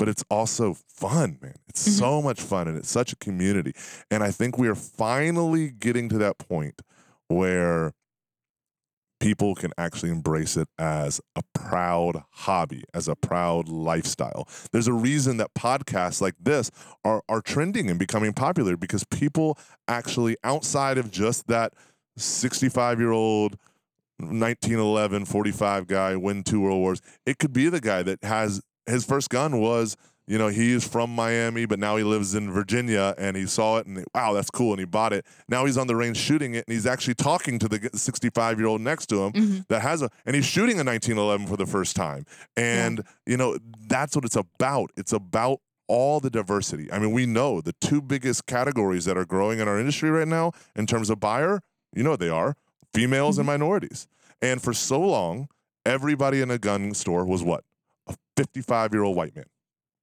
but 0.02 0.10
it's 0.10 0.24
also 0.32 0.76
fun, 0.88 1.38
man. 1.44 1.54
It's 1.70 1.88
Mhm. 1.88 2.00
so 2.00 2.22
much 2.24 2.42
fun 2.42 2.68
and 2.68 2.76
it's 2.76 2.90
such 2.90 3.14
a 3.14 3.16
community. 3.18 3.74
And 4.10 4.24
I 4.24 4.32
think 4.32 4.58
we 4.58 4.68
are 4.68 4.74
finally 4.74 5.70
getting 5.70 6.10
to 6.10 6.18
that 6.18 6.40
point 6.40 6.82
where 7.28 7.94
people 9.20 9.54
can 9.54 9.72
actually 9.78 10.10
embrace 10.10 10.58
it 10.58 10.68
as 10.80 11.22
a 11.36 11.44
proud 11.54 12.24
hobby, 12.32 12.84
as 12.96 13.08
a 13.08 13.16
proud 13.16 13.70
lifestyle. 13.70 14.48
There's 14.72 14.88
a 14.88 14.94
reason 14.94 15.38
that 15.38 15.54
podcasts 15.54 16.20
like 16.20 16.34
this 16.40 16.72
are, 17.06 17.22
are 17.30 17.42
trending 17.42 17.88
and 17.88 18.00
becoming 18.00 18.34
popular 18.34 18.76
because 18.76 19.04
people 19.04 19.56
actually, 19.88 20.36
outside 20.44 20.98
of 20.98 21.12
just 21.12 21.46
that 21.46 21.74
65 22.18 23.00
year 23.00 23.12
old 23.12 23.56
1911 24.18 25.26
45 25.26 25.86
guy 25.88 26.16
win 26.16 26.44
two 26.44 26.62
world 26.62 26.80
wars 26.80 27.02
it 27.26 27.40
could 27.40 27.52
be 27.52 27.70
the 27.70 27.82
guy 27.82 28.04
that 28.04 28.24
has 28.24 28.62
his 28.86 29.06
first 29.06 29.30
gun 29.30 29.60
was 29.60 29.96
you 30.28 30.38
know 30.38 30.48
he 30.50 30.72
is 30.72 30.88
from 30.88 31.10
miami 31.14 31.66
but 31.66 31.80
now 31.80 31.98
he 31.98 32.04
lives 32.04 32.36
in 32.36 32.52
virginia 32.52 33.14
and 33.18 33.36
he 33.36 33.46
saw 33.46 33.78
it 33.80 33.88
and 33.88 34.06
wow 34.14 34.34
that's 34.34 34.50
cool 34.52 34.72
and 34.72 34.80
he 34.80 34.86
bought 34.86 35.14
it. 35.14 35.26
Now 35.50 35.66
he's 35.66 35.78
on 35.78 35.88
the 35.88 35.96
range 35.96 36.18
shooting 36.18 36.54
it 36.54 36.64
and 36.68 36.74
he's 36.74 36.86
actually 36.86 37.16
talking 37.16 37.58
to 37.60 37.68
the 37.68 37.90
65 37.94 38.60
year 38.60 38.68
old 38.68 38.82
next 38.82 39.08
to 39.08 39.24
him 39.24 39.32
Mhm. 39.34 39.68
that 39.70 39.82
has 39.82 40.02
a 40.02 40.10
and 40.26 40.36
he's 40.36 40.46
shooting 40.46 40.80
a 40.80 40.84
1911 40.84 41.48
for 41.48 41.58
the 41.58 41.66
first 41.66 41.96
time. 41.96 42.26
And 42.56 43.04
you 43.26 43.36
know 43.38 43.58
that's 43.88 44.16
what 44.16 44.24
it's 44.26 44.36
about. 44.36 44.92
It's 44.96 45.12
about 45.12 45.60
all 45.88 46.20
the 46.20 46.30
diversity. 46.30 46.90
I 46.92 47.00
mean 47.00 47.12
we 47.12 47.26
know 47.26 47.60
the 47.60 47.74
two 47.82 48.02
biggest 48.02 48.46
categories 48.46 49.06
that 49.06 49.18
are 49.18 49.26
growing 49.26 49.60
in 49.60 49.68
our 49.68 49.80
industry 49.80 50.10
right 50.12 50.28
now 50.28 50.52
in 50.76 50.86
terms 50.86 51.10
of 51.10 51.20
buyer 51.20 51.62
you 51.96 52.04
know 52.04 52.12
what 52.12 52.20
they 52.20 52.30
are 52.30 52.56
females 52.94 53.38
and 53.38 53.48
minorities. 53.48 54.08
And 54.42 54.62
for 54.62 54.72
so 54.74 55.02
long 55.02 55.50
everybody 55.86 56.42
in 56.42 56.52
a 56.52 56.60
gun 56.60 56.94
store 56.94 57.26
was 57.26 57.42
what 57.44 57.64
55 58.46 58.94
year 58.94 59.04
old 59.04 59.16
white 59.16 59.36
man. 59.36 59.46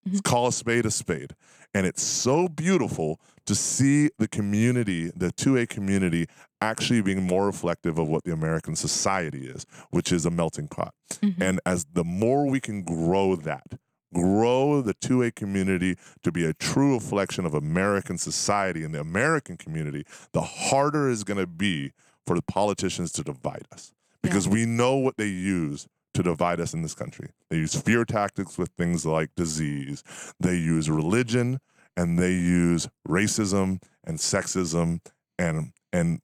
Mhm. 0.08 0.22
call 0.22 0.46
a 0.46 0.52
spade 0.52 0.86
a 0.86 0.90
spade. 0.90 1.34
And 1.74 1.84
it's 1.86 2.02
so 2.02 2.48
beautiful 2.48 3.20
to 3.46 3.54
see 3.54 4.10
the 4.18 4.28
community 4.28 5.10
the 5.14 5.32
2a 5.32 5.66
community 5.68 6.26
actually 6.60 7.02
being 7.02 7.22
more 7.24 7.46
reflective 7.46 7.98
of 7.98 8.06
what 8.08 8.22
the 8.24 8.32
american 8.32 8.76
society 8.76 9.46
is 9.48 9.66
which 9.90 10.12
is 10.12 10.24
a 10.24 10.30
melting 10.30 10.68
pot. 10.68 10.94
Mhm. 11.20 11.40
and 11.40 11.60
as 11.66 11.86
the 11.92 12.04
more 12.04 12.46
we 12.46 12.60
can 12.60 12.82
grow 12.82 13.34
that 13.36 13.66
grow 14.14 14.80
the 14.80 14.94
2a 14.94 15.30
community 15.32 15.96
to 16.22 16.30
be 16.32 16.44
a 16.44 16.54
true 16.54 16.94
reflection 16.94 17.44
of 17.44 17.52
american 17.54 18.16
society 18.18 18.84
and 18.84 18.94
the 18.94 19.00
american 19.00 19.56
community 19.56 20.04
the 20.32 20.42
harder 20.42 21.08
is 21.10 21.24
going 21.24 21.38
to 21.38 21.46
be 21.46 21.92
for 22.26 22.36
the 22.36 22.42
politicians 22.42 23.10
to 23.12 23.22
divide 23.24 23.66
us. 23.72 23.92
Because 24.22 24.46
we 24.48 24.66
know 24.66 24.96
what 24.96 25.16
they 25.16 25.28
use 25.28 25.86
to 26.18 26.22
divide 26.24 26.60
us 26.60 26.74
in 26.74 26.82
this 26.82 26.96
country. 26.96 27.30
They 27.48 27.58
use 27.58 27.80
fear 27.80 28.04
tactics 28.04 28.58
with 28.58 28.70
things 28.76 29.06
like 29.06 29.30
disease. 29.36 30.02
They 30.40 30.56
use 30.56 30.90
religion 30.90 31.60
and 31.96 32.18
they 32.18 32.32
use 32.32 32.88
racism 33.06 33.80
and 34.04 34.18
sexism 34.18 34.98
and 35.38 35.72
and 35.92 36.20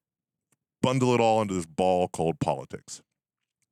bundle 0.83 1.15
it 1.15 1.21
all 1.21 1.41
into 1.41 1.55
this 1.55 1.65
ball 1.65 2.09
called 2.09 2.41
politics. 2.41 3.03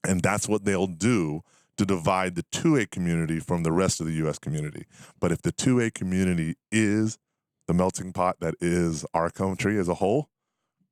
And 0.06 0.22
that's 0.22 0.48
what 0.48 0.64
they'll 0.64 0.86
do 0.86 1.42
to 1.76 1.84
divide 1.84 2.36
the 2.36 2.44
2A 2.54 2.90
community 2.90 3.40
from 3.40 3.64
the 3.64 3.72
rest 3.72 4.00
of 4.00 4.06
the 4.06 4.12
US 4.24 4.38
community. 4.38 4.84
But 5.20 5.32
if 5.32 5.42
the 5.42 5.52
2A 5.52 5.92
community 5.92 6.54
is 6.70 7.18
the 7.66 7.74
melting 7.74 8.12
pot 8.12 8.36
that 8.38 8.54
is 8.60 9.04
our 9.12 9.28
country 9.28 9.76
as 9.76 9.88
a 9.88 9.94
whole, 9.94 10.28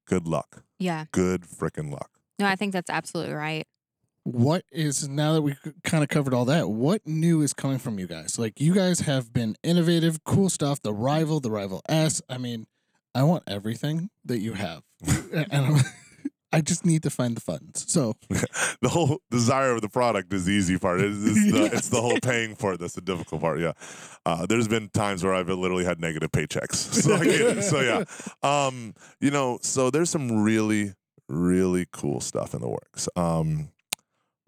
good 0.09 0.27
luck. 0.27 0.65
Yeah. 0.81 1.05
Good 1.13 1.43
freaking 1.43 1.93
luck. 1.93 2.11
No, 2.41 2.47
I 2.47 2.57
think 2.57 2.73
that's 2.73 2.91
absolutely 2.91 3.35
right. 3.35 3.69
What 4.33 4.65
is 4.71 5.09
now 5.09 5.33
that 5.33 5.43
we 5.43 5.57
kind 5.83 6.05
of 6.05 6.09
covered 6.09 6.35
all 6.35 6.45
that? 6.45 6.71
What 6.71 7.05
new 7.05 7.43
is 7.43 7.53
coming 7.53 7.79
from 7.79 7.99
you 7.99 8.07
guys? 8.07 8.39
Like 8.39 8.61
you 8.61 8.73
guys 8.73 9.01
have 9.01 9.33
been 9.33 9.57
innovative, 9.65 10.23
cool 10.23 10.49
stuff. 10.49 10.81
The 10.81 10.93
rival, 10.93 11.41
the 11.41 11.51
rival 11.51 11.83
S. 11.89 12.23
I 12.29 12.39
mean, 12.39 12.69
I 13.13 13.25
want 13.25 13.43
everything 13.49 14.09
that 14.25 14.39
you 14.39 14.53
have, 14.53 14.85
and 15.51 15.83
I 16.53 16.61
just 16.61 16.87
need 16.87 17.03
to 17.03 17.11
find 17.11 17.37
the 17.37 17.41
funds. 17.41 17.93
So 17.93 18.15
the 18.81 18.89
whole 18.89 19.19
desire 19.33 19.73
of 19.73 19.81
the 19.81 19.89
product 19.89 20.33
is 20.33 20.45
the 20.45 20.53
easy 20.53 20.79
part. 20.79 21.01
It's, 21.01 21.19
it's, 21.25 21.53
the, 21.53 21.65
it's 21.73 21.89
the 21.89 22.01
whole 22.01 22.19
paying 22.23 22.55
for 22.55 22.75
it 22.75 22.81
that's 22.81 22.95
the 22.95 23.01
difficult 23.01 23.41
part. 23.41 23.59
Yeah, 23.59 23.73
uh, 24.25 24.47
there's 24.47 24.69
been 24.69 24.91
times 24.91 25.25
where 25.25 25.35
I've 25.35 25.49
literally 25.49 25.85
had 25.85 26.01
negative 26.01 26.31
paychecks. 26.31 26.77
So 26.77 27.15
I 27.17 27.25
get 27.25 27.41
it. 27.41 27.63
So 27.65 27.81
yeah, 27.81 28.05
um, 28.49 28.95
you 29.21 29.33
know, 29.33 29.59
so 29.63 29.91
there's 29.91 30.11
some 30.11 30.45
really 30.45 30.95
really 31.29 31.87
cool 31.93 32.21
stuff 32.21 32.55
in 32.55 32.61
the 32.61 32.69
works. 32.69 33.09
Um, 33.17 33.71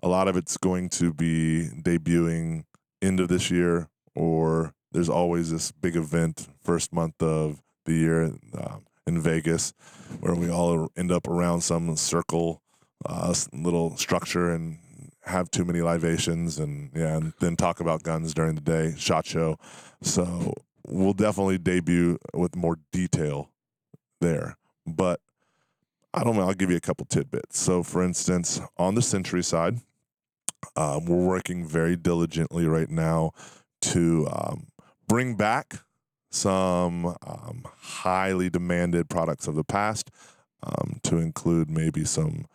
a 0.03 0.09
lot 0.09 0.29
of 0.29 0.37
it's 0.37 0.57
going 0.57 0.89
to 0.91 1.12
be 1.12 1.69
debuting 1.83 2.65
end 3.01 3.20
of 3.20 3.29
this 3.29 3.51
year, 3.51 3.89
or 4.15 4.74
there's 4.93 5.09
always 5.09 5.51
this 5.51 5.73
big 5.73 5.97
event 5.97 6.49
first 6.62 6.93
month 6.93 7.23
of 7.23 7.62
the 7.85 7.95
year. 7.95 8.24
Um, 8.55 8.87
in 9.07 9.20
Vegas, 9.20 9.73
where 10.20 10.35
we 10.35 10.49
all 10.49 10.89
end 10.97 11.11
up 11.11 11.27
around 11.27 11.62
some 11.62 11.97
circle, 11.97 12.62
uh, 13.05 13.35
little 13.53 13.97
structure, 13.97 14.53
and 14.53 14.79
have 15.24 15.51
too 15.51 15.65
many 15.65 15.81
libations, 15.81 16.59
and 16.59 16.91
yeah, 16.95 17.16
and 17.16 17.33
then 17.41 17.57
talk 17.57 17.81
about 17.81 18.03
guns 18.03 18.33
during 18.33 18.55
the 18.55 18.61
day, 18.61 18.95
shot 18.97 19.27
show. 19.27 19.59
So 20.03 20.55
we'll 20.87 21.15
definitely 21.15 21.59
debut 21.59 22.19
with 22.33 22.55
more 22.57 22.79
detail 22.93 23.51
there, 24.20 24.57
but. 24.87 25.20
I 26.15 26.24
don't 26.24 26.37
know. 26.37 26.43
I'll 26.43 26.53
give 26.53 26.70
you 26.70 26.77
a 26.77 26.81
couple 26.81 27.07
tidbits. 27.07 27.59
So, 27.59 27.83
for 27.83 28.03
instance, 28.03 28.61
on 28.77 28.95
the 28.95 29.01
Century 29.01 29.43
side, 29.43 29.81
um, 30.76 31.06
we're 31.06 31.16
working 31.24 31.66
very 31.66 31.97
diligently 31.97 32.66
right 32.66 32.90
now 32.90 33.32
to 33.82 34.28
um, 34.32 34.68
bring 35.09 35.34
back 35.34 35.80
some 36.30 37.06
um, 37.26 37.62
highly 37.76 38.48
demanded 38.48 39.09
products 39.09 39.47
of 39.47 39.55
the 39.55 39.64
past, 39.64 40.10
um, 40.62 41.01
to 41.02 41.18
include 41.18 41.68
maybe 41.70 42.05
some 42.05 42.47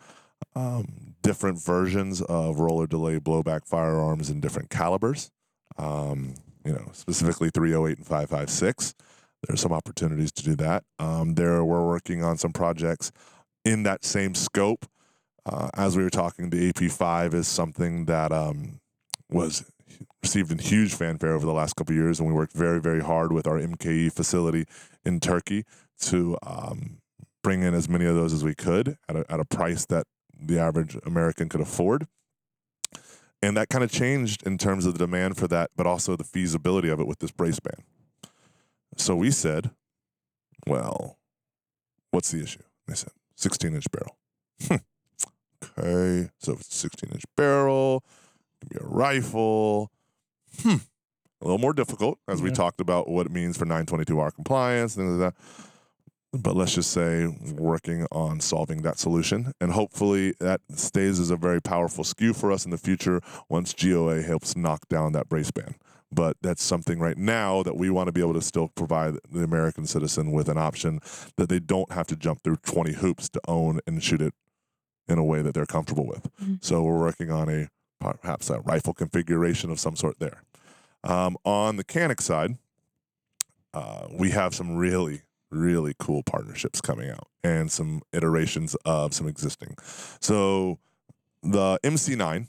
um, 0.54 1.14
different 1.22 1.62
versions 1.62 2.20
of 2.22 2.58
roller 2.58 2.86
delay 2.86 3.18
blowback 3.18 3.66
firearms 3.66 4.30
in 4.30 4.40
different 4.40 4.70
calibers. 4.70 5.30
Um, 5.76 6.34
you 6.64 6.72
know, 6.72 6.88
specifically 6.92 7.50
308 7.50 7.98
and 7.98 8.06
556. 8.06 8.94
There's 9.46 9.60
some 9.60 9.72
opportunities 9.72 10.32
to 10.32 10.42
do 10.42 10.56
that. 10.56 10.84
There, 10.98 11.64
we're 11.64 11.86
working 11.86 12.24
on 12.24 12.36
some 12.36 12.52
projects 12.52 13.12
in 13.64 13.84
that 13.84 14.04
same 14.04 14.34
scope. 14.34 14.86
Uh, 15.48 15.70
as 15.74 15.96
we 15.96 16.02
were 16.02 16.10
talking, 16.10 16.50
the 16.50 16.72
AP5 16.72 17.32
is 17.32 17.48
something 17.48 18.04
that 18.04 18.32
um, 18.32 18.80
was 19.30 19.64
received 20.22 20.52
in 20.52 20.58
huge 20.58 20.94
fanfare 20.94 21.32
over 21.32 21.46
the 21.46 21.52
last 21.52 21.74
couple 21.74 21.94
years, 21.94 22.20
and 22.20 22.28
we 22.28 22.34
worked 22.34 22.52
very, 22.52 22.80
very 22.80 23.00
hard 23.00 23.32
with 23.32 23.46
our 23.46 23.58
MKE 23.58 24.12
facility 24.12 24.66
in 25.06 25.20
Turkey 25.20 25.64
to 26.00 26.36
um, 26.42 26.98
bring 27.42 27.62
in 27.62 27.72
as 27.72 27.88
many 27.88 28.04
of 28.04 28.14
those 28.14 28.34
as 28.34 28.44
we 28.44 28.54
could 28.54 28.98
at 29.08 29.16
a, 29.16 29.24
at 29.30 29.40
a 29.40 29.44
price 29.44 29.86
that 29.86 30.06
the 30.38 30.58
average 30.58 30.98
American 31.06 31.48
could 31.48 31.62
afford. 31.62 32.06
And 33.40 33.56
that 33.56 33.70
kind 33.70 33.82
of 33.84 33.90
changed 33.90 34.46
in 34.46 34.58
terms 34.58 34.84
of 34.84 34.94
the 34.94 34.98
demand 34.98 35.38
for 35.38 35.48
that, 35.48 35.70
but 35.76 35.86
also 35.86 36.14
the 36.14 36.24
feasibility 36.24 36.90
of 36.90 37.00
it 37.00 37.06
with 37.06 37.20
this 37.20 37.30
brace 37.30 37.60
ban. 37.60 37.84
So 38.96 39.16
we 39.16 39.30
said, 39.30 39.70
well, 40.66 41.18
what's 42.10 42.32
the 42.32 42.42
issue? 42.42 42.62
They 42.86 42.94
said, 42.94 43.12
16 43.36 43.74
inch 43.74 43.86
barrel. 43.90 44.80
okay, 45.78 46.30
so 46.38 46.52
if 46.52 46.60
it's 46.60 46.74
a 46.74 46.78
16 46.78 47.10
inch 47.12 47.24
barrel, 47.36 48.04
it 48.60 48.68
can 48.68 48.78
be 48.78 48.84
a 48.84 48.88
rifle, 48.88 49.90
hmm, 50.60 50.76
a 51.40 51.44
little 51.44 51.58
more 51.58 51.72
difficult 51.72 52.18
as 52.28 52.42
we 52.42 52.50
talked 52.50 52.80
about 52.80 53.08
what 53.08 53.26
it 53.26 53.32
means 53.32 53.56
for 53.56 53.64
922R 53.64 54.34
compliance, 54.34 54.96
things 54.96 55.18
like 55.18 55.34
that. 55.34 55.42
But 56.32 56.56
let's 56.56 56.74
just 56.74 56.90
say 56.90 57.26
working 57.26 58.06
on 58.12 58.40
solving 58.40 58.82
that 58.82 58.98
solution. 58.98 59.52
And 59.60 59.72
hopefully 59.72 60.34
that 60.40 60.60
stays 60.74 61.18
as 61.18 61.30
a 61.30 61.36
very 61.36 61.60
powerful 61.60 62.04
SKU 62.04 62.36
for 62.36 62.52
us 62.52 62.66
in 62.66 62.70
the 62.70 62.76
future 62.76 63.22
once 63.48 63.72
GOA 63.72 64.20
helps 64.20 64.54
knock 64.54 64.88
down 64.88 65.12
that 65.12 65.28
brace 65.28 65.50
ban. 65.50 65.76
But 66.12 66.36
that's 66.42 66.62
something 66.62 66.98
right 66.98 67.16
now 67.16 67.62
that 67.62 67.76
we 67.76 67.88
want 67.88 68.08
to 68.08 68.12
be 68.12 68.20
able 68.20 68.34
to 68.34 68.42
still 68.42 68.68
provide 68.68 69.14
the 69.30 69.42
American 69.42 69.86
citizen 69.86 70.32
with 70.32 70.48
an 70.48 70.58
option 70.58 71.00
that 71.36 71.48
they 71.48 71.60
don't 71.60 71.92
have 71.92 72.06
to 72.08 72.16
jump 72.16 72.42
through 72.42 72.56
20 72.56 72.94
hoops 72.94 73.28
to 73.30 73.40
own 73.46 73.80
and 73.86 74.02
shoot 74.02 74.20
it 74.20 74.34
in 75.08 75.18
a 75.18 75.24
way 75.24 75.42
that 75.42 75.54
they're 75.54 75.66
comfortable 75.66 76.06
with. 76.06 76.28
Mm-hmm. 76.40 76.54
So 76.60 76.82
we're 76.82 76.98
working 76.98 77.30
on 77.30 77.48
a 77.48 77.68
perhaps 78.00 78.50
a 78.50 78.60
rifle 78.60 78.94
configuration 78.94 79.70
of 79.70 79.80
some 79.80 79.96
sort 79.96 80.18
there. 80.18 80.42
Um, 81.04 81.36
on 81.44 81.76
the 81.76 81.84
Canik 81.84 82.20
side, 82.20 82.56
uh, 83.74 84.08
we 84.10 84.30
have 84.30 84.54
some 84.54 84.76
really, 84.76 85.22
really 85.50 85.94
cool 85.98 86.22
partnerships 86.22 86.80
coming 86.80 87.10
out 87.10 87.28
and 87.42 87.70
some 87.70 88.02
iterations 88.12 88.74
of 88.84 89.14
some 89.14 89.26
existing. 89.26 89.74
So 90.20 90.78
the 91.42 91.78
MC9, 91.82 92.46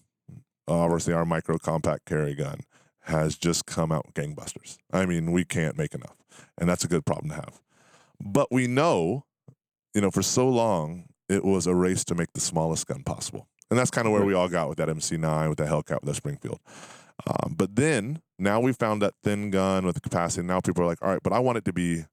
obviously 0.68 1.14
our 1.14 1.26
micro 1.26 1.58
compact 1.58 2.06
carry 2.06 2.36
gun, 2.36 2.62
has 3.02 3.36
just 3.36 3.66
come 3.66 3.92
out 3.92 4.14
gangbusters. 4.14 4.78
I 4.92 5.06
mean, 5.06 5.32
we 5.32 5.44
can't 5.44 5.78
make 5.78 5.96
enough, 5.96 6.16
and 6.58 6.70
that's 6.70 6.84
a 6.84 6.88
good 6.88 7.06
problem 7.06 7.30
to 7.30 7.36
have. 7.36 7.60
But 8.22 8.52
we 8.52 8.68
know, 8.68 9.26
you 9.96 10.02
know, 10.02 10.12
for 10.12 10.22
so 10.22 10.48
long 10.48 11.09
it 11.30 11.46
was 11.46 11.68
a 11.68 11.76
race 11.76 12.04
to 12.06 12.16
make 12.16 12.34
the 12.34 12.42
smallest 12.42 12.88
gun 12.88 13.04
possible. 13.04 13.48
And 13.70 13.78
that's 13.78 13.92
kind 13.92 14.08
of 14.08 14.14
where 14.14 14.26
we 14.26 14.34
all 14.34 14.50
got 14.50 14.68
with 14.68 14.80
that 14.80 14.90
MC9, 14.90 15.50
with 15.50 15.60
that 15.60 15.68
Hellcat, 15.68 16.02
with 16.02 16.06
that 16.06 16.16
Springfield. 16.16 16.60
Um, 17.28 17.56
but 17.56 17.76
then 17.76 18.22
now 18.40 18.60
we 18.60 18.74
found 18.74 19.02
that 19.02 19.14
thin 19.24 19.52
gun 19.52 19.86
with 19.86 19.96
the 19.96 20.02
capacity. 20.02 20.46
Now 20.46 20.60
people 20.60 20.84
are 20.84 20.88
like, 20.88 21.02
all 21.02 21.10
right, 21.10 21.22
but 21.22 21.34
I 21.34 21.40
want 21.40 21.60
it 21.60 21.66
to 21.66 21.74
be 21.74 22.06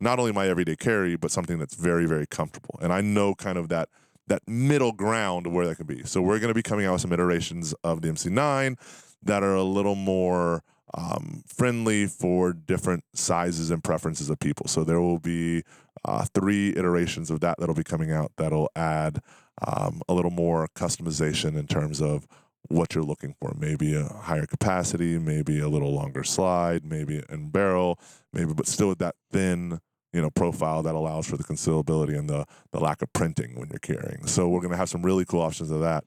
not 0.00 0.18
only 0.18 0.32
my 0.32 0.48
everyday 0.48 0.76
carry, 0.76 1.16
but 1.16 1.30
something 1.30 1.58
that's 1.58 1.74
very, 1.74 2.06
very 2.06 2.26
comfortable. 2.26 2.78
And 2.80 2.92
I 2.92 3.00
know 3.00 3.34
kind 3.34 3.58
of 3.58 3.68
that 3.68 3.88
that 4.28 4.42
middle 4.46 4.92
ground 4.92 5.48
where 5.48 5.66
that 5.66 5.76
could 5.76 5.88
be. 5.88 6.04
So 6.04 6.22
we're 6.22 6.38
going 6.38 6.48
to 6.48 6.54
be 6.54 6.62
coming 6.62 6.86
out 6.86 6.92
with 6.92 7.02
some 7.02 7.12
iterations 7.12 7.74
of 7.82 8.02
the 8.02 8.08
MC9 8.08 8.78
that 9.24 9.42
are 9.42 9.54
a 9.54 9.64
little 9.64 9.96
more 9.96 10.62
um, 10.94 11.42
friendly 11.46 12.06
for 12.06 12.52
different 12.52 13.04
sizes 13.14 13.70
and 13.70 13.82
preferences 13.82 14.30
of 14.30 14.38
people. 14.38 14.68
So 14.68 14.84
there 14.84 15.00
will 15.00 15.18
be 15.18 15.62
uh, 16.04 16.26
three 16.34 16.70
iterations 16.70 17.30
of 17.30 17.40
that 17.40 17.58
that'll 17.58 17.74
be 17.74 17.84
coming 17.84 18.10
out 18.10 18.32
that'll 18.36 18.70
add 18.76 19.20
um, 19.66 20.02
a 20.08 20.14
little 20.14 20.30
more 20.30 20.68
customization 20.74 21.58
in 21.58 21.66
terms 21.66 22.00
of 22.00 22.26
what 22.68 22.94
you're 22.94 23.04
looking 23.04 23.34
for. 23.40 23.54
Maybe 23.56 23.94
a 23.94 24.04
higher 24.04 24.46
capacity, 24.46 25.18
maybe 25.18 25.60
a 25.60 25.68
little 25.68 25.92
longer 25.92 26.24
slide, 26.24 26.84
maybe 26.84 27.22
in 27.28 27.50
barrel, 27.50 27.98
maybe, 28.32 28.52
but 28.52 28.66
still 28.66 28.88
with 28.88 28.98
that 28.98 29.16
thin, 29.30 29.80
you 30.12 30.20
know, 30.20 30.30
profile 30.30 30.82
that 30.82 30.94
allows 30.94 31.26
for 31.26 31.36
the 31.36 31.44
concealability 31.44 32.18
and 32.18 32.28
the 32.28 32.44
the 32.72 32.80
lack 32.80 33.02
of 33.02 33.12
printing 33.12 33.58
when 33.58 33.68
you're 33.70 33.78
carrying. 33.78 34.26
So 34.26 34.48
we're 34.48 34.60
gonna 34.60 34.76
have 34.76 34.90
some 34.90 35.02
really 35.02 35.24
cool 35.24 35.40
options 35.40 35.70
of 35.70 35.80
that. 35.80 36.04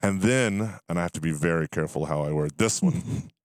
And 0.00 0.22
then, 0.22 0.78
and 0.88 0.98
I 0.98 1.02
have 1.02 1.12
to 1.12 1.20
be 1.20 1.32
very 1.32 1.66
careful 1.66 2.04
how 2.04 2.22
I 2.22 2.30
word 2.30 2.52
this 2.56 2.80
one, 2.80 3.30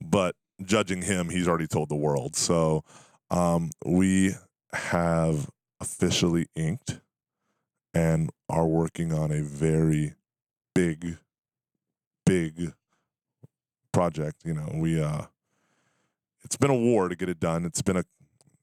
but 0.00 0.34
judging 0.64 1.02
him, 1.02 1.28
he's 1.28 1.48
already 1.48 1.66
told 1.66 1.88
the 1.88 1.96
world. 1.96 2.36
So 2.36 2.84
um, 3.30 3.70
we 3.84 4.34
have 4.72 5.50
officially 5.80 6.46
inked 6.54 7.00
and 7.92 8.30
are 8.48 8.66
working 8.66 9.12
on 9.12 9.30
a 9.30 9.42
very 9.42 10.14
big, 10.74 11.18
big 12.26 12.72
project. 13.92 14.36
You 14.44 14.54
know, 14.54 14.70
we 14.74 15.00
uh, 15.00 15.22
it's 16.42 16.56
been 16.56 16.70
a 16.70 16.76
war 16.76 17.08
to 17.08 17.16
get 17.16 17.28
it 17.28 17.40
done. 17.40 17.64
It's 17.64 17.82
been 17.82 17.96
a, 17.96 18.04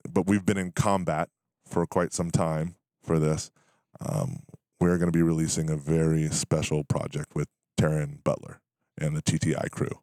but 0.10 0.28
we've 0.28 0.46
been 0.46 0.58
in 0.58 0.72
combat 0.72 1.30
for 1.66 1.86
quite 1.86 2.14
some 2.14 2.32
time 2.32 2.76
for 3.04 3.18
this. 3.18 3.52
Um, 4.00 4.44
we're 4.80 4.98
going 4.98 5.12
to 5.12 5.18
be 5.18 5.24
releasing 5.24 5.70
a 5.70 5.78
very 5.78 6.28
special 6.30 6.84
project 6.84 7.36
with 7.36 7.48
Taran 7.80 8.24
Butler 8.24 8.60
and 8.98 9.16
the 9.16 9.22
TTI 9.22 9.70
crew. 9.70 10.02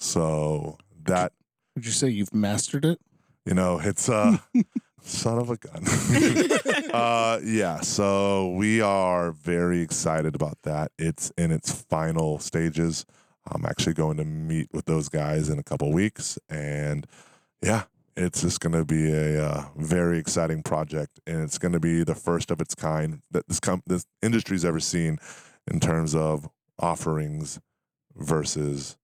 So 0.00 0.78
that 1.04 1.32
would 1.76 1.86
you 1.86 1.92
say 1.92 2.08
you've 2.08 2.34
mastered 2.34 2.84
it? 2.84 2.98
You 3.46 3.54
know, 3.54 3.80
it's 3.82 4.08
uh 4.08 4.38
Son 5.02 5.38
of 5.38 5.50
a 5.50 5.56
gun. 5.56 5.82
uh, 6.92 7.40
yeah, 7.42 7.80
so 7.80 8.50
we 8.50 8.80
are 8.80 9.32
very 9.32 9.80
excited 9.80 10.34
about 10.34 10.58
that. 10.62 10.92
It's 10.98 11.32
in 11.38 11.50
its 11.50 11.72
final 11.72 12.38
stages. 12.38 13.06
I'm 13.50 13.64
actually 13.64 13.94
going 13.94 14.18
to 14.18 14.24
meet 14.24 14.68
with 14.72 14.84
those 14.84 15.08
guys 15.08 15.48
in 15.48 15.58
a 15.58 15.62
couple 15.62 15.90
weeks, 15.92 16.38
and 16.48 17.06
yeah, 17.62 17.84
it's 18.16 18.42
just 18.42 18.60
going 18.60 18.74
to 18.74 18.84
be 18.84 19.12
a 19.12 19.42
uh, 19.42 19.64
very 19.76 20.18
exciting 20.18 20.62
project, 20.62 21.18
and 21.26 21.42
it's 21.42 21.58
going 21.58 21.72
to 21.72 21.80
be 21.80 22.04
the 22.04 22.14
first 22.14 22.50
of 22.50 22.60
its 22.60 22.74
kind 22.74 23.22
that 23.30 23.48
this 23.48 23.60
com- 23.60 23.82
this 23.86 24.06
industry's 24.22 24.64
ever 24.64 24.80
seen 24.80 25.18
in 25.70 25.80
terms 25.80 26.14
of 26.14 26.48
offerings 26.78 27.58
versus 28.14 28.96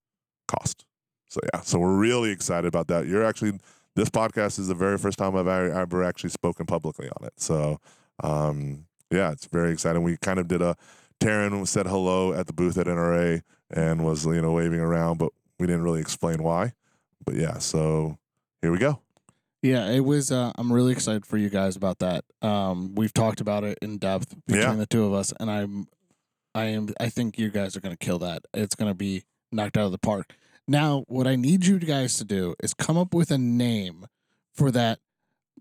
cost. 0.46 0.85
So 1.28 1.40
yeah, 1.52 1.60
so 1.60 1.78
we're 1.78 1.96
really 1.96 2.30
excited 2.30 2.68
about 2.68 2.88
that. 2.88 3.06
You're 3.06 3.24
actually 3.24 3.58
this 3.94 4.10
podcast 4.10 4.58
is 4.58 4.68
the 4.68 4.74
very 4.74 4.98
first 4.98 5.18
time 5.18 5.36
I've 5.36 5.48
ever 5.48 6.04
actually 6.04 6.30
spoken 6.30 6.66
publicly 6.66 7.08
on 7.08 7.26
it. 7.26 7.32
So 7.36 7.80
um, 8.22 8.86
yeah, 9.10 9.32
it's 9.32 9.46
very 9.46 9.72
exciting. 9.72 10.02
We 10.02 10.16
kind 10.18 10.38
of 10.38 10.48
did 10.48 10.62
a 10.62 10.76
Taran 11.20 11.66
said 11.66 11.86
hello 11.86 12.32
at 12.32 12.46
the 12.46 12.52
booth 12.52 12.76
at 12.76 12.86
NRA 12.86 13.42
and 13.70 14.04
was 14.04 14.26
you 14.26 14.42
know 14.42 14.52
waving 14.52 14.80
around, 14.80 15.18
but 15.18 15.32
we 15.58 15.66
didn't 15.66 15.82
really 15.82 16.00
explain 16.00 16.42
why. 16.42 16.72
But 17.24 17.34
yeah, 17.34 17.58
so 17.58 18.18
here 18.62 18.70
we 18.70 18.78
go. 18.78 19.00
Yeah, 19.62 19.90
it 19.90 20.00
was. 20.00 20.30
Uh, 20.30 20.52
I'm 20.56 20.72
really 20.72 20.92
excited 20.92 21.26
for 21.26 21.38
you 21.38 21.48
guys 21.48 21.74
about 21.76 21.98
that. 21.98 22.24
Um, 22.42 22.94
we've 22.94 23.12
talked 23.12 23.40
about 23.40 23.64
it 23.64 23.78
in 23.82 23.98
depth 23.98 24.34
between 24.46 24.62
yeah. 24.62 24.74
the 24.74 24.86
two 24.86 25.04
of 25.04 25.12
us, 25.12 25.32
and 25.40 25.50
I'm, 25.50 25.88
I 26.54 26.66
am. 26.66 26.90
I 27.00 27.08
think 27.08 27.38
you 27.38 27.50
guys 27.50 27.76
are 27.76 27.80
going 27.80 27.96
to 27.96 28.04
kill 28.04 28.18
that. 28.20 28.44
It's 28.54 28.74
going 28.74 28.90
to 28.90 28.94
be 28.94 29.24
knocked 29.50 29.76
out 29.76 29.86
of 29.86 29.92
the 29.92 29.98
park. 29.98 30.36
Now, 30.68 31.04
what 31.06 31.26
I 31.26 31.36
need 31.36 31.66
you 31.66 31.78
guys 31.78 32.18
to 32.18 32.24
do 32.24 32.54
is 32.62 32.74
come 32.74 32.96
up 32.96 33.14
with 33.14 33.30
a 33.30 33.38
name 33.38 34.06
for 34.52 34.70
that 34.72 34.98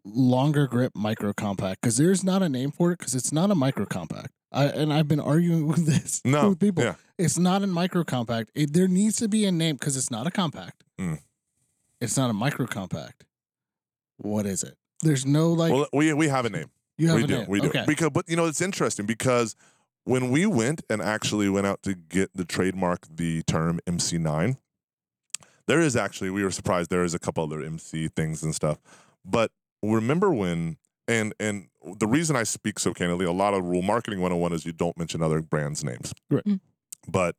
longer 0.03 0.68
grip 0.68 0.94
micro 0.95 1.34
compact 1.34 1.82
because 1.82 1.98
there's 1.98 2.23
not 2.23 2.41
a 2.41 2.49
name 2.49 2.72
for 2.72 2.91
it 2.91 2.99
because 2.99 3.15
it's 3.15 3.32
not 3.32 3.52
a 3.52 3.56
micro 3.56 3.86
compact. 3.86 4.32
I, 4.52 4.65
and 4.65 4.94
I've 4.94 5.07
been 5.07 5.19
arguing 5.19 5.68
with 5.68 5.86
this 5.86 6.22
no, 6.26 6.49
with 6.49 6.60
people. 6.60 6.84
Yeah. 6.84 6.95
It's 7.18 7.38
not 7.38 7.61
a 7.61 7.68
micro 7.68 8.03
compact. 8.03 8.52
It, 8.56 8.73
there 8.73 8.88
needs 8.88 9.18
to 9.18 9.27
be 9.27 9.45
a 9.45 9.52
name 9.52 9.76
because 9.76 9.98
it's 9.98 10.11
not 10.11 10.27
a 10.27 10.32
compact. 10.32 10.84
Mm. 10.99 11.19
It's 12.02 12.18
not 12.18 12.30
a 12.30 12.34
micro 12.34 12.65
compact. 12.65 13.26
What 14.18 14.45
is 14.45 14.64
it? 14.64 14.76
There's 15.02 15.26
no 15.26 15.52
like. 15.52 15.72
Well, 15.72 15.88
we 15.94 16.14
we 16.14 16.30
have 16.30 16.45
a 16.45 16.49
name. 16.49 16.72
You 16.98 17.10
have 17.10 17.18
we 17.18 17.23
a 17.23 17.27
do, 17.27 17.38
name. 17.40 17.49
We 17.49 17.61
do. 17.61 17.68
Okay. 17.68 17.84
Because, 17.86 18.10
but 18.11 18.30
you 18.30 18.36
know, 18.36 18.45
it's 18.45 18.61
interesting 18.61 19.06
because 19.06 19.56
when 20.06 20.30
we 20.30 20.45
went 20.45 20.82
and 20.90 21.02
actually 21.02 21.49
went 21.49 21.68
out 21.68 21.84
to 21.84 21.94
get 21.94 22.30
the 22.34 22.45
trademark 22.45 23.06
the 23.10 23.44
term 23.44 23.80
MC9, 23.86 24.57
there 25.68 25.82
is 25.82 25.96
actually 25.96 26.30
we 26.30 26.44
were 26.44 26.52
surprised 26.52 26.90
there 26.90 27.04
is 27.04 27.14
a 27.14 27.20
couple 27.20 27.44
other 27.44 27.62
MC 27.62 28.08
things 28.10 28.44
and 28.44 28.54
stuff. 28.54 28.80
But 29.24 29.52
remember 29.82 30.32
when 30.32 30.78
and 31.08 31.34
and 31.40 31.68
the 31.98 32.08
reason 32.08 32.36
I 32.36 32.44
speak 32.44 32.80
so 32.80 32.94
candidly, 32.94 33.26
a 33.26 33.32
lot 33.32 33.54
of 33.54 33.64
rule 33.64 33.82
marketing 33.82 34.22
101 34.22 34.54
is 34.54 34.66
you 34.66 34.72
don't 34.72 34.98
mention 34.98 35.22
other 35.22 35.42
brands' 35.42 35.84
names. 35.84 36.14
Right. 36.30 36.44
Mm. 36.46 36.60
But 37.08 37.36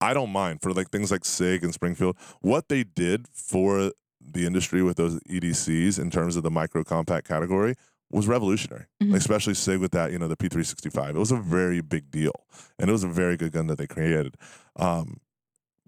I 0.00 0.14
don't 0.14 0.30
mind 0.30 0.60
for 0.60 0.72
like 0.72 0.90
things 0.90 1.10
like 1.10 1.24
SIG 1.24 1.62
and 1.62 1.72
Springfield. 1.72 2.16
What 2.40 2.68
they 2.68 2.84
did 2.84 3.28
for 3.32 3.92
the 4.20 4.46
industry 4.46 4.82
with 4.82 4.96
those 4.96 5.20
EDCs 5.20 5.98
in 5.98 6.10
terms 6.10 6.36
of 6.36 6.42
the 6.42 6.50
micro 6.50 6.82
compact 6.82 7.28
category 7.28 7.74
was 8.10 8.26
revolutionary, 8.26 8.86
mm-hmm. 9.02 9.14
especially 9.14 9.54
SIG 9.54 9.80
with 9.80 9.92
that, 9.92 10.12
you 10.12 10.18
know, 10.18 10.28
the 10.28 10.36
P365. 10.36 11.10
It 11.10 11.14
was 11.14 11.32
a 11.32 11.36
very 11.36 11.80
big 11.80 12.10
deal, 12.10 12.46
and 12.78 12.88
it 12.88 12.92
was 12.92 13.04
a 13.04 13.08
very 13.08 13.36
good 13.36 13.52
gun 13.52 13.66
that 13.68 13.78
they 13.78 13.86
created. 13.86 14.36
Um, 14.76 15.20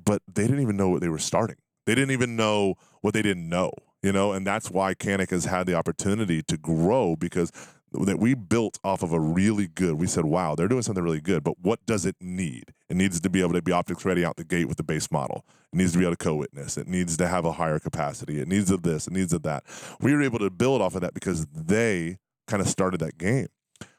but 0.03 0.23
they 0.33 0.43
didn't 0.43 0.61
even 0.61 0.77
know 0.77 0.89
what 0.89 1.01
they 1.01 1.09
were 1.09 1.19
starting. 1.19 1.57
They 1.87 1.95
didn't 1.95 2.11
even 2.11 2.37
know 2.37 2.75
what 3.01 3.15
they 3.15 3.23
didn't 3.23 3.49
know, 3.49 3.73
you 4.03 4.13
know, 4.13 4.33
and 4.33 4.47
that's 4.47 4.71
why 4.71 4.95
Canik 4.95 5.31
has 5.31 5.45
had 5.45 5.67
the 5.67 5.75
opportunity 5.75 6.43
to 6.43 6.57
grow 6.57 7.17
because 7.17 7.53
that 7.93 8.19
we 8.19 8.35
built 8.35 8.79
off 8.85 9.03
of 9.03 9.13
a 9.13 9.21
really 9.21 9.69
good. 9.69 9.95
We 9.95 10.07
said, 10.07 10.25
"Wow, 10.25 10.55
they're 10.55 10.69
doing 10.69 10.83
something 10.83 11.03
really 11.03 11.21
good." 11.21 11.45
But 11.45 11.61
what 11.61 11.85
does 11.87 12.05
it 12.05 12.17
need? 12.21 12.75
It 12.89 12.97
needs 12.97 13.21
to 13.21 13.31
be 13.31 13.41
able 13.41 13.55
to 13.55 13.63
be 13.63 13.73
optics 13.73 14.05
ready 14.05 14.25
out 14.25 14.37
the 14.37 14.45
gate 14.45 14.69
with 14.69 14.77
the 14.77 14.83
base 14.83 15.11
model. 15.11 15.47
It 15.73 15.77
needs 15.77 15.93
to 15.93 15.99
be 15.99 16.05
able 16.05 16.17
to 16.17 16.25
co-witness. 16.25 16.77
It 16.77 16.89
needs 16.89 17.17
to 17.17 17.29
have 17.29 17.45
a 17.45 17.53
higher 17.53 17.79
capacity. 17.79 18.41
It 18.41 18.49
needs 18.49 18.71
of 18.71 18.83
this. 18.83 19.07
It 19.07 19.13
needs 19.13 19.33
of 19.33 19.43
that. 19.43 19.65
We 20.01 20.13
were 20.13 20.23
able 20.23 20.41
to 20.41 20.51
build 20.51 20.83
off 20.83 20.95
of 20.95 21.01
that 21.03 21.15
because 21.15 21.47
they 21.47 22.19
kind 22.47 22.61
of 22.61 22.69
started 22.69 23.01
that 23.01 23.19
game. 23.19 23.49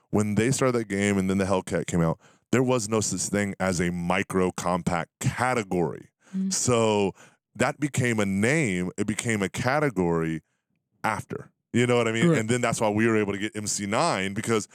When 0.09 0.35
they 0.35 0.51
started 0.51 0.77
that 0.79 0.87
game, 0.87 1.17
and 1.17 1.29
then 1.29 1.37
the 1.37 1.45
Hellcat 1.45 1.87
came 1.87 2.01
out, 2.01 2.19
there 2.51 2.63
was 2.63 2.87
no 2.87 3.01
such 3.01 3.21
thing 3.21 3.55
as 3.59 3.81
a 3.81 3.91
micro 3.91 4.51
compact 4.51 5.11
category. 5.19 6.09
Mm-hmm. 6.35 6.49
So 6.51 7.13
that 7.57 7.79
became 7.79 8.19
a 8.19 8.25
name. 8.25 8.91
It 8.97 9.07
became 9.07 9.41
a 9.41 9.49
category 9.49 10.41
after. 11.03 11.51
You 11.73 11.85
know 11.85 11.97
what 11.97 12.07
I 12.07 12.11
mean? 12.11 12.29
Right. 12.29 12.39
And 12.39 12.49
then 12.49 12.61
that's 12.61 12.79
why 12.79 12.89
we 12.89 13.07
were 13.07 13.17
able 13.17 13.33
to 13.33 13.39
get 13.39 13.53
MC9 13.53 14.33
because 14.33 14.67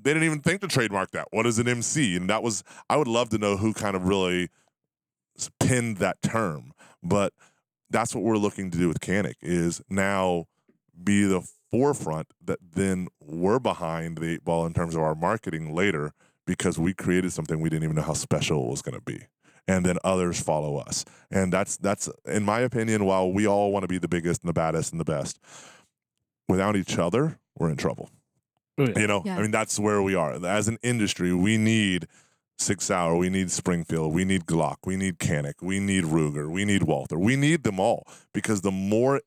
they 0.00 0.12
didn't 0.12 0.24
even 0.24 0.40
think 0.40 0.60
to 0.60 0.68
trademark 0.68 1.12
that. 1.12 1.28
What 1.30 1.46
is 1.46 1.58
an 1.58 1.68
MC? 1.68 2.16
And 2.16 2.28
that 2.28 2.42
was, 2.42 2.62
I 2.90 2.96
would 2.96 3.08
love 3.08 3.30
to 3.30 3.38
know 3.38 3.56
who 3.56 3.72
kind 3.72 3.96
of 3.96 4.06
really 4.06 4.50
pinned 5.58 5.98
that 5.98 6.20
term. 6.22 6.72
But 7.02 7.32
that's 7.90 8.14
what 8.14 8.24
we're 8.24 8.36
looking 8.36 8.70
to 8.70 8.78
do 8.78 8.88
with 8.88 9.00
Canik 9.00 9.36
is 9.40 9.80
now 9.88 10.46
be 11.02 11.24
the 11.24 11.46
forefront 11.70 12.28
that 12.44 12.58
then 12.74 13.08
we're 13.20 13.58
behind 13.58 14.18
the 14.18 14.34
eight 14.34 14.44
ball 14.44 14.66
in 14.66 14.72
terms 14.72 14.94
of 14.94 15.02
our 15.02 15.14
marketing 15.14 15.74
later 15.74 16.12
because 16.46 16.78
we 16.78 16.94
created 16.94 17.32
something 17.32 17.60
we 17.60 17.68
didn't 17.68 17.84
even 17.84 17.96
know 17.96 18.02
how 18.02 18.12
special 18.12 18.66
it 18.66 18.70
was 18.70 18.82
going 18.82 18.94
to 18.94 19.00
be 19.00 19.26
and 19.68 19.84
then 19.84 19.98
others 20.04 20.40
follow 20.40 20.76
us 20.76 21.04
and 21.30 21.52
that's 21.52 21.76
that's 21.78 22.08
in 22.24 22.44
my 22.44 22.60
opinion 22.60 23.04
while 23.04 23.32
we 23.32 23.46
all 23.46 23.72
want 23.72 23.82
to 23.82 23.88
be 23.88 23.98
the 23.98 24.08
biggest 24.08 24.42
and 24.42 24.48
the 24.48 24.52
baddest 24.52 24.92
and 24.92 25.00
the 25.00 25.04
best 25.04 25.40
without 26.48 26.76
each 26.76 26.98
other, 26.98 27.38
we're 27.58 27.70
in 27.70 27.76
trouble. 27.76 28.10
Oh, 28.78 28.84
yeah. 28.84 28.98
You 28.98 29.06
know, 29.06 29.22
yeah. 29.24 29.38
I 29.38 29.42
mean, 29.42 29.50
that's 29.50 29.78
where 29.78 30.02
we 30.02 30.14
are. 30.14 30.44
As 30.44 30.68
an 30.68 30.78
industry, 30.82 31.32
we 31.32 31.56
need 31.56 32.06
SIG 32.58 32.82
Sauer, 32.82 33.16
we 33.16 33.28
need 33.28 33.50
Springfield, 33.50 34.14
we 34.14 34.24
need 34.24 34.46
Glock, 34.46 34.76
we 34.84 34.96
need 34.96 35.18
Canik, 35.18 35.62
we 35.62 35.80
need 35.80 36.04
Ruger, 36.04 36.48
we 36.48 36.64
need 36.64 36.82
Walther. 36.82 37.18
We 37.18 37.36
need 37.36 37.64
them 37.64 37.80
all 37.80 38.06
because 38.32 38.60
the 38.62 38.70
more 38.70 39.20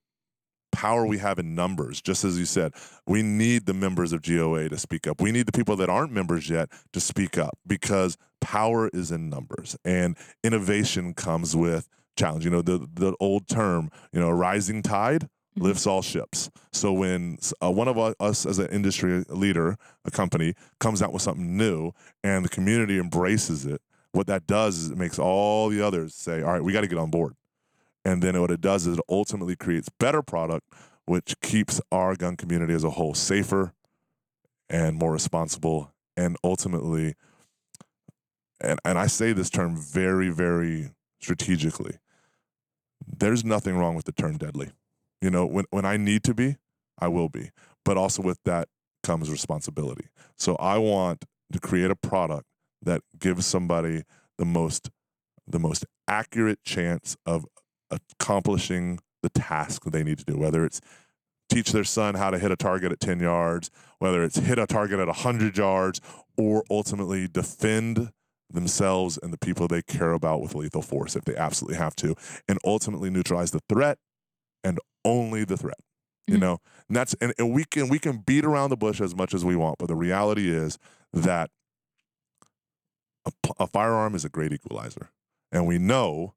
power 0.71 1.05
we 1.05 1.17
have 1.17 1.39
in 1.39 1.55
numbers, 1.55 2.01
just 2.01 2.23
as 2.23 2.37
you 2.37 2.45
said, 2.45 2.73
we 3.07 3.21
need 3.21 3.65
the 3.65 3.73
members 3.73 4.13
of 4.13 4.21
GOA 4.21 4.69
to 4.69 4.77
speak 4.77 5.07
up. 5.07 5.21
We 5.21 5.31
need 5.31 5.45
the 5.45 5.51
people 5.51 5.75
that 5.77 5.89
aren't 5.89 6.11
members 6.11 6.49
yet 6.49 6.69
to 6.93 6.99
speak 6.99 7.37
up 7.37 7.57
because 7.65 8.17
power 8.41 8.89
is 8.89 9.11
in 9.11 9.29
numbers 9.29 9.75
and 9.83 10.17
innovation 10.43 11.13
comes 11.13 11.55
with 11.55 11.89
challenge. 12.17 12.45
You 12.45 12.51
know, 12.51 12.61
the, 12.61 12.87
the 12.93 13.15
old 13.19 13.47
term, 13.47 13.89
you 14.11 14.19
know, 14.19 14.29
rising 14.29 14.81
tide 14.81 15.27
Mm-hmm. 15.59 15.67
lifts 15.67 15.87
all 15.87 16.01
ships. 16.01 16.49
So 16.71 16.93
when 16.93 17.37
uh, 17.61 17.71
one 17.71 17.87
of 17.87 17.97
us 17.97 18.45
as 18.45 18.59
an 18.59 18.67
industry 18.67 19.25
leader, 19.29 19.75
a 20.05 20.11
company, 20.11 20.53
comes 20.79 21.01
out 21.01 21.11
with 21.11 21.21
something 21.21 21.57
new 21.57 21.91
and 22.23 22.45
the 22.45 22.49
community 22.49 22.99
embraces 22.99 23.65
it, 23.65 23.81
what 24.11 24.27
that 24.27 24.47
does 24.47 24.77
is 24.77 24.91
it 24.91 24.97
makes 24.97 25.19
all 25.19 25.69
the 25.69 25.81
others 25.81 26.15
say, 26.15 26.41
all 26.41 26.53
right, 26.53 26.63
we 26.63 26.71
got 26.71 26.81
to 26.81 26.87
get 26.87 26.97
on 26.97 27.09
board. 27.09 27.33
And 28.09 28.23
then 28.23 28.41
what 28.41 28.49
it 28.49 28.59
does 28.59 28.87
is 28.87 28.97
it 28.97 29.03
ultimately 29.07 29.55
creates 29.55 29.87
better 29.99 30.23
product, 30.23 30.65
which 31.05 31.35
keeps 31.43 31.79
our 31.91 32.15
gun 32.15 32.37
community 32.37 32.73
as 32.73 32.83
a 32.83 32.89
whole 32.89 33.13
safer 33.13 33.71
and 34.67 34.97
more 34.97 35.11
responsible 35.11 35.93
and 36.17 36.35
ultimately 36.43 37.13
and, 38.61 38.79
and 38.83 38.97
I 38.97 39.05
say 39.05 39.31
this 39.31 39.51
term 39.51 39.77
very, 39.77 40.29
very 40.29 40.89
strategically. 41.21 41.99
There's 43.07 43.45
nothing 43.45 43.77
wrong 43.77 43.95
with 43.95 44.05
the 44.05 44.11
term 44.11 44.37
deadly. 44.37 44.71
You 45.21 45.29
know, 45.29 45.45
when 45.45 45.65
when 45.69 45.85
I 45.85 45.95
need 45.95 46.23
to 46.23 46.33
be, 46.33 46.57
I 46.97 47.09
will 47.09 47.29
be. 47.29 47.51
But 47.85 47.95
also 47.95 48.23
with 48.23 48.39
that 48.43 48.69
comes 49.03 49.29
responsibility. 49.29 50.07
So 50.35 50.55
I 50.55 50.79
want 50.79 51.25
to 51.53 51.59
create 51.59 51.91
a 51.91 51.95
product 51.95 52.47
that 52.81 53.01
gives 53.19 53.45
somebody 53.45 54.01
the 54.39 54.45
most 54.45 54.89
the 55.47 55.59
most 55.59 55.85
accurate 56.07 56.63
chance 56.63 57.15
of 57.25 57.45
accomplishing 57.91 58.99
the 59.21 59.29
task 59.29 59.83
that 59.83 59.91
they 59.91 60.03
need 60.03 60.17
to 60.19 60.25
do, 60.25 60.37
whether 60.37 60.65
it's 60.65 60.81
teach 61.49 61.71
their 61.71 61.83
son 61.83 62.15
how 62.15 62.29
to 62.29 62.37
hit 62.37 62.51
a 62.51 62.55
target 62.55 62.91
at 62.91 62.99
10 62.99 63.19
yards, 63.19 63.71
whether 63.97 64.23
it's 64.23 64.37
hit 64.37 64.59
a 64.59 64.67
target 64.67 64.99
at 64.99 65.07
100 65.07 65.57
yards, 65.57 65.99
or 66.37 66.63
ultimately 66.69 67.27
defend 67.27 68.11
themselves 68.51 69.19
and 69.21 69.33
the 69.33 69.37
people 69.37 69.67
they 69.67 69.81
care 69.81 70.13
about 70.13 70.41
with 70.41 70.55
lethal 70.55 70.81
force 70.81 71.15
if 71.15 71.25
they 71.25 71.35
absolutely 71.35 71.77
have 71.77 71.95
to, 71.95 72.15
and 72.47 72.59
ultimately 72.63 73.09
neutralize 73.09 73.51
the 73.51 73.61
threat 73.67 73.97
and 74.63 74.79
only 75.03 75.43
the 75.43 75.57
threat. 75.57 75.79
You 76.27 76.35
mm-hmm. 76.35 76.41
know, 76.41 76.57
and 76.87 76.95
that's 76.95 77.15
and, 77.15 77.33
and 77.39 77.51
we 77.51 77.65
can 77.65 77.89
we 77.89 77.99
can 77.99 78.17
beat 78.17 78.45
around 78.45 78.69
the 78.69 78.77
bush 78.77 79.01
as 79.01 79.15
much 79.15 79.33
as 79.33 79.43
we 79.43 79.55
want, 79.55 79.79
but 79.79 79.87
the 79.87 79.95
reality 79.95 80.51
is 80.51 80.77
that 81.11 81.49
a, 83.25 83.31
a 83.59 83.67
firearm 83.67 84.13
is 84.13 84.25
a 84.25 84.29
great 84.29 84.53
equalizer, 84.53 85.09
and 85.51 85.65
we 85.65 85.79
know 85.79 86.35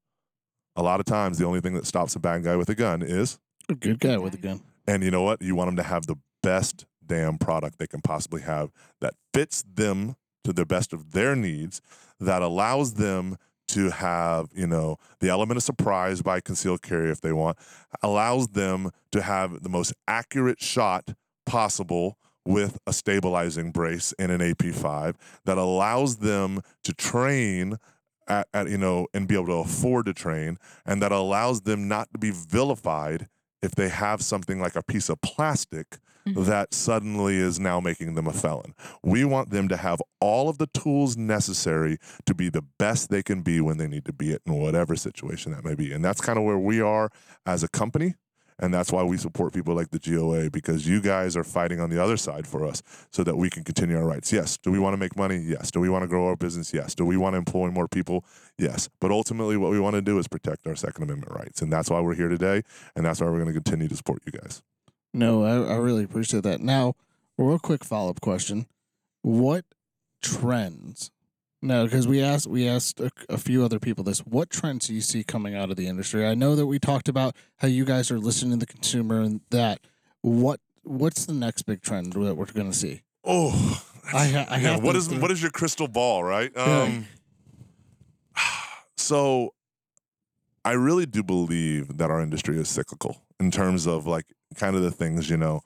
a 0.77 0.83
lot 0.83 1.01
of 1.01 1.07
times 1.07 1.39
the 1.39 1.47
only 1.47 1.61
thing 1.61 1.75
that 1.75 1.87
stops 1.87 2.15
a 2.17 2.21
bad 2.21 2.45
guy 2.45 2.57
with 2.57 2.69
a 2.69 2.75
gun 2.75 3.03
is 3.03 3.39
a 3.69 3.75
good 3.75 4.01
guy 4.01 4.19
with 4.19 4.35
a 4.35 4.39
gun. 4.39 4.61
And 4.87 5.03
you 5.03 5.11
know 5.11 5.23
what? 5.23 5.43
You 5.43 5.55
want 5.55 5.69
them 5.69 5.77
to 5.77 5.83
have 5.83 6.07
the 6.07 6.17
best 6.43 6.87
damn 7.05 7.39
product 7.39 7.79
they 7.79 7.87
can 7.87 8.01
possibly 8.01 8.43
have 8.43 8.71
that 9.01 9.15
fits 9.33 9.63
them 9.63 10.17
to 10.45 10.53
the 10.53 10.67
best 10.67 10.93
of 10.93 11.13
their 11.13 11.37
needs, 11.37 11.81
that 12.19 12.43
allows 12.43 12.95
them 12.95 13.37
to 13.69 13.91
have, 13.91 14.49
you 14.55 14.67
know, 14.67 14.97
the 15.21 15.29
element 15.29 15.57
of 15.57 15.63
surprise 15.63 16.21
by 16.21 16.41
concealed 16.41 16.83
carry 16.83 17.11
if 17.11 17.21
they 17.21 17.33
want, 17.33 17.57
allows 18.03 18.49
them 18.49 18.91
to 19.13 19.23
have 19.23 19.63
the 19.63 19.69
most 19.69 19.95
accurate 20.09 20.61
shot 20.61 21.15
possible 21.47 22.19
with 22.45 22.79
a 22.87 22.93
stabilizing 22.93 23.71
brace 23.71 24.13
in 24.19 24.31
an 24.31 24.41
AP5 24.41 25.15
that 25.45 25.59
allows 25.59 26.17
them 26.17 26.61
to 26.83 26.93
train 26.93 27.79
at, 28.29 28.49
at, 28.53 28.69
you 28.69 28.79
know 28.79 29.07
and 29.15 29.29
be 29.29 29.35
able 29.35 29.47
to 29.47 29.53
afford 29.53 30.07
to 30.07 30.15
train 30.15 30.59
and 30.87 31.03
that 31.03 31.13
allows 31.13 31.63
them 31.63 31.89
not 31.89 32.13
to 32.13 32.19
be 32.19 32.31
vilified 32.31 33.29
if 33.63 33.73
they 33.73 33.89
have 33.89 34.23
something 34.23 34.61
like 34.61 34.75
a 34.77 34.83
piece 34.83 35.09
of 35.09 35.21
plastic 35.21 35.99
mm-hmm. 36.27 36.45
that 36.45 36.75
suddenly 36.75 37.37
is 37.37 37.59
now 37.61 37.81
making 37.81 38.15
them 38.15 38.27
a 38.27 38.33
felon. 38.33 38.75
We 39.03 39.25
want 39.25 39.51
them 39.51 39.69
to 39.69 39.77
have 39.77 40.01
all 40.21 40.49
of 40.49 40.59
the 40.59 40.67
tools 40.69 41.17
necessary 41.17 41.99
to 42.27 42.35
be 42.35 42.49
the 42.49 42.65
best 42.79 43.11
they 43.11 43.23
can 43.23 43.43
be 43.43 43.61
when 43.61 43.79
they 43.79 43.87
need 43.87 44.05
to 44.07 44.13
be 44.13 44.33
it 44.33 44.43
in 44.47 44.55
whatever 44.55 44.97
situation 44.97 45.53
that 45.53 45.65
may 45.65 45.75
be. 45.75 45.93
And 45.93 46.05
that's 46.05 46.21
kind 46.21 46.39
of 46.39 46.45
where 46.45 46.59
we 46.59 46.81
are 46.81 47.11
as 47.47 47.63
a 47.63 47.69
company. 47.69 48.15
And 48.63 48.73
that's 48.73 48.93
why 48.93 49.03
we 49.03 49.17
support 49.17 49.53
people 49.53 49.75
like 49.75 49.91
the 49.91 49.99
GOA 49.99 50.49
because 50.49 50.87
you 50.87 51.01
guys 51.01 51.37
are 51.37 51.43
fighting 51.43 51.81
on 51.81 51.91
the 51.91 52.01
other 52.01 52.17
side 52.17 52.47
for 52.47 52.65
us 52.65 52.81
so 53.11 53.25
that 53.25 53.37
we 53.37 53.51
can 53.51 53.65
continue 53.65 53.99
our 53.99 54.07
rights. 54.07 54.33
Yes. 54.33 54.57
Do 54.57 54.71
we 54.71 54.79
want 54.79 54.95
to 54.95 54.97
make 54.97 55.17
money? 55.17 55.39
Yes. 55.39 55.73
Do 55.73 55.81
we 55.81 55.89
want 55.89 56.05
to 56.05 56.07
grow 56.07 56.29
our 56.29 56.37
business? 56.37 56.73
Yes. 56.73 56.95
Do 56.95 57.05
we 57.05 57.17
want 57.17 57.35
to 57.35 57.39
employ 57.39 57.73
more 57.73 57.89
people? 57.89 58.25
Yes. 58.57 58.89
But 59.01 59.11
ultimately, 59.11 59.57
what 59.57 59.73
we 59.73 59.81
want 59.81 59.97
to 59.97 60.01
do 60.01 60.17
is 60.21 60.29
protect 60.29 60.65
our 60.69 60.77
Second 60.77 61.03
Amendment 61.03 61.33
rights. 61.33 61.61
And 61.61 61.73
that's 61.73 61.91
why 61.91 62.01
we're 62.01 62.15
here 62.15 62.29
today. 62.29 62.63
And 62.95 63.05
that's 63.05 63.21
why 63.21 63.27
we're 63.27 63.41
going 63.43 63.53
to 63.53 63.61
continue 63.61 63.89
to 63.89 63.97
support 63.97 64.23
you 64.25 64.31
guys. 64.31 64.63
No, 65.13 65.43
I, 65.43 65.75
I 65.75 65.77
really 65.79 66.05
appreciate 66.05 66.45
that. 66.45 66.61
Now, 66.61 66.95
real 67.37 67.59
quick 67.59 67.85
follow 67.85 68.11
up 68.11 68.21
question: 68.21 68.67
What 69.23 69.65
trends? 70.23 71.11
No, 71.65 71.85
because 71.85 72.09
we 72.09 72.21
asked 72.21 72.49
we 72.49 72.67
asked 72.67 72.99
a, 72.99 73.11
a, 73.29 73.39
few 73.39 73.65
other 73.65 73.79
people 73.79 74.03
this. 74.03 74.19
What 74.21 74.51
trends 74.51 74.89
do 74.89 74.95
you 74.95 75.01
see 75.01 75.23
coming 75.23 75.55
out 75.55 75.71
of 75.71 75.77
the 75.77 75.87
industry? 75.87 76.27
I 76.27 76.35
know 76.35 76.57
that 76.57 76.67
we 76.67 76.81
talked 76.81 77.09
about 77.09 77.37
how 77.59 77.69
you 77.69 77.85
guys 77.85 78.11
are 78.11 78.19
listening 78.19 78.59
to 78.59 78.67
the 78.67 78.67
consumer 78.67 79.21
and 79.21 79.41
that. 79.51 79.79
What 80.23 80.61
what's 80.83 81.27
the 81.27 81.33
next 81.33 81.63
big 81.63 81.83
trend 81.83 82.13
that 82.15 82.35
we're 82.35 82.47
going 82.47 82.71
to 82.71 82.77
see? 82.77 83.03
Oh, 83.25 83.83
I, 84.13 84.27
ha- 84.27 84.47
I 84.49 84.57
yeah. 84.59 84.77
What 84.77 84.97
is 84.97 85.09
what 85.09 85.31
is 85.31 85.41
your 85.41 85.53
crystal 85.53 85.89
ball, 85.89 86.25
right? 86.25 86.55
Um, 86.57 86.67
yeah. 86.67 87.03
So, 88.97 89.53
I 90.65 90.73
really 90.73 91.07
do 91.07 91.25
believe 91.25 91.99
that 91.99 92.11
our 92.11 92.21
industry 92.21 92.57
is 92.59 92.69
cyclical 92.69 93.23
in 93.41 93.51
terms 93.51 93.87
of 93.87 94.07
like 94.07 94.27
kind 94.55 94.77
of 94.77 94.83
the 94.83 94.93
things, 94.93 95.29
you 95.29 95.37
know. 95.37 95.63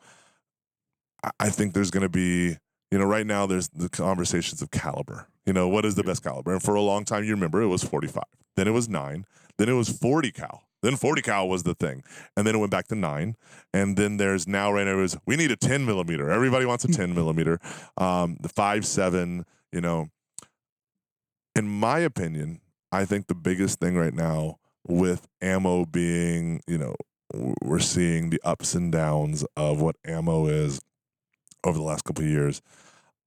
I, 1.22 1.30
I 1.40 1.50
think 1.50 1.74
there's 1.74 1.90
going 1.90 2.02
to 2.02 2.08
be, 2.08 2.56
you 2.90 2.98
know, 2.98 3.04
right 3.04 3.26
now 3.26 3.46
there's 3.46 3.68
the 3.68 3.88
conversations 3.88 4.62
of 4.62 4.70
caliber. 4.70 5.28
You 5.44 5.52
know, 5.52 5.68
what 5.68 5.84
is 5.84 5.94
the 5.94 6.04
best 6.04 6.22
caliber? 6.22 6.52
And 6.52 6.62
for 6.62 6.74
a 6.74 6.80
long 6.80 7.04
time, 7.04 7.24
you 7.24 7.32
remember 7.32 7.62
it 7.62 7.68
was 7.68 7.84
45. 7.84 8.22
Then 8.56 8.68
it 8.68 8.72
was 8.72 8.88
nine. 8.88 9.26
Then 9.58 9.68
it 9.68 9.74
was 9.74 9.88
40 9.88 10.32
cal. 10.32 10.62
Then 10.82 10.96
40 10.96 11.22
cal 11.22 11.48
was 11.48 11.62
the 11.62 11.74
thing. 11.74 12.02
And 12.36 12.46
then 12.46 12.54
it 12.54 12.58
went 12.58 12.70
back 12.70 12.88
to 12.88 12.94
nine. 12.94 13.36
And 13.72 13.96
then 13.96 14.18
there's 14.18 14.46
now 14.46 14.72
right 14.72 14.86
now 14.86 14.98
is 15.00 15.16
we 15.26 15.36
need 15.36 15.50
a 15.50 15.56
10 15.56 15.84
millimeter. 15.86 16.30
Everybody 16.30 16.66
wants 16.66 16.84
a 16.84 16.88
10 16.88 17.14
millimeter. 17.14 17.58
Um, 17.96 18.36
the 18.40 18.48
five 18.48 18.86
seven, 18.86 19.44
you 19.72 19.80
know. 19.80 20.08
In 21.54 21.66
my 21.66 22.00
opinion, 22.00 22.60
I 22.92 23.04
think 23.04 23.26
the 23.26 23.34
biggest 23.34 23.80
thing 23.80 23.96
right 23.96 24.12
now 24.12 24.58
with 24.86 25.26
ammo 25.40 25.86
being, 25.86 26.60
you 26.66 26.78
know, 26.78 26.94
we're 27.62 27.78
seeing 27.78 28.30
the 28.30 28.40
ups 28.44 28.74
and 28.74 28.92
downs 28.92 29.44
of 29.56 29.80
what 29.80 29.96
ammo 30.04 30.46
is 30.46 30.80
over 31.64 31.78
the 31.78 31.84
last 31.84 32.04
couple 32.04 32.24
of 32.24 32.30
years. 32.30 32.62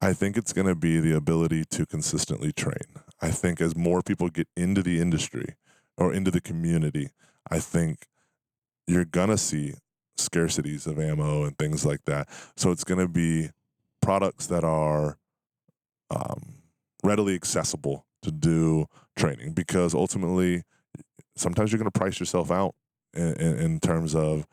I 0.02 0.14
think 0.14 0.38
it's 0.38 0.54
going 0.54 0.68
to 0.68 0.76
be 0.76 1.00
the 1.00 1.16
ability 1.16 1.66
to 1.72 1.86
consistently 1.86 2.54
train. 2.54 3.04
I 3.22 3.32
think 3.32 3.60
as 3.60 3.76
more 3.76 4.02
people 4.02 4.30
get 4.30 4.48
into 4.56 4.82
the 4.82 5.02
industry 5.02 5.56
or 5.98 6.14
into 6.14 6.32
the 6.32 6.40
community, 6.40 7.10
I 7.52 7.60
think 7.60 8.08
you're 8.88 9.06
going 9.06 9.30
to 9.30 9.38
see 9.38 9.74
scarcities 10.18 10.88
of 10.88 11.00
ammo 11.00 11.44
and 11.44 11.58
things 11.58 11.86
like 11.86 12.06
that. 12.06 12.30
So 12.56 12.72
it's 12.72 12.84
going 12.84 13.00
to 13.00 13.08
be 13.08 13.50
products 14.02 14.48
that 14.48 14.64
are 14.64 15.18
um, 16.10 16.56
readily 17.04 17.36
accessible 17.36 18.06
to 18.22 18.32
do 18.32 18.88
training 19.18 19.54
because 19.54 19.94
ultimately 19.94 20.64
sometimes 21.36 21.72
you're 21.72 21.80
going 21.80 21.92
to 21.92 22.00
price 22.00 22.20
yourself 22.20 22.52
out 22.52 22.76
in, 23.14 23.34
in, 23.34 23.58
in 23.60 23.80
terms 23.80 24.16
of 24.16 24.46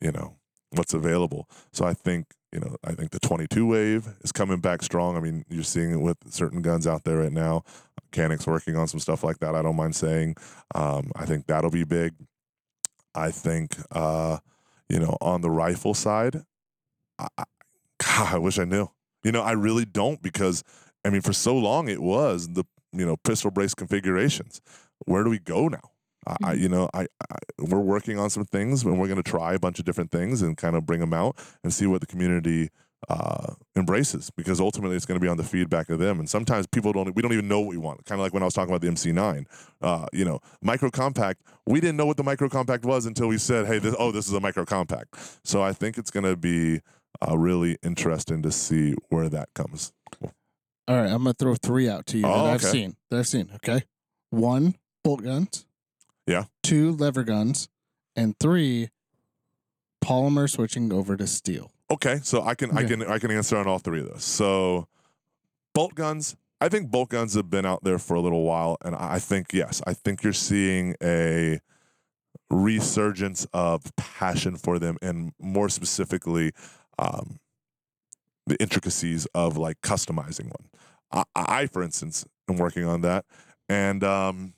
you 0.00 0.12
know 0.12 0.36
what's 0.70 0.94
available. 0.94 1.48
So 1.72 1.84
I 1.84 1.94
think 1.94 2.26
you 2.54 2.60
know 2.60 2.76
I 2.84 2.92
think 2.92 3.10
the 3.10 3.18
22 3.18 3.66
wave 3.66 4.08
is 4.22 4.32
coming 4.32 4.60
back 4.60 4.82
strong. 4.82 5.16
I 5.16 5.20
mean 5.20 5.44
you're 5.50 5.64
seeing 5.64 5.90
it 5.90 6.00
with 6.00 6.16
certain 6.30 6.62
guns 6.62 6.86
out 6.86 7.04
there 7.04 7.18
right 7.18 7.32
now. 7.32 7.64
Canik's 8.12 8.46
working 8.46 8.76
on 8.76 8.86
some 8.86 9.00
stuff 9.00 9.24
like 9.24 9.40
that. 9.40 9.56
I 9.56 9.62
don't 9.62 9.76
mind 9.76 9.96
saying. 9.96 10.36
Um, 10.74 11.10
I 11.16 11.26
think 11.26 11.46
that'll 11.46 11.70
be 11.70 11.82
big. 11.82 12.14
I 13.14 13.32
think 13.32 13.76
uh, 13.90 14.38
you 14.88 15.00
know 15.00 15.18
on 15.20 15.40
the 15.40 15.50
rifle 15.50 15.94
side, 15.94 16.42
I, 17.18 17.26
God, 17.98 18.34
I 18.34 18.38
wish 18.38 18.58
I 18.58 18.64
knew. 18.64 18.88
You 19.24 19.32
know 19.32 19.42
I 19.42 19.52
really 19.52 19.84
don't 19.84 20.22
because 20.22 20.62
I 21.04 21.10
mean 21.10 21.22
for 21.22 21.32
so 21.32 21.56
long 21.56 21.88
it 21.88 22.00
was 22.00 22.48
the 22.48 22.64
you 22.92 23.04
know 23.04 23.16
pistol 23.16 23.50
brace 23.50 23.74
configurations. 23.74 24.60
Where 25.06 25.24
do 25.24 25.30
we 25.30 25.40
go 25.40 25.66
now? 25.66 25.90
I, 26.26 26.34
mm-hmm. 26.34 26.62
you 26.62 26.68
know, 26.68 26.88
I, 26.94 27.02
I, 27.30 27.36
we're 27.58 27.80
working 27.80 28.18
on 28.18 28.30
some 28.30 28.44
things, 28.44 28.84
and 28.84 28.98
we're 28.98 29.08
going 29.08 29.22
to 29.22 29.28
try 29.28 29.54
a 29.54 29.58
bunch 29.58 29.78
of 29.78 29.84
different 29.84 30.10
things 30.10 30.42
and 30.42 30.56
kind 30.56 30.76
of 30.76 30.86
bring 30.86 31.00
them 31.00 31.12
out 31.12 31.36
and 31.62 31.72
see 31.72 31.86
what 31.86 32.00
the 32.00 32.06
community 32.06 32.70
uh, 33.08 33.54
embraces. 33.76 34.30
Because 34.30 34.60
ultimately, 34.60 34.96
it's 34.96 35.06
going 35.06 35.18
to 35.18 35.24
be 35.24 35.28
on 35.28 35.36
the 35.36 35.44
feedback 35.44 35.90
of 35.90 35.98
them. 35.98 36.18
And 36.18 36.28
sometimes 36.28 36.66
people 36.66 36.92
don't, 36.92 37.14
we 37.14 37.22
don't 37.22 37.32
even 37.32 37.48
know 37.48 37.60
what 37.60 37.68
we 37.68 37.76
want. 37.76 38.04
Kind 38.06 38.20
of 38.20 38.24
like 38.24 38.32
when 38.32 38.42
I 38.42 38.46
was 38.46 38.54
talking 38.54 38.74
about 38.74 38.80
the 38.80 38.88
MC9. 38.88 39.46
Uh, 39.80 40.06
you 40.12 40.24
know, 40.24 40.40
micro 40.62 40.90
compact. 40.90 41.42
We 41.66 41.80
didn't 41.80 41.96
know 41.96 42.06
what 42.06 42.16
the 42.16 42.24
micro 42.24 42.48
compact 42.48 42.84
was 42.84 43.06
until 43.06 43.28
we 43.28 43.38
said, 43.38 43.66
"Hey, 43.66 43.78
this, 43.78 43.94
oh, 43.98 44.12
this 44.12 44.26
is 44.26 44.32
a 44.34 44.40
micro 44.40 44.64
compact." 44.64 45.16
So 45.44 45.62
I 45.62 45.72
think 45.72 45.98
it's 45.98 46.10
going 46.10 46.24
to 46.24 46.36
be 46.36 46.80
uh, 47.26 47.36
really 47.36 47.78
interesting 47.82 48.42
to 48.42 48.50
see 48.50 48.94
where 49.08 49.28
that 49.28 49.48
comes. 49.54 49.92
All 50.86 50.96
right, 50.96 51.10
I'm 51.10 51.24
gonna 51.24 51.32
throw 51.32 51.54
three 51.54 51.88
out 51.88 52.04
to 52.06 52.18
you 52.18 52.26
oh, 52.26 52.44
that 52.44 52.54
I've 52.54 52.62
seen. 52.62 52.96
That 53.10 53.20
I've 53.20 53.26
seen. 53.26 53.50
Okay, 53.54 53.84
one 54.28 54.74
bolt 55.02 55.22
guns. 55.22 55.66
Yeah. 56.26 56.44
Two 56.62 56.92
lever 56.92 57.24
guns, 57.24 57.68
and 58.16 58.38
three 58.38 58.90
polymer 60.04 60.48
switching 60.48 60.92
over 60.92 61.16
to 61.16 61.26
steel. 61.26 61.70
Okay, 61.90 62.20
so 62.22 62.42
I 62.42 62.54
can 62.54 62.76
I 62.76 62.84
can 62.84 63.02
I 63.02 63.18
can 63.18 63.30
answer 63.30 63.56
on 63.56 63.66
all 63.66 63.78
three 63.78 64.00
of 64.00 64.08
those. 64.08 64.24
So 64.24 64.88
bolt 65.74 65.94
guns, 65.94 66.36
I 66.60 66.68
think 66.68 66.90
bolt 66.90 67.10
guns 67.10 67.34
have 67.34 67.50
been 67.50 67.66
out 67.66 67.84
there 67.84 67.98
for 67.98 68.14
a 68.14 68.20
little 68.20 68.42
while, 68.42 68.78
and 68.82 68.94
I 68.96 69.18
think 69.18 69.52
yes, 69.52 69.82
I 69.86 69.92
think 69.92 70.22
you're 70.22 70.32
seeing 70.32 70.96
a 71.02 71.60
resurgence 72.50 73.46
of 73.52 73.94
passion 73.96 74.56
for 74.56 74.78
them, 74.78 74.96
and 75.02 75.32
more 75.38 75.68
specifically, 75.68 76.52
um, 76.98 77.38
the 78.46 78.56
intricacies 78.60 79.26
of 79.34 79.56
like 79.56 79.80
customizing 79.82 80.46
one. 80.46 80.68
I, 81.12 81.24
I, 81.36 81.66
for 81.66 81.82
instance, 81.82 82.24
am 82.48 82.56
working 82.56 82.84
on 82.84 83.02
that, 83.02 83.26
and 83.68 84.02
um, 84.02 84.54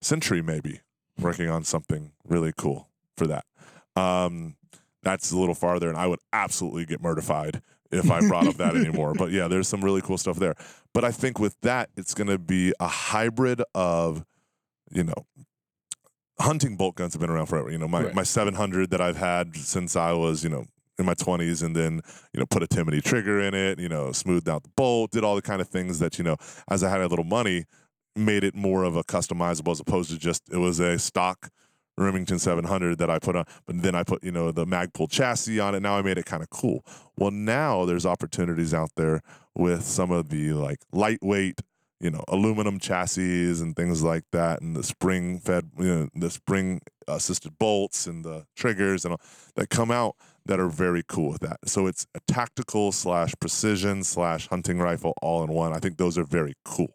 Century 0.00 0.42
maybe 0.42 0.80
working 1.18 1.48
on 1.48 1.64
something 1.64 2.12
really 2.24 2.52
cool 2.56 2.88
for 3.16 3.26
that. 3.26 3.44
Um, 3.96 4.56
that's 5.02 5.30
a 5.30 5.38
little 5.38 5.54
farther, 5.54 5.88
and 5.88 5.96
I 5.96 6.06
would 6.06 6.20
absolutely 6.32 6.84
get 6.84 7.00
mortified 7.00 7.62
if 7.90 8.10
I 8.10 8.20
brought 8.28 8.46
up 8.46 8.56
that 8.56 8.76
anymore. 8.76 9.14
But 9.14 9.30
yeah, 9.30 9.48
there's 9.48 9.68
some 9.68 9.82
really 9.82 10.02
cool 10.02 10.18
stuff 10.18 10.38
there. 10.38 10.54
But 10.92 11.04
I 11.04 11.12
think 11.12 11.38
with 11.38 11.56
that, 11.62 11.90
it's 11.96 12.14
going 12.14 12.28
to 12.28 12.38
be 12.38 12.72
a 12.80 12.88
hybrid 12.88 13.62
of, 13.74 14.24
you 14.90 15.04
know, 15.04 15.26
hunting 16.40 16.76
bolt 16.76 16.96
guns 16.96 17.14
have 17.14 17.20
been 17.20 17.30
around 17.30 17.46
forever. 17.46 17.70
You 17.70 17.78
know, 17.78 17.88
my, 17.88 18.04
right. 18.04 18.14
my 18.14 18.22
700 18.22 18.90
that 18.90 19.00
I've 19.00 19.16
had 19.16 19.56
since 19.56 19.96
I 19.96 20.12
was, 20.12 20.42
you 20.42 20.50
know, 20.50 20.66
in 20.98 21.04
my 21.04 21.14
20s 21.14 21.62
and 21.62 21.76
then 21.76 22.00
you 22.32 22.40
know 22.40 22.46
put 22.46 22.62
a 22.62 22.66
Timney 22.66 23.02
trigger 23.04 23.38
in 23.40 23.52
it 23.52 23.78
you 23.78 23.86
know 23.86 24.12
smoothed 24.12 24.48
out 24.48 24.62
the 24.62 24.70
bolt 24.76 25.10
did 25.10 25.24
all 25.24 25.34
the 25.34 25.42
kind 25.42 25.60
of 25.60 25.68
things 25.68 25.98
that 25.98 26.16
you 26.16 26.24
know 26.24 26.36
as 26.70 26.82
i 26.82 26.88
had 26.88 27.02
a 27.02 27.06
little 27.06 27.22
money 27.22 27.66
made 28.16 28.44
it 28.44 28.54
more 28.54 28.84
of 28.84 28.96
a 28.96 29.04
customizable 29.04 29.72
as 29.72 29.80
opposed 29.80 30.10
to 30.10 30.18
just 30.18 30.42
it 30.50 30.58
was 30.58 30.80
a 30.80 30.98
stock 30.98 31.50
Remington 31.98 32.38
700 32.38 32.98
that 32.98 33.08
I 33.10 33.18
put 33.18 33.36
on, 33.36 33.44
but 33.66 33.82
then 33.82 33.94
I 33.94 34.02
put 34.02 34.22
you 34.22 34.32
know 34.32 34.52
the 34.52 34.66
Magpul 34.66 35.10
chassis 35.10 35.60
on 35.60 35.74
it. 35.74 35.80
Now 35.80 35.96
I 35.96 36.02
made 36.02 36.18
it 36.18 36.26
kind 36.26 36.42
of 36.42 36.50
cool. 36.50 36.84
Well, 37.16 37.30
now 37.30 37.84
there's 37.84 38.04
opportunities 38.04 38.74
out 38.74 38.90
there 38.96 39.22
with 39.54 39.82
some 39.82 40.10
of 40.10 40.28
the 40.28 40.52
like 40.52 40.80
lightweight, 40.92 41.62
you 42.00 42.10
know, 42.10 42.22
aluminum 42.28 42.78
chassis 42.78 43.60
and 43.62 43.74
things 43.74 44.02
like 44.02 44.24
that, 44.32 44.60
and 44.60 44.76
the 44.76 44.82
spring 44.82 45.38
fed, 45.38 45.70
you 45.78 45.84
know, 45.86 46.08
the 46.14 46.30
spring 46.30 46.80
assisted 47.08 47.58
bolts 47.58 48.06
and 48.06 48.24
the 48.24 48.44
triggers 48.56 49.04
and 49.04 49.12
all 49.14 49.20
that 49.54 49.70
come 49.70 49.90
out 49.90 50.16
that 50.44 50.60
are 50.60 50.68
very 50.68 51.02
cool 51.06 51.30
with 51.30 51.40
that. 51.40 51.58
So 51.64 51.86
it's 51.86 52.06
a 52.14 52.20
tactical 52.28 52.92
slash 52.92 53.32
precision 53.40 54.04
slash 54.04 54.48
hunting 54.48 54.78
rifle 54.78 55.14
all 55.22 55.42
in 55.42 55.50
one. 55.50 55.72
I 55.72 55.78
think 55.78 55.96
those 55.96 56.18
are 56.18 56.24
very 56.24 56.54
cool. 56.64 56.94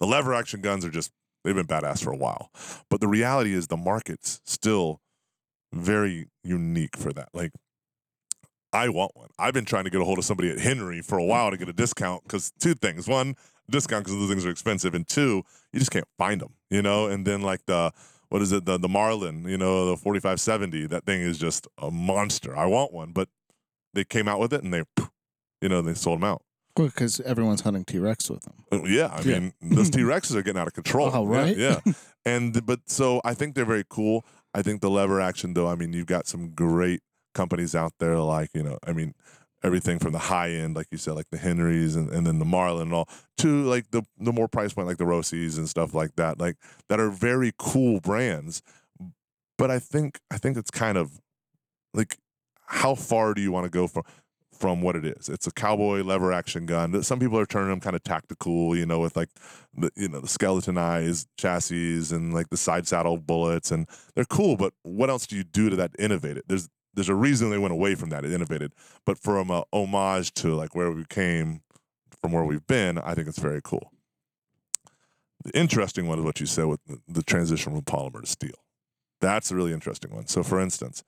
The 0.00 0.06
lever 0.06 0.34
action 0.34 0.60
guns 0.60 0.84
are 0.84 0.90
just 0.90 1.10
they've 1.44 1.54
been 1.54 1.66
badass 1.66 2.02
for 2.02 2.12
a 2.12 2.16
while. 2.16 2.50
But 2.90 3.00
the 3.00 3.08
reality 3.08 3.52
is 3.52 3.66
the 3.66 3.76
market's 3.76 4.40
still 4.44 5.00
very 5.72 6.28
unique 6.42 6.96
for 6.96 7.12
that. 7.12 7.28
Like 7.34 7.52
I 8.72 8.88
want 8.88 9.12
one. 9.14 9.28
I've 9.38 9.54
been 9.54 9.64
trying 9.64 9.84
to 9.84 9.90
get 9.90 10.00
a 10.00 10.04
hold 10.04 10.18
of 10.18 10.24
somebody 10.24 10.50
at 10.50 10.58
Henry 10.58 11.00
for 11.00 11.16
a 11.16 11.24
while 11.24 11.50
to 11.50 11.56
get 11.56 11.68
a 11.68 11.72
discount 11.72 12.24
because 12.24 12.52
two 12.58 12.74
things. 12.74 13.06
One, 13.06 13.36
discount 13.70 14.04
because 14.04 14.18
those 14.18 14.28
things 14.28 14.44
are 14.44 14.50
expensive, 14.50 14.94
and 14.94 15.06
two, 15.06 15.44
you 15.72 15.78
just 15.78 15.92
can't 15.92 16.08
find 16.18 16.40
them, 16.40 16.54
you 16.70 16.82
know. 16.82 17.06
And 17.06 17.26
then 17.26 17.42
like 17.42 17.66
the 17.66 17.92
what 18.30 18.42
is 18.42 18.50
it, 18.50 18.64
the 18.64 18.76
the 18.78 18.88
Marlin, 18.88 19.48
you 19.48 19.56
know, 19.56 19.86
the 19.86 19.96
forty 19.96 20.18
five 20.18 20.40
seventy. 20.40 20.86
That 20.86 21.06
thing 21.06 21.20
is 21.20 21.38
just 21.38 21.68
a 21.78 21.90
monster. 21.90 22.56
I 22.56 22.66
want 22.66 22.92
one, 22.92 23.12
but 23.12 23.28
they 23.94 24.04
came 24.04 24.26
out 24.26 24.40
with 24.40 24.52
it 24.52 24.64
and 24.64 24.74
they, 24.74 24.82
you 25.62 25.68
know, 25.68 25.80
they 25.80 25.94
sold 25.94 26.18
them 26.20 26.24
out. 26.24 26.42
Because 26.76 27.20
everyone's 27.20 27.60
hunting 27.60 27.84
T 27.84 27.98
Rex 27.98 28.28
with 28.28 28.42
them. 28.42 28.64
Uh, 28.72 28.82
yeah, 28.84 29.06
I 29.06 29.20
yeah. 29.20 29.38
mean 29.38 29.52
those 29.62 29.90
T 29.90 30.00
Rexes 30.00 30.34
are 30.34 30.42
getting 30.42 30.60
out 30.60 30.66
of 30.66 30.74
control. 30.74 31.10
Oh, 31.12 31.24
right. 31.24 31.56
Yeah, 31.56 31.80
yeah. 31.84 31.92
and 32.26 32.64
but 32.66 32.80
so 32.86 33.20
I 33.24 33.34
think 33.34 33.54
they're 33.54 33.64
very 33.64 33.84
cool. 33.88 34.24
I 34.52 34.62
think 34.62 34.80
the 34.80 34.90
lever 34.90 35.20
action, 35.20 35.54
though, 35.54 35.68
I 35.68 35.74
mean, 35.74 35.92
you've 35.92 36.06
got 36.06 36.26
some 36.26 36.50
great 36.50 37.00
companies 37.34 37.74
out 37.74 37.92
there, 37.98 38.18
like 38.18 38.50
you 38.54 38.62
know, 38.62 38.78
I 38.86 38.92
mean, 38.92 39.14
everything 39.64 39.98
from 39.98 40.12
the 40.12 40.18
high 40.18 40.50
end, 40.50 40.76
like 40.76 40.86
you 40.90 40.98
said, 40.98 41.14
like 41.14 41.30
the 41.30 41.38
Henrys 41.38 41.96
and, 41.96 42.10
and 42.10 42.26
then 42.26 42.38
the 42.38 42.44
Marlin 42.44 42.88
and 42.88 42.94
all, 42.94 43.08
to 43.38 43.64
like 43.64 43.90
the 43.90 44.02
the 44.18 44.32
more 44.32 44.46
price 44.46 44.72
point, 44.72 44.86
like 44.86 44.98
the 44.98 45.04
Rossis 45.04 45.56
and 45.56 45.68
stuff 45.68 45.94
like 45.94 46.16
that, 46.16 46.38
like 46.38 46.56
that 46.88 47.00
are 47.00 47.10
very 47.10 47.52
cool 47.58 48.00
brands. 48.00 48.62
But 49.56 49.70
I 49.70 49.78
think 49.78 50.20
I 50.30 50.38
think 50.38 50.56
it's 50.56 50.70
kind 50.70 50.98
of 50.98 51.20
like 51.94 52.18
how 52.66 52.94
far 52.94 53.34
do 53.34 53.40
you 53.40 53.52
want 53.52 53.64
to 53.64 53.70
go 53.70 53.86
from 53.86 54.04
from 54.64 54.80
what 54.80 54.96
it 54.96 55.04
is? 55.04 55.28
It's 55.28 55.46
a 55.46 55.50
cowboy 55.50 56.00
lever 56.00 56.32
action 56.32 56.64
gun. 56.64 56.92
that 56.92 57.04
Some 57.04 57.18
people 57.18 57.38
are 57.38 57.44
turning 57.44 57.68
them 57.68 57.80
kind 57.80 57.94
of 57.94 58.02
tactical, 58.02 58.74
you 58.74 58.86
know, 58.86 59.00
with 59.00 59.14
like 59.14 59.28
the 59.76 59.90
you 59.94 60.08
know 60.08 60.20
the 60.20 60.26
skeletonized 60.26 61.28
chassis 61.36 62.14
and 62.14 62.32
like 62.32 62.48
the 62.48 62.56
side 62.56 62.88
saddle 62.88 63.18
bullets, 63.18 63.70
and 63.70 63.86
they're 64.14 64.24
cool. 64.24 64.56
But 64.56 64.72
what 64.82 65.10
else 65.10 65.26
do 65.26 65.36
you 65.36 65.44
do 65.44 65.68
to 65.68 65.76
that 65.76 65.90
innovate 65.98 66.38
it? 66.38 66.44
There's 66.48 66.70
there's 66.94 67.10
a 67.10 67.14
reason 67.14 67.50
they 67.50 67.58
went 67.58 67.74
away 67.74 67.94
from 67.94 68.08
that. 68.08 68.24
It 68.24 68.32
innovated, 68.32 68.72
but 69.04 69.18
from 69.18 69.50
a 69.50 69.64
homage 69.70 70.32
to 70.36 70.54
like 70.54 70.74
where 70.74 70.90
we 70.90 71.04
came 71.10 71.60
from, 72.22 72.32
where 72.32 72.44
we've 72.44 72.66
been, 72.66 72.96
I 72.96 73.14
think 73.14 73.28
it's 73.28 73.38
very 73.38 73.60
cool. 73.62 73.92
The 75.44 75.54
interesting 75.54 76.06
one 76.06 76.20
is 76.20 76.24
what 76.24 76.40
you 76.40 76.46
said 76.46 76.64
with 76.64 76.80
the 77.06 77.22
transition 77.22 77.74
from 77.74 77.82
polymer 77.82 78.22
to 78.22 78.26
steel. 78.26 78.64
That's 79.20 79.50
a 79.50 79.56
really 79.56 79.74
interesting 79.74 80.14
one. 80.14 80.26
So, 80.26 80.42
for 80.42 80.58
instance, 80.58 81.04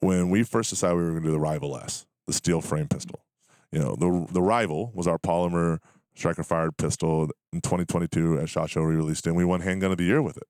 when 0.00 0.30
we 0.30 0.42
first 0.42 0.70
decided 0.70 0.96
we 0.96 1.04
were 1.04 1.10
going 1.10 1.22
to 1.22 1.28
do 1.28 1.32
the 1.32 1.38
Rival 1.38 1.78
S, 1.78 2.06
the 2.26 2.32
steel 2.32 2.60
frame 2.60 2.88
pistol, 2.88 3.24
you 3.70 3.78
know, 3.78 3.96
the 3.96 4.32
the 4.32 4.42
Rival 4.42 4.90
was 4.94 5.06
our 5.06 5.18
polymer 5.18 5.78
striker 6.14 6.42
fired 6.42 6.76
pistol 6.76 7.30
in 7.52 7.60
2022 7.60 8.38
at 8.38 8.48
SHOT 8.48 8.70
Show. 8.70 8.82
We 8.82 8.94
released 8.94 9.26
it, 9.26 9.30
and 9.30 9.36
we 9.36 9.44
won 9.44 9.60
Handgun 9.60 9.92
of 9.92 9.98
the 9.98 10.04
Year 10.04 10.20
with 10.20 10.36
it. 10.36 10.46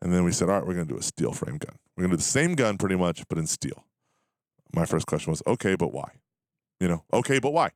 And 0.00 0.12
then 0.12 0.24
we 0.24 0.32
said, 0.32 0.48
all 0.48 0.56
right, 0.56 0.66
we're 0.66 0.74
going 0.74 0.86
to 0.86 0.94
do 0.94 0.98
a 0.98 1.02
steel 1.02 1.32
frame 1.32 1.58
gun. 1.58 1.76
We're 1.96 2.02
going 2.02 2.10
to 2.10 2.16
do 2.16 2.22
the 2.22 2.24
same 2.24 2.54
gun 2.54 2.76
pretty 2.76 2.96
much, 2.96 3.22
but 3.28 3.38
in 3.38 3.46
steel 3.46 3.84
my 4.74 4.86
first 4.86 5.06
question 5.06 5.30
was, 5.30 5.42
okay, 5.46 5.76
but 5.76 5.92
why? 5.92 6.12
You 6.80 6.88
know, 6.88 7.04
okay, 7.12 7.38
but 7.38 7.52
why? 7.52 7.70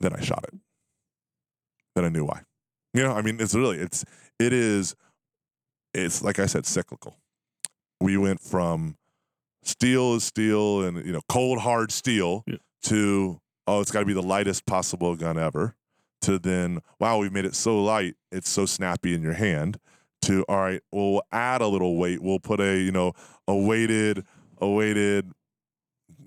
Then 0.00 0.14
I 0.14 0.20
shot 0.20 0.44
it. 0.44 0.58
Then 1.94 2.04
I 2.04 2.08
knew 2.08 2.24
why. 2.24 2.42
You 2.94 3.02
know, 3.02 3.12
I 3.12 3.22
mean, 3.22 3.38
it's 3.40 3.54
really, 3.54 3.78
it's, 3.78 4.04
it 4.38 4.52
is, 4.52 4.96
it's 5.94 6.22
like 6.22 6.38
I 6.38 6.46
said, 6.46 6.66
cyclical. 6.66 7.16
We 8.00 8.16
went 8.16 8.40
from 8.40 8.96
steel 9.62 10.14
is 10.14 10.24
steel 10.24 10.82
and, 10.82 11.04
you 11.04 11.12
know, 11.12 11.20
cold, 11.28 11.58
hard 11.58 11.92
steel 11.92 12.44
yeah. 12.46 12.56
to, 12.84 13.40
oh, 13.66 13.80
it's 13.80 13.90
got 13.90 14.00
to 14.00 14.06
be 14.06 14.12
the 14.12 14.22
lightest 14.22 14.66
possible 14.66 15.16
gun 15.16 15.38
ever 15.38 15.74
to 16.22 16.38
then, 16.38 16.80
wow, 16.98 17.18
we've 17.18 17.32
made 17.32 17.44
it 17.44 17.54
so 17.54 17.82
light, 17.82 18.14
it's 18.30 18.48
so 18.48 18.66
snappy 18.66 19.14
in 19.14 19.22
your 19.22 19.32
hand 19.34 19.78
to, 20.22 20.44
all 20.48 20.58
right, 20.58 20.80
well, 20.92 21.12
we'll 21.12 21.22
add 21.32 21.60
a 21.60 21.66
little 21.66 21.96
weight. 21.96 22.22
We'll 22.22 22.38
put 22.38 22.60
a, 22.60 22.78
you 22.78 22.92
know, 22.92 23.12
a 23.48 23.56
weighted, 23.56 24.24
a 24.58 24.68
weighted 24.68 25.32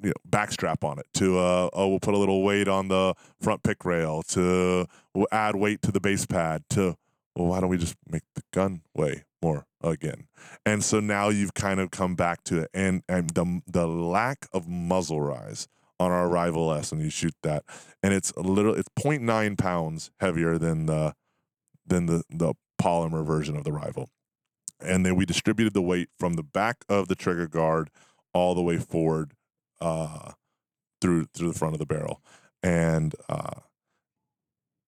you 0.03 0.09
know, 0.09 0.13
backstrap 0.29 0.83
on 0.83 0.99
it 0.99 1.05
to 1.15 1.39
uh, 1.39 1.69
oh 1.73 1.87
we'll 1.87 1.99
put 1.99 2.13
a 2.13 2.17
little 2.17 2.43
weight 2.43 2.67
on 2.67 2.89
the 2.89 3.15
front 3.41 3.63
pick 3.63 3.83
rail 3.85 4.21
to 4.21 4.85
we'll 5.15 5.27
add 5.31 5.55
weight 5.55 5.81
to 5.81 5.91
the 5.91 5.99
base 5.99 6.25
pad 6.25 6.63
to 6.69 6.95
well 7.35 7.47
why 7.47 7.59
don't 7.59 7.69
we 7.69 7.77
just 7.77 7.95
make 8.07 8.21
the 8.35 8.43
gun 8.51 8.81
weigh 8.93 9.23
more 9.45 9.67
again. 9.81 10.27
And 10.65 10.83
so 10.83 10.99
now 10.99 11.29
you've 11.29 11.53
kind 11.53 11.79
of 11.79 11.91
come 11.91 12.15
back 12.15 12.43
to 12.45 12.59
it. 12.59 12.69
And 12.73 13.03
and 13.07 13.29
the 13.31 13.61
the 13.67 13.87
lack 13.87 14.47
of 14.51 14.67
muzzle 14.67 15.21
rise 15.21 15.67
on 15.99 16.11
our 16.11 16.27
rival 16.27 16.73
S 16.73 16.91
and 16.91 17.01
you 17.01 17.09
shoot 17.09 17.35
that. 17.43 17.63
And 18.01 18.13
it's 18.13 18.31
a 18.31 18.41
little 18.41 18.73
it's 18.73 18.89
0.9 18.99 19.57
pounds 19.57 20.11
heavier 20.19 20.57
than 20.57 20.87
the 20.87 21.13
than 21.85 22.07
the 22.07 22.23
the 22.29 22.55
polymer 22.81 23.25
version 23.25 23.55
of 23.55 23.63
the 23.63 23.71
rival. 23.71 24.09
And 24.81 25.05
then 25.05 25.15
we 25.15 25.25
distributed 25.25 25.73
the 25.73 25.81
weight 25.81 26.09
from 26.19 26.33
the 26.33 26.43
back 26.43 26.83
of 26.89 27.07
the 27.07 27.15
trigger 27.15 27.47
guard 27.47 27.89
all 28.33 28.55
the 28.55 28.61
way 28.61 28.77
forward 28.77 29.33
uh, 29.79 30.31
through 30.99 31.27
through 31.33 31.49
the 31.51 31.57
front 31.57 31.75
of 31.75 31.79
the 31.79 31.85
barrel, 31.85 32.21
and 32.61 33.15
uh, 33.29 33.61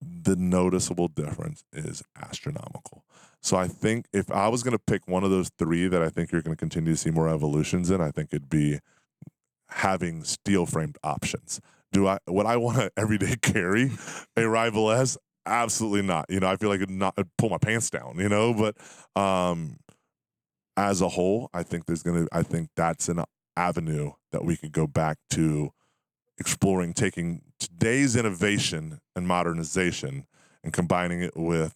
the 0.01 0.35
noticeable 0.35 1.07
difference 1.07 1.63
is 1.71 2.03
astronomical. 2.15 3.05
So 3.41 3.57
I 3.57 3.67
think 3.67 4.07
if 4.13 4.31
I 4.31 4.47
was 4.47 4.63
going 4.63 4.73
to 4.73 4.83
pick 4.85 5.07
one 5.07 5.23
of 5.23 5.29
those 5.29 5.49
three 5.57 5.87
that 5.87 6.01
I 6.01 6.09
think 6.09 6.31
you're 6.31 6.41
going 6.41 6.55
to 6.55 6.59
continue 6.59 6.93
to 6.93 6.97
see 6.97 7.11
more 7.11 7.29
evolutions 7.29 7.89
in, 7.89 8.01
I 8.01 8.11
think 8.11 8.29
it'd 8.31 8.49
be 8.49 8.79
having 9.69 10.23
steel 10.23 10.65
framed 10.65 10.97
options. 11.03 11.61
Do 11.91 12.07
I 12.07 12.19
would 12.27 12.45
I 12.45 12.57
want 12.57 12.77
to 12.77 12.91
everyday 12.97 13.35
carry 13.37 13.91
a 14.35 14.47
Rival 14.47 14.91
S? 14.91 15.17
Absolutely 15.45 16.01
not. 16.01 16.25
You 16.29 16.41
know, 16.41 16.47
I 16.47 16.57
feel 16.57 16.69
like 16.69 16.81
it'd 16.81 16.89
not 16.89 17.13
it'd 17.17 17.31
pull 17.37 17.49
my 17.49 17.57
pants 17.57 17.89
down. 17.89 18.17
You 18.17 18.29
know, 18.29 18.53
but 18.53 19.21
um, 19.21 19.77
as 20.75 21.01
a 21.01 21.07
whole, 21.07 21.49
I 21.53 21.63
think 21.63 21.85
there's 21.85 22.03
gonna. 22.03 22.27
I 22.31 22.43
think 22.43 22.69
that's 22.75 23.07
an 23.07 23.23
avenue 23.55 24.11
that 24.31 24.43
we 24.43 24.57
could 24.57 24.71
go 24.71 24.87
back 24.87 25.17
to 25.31 25.71
exploring 26.37 26.93
taking 26.93 27.41
today's 27.59 28.15
innovation 28.15 28.99
and 29.15 29.27
modernization 29.27 30.27
and 30.63 30.73
combining 30.73 31.21
it 31.21 31.35
with 31.35 31.75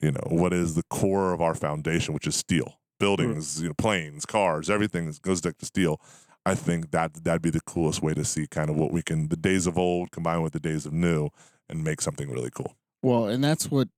you 0.00 0.12
know 0.12 0.26
what 0.28 0.52
is 0.52 0.74
the 0.74 0.82
core 0.84 1.32
of 1.32 1.40
our 1.40 1.54
foundation 1.54 2.14
which 2.14 2.26
is 2.26 2.36
steel. 2.36 2.64
Mm. 2.66 2.98
Buildings 3.00 3.62
you 3.62 3.68
know 3.68 3.74
planes 3.74 4.24
cars 4.24 4.70
everything 4.70 5.12
goes 5.22 5.40
back 5.40 5.58
to 5.58 5.66
steel. 5.66 6.00
I 6.46 6.54
think 6.54 6.90
that 6.90 7.24
that'd 7.24 7.42
be 7.42 7.50
the 7.50 7.62
coolest 7.62 8.02
way 8.02 8.12
to 8.12 8.24
see 8.24 8.46
kind 8.46 8.68
of 8.68 8.76
what 8.76 8.92
we 8.92 9.02
can 9.02 9.28
the 9.28 9.36
days 9.36 9.66
of 9.66 9.78
old 9.78 10.10
combine 10.10 10.42
with 10.42 10.52
the 10.52 10.60
days 10.60 10.86
of 10.86 10.92
new 10.92 11.30
and 11.68 11.82
make 11.82 12.00
something 12.00 12.30
really 12.30 12.50
cool. 12.50 12.76
Well 13.02 13.26
and 13.26 13.42
that's 13.42 13.70
what 13.70 13.88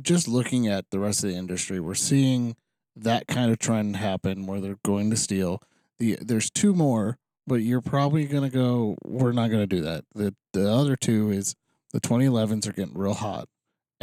just 0.00 0.26
looking 0.26 0.66
at 0.66 0.90
the 0.90 0.98
rest 0.98 1.22
of 1.22 1.30
the 1.30 1.36
industry 1.36 1.78
we're 1.78 1.94
seeing 1.94 2.56
that 2.96 3.26
kind 3.26 3.50
of 3.50 3.58
trend 3.58 3.96
happen 3.96 4.46
where 4.46 4.60
they're 4.60 4.78
going 4.84 5.10
to 5.10 5.16
steel. 5.16 5.62
The 5.98 6.18
there's 6.20 6.50
two 6.50 6.74
more, 6.74 7.18
but 7.46 7.56
you're 7.56 7.80
probably 7.80 8.26
gonna 8.26 8.50
go. 8.50 8.96
We're 9.04 9.32
not 9.32 9.50
gonna 9.50 9.66
do 9.66 9.80
that. 9.82 10.04
The 10.14 10.34
the 10.52 10.70
other 10.70 10.96
two 10.96 11.30
is 11.30 11.54
the 11.92 12.00
2011s 12.00 12.66
are 12.66 12.72
getting 12.72 12.96
real 12.96 13.14
hot, 13.14 13.48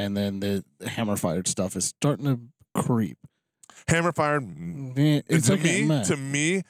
and 0.01 0.17
then 0.17 0.39
the, 0.39 0.63
hammer 0.87 1.15
fired 1.15 1.47
stuff 1.47 1.75
is 1.75 1.85
starting 1.85 2.25
to 2.25 2.39
creep. 2.81 3.17
Hammer 3.87 4.11
fired. 4.11 4.43
It's 4.95 5.47
to 5.47 5.53
like 5.53 5.63
me, 5.63 6.03
to 6.05 6.17
me, 6.17 6.63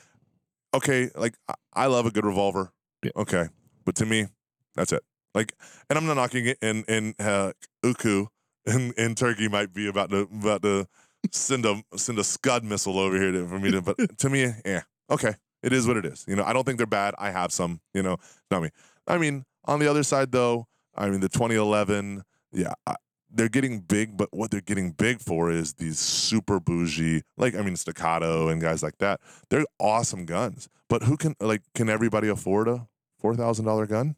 okay. 0.74 1.10
Like 1.16 1.36
I 1.74 1.88
love 1.88 2.06
a 2.06 2.12
good 2.12 2.26
revolver. 2.26 2.72
Yeah. 3.03 3.12
Okay, 3.16 3.48
but 3.86 3.95
to 3.95 4.06
me, 4.06 4.28
that's 4.76 4.91
it. 4.91 5.03
Like, 5.34 5.53
and 5.90 5.98
I'm 5.98 6.06
not 6.06 6.16
knocking 6.16 6.45
it. 6.48 6.58
And 6.62 6.86
and 6.88 7.16
uh, 7.20 7.53
Uku 7.84 8.28
in, 8.66 8.94
in 8.98 9.16
Turkey 9.16 9.48
might 9.48 9.74
be 9.74 9.88
about 9.88 10.10
to 10.12 10.22
about 10.22 10.62
to 10.64 10.88
send 11.32 11.66
a 11.66 11.84
send 11.95 12.20
a 12.20 12.24
Scud 12.24 12.64
missile 12.64 12.99
over 12.99 13.18
here 13.18 13.32
to, 13.32 13.48
for 13.48 13.60
me 13.60 13.72
to. 13.72 13.82
But 13.82 13.98
to 14.20 14.30
me, 14.30 14.53
yeah, 14.66 14.84
okay, 15.10 15.34
it 15.64 15.74
is 15.74 15.88
what 15.88 15.98
it 15.98 16.06
is. 16.06 16.26
You 16.28 16.36
know, 16.36 16.44
I 16.44 16.53
don't 16.53 16.66
think 16.66 16.78
they're 16.78 16.88
bad. 16.88 17.16
I 17.18 17.32
have 17.32 17.52
some. 17.52 17.82
You 17.94 18.03
know, 18.03 18.18
not 18.49 18.62
me. 18.62 18.70
I 19.08 19.18
mean, 19.18 19.45
on 19.66 19.80
the 19.80 19.88
other 19.88 20.03
side 20.03 20.32
though, 20.32 20.68
I 20.95 21.10
mean 21.10 21.20
the 21.20 21.30
2011, 21.30 22.24
yeah. 22.53 22.74
I, 22.86 22.95
they're 23.34 23.49
getting 23.49 23.80
big, 23.80 24.18
but 24.18 24.30
what 24.32 24.52
they're 24.52 24.62
getting 24.62 24.91
big 24.91 25.22
for 25.22 25.49
is 25.52 25.74
these 25.74 25.99
super 25.99 26.60
bougie, 26.60 27.24
like 27.38 27.56
I 27.56 27.62
mean, 27.62 27.76
staccato 27.76 28.49
and 28.49 28.62
guys 28.62 28.84
like 28.84 28.98
that. 28.99 29.22
They're 29.49 29.66
awesome 29.80 30.26
guns, 30.26 30.68
but 30.90 31.03
who 31.03 31.18
can 31.18 31.36
like 31.40 31.62
can 31.74 31.90
everybody 31.90 32.28
afford 32.28 32.68
a 32.68 32.88
four 33.20 33.36
thousand 33.36 33.66
dollar 33.66 33.88
gun? 33.88 34.16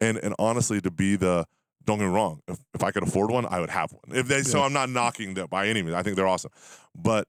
And 0.00 0.18
and 0.18 0.34
honestly, 0.38 0.80
to 0.80 0.90
be 0.90 1.16
the 1.16 1.46
don't 1.84 1.98
get 1.98 2.06
me 2.06 2.10
wrong, 2.10 2.40
if, 2.48 2.58
if 2.74 2.82
I 2.82 2.90
could 2.92 3.02
afford 3.02 3.30
one, 3.30 3.46
I 3.46 3.60
would 3.60 3.70
have 3.70 3.92
one. 3.92 4.16
If 4.16 4.26
they, 4.26 4.38
yeah. 4.38 4.42
so, 4.42 4.62
I'm 4.62 4.72
not 4.72 4.88
knocking 4.88 5.34
that 5.34 5.50
by 5.50 5.68
any 5.68 5.82
means. 5.82 5.94
I 5.94 6.02
think 6.02 6.16
they're 6.16 6.26
awesome, 6.26 6.50
but 6.94 7.26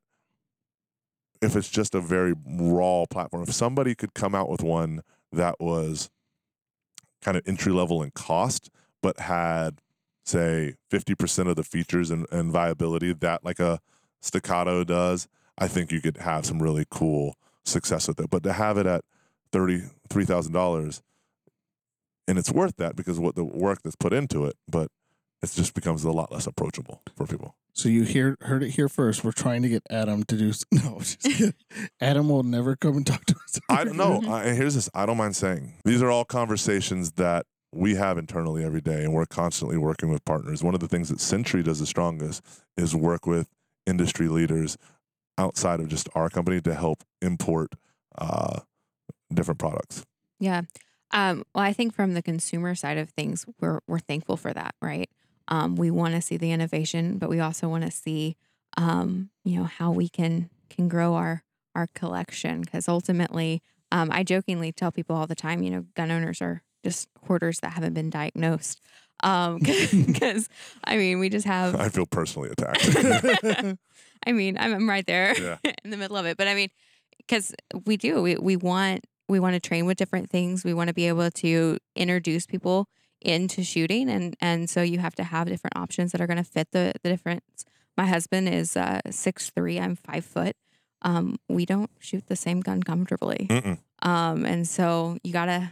if 1.42 1.56
it's 1.56 1.70
just 1.70 1.94
a 1.94 2.00
very 2.00 2.34
raw 2.46 3.06
platform, 3.10 3.44
if 3.44 3.54
somebody 3.54 3.96
could 3.96 4.14
come 4.14 4.34
out 4.34 4.50
with 4.50 4.64
one 4.64 5.02
that 5.32 5.60
was 5.60 6.10
kind 7.22 7.36
of 7.36 7.44
entry 7.46 7.74
level 7.74 8.02
in 8.02 8.12
cost, 8.12 8.70
but 9.02 9.20
had 9.20 9.82
say 10.26 10.76
50% 10.92 11.48
of 11.50 11.56
the 11.56 11.64
features 11.64 12.12
and, 12.12 12.26
and 12.32 12.52
viability 12.52 13.14
that 13.14 13.44
like 13.44 13.60
a 13.60 13.80
staccato 14.22 14.84
does, 14.84 15.28
I 15.58 15.68
think 15.68 15.92
you 15.92 16.02
could 16.02 16.18
have 16.18 16.46
some 16.46 16.62
really 16.62 16.86
cool 16.90 17.36
success 17.64 18.08
with 18.08 18.20
it. 18.20 18.30
But 18.30 18.44
to 18.44 18.54
have 18.54 18.78
it 18.78 18.86
at 18.86 19.04
thirty 19.52 19.84
three 20.10 20.26
thousand 20.26 20.54
dollars, 20.54 21.02
and 22.28 22.38
it's 22.38 22.52
worth 22.52 22.76
that 22.78 22.96
because 22.96 23.20
what 23.20 23.36
the 23.36 23.46
work 23.46 23.82
that's 23.84 23.96
put 23.96 24.14
into 24.14 24.46
it, 24.46 24.56
but 24.68 24.90
it 25.42 25.52
just 25.54 25.74
becomes 25.74 26.04
a 26.04 26.12
lot 26.12 26.32
less 26.32 26.48
approachable 26.48 27.02
for 27.16 27.26
people. 27.26 27.56
So 27.74 27.90
you 27.90 28.04
hear 28.04 28.38
heard 28.42 28.64
it 28.64 28.72
here 28.72 28.90
first. 28.90 29.24
We're 29.24 29.32
trying 29.32 29.62
to 29.62 29.70
get 29.70 29.84
Adam 29.90 30.24
to 30.24 30.38
do. 30.38 30.52
No, 30.72 31.02
Adam 32.02 32.30
will 32.30 32.44
never 32.44 32.76
come 32.76 32.98
and 32.98 33.06
talk 33.06 33.26
to 33.26 33.36
us. 33.36 33.60
I 33.70 33.84
don't 33.84 33.98
know. 33.98 34.22
And 34.26 34.58
here's 34.58 34.76
this. 34.76 34.90
I 34.94 35.06
don't 35.06 35.18
mind 35.18 35.36
saying 35.36 35.76
these 35.86 36.02
are 36.02 36.10
all 36.10 36.26
conversations 36.26 37.14
that 37.14 37.46
we 37.76 37.96
have 37.96 38.18
internally 38.18 38.64
every 38.64 38.82
day, 38.82 39.04
and 39.04 39.14
we're 39.14 39.26
constantly 39.26 39.78
working 39.78 40.10
with 40.10 40.24
partners. 40.26 40.64
One 40.64 40.74
of 40.74 40.80
the 40.80 40.88
things 40.88 41.10
that 41.10 41.20
Century 41.20 41.62
does 41.62 41.80
the 41.80 41.86
strongest 41.86 42.42
is 42.78 42.96
work 42.96 43.28
with 43.28 43.50
industry 43.86 44.28
leaders 44.28 44.78
outside 45.38 45.80
of 45.80 45.90
just 45.90 46.08
our 46.16 46.30
company 46.30 46.62
to 46.62 46.74
help 46.74 47.04
import 47.22 47.74
uh, 48.18 48.62
different 49.34 49.60
products. 49.60 50.06
Yeah. 50.40 50.62
Um, 51.12 51.44
well, 51.54 51.64
I 51.64 51.74
think 51.74 51.94
from 51.94 52.14
the 52.14 52.22
consumer 52.22 52.76
side 52.76 52.98
of 52.98 53.10
things, 53.10 53.46
we're 53.60 53.80
we're 53.88 54.00
thankful 54.00 54.38
for 54.38 54.54
that, 54.54 54.76
right? 54.82 55.10
Um, 55.48 55.76
we 55.76 55.92
want 55.92 56.16
to 56.16 56.22
see 56.22 56.38
the 56.38 56.52
innovation, 56.52 57.18
but 57.18 57.30
we 57.30 57.40
also 57.40 57.70
want 57.70 57.84
to 57.84 57.92
see, 57.92 58.36
um, 58.78 59.30
you 59.44 59.60
know, 59.60 59.66
how 59.66 59.92
we 59.92 60.10
can 60.10 60.50
can 60.70 60.88
grow 60.88 61.14
our 61.16 61.44
our 61.76 61.88
collection 61.94 62.62
because 62.62 62.88
ultimately, 62.88 63.62
um, 63.92 64.10
I 64.12 64.24
jokingly 64.24 64.72
tell 64.72 64.92
people 64.92 65.16
all 65.16 65.28
the 65.28 65.36
time, 65.36 65.62
you 65.62 65.70
know, 65.70 65.86
gun 65.96 66.10
owners 66.10 66.42
are 66.42 66.64
just 66.86 67.10
hoarders 67.28 67.60
that 67.62 67.74
haven't 67.74 67.94
been 67.94 68.10
diagnosed. 68.10 68.80
Um, 69.24 69.60
because 70.06 70.48
I 70.86 70.95
mean, 70.98 71.20
we 71.20 71.28
just 71.30 71.45
have. 71.45 71.76
I 71.76 71.90
feel 71.90 72.06
personally 72.06 72.49
attacked. 72.52 72.86
I 74.28 74.32
mean, 74.32 74.57
I'm, 74.57 74.74
I'm 74.74 74.90
right 74.90 75.06
there 75.06 75.36
Yeah. 75.38 75.57
in 75.84 75.90
the 75.91 75.98
middle 75.98 76.16
of 76.18 76.26
it, 76.26 76.38
but 76.38 76.48
I 76.48 76.56
mean, 76.56 76.70
because 77.18 77.53
we 77.86 77.98
do, 77.98 78.22
we 78.22 78.36
we 78.38 78.56
want 78.56 79.03
we 79.28 79.40
want 79.40 79.53
to 79.56 79.60
train 79.60 79.86
with 79.86 79.98
different 79.98 80.30
things. 80.30 80.64
We 80.64 80.74
want 80.74 80.88
to 80.90 80.94
be 80.94 81.07
able 81.07 81.32
to 81.32 81.78
introduce 81.95 82.45
people 82.45 82.88
into 83.22 83.64
shooting, 83.64 84.10
and 84.10 84.36
and 84.40 84.70
so 84.70 84.82
you 84.82 84.99
have 84.99 85.16
to 85.16 85.24
have 85.24 85.48
different 85.48 85.76
options 85.78 86.12
that 86.12 86.22
are 86.22 86.28
going 86.28 86.38
to 86.38 86.44
fit 86.44 86.70
the 86.72 86.94
the 87.03 87.10
difference. 87.10 87.66
My 87.98 88.06
husband 88.07 88.49
is 88.49 88.76
uh, 88.78 88.99
six 89.10 89.49
three. 89.52 89.80
I'm 89.80 89.95
five 89.95 90.26
foot. 90.26 90.56
Um, 91.02 91.38
we 91.49 91.66
don't 91.66 91.90
shoot 91.99 92.26
the 92.28 92.36
same 92.36 92.62
gun 92.62 92.82
comfortably, 92.84 93.48
Mm-mm. 93.49 93.78
um, 94.02 94.45
and 94.45 94.68
so 94.68 95.18
you 95.24 95.32
gotta 95.34 95.72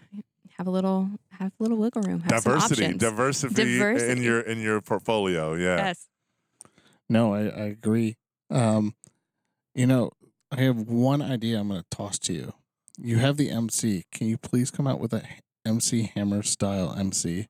have 0.57 0.67
a 0.67 0.71
little 0.71 1.09
have 1.31 1.51
a 1.59 1.63
little 1.63 1.77
wiggle 1.77 2.01
room. 2.03 2.21
Have 2.21 2.41
some 2.43 2.53
Diversity, 2.53 2.83
options. 2.85 3.01
diversity, 3.01 4.11
in 4.11 4.21
your 4.23 4.39
in 4.41 4.59
your 4.59 4.81
portfolio. 4.81 5.53
Yeah. 5.55 5.77
Yes. 5.77 6.07
No, 7.09 7.33
I, 7.33 7.41
I 7.41 7.63
agree. 7.65 8.15
Um, 8.49 8.95
you 9.75 9.85
know, 9.87 10.11
I 10.51 10.61
have 10.61 10.77
one 10.87 11.21
idea 11.21 11.59
I'm 11.59 11.67
going 11.69 11.81
to 11.81 11.85
toss 11.95 12.17
to 12.19 12.33
you. 12.33 12.53
You 12.97 13.17
have 13.17 13.37
the 13.37 13.49
MC. 13.49 14.03
Can 14.11 14.27
you 14.27 14.37
please 14.37 14.71
come 14.71 14.87
out 14.87 14.99
with 14.99 15.13
a 15.13 15.23
MC 15.65 16.11
Hammer 16.15 16.43
style 16.43 16.93
MC? 16.97 17.47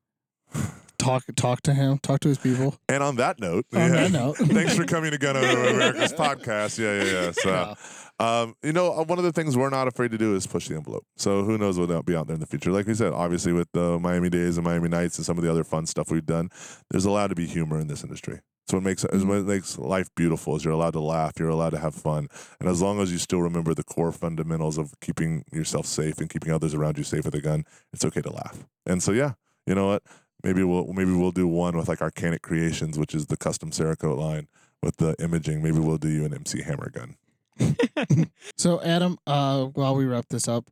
Talk 1.04 1.24
talk 1.36 1.62
to 1.64 1.74
him. 1.74 2.00
Talk 2.00 2.22
to 2.22 2.30
his 2.30 2.38
people. 2.38 2.76
And 2.90 3.04
on 3.04 3.18
that 3.18 3.40
note, 3.40 3.66
On 3.74 3.80
yeah. 3.80 3.90
that 3.90 4.12
note. 4.12 4.38
thanks 4.38 4.76
for 4.76 4.86
coming 4.86 5.12
to 5.12 5.18
Gun 5.18 5.38
Owner 5.38 5.68
America's 5.68 6.14
podcast. 6.24 6.80
Yeah, 6.80 7.04
yeah, 7.04 7.22
yeah. 7.26 7.32
So, 7.32 7.76
um, 8.20 8.56
you 8.64 8.74
know, 8.74 8.94
uh, 8.94 9.04
one 9.04 9.18
of 9.18 9.24
the 9.24 9.32
things 9.32 9.58
we're 9.58 9.70
not 9.70 9.88
afraid 9.88 10.12
to 10.12 10.18
do 10.18 10.36
is 10.36 10.48
push 10.48 10.68
the 10.68 10.76
envelope. 10.76 11.06
So 11.18 11.44
who 11.44 11.58
knows 11.58 11.78
what'll 11.78 12.04
be 12.04 12.16
out 12.16 12.28
there 12.28 12.36
in 12.36 12.40
the 12.40 12.48
future? 12.48 12.72
Like 12.72 12.88
we 12.88 12.94
said, 12.94 13.14
obviously 13.14 13.54
with 13.54 13.68
the 13.74 14.00
Miami 14.00 14.30
Days 14.30 14.58
and 14.58 14.66
Miami 14.66 14.90
Nights 14.90 15.18
and 15.18 15.26
some 15.26 15.38
of 15.38 15.44
the 15.44 15.52
other 15.52 15.64
fun 15.64 15.86
stuff 15.86 16.10
we've 16.12 16.26
done, 16.26 16.50
there's 16.90 17.06
allowed 17.06 17.28
to 17.28 17.36
be 17.36 17.48
humor 17.48 17.80
in 17.80 17.88
this 17.88 18.04
industry. 18.04 18.40
So 18.68 18.78
what 18.78 18.84
makes 18.84 19.04
is 19.04 19.26
what 19.26 19.44
makes 19.44 19.78
life 19.78 20.08
beautiful 20.16 20.56
is 20.56 20.64
you're 20.64 20.74
allowed 20.74 20.94
to 20.94 21.02
laugh, 21.02 21.34
you're 21.38 21.50
allowed 21.50 21.72
to 21.72 21.80
have 21.80 21.94
fun, 21.94 22.28
and 22.62 22.70
as 22.70 22.82
long 22.82 23.02
as 23.02 23.12
you 23.12 23.18
still 23.18 23.42
remember 23.42 23.74
the 23.74 23.84
core 23.84 24.14
fundamentals 24.14 24.78
of 24.78 24.94
keeping 25.02 25.44
yourself 25.52 25.86
safe 25.86 26.20
and 26.20 26.30
keeping 26.30 26.52
others 26.54 26.74
around 26.74 26.98
you 26.98 27.04
safe 27.04 27.26
with 27.26 27.36
a 27.36 27.42
gun, 27.42 27.66
it's 27.92 28.06
okay 28.06 28.22
to 28.22 28.32
laugh. 28.32 28.66
And 28.86 29.04
so 29.04 29.12
yeah, 29.12 29.34
you 29.68 29.76
know 29.76 29.88
what? 29.88 30.04
Maybe 30.44 30.64
we'll 30.64 30.92
maybe 30.94 31.12
we'll 31.12 31.32
do 31.32 31.48
one 31.48 31.78
with 31.78 31.88
like 31.88 32.00
Arcanic 32.00 32.42
Creations, 32.42 33.00
which 33.00 33.16
is 33.16 33.28
the 33.28 33.38
custom 33.38 33.72
Cerakote 33.72 34.18
line 34.18 34.48
with 34.82 34.98
the 34.98 35.16
imaging. 35.20 35.64
Maybe 35.64 35.80
we'll 35.80 35.98
do 35.98 36.10
you 36.10 36.26
an 36.26 36.34
MC 36.34 36.62
Hammer 36.62 36.90
gun. 36.90 37.16
So, 38.58 38.82
Adam, 38.82 39.18
uh, 39.26 39.66
while 39.66 39.96
we 39.96 40.06
wrap 40.06 40.28
this 40.30 40.48
up, 40.48 40.70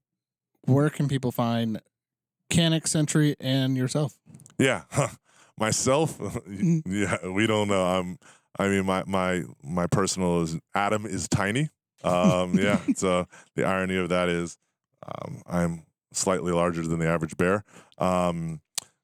where 0.61 0.89
can 0.89 1.07
people 1.07 1.31
find 1.31 1.81
Canik 2.49 2.87
Century 2.87 3.35
and 3.39 3.75
yourself? 3.75 4.13
Yeah, 4.57 4.83
myself. 5.57 6.19
yeah, 6.85 7.27
we 7.27 7.47
don't 7.47 7.67
know. 7.67 7.83
I'm. 7.85 8.19
I 8.59 8.67
mean, 8.67 8.85
my 8.85 9.03
my 9.07 9.43
my 9.63 9.87
personal 9.87 10.41
is 10.41 10.57
Adam 10.75 11.05
is 11.05 11.27
tiny. 11.27 11.69
Um, 12.03 12.53
yeah. 12.57 12.79
So 12.95 13.27
the 13.55 13.63
irony 13.65 13.97
of 13.97 14.09
that 14.09 14.29
is, 14.29 14.57
um, 15.05 15.41
I'm 15.47 15.83
slightly 16.13 16.51
larger 16.51 16.85
than 16.85 16.99
the 16.99 17.07
average 17.07 17.37
bear, 17.37 17.63
um, 17.97 18.61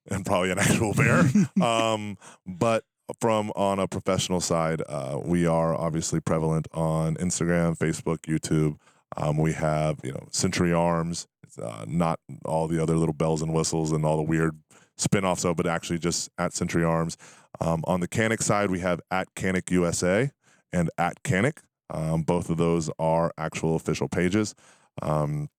and 0.10 0.26
probably 0.26 0.52
an 0.52 0.60
actual 0.60 0.94
bear. 0.94 1.24
um, 1.62 2.18
but 2.46 2.84
from 3.20 3.52
on 3.56 3.80
a 3.80 3.88
professional 3.88 4.42
side, 4.42 4.82
uh, 4.88 5.20
we 5.24 5.46
are 5.46 5.74
obviously 5.74 6.20
prevalent 6.20 6.68
on 6.74 7.16
Instagram, 7.16 7.78
Facebook, 7.78 8.20
YouTube. 8.22 8.78
Um, 9.16 9.38
we 9.38 9.54
have 9.54 10.00
you 10.04 10.12
know 10.12 10.28
Century 10.32 10.74
Arms. 10.74 11.28
Uh, 11.62 11.86
not 11.88 12.20
all 12.46 12.68
the 12.68 12.82
other 12.82 12.96
little 12.96 13.14
bells 13.14 13.42
and 13.42 13.54
whistles 13.54 13.92
and 13.92 14.06
all 14.06 14.18
the 14.18 14.24
weird 14.24 14.56
spin-offs 14.98 15.44
of, 15.44 15.56
but 15.56 15.66
actually 15.66 15.98
just 15.98 16.30
at 16.38 16.54
Century 16.54 16.84
Arms. 16.84 17.18
Um, 17.60 17.84
on 17.88 18.00
the 18.00 18.08
Canik 18.08 18.44
side, 18.44 18.70
we 18.70 18.80
have 18.80 19.02
at 19.10 19.34
Canik 19.36 19.72
USA 19.72 20.32
and 20.72 20.90
at 20.98 21.24
Canik. 21.24 21.60
Um, 21.90 22.24
both 22.24 22.50
of 22.50 22.58
those 22.58 22.90
are 23.00 23.32
actual 23.38 23.76
official 23.76 24.08
pages. 24.08 24.54
Um, 25.02 25.50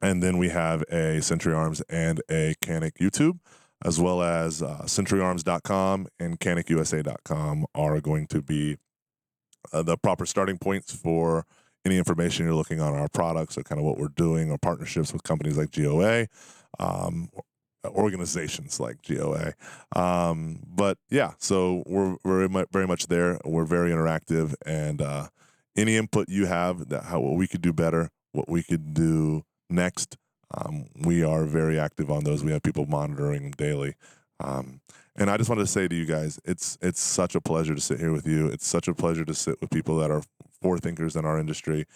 and 0.00 0.22
then 0.22 0.38
we 0.38 0.48
have 0.50 0.82
a 0.90 1.20
Century 1.22 1.54
Arms 1.54 1.80
and 1.88 2.20
a 2.30 2.54
Canik 2.62 2.94
YouTube, 3.00 3.38
as 3.84 4.00
well 4.00 4.22
as 4.22 4.62
uh, 4.62 4.82
CenturyArms.com 4.84 6.08
and 6.18 6.40
CanikUSA.com 6.40 7.66
are 7.74 8.00
going 8.00 8.26
to 8.28 8.42
be 8.42 8.78
uh, 9.72 9.82
the 9.82 9.96
proper 9.96 10.26
starting 10.26 10.58
points 10.58 10.94
for 10.94 11.44
any 11.84 11.98
information 11.98 12.46
you're 12.46 12.54
looking 12.54 12.80
on 12.80 12.94
our 12.94 13.08
products 13.08 13.58
or 13.58 13.62
kind 13.62 13.78
of 13.78 13.84
what 13.84 13.98
we're 13.98 14.08
doing 14.08 14.50
or 14.50 14.58
partnerships 14.58 15.12
with 15.12 15.22
companies 15.22 15.58
like 15.58 15.70
GOA, 15.70 16.26
um, 16.78 17.28
organizations 17.86 18.80
like 18.80 19.02
GOA. 19.02 19.52
Um, 19.94 20.60
but 20.66 20.96
yeah, 21.10 21.32
so 21.38 21.82
we're 21.86 22.16
very 22.24 22.48
very 22.72 22.86
much 22.86 23.08
there. 23.08 23.38
We're 23.44 23.66
very 23.66 23.90
interactive, 23.90 24.54
and 24.64 25.02
uh, 25.02 25.28
any 25.76 25.96
input 25.96 26.28
you 26.28 26.46
have 26.46 26.88
that 26.88 27.04
how 27.04 27.20
what 27.20 27.36
we 27.36 27.46
could 27.46 27.60
do 27.60 27.72
better, 27.72 28.10
what 28.32 28.48
we 28.48 28.62
could 28.62 28.94
do 28.94 29.42
next, 29.68 30.16
um, 30.56 30.86
we 31.00 31.22
are 31.22 31.44
very 31.44 31.78
active 31.78 32.10
on 32.10 32.24
those. 32.24 32.44
We 32.44 32.52
have 32.52 32.62
people 32.62 32.86
monitoring 32.86 33.52
daily. 33.52 33.94
Um, 34.40 34.80
and 35.16 35.30
I 35.30 35.36
just 35.36 35.48
wanted 35.48 35.62
to 35.62 35.68
say 35.68 35.86
to 35.86 35.94
you 35.94 36.06
guys, 36.06 36.40
it's 36.44 36.76
it's 36.82 37.00
such 37.00 37.34
a 37.34 37.40
pleasure 37.40 37.74
to 37.74 37.80
sit 37.80 38.00
here 38.00 38.12
with 38.12 38.26
you. 38.26 38.48
It's 38.48 38.66
such 38.66 38.88
a 38.88 38.94
pleasure 38.94 39.24
to 39.24 39.34
sit 39.34 39.60
with 39.60 39.70
people 39.70 39.96
that 39.98 40.10
are 40.10 40.22
forethinkers 40.62 41.16
in 41.16 41.24
our 41.24 41.38
industry. 41.38 41.86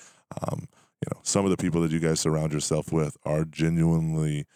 Um, 0.43 0.69
you 1.03 1.09
know, 1.13 1.21
some 1.23 1.45
of 1.45 1.51
the 1.51 1.57
people 1.57 1.81
that 1.83 1.91
you 1.91 2.01
guys 2.01 2.21
surround 2.21 2.53
yourself 2.53 2.93
with 2.93 3.17
are 3.25 3.45
genuinely 3.45 4.47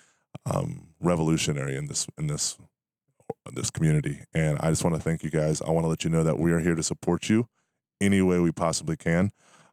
um, 0.46 0.88
revolutionary 1.00 1.76
in 1.76 1.86
this 1.86 2.06
in 2.16 2.28
this 2.28 2.56
in 3.48 3.54
this 3.54 3.70
community. 3.70 4.20
And 4.32 4.58
I 4.60 4.70
just 4.70 4.84
want 4.84 4.94
to 4.96 5.02
thank 5.02 5.24
you 5.24 5.30
guys. 5.30 5.60
I 5.62 5.70
want 5.70 5.84
to 5.84 5.88
let 5.88 6.04
you 6.04 6.10
know 6.10 6.22
that 6.22 6.38
we 6.38 6.52
are 6.52 6.60
here 6.60 6.74
to 6.74 6.82
support 6.82 7.28
you 7.28 7.48
any 8.00 8.22
way 8.22 8.38
we 8.38 8.52
possibly 8.52 8.96
can. 8.96 9.32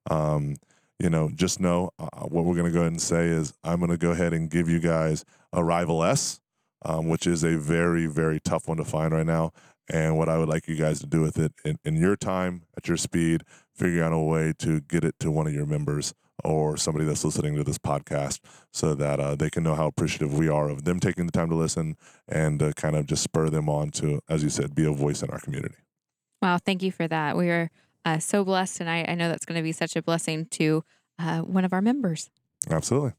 Um, 0.09 0.55
you 0.99 1.09
know, 1.09 1.29
just 1.33 1.59
know 1.59 1.91
uh, 1.97 2.21
what 2.21 2.45
we're 2.45 2.55
going 2.55 2.65
to 2.65 2.71
go 2.71 2.81
ahead 2.81 2.91
and 2.91 3.01
say 3.01 3.27
is 3.27 3.53
I'm 3.63 3.79
going 3.79 3.91
to 3.91 3.97
go 3.97 4.11
ahead 4.11 4.33
and 4.33 4.49
give 4.49 4.69
you 4.69 4.79
guys 4.79 5.23
a 5.53 5.63
Rival 5.63 6.03
S, 6.03 6.39
um, 6.83 7.07
which 7.07 7.25
is 7.25 7.43
a 7.43 7.57
very, 7.57 8.05
very 8.05 8.39
tough 8.39 8.67
one 8.67 8.77
to 8.77 8.85
find 8.85 9.13
right 9.13 9.25
now. 9.25 9.51
And 9.91 10.17
what 10.17 10.29
I 10.29 10.37
would 10.37 10.49
like 10.49 10.67
you 10.67 10.75
guys 10.75 10.99
to 10.99 11.07
do 11.07 11.21
with 11.21 11.39
it 11.39 11.53
in, 11.65 11.79
in 11.83 11.95
your 11.95 12.15
time, 12.15 12.63
at 12.77 12.87
your 12.87 12.97
speed, 12.97 13.43
figure 13.73 14.03
out 14.03 14.13
a 14.13 14.19
way 14.19 14.53
to 14.59 14.81
get 14.81 15.03
it 15.03 15.15
to 15.21 15.31
one 15.31 15.47
of 15.47 15.53
your 15.53 15.65
members 15.65 16.13
or 16.43 16.77
somebody 16.77 17.05
that's 17.05 17.25
listening 17.25 17.55
to 17.55 17.63
this 17.63 17.77
podcast 17.77 18.39
so 18.71 18.93
that 18.93 19.19
uh, 19.19 19.35
they 19.35 19.49
can 19.49 19.63
know 19.63 19.75
how 19.75 19.87
appreciative 19.87 20.37
we 20.37 20.47
are 20.47 20.69
of 20.69 20.83
them 20.83 20.99
taking 20.99 21.25
the 21.25 21.31
time 21.31 21.49
to 21.49 21.55
listen 21.55 21.97
and 22.27 22.61
uh, 22.61 22.71
kind 22.73 22.95
of 22.95 23.05
just 23.07 23.23
spur 23.23 23.49
them 23.49 23.67
on 23.67 23.89
to, 23.89 24.21
as 24.29 24.43
you 24.43 24.49
said, 24.49 24.75
be 24.75 24.85
a 24.85 24.91
voice 24.91 25.23
in 25.23 25.29
our 25.31 25.39
community. 25.39 25.75
Wow, 26.41 26.57
thank 26.57 26.83
you 26.83 26.91
for 26.91 27.07
that. 27.07 27.35
We 27.35 27.49
are 27.49 27.69
uh, 28.05 28.19
so 28.19 28.43
blessed, 28.43 28.81
and 28.81 28.89
I, 28.89 29.05
I 29.07 29.15
know 29.15 29.29
that's 29.29 29.45
going 29.45 29.57
to 29.57 29.63
be 29.63 29.71
such 29.71 29.95
a 29.95 30.01
blessing 30.01 30.45
to 30.51 30.83
uh, 31.17 31.39
one 31.39 31.65
of 31.65 31.73
our 31.73 31.81
members. 31.81 32.29
Absolutely. 32.69 33.13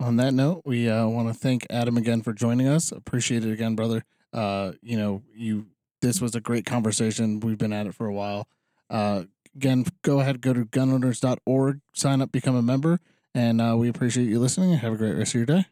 On 0.00 0.16
that 0.16 0.32
note, 0.32 0.62
we 0.64 0.88
uh, 0.88 1.06
want 1.06 1.28
to 1.28 1.34
thank 1.34 1.66
Adam 1.70 1.96
again 1.96 2.22
for 2.22 2.32
joining 2.32 2.68
us. 2.68 2.92
Appreciate 2.92 3.44
it 3.44 3.52
again, 3.52 3.74
brother. 3.74 4.04
Uh, 4.32 4.72
you 4.80 4.96
know, 4.96 5.22
you 5.34 5.66
this 6.00 6.20
was 6.20 6.34
a 6.34 6.40
great 6.40 6.64
conversation. 6.64 7.40
We've 7.40 7.58
been 7.58 7.72
at 7.72 7.86
it 7.86 7.94
for 7.94 8.06
a 8.06 8.14
while. 8.14 8.46
Uh, 8.88 9.24
again, 9.56 9.84
go 10.02 10.20
ahead, 10.20 10.40
go 10.40 10.52
to 10.52 10.64
gunowners.org, 10.64 11.80
sign 11.92 12.22
up, 12.22 12.30
become 12.30 12.54
a 12.54 12.62
member, 12.62 13.00
and 13.34 13.60
uh, 13.60 13.74
we 13.76 13.88
appreciate 13.88 14.28
you 14.28 14.38
listening. 14.38 14.72
Have 14.74 14.92
a 14.92 14.96
great 14.96 15.16
rest 15.16 15.34
of 15.34 15.40
your 15.40 15.46
day. 15.46 15.66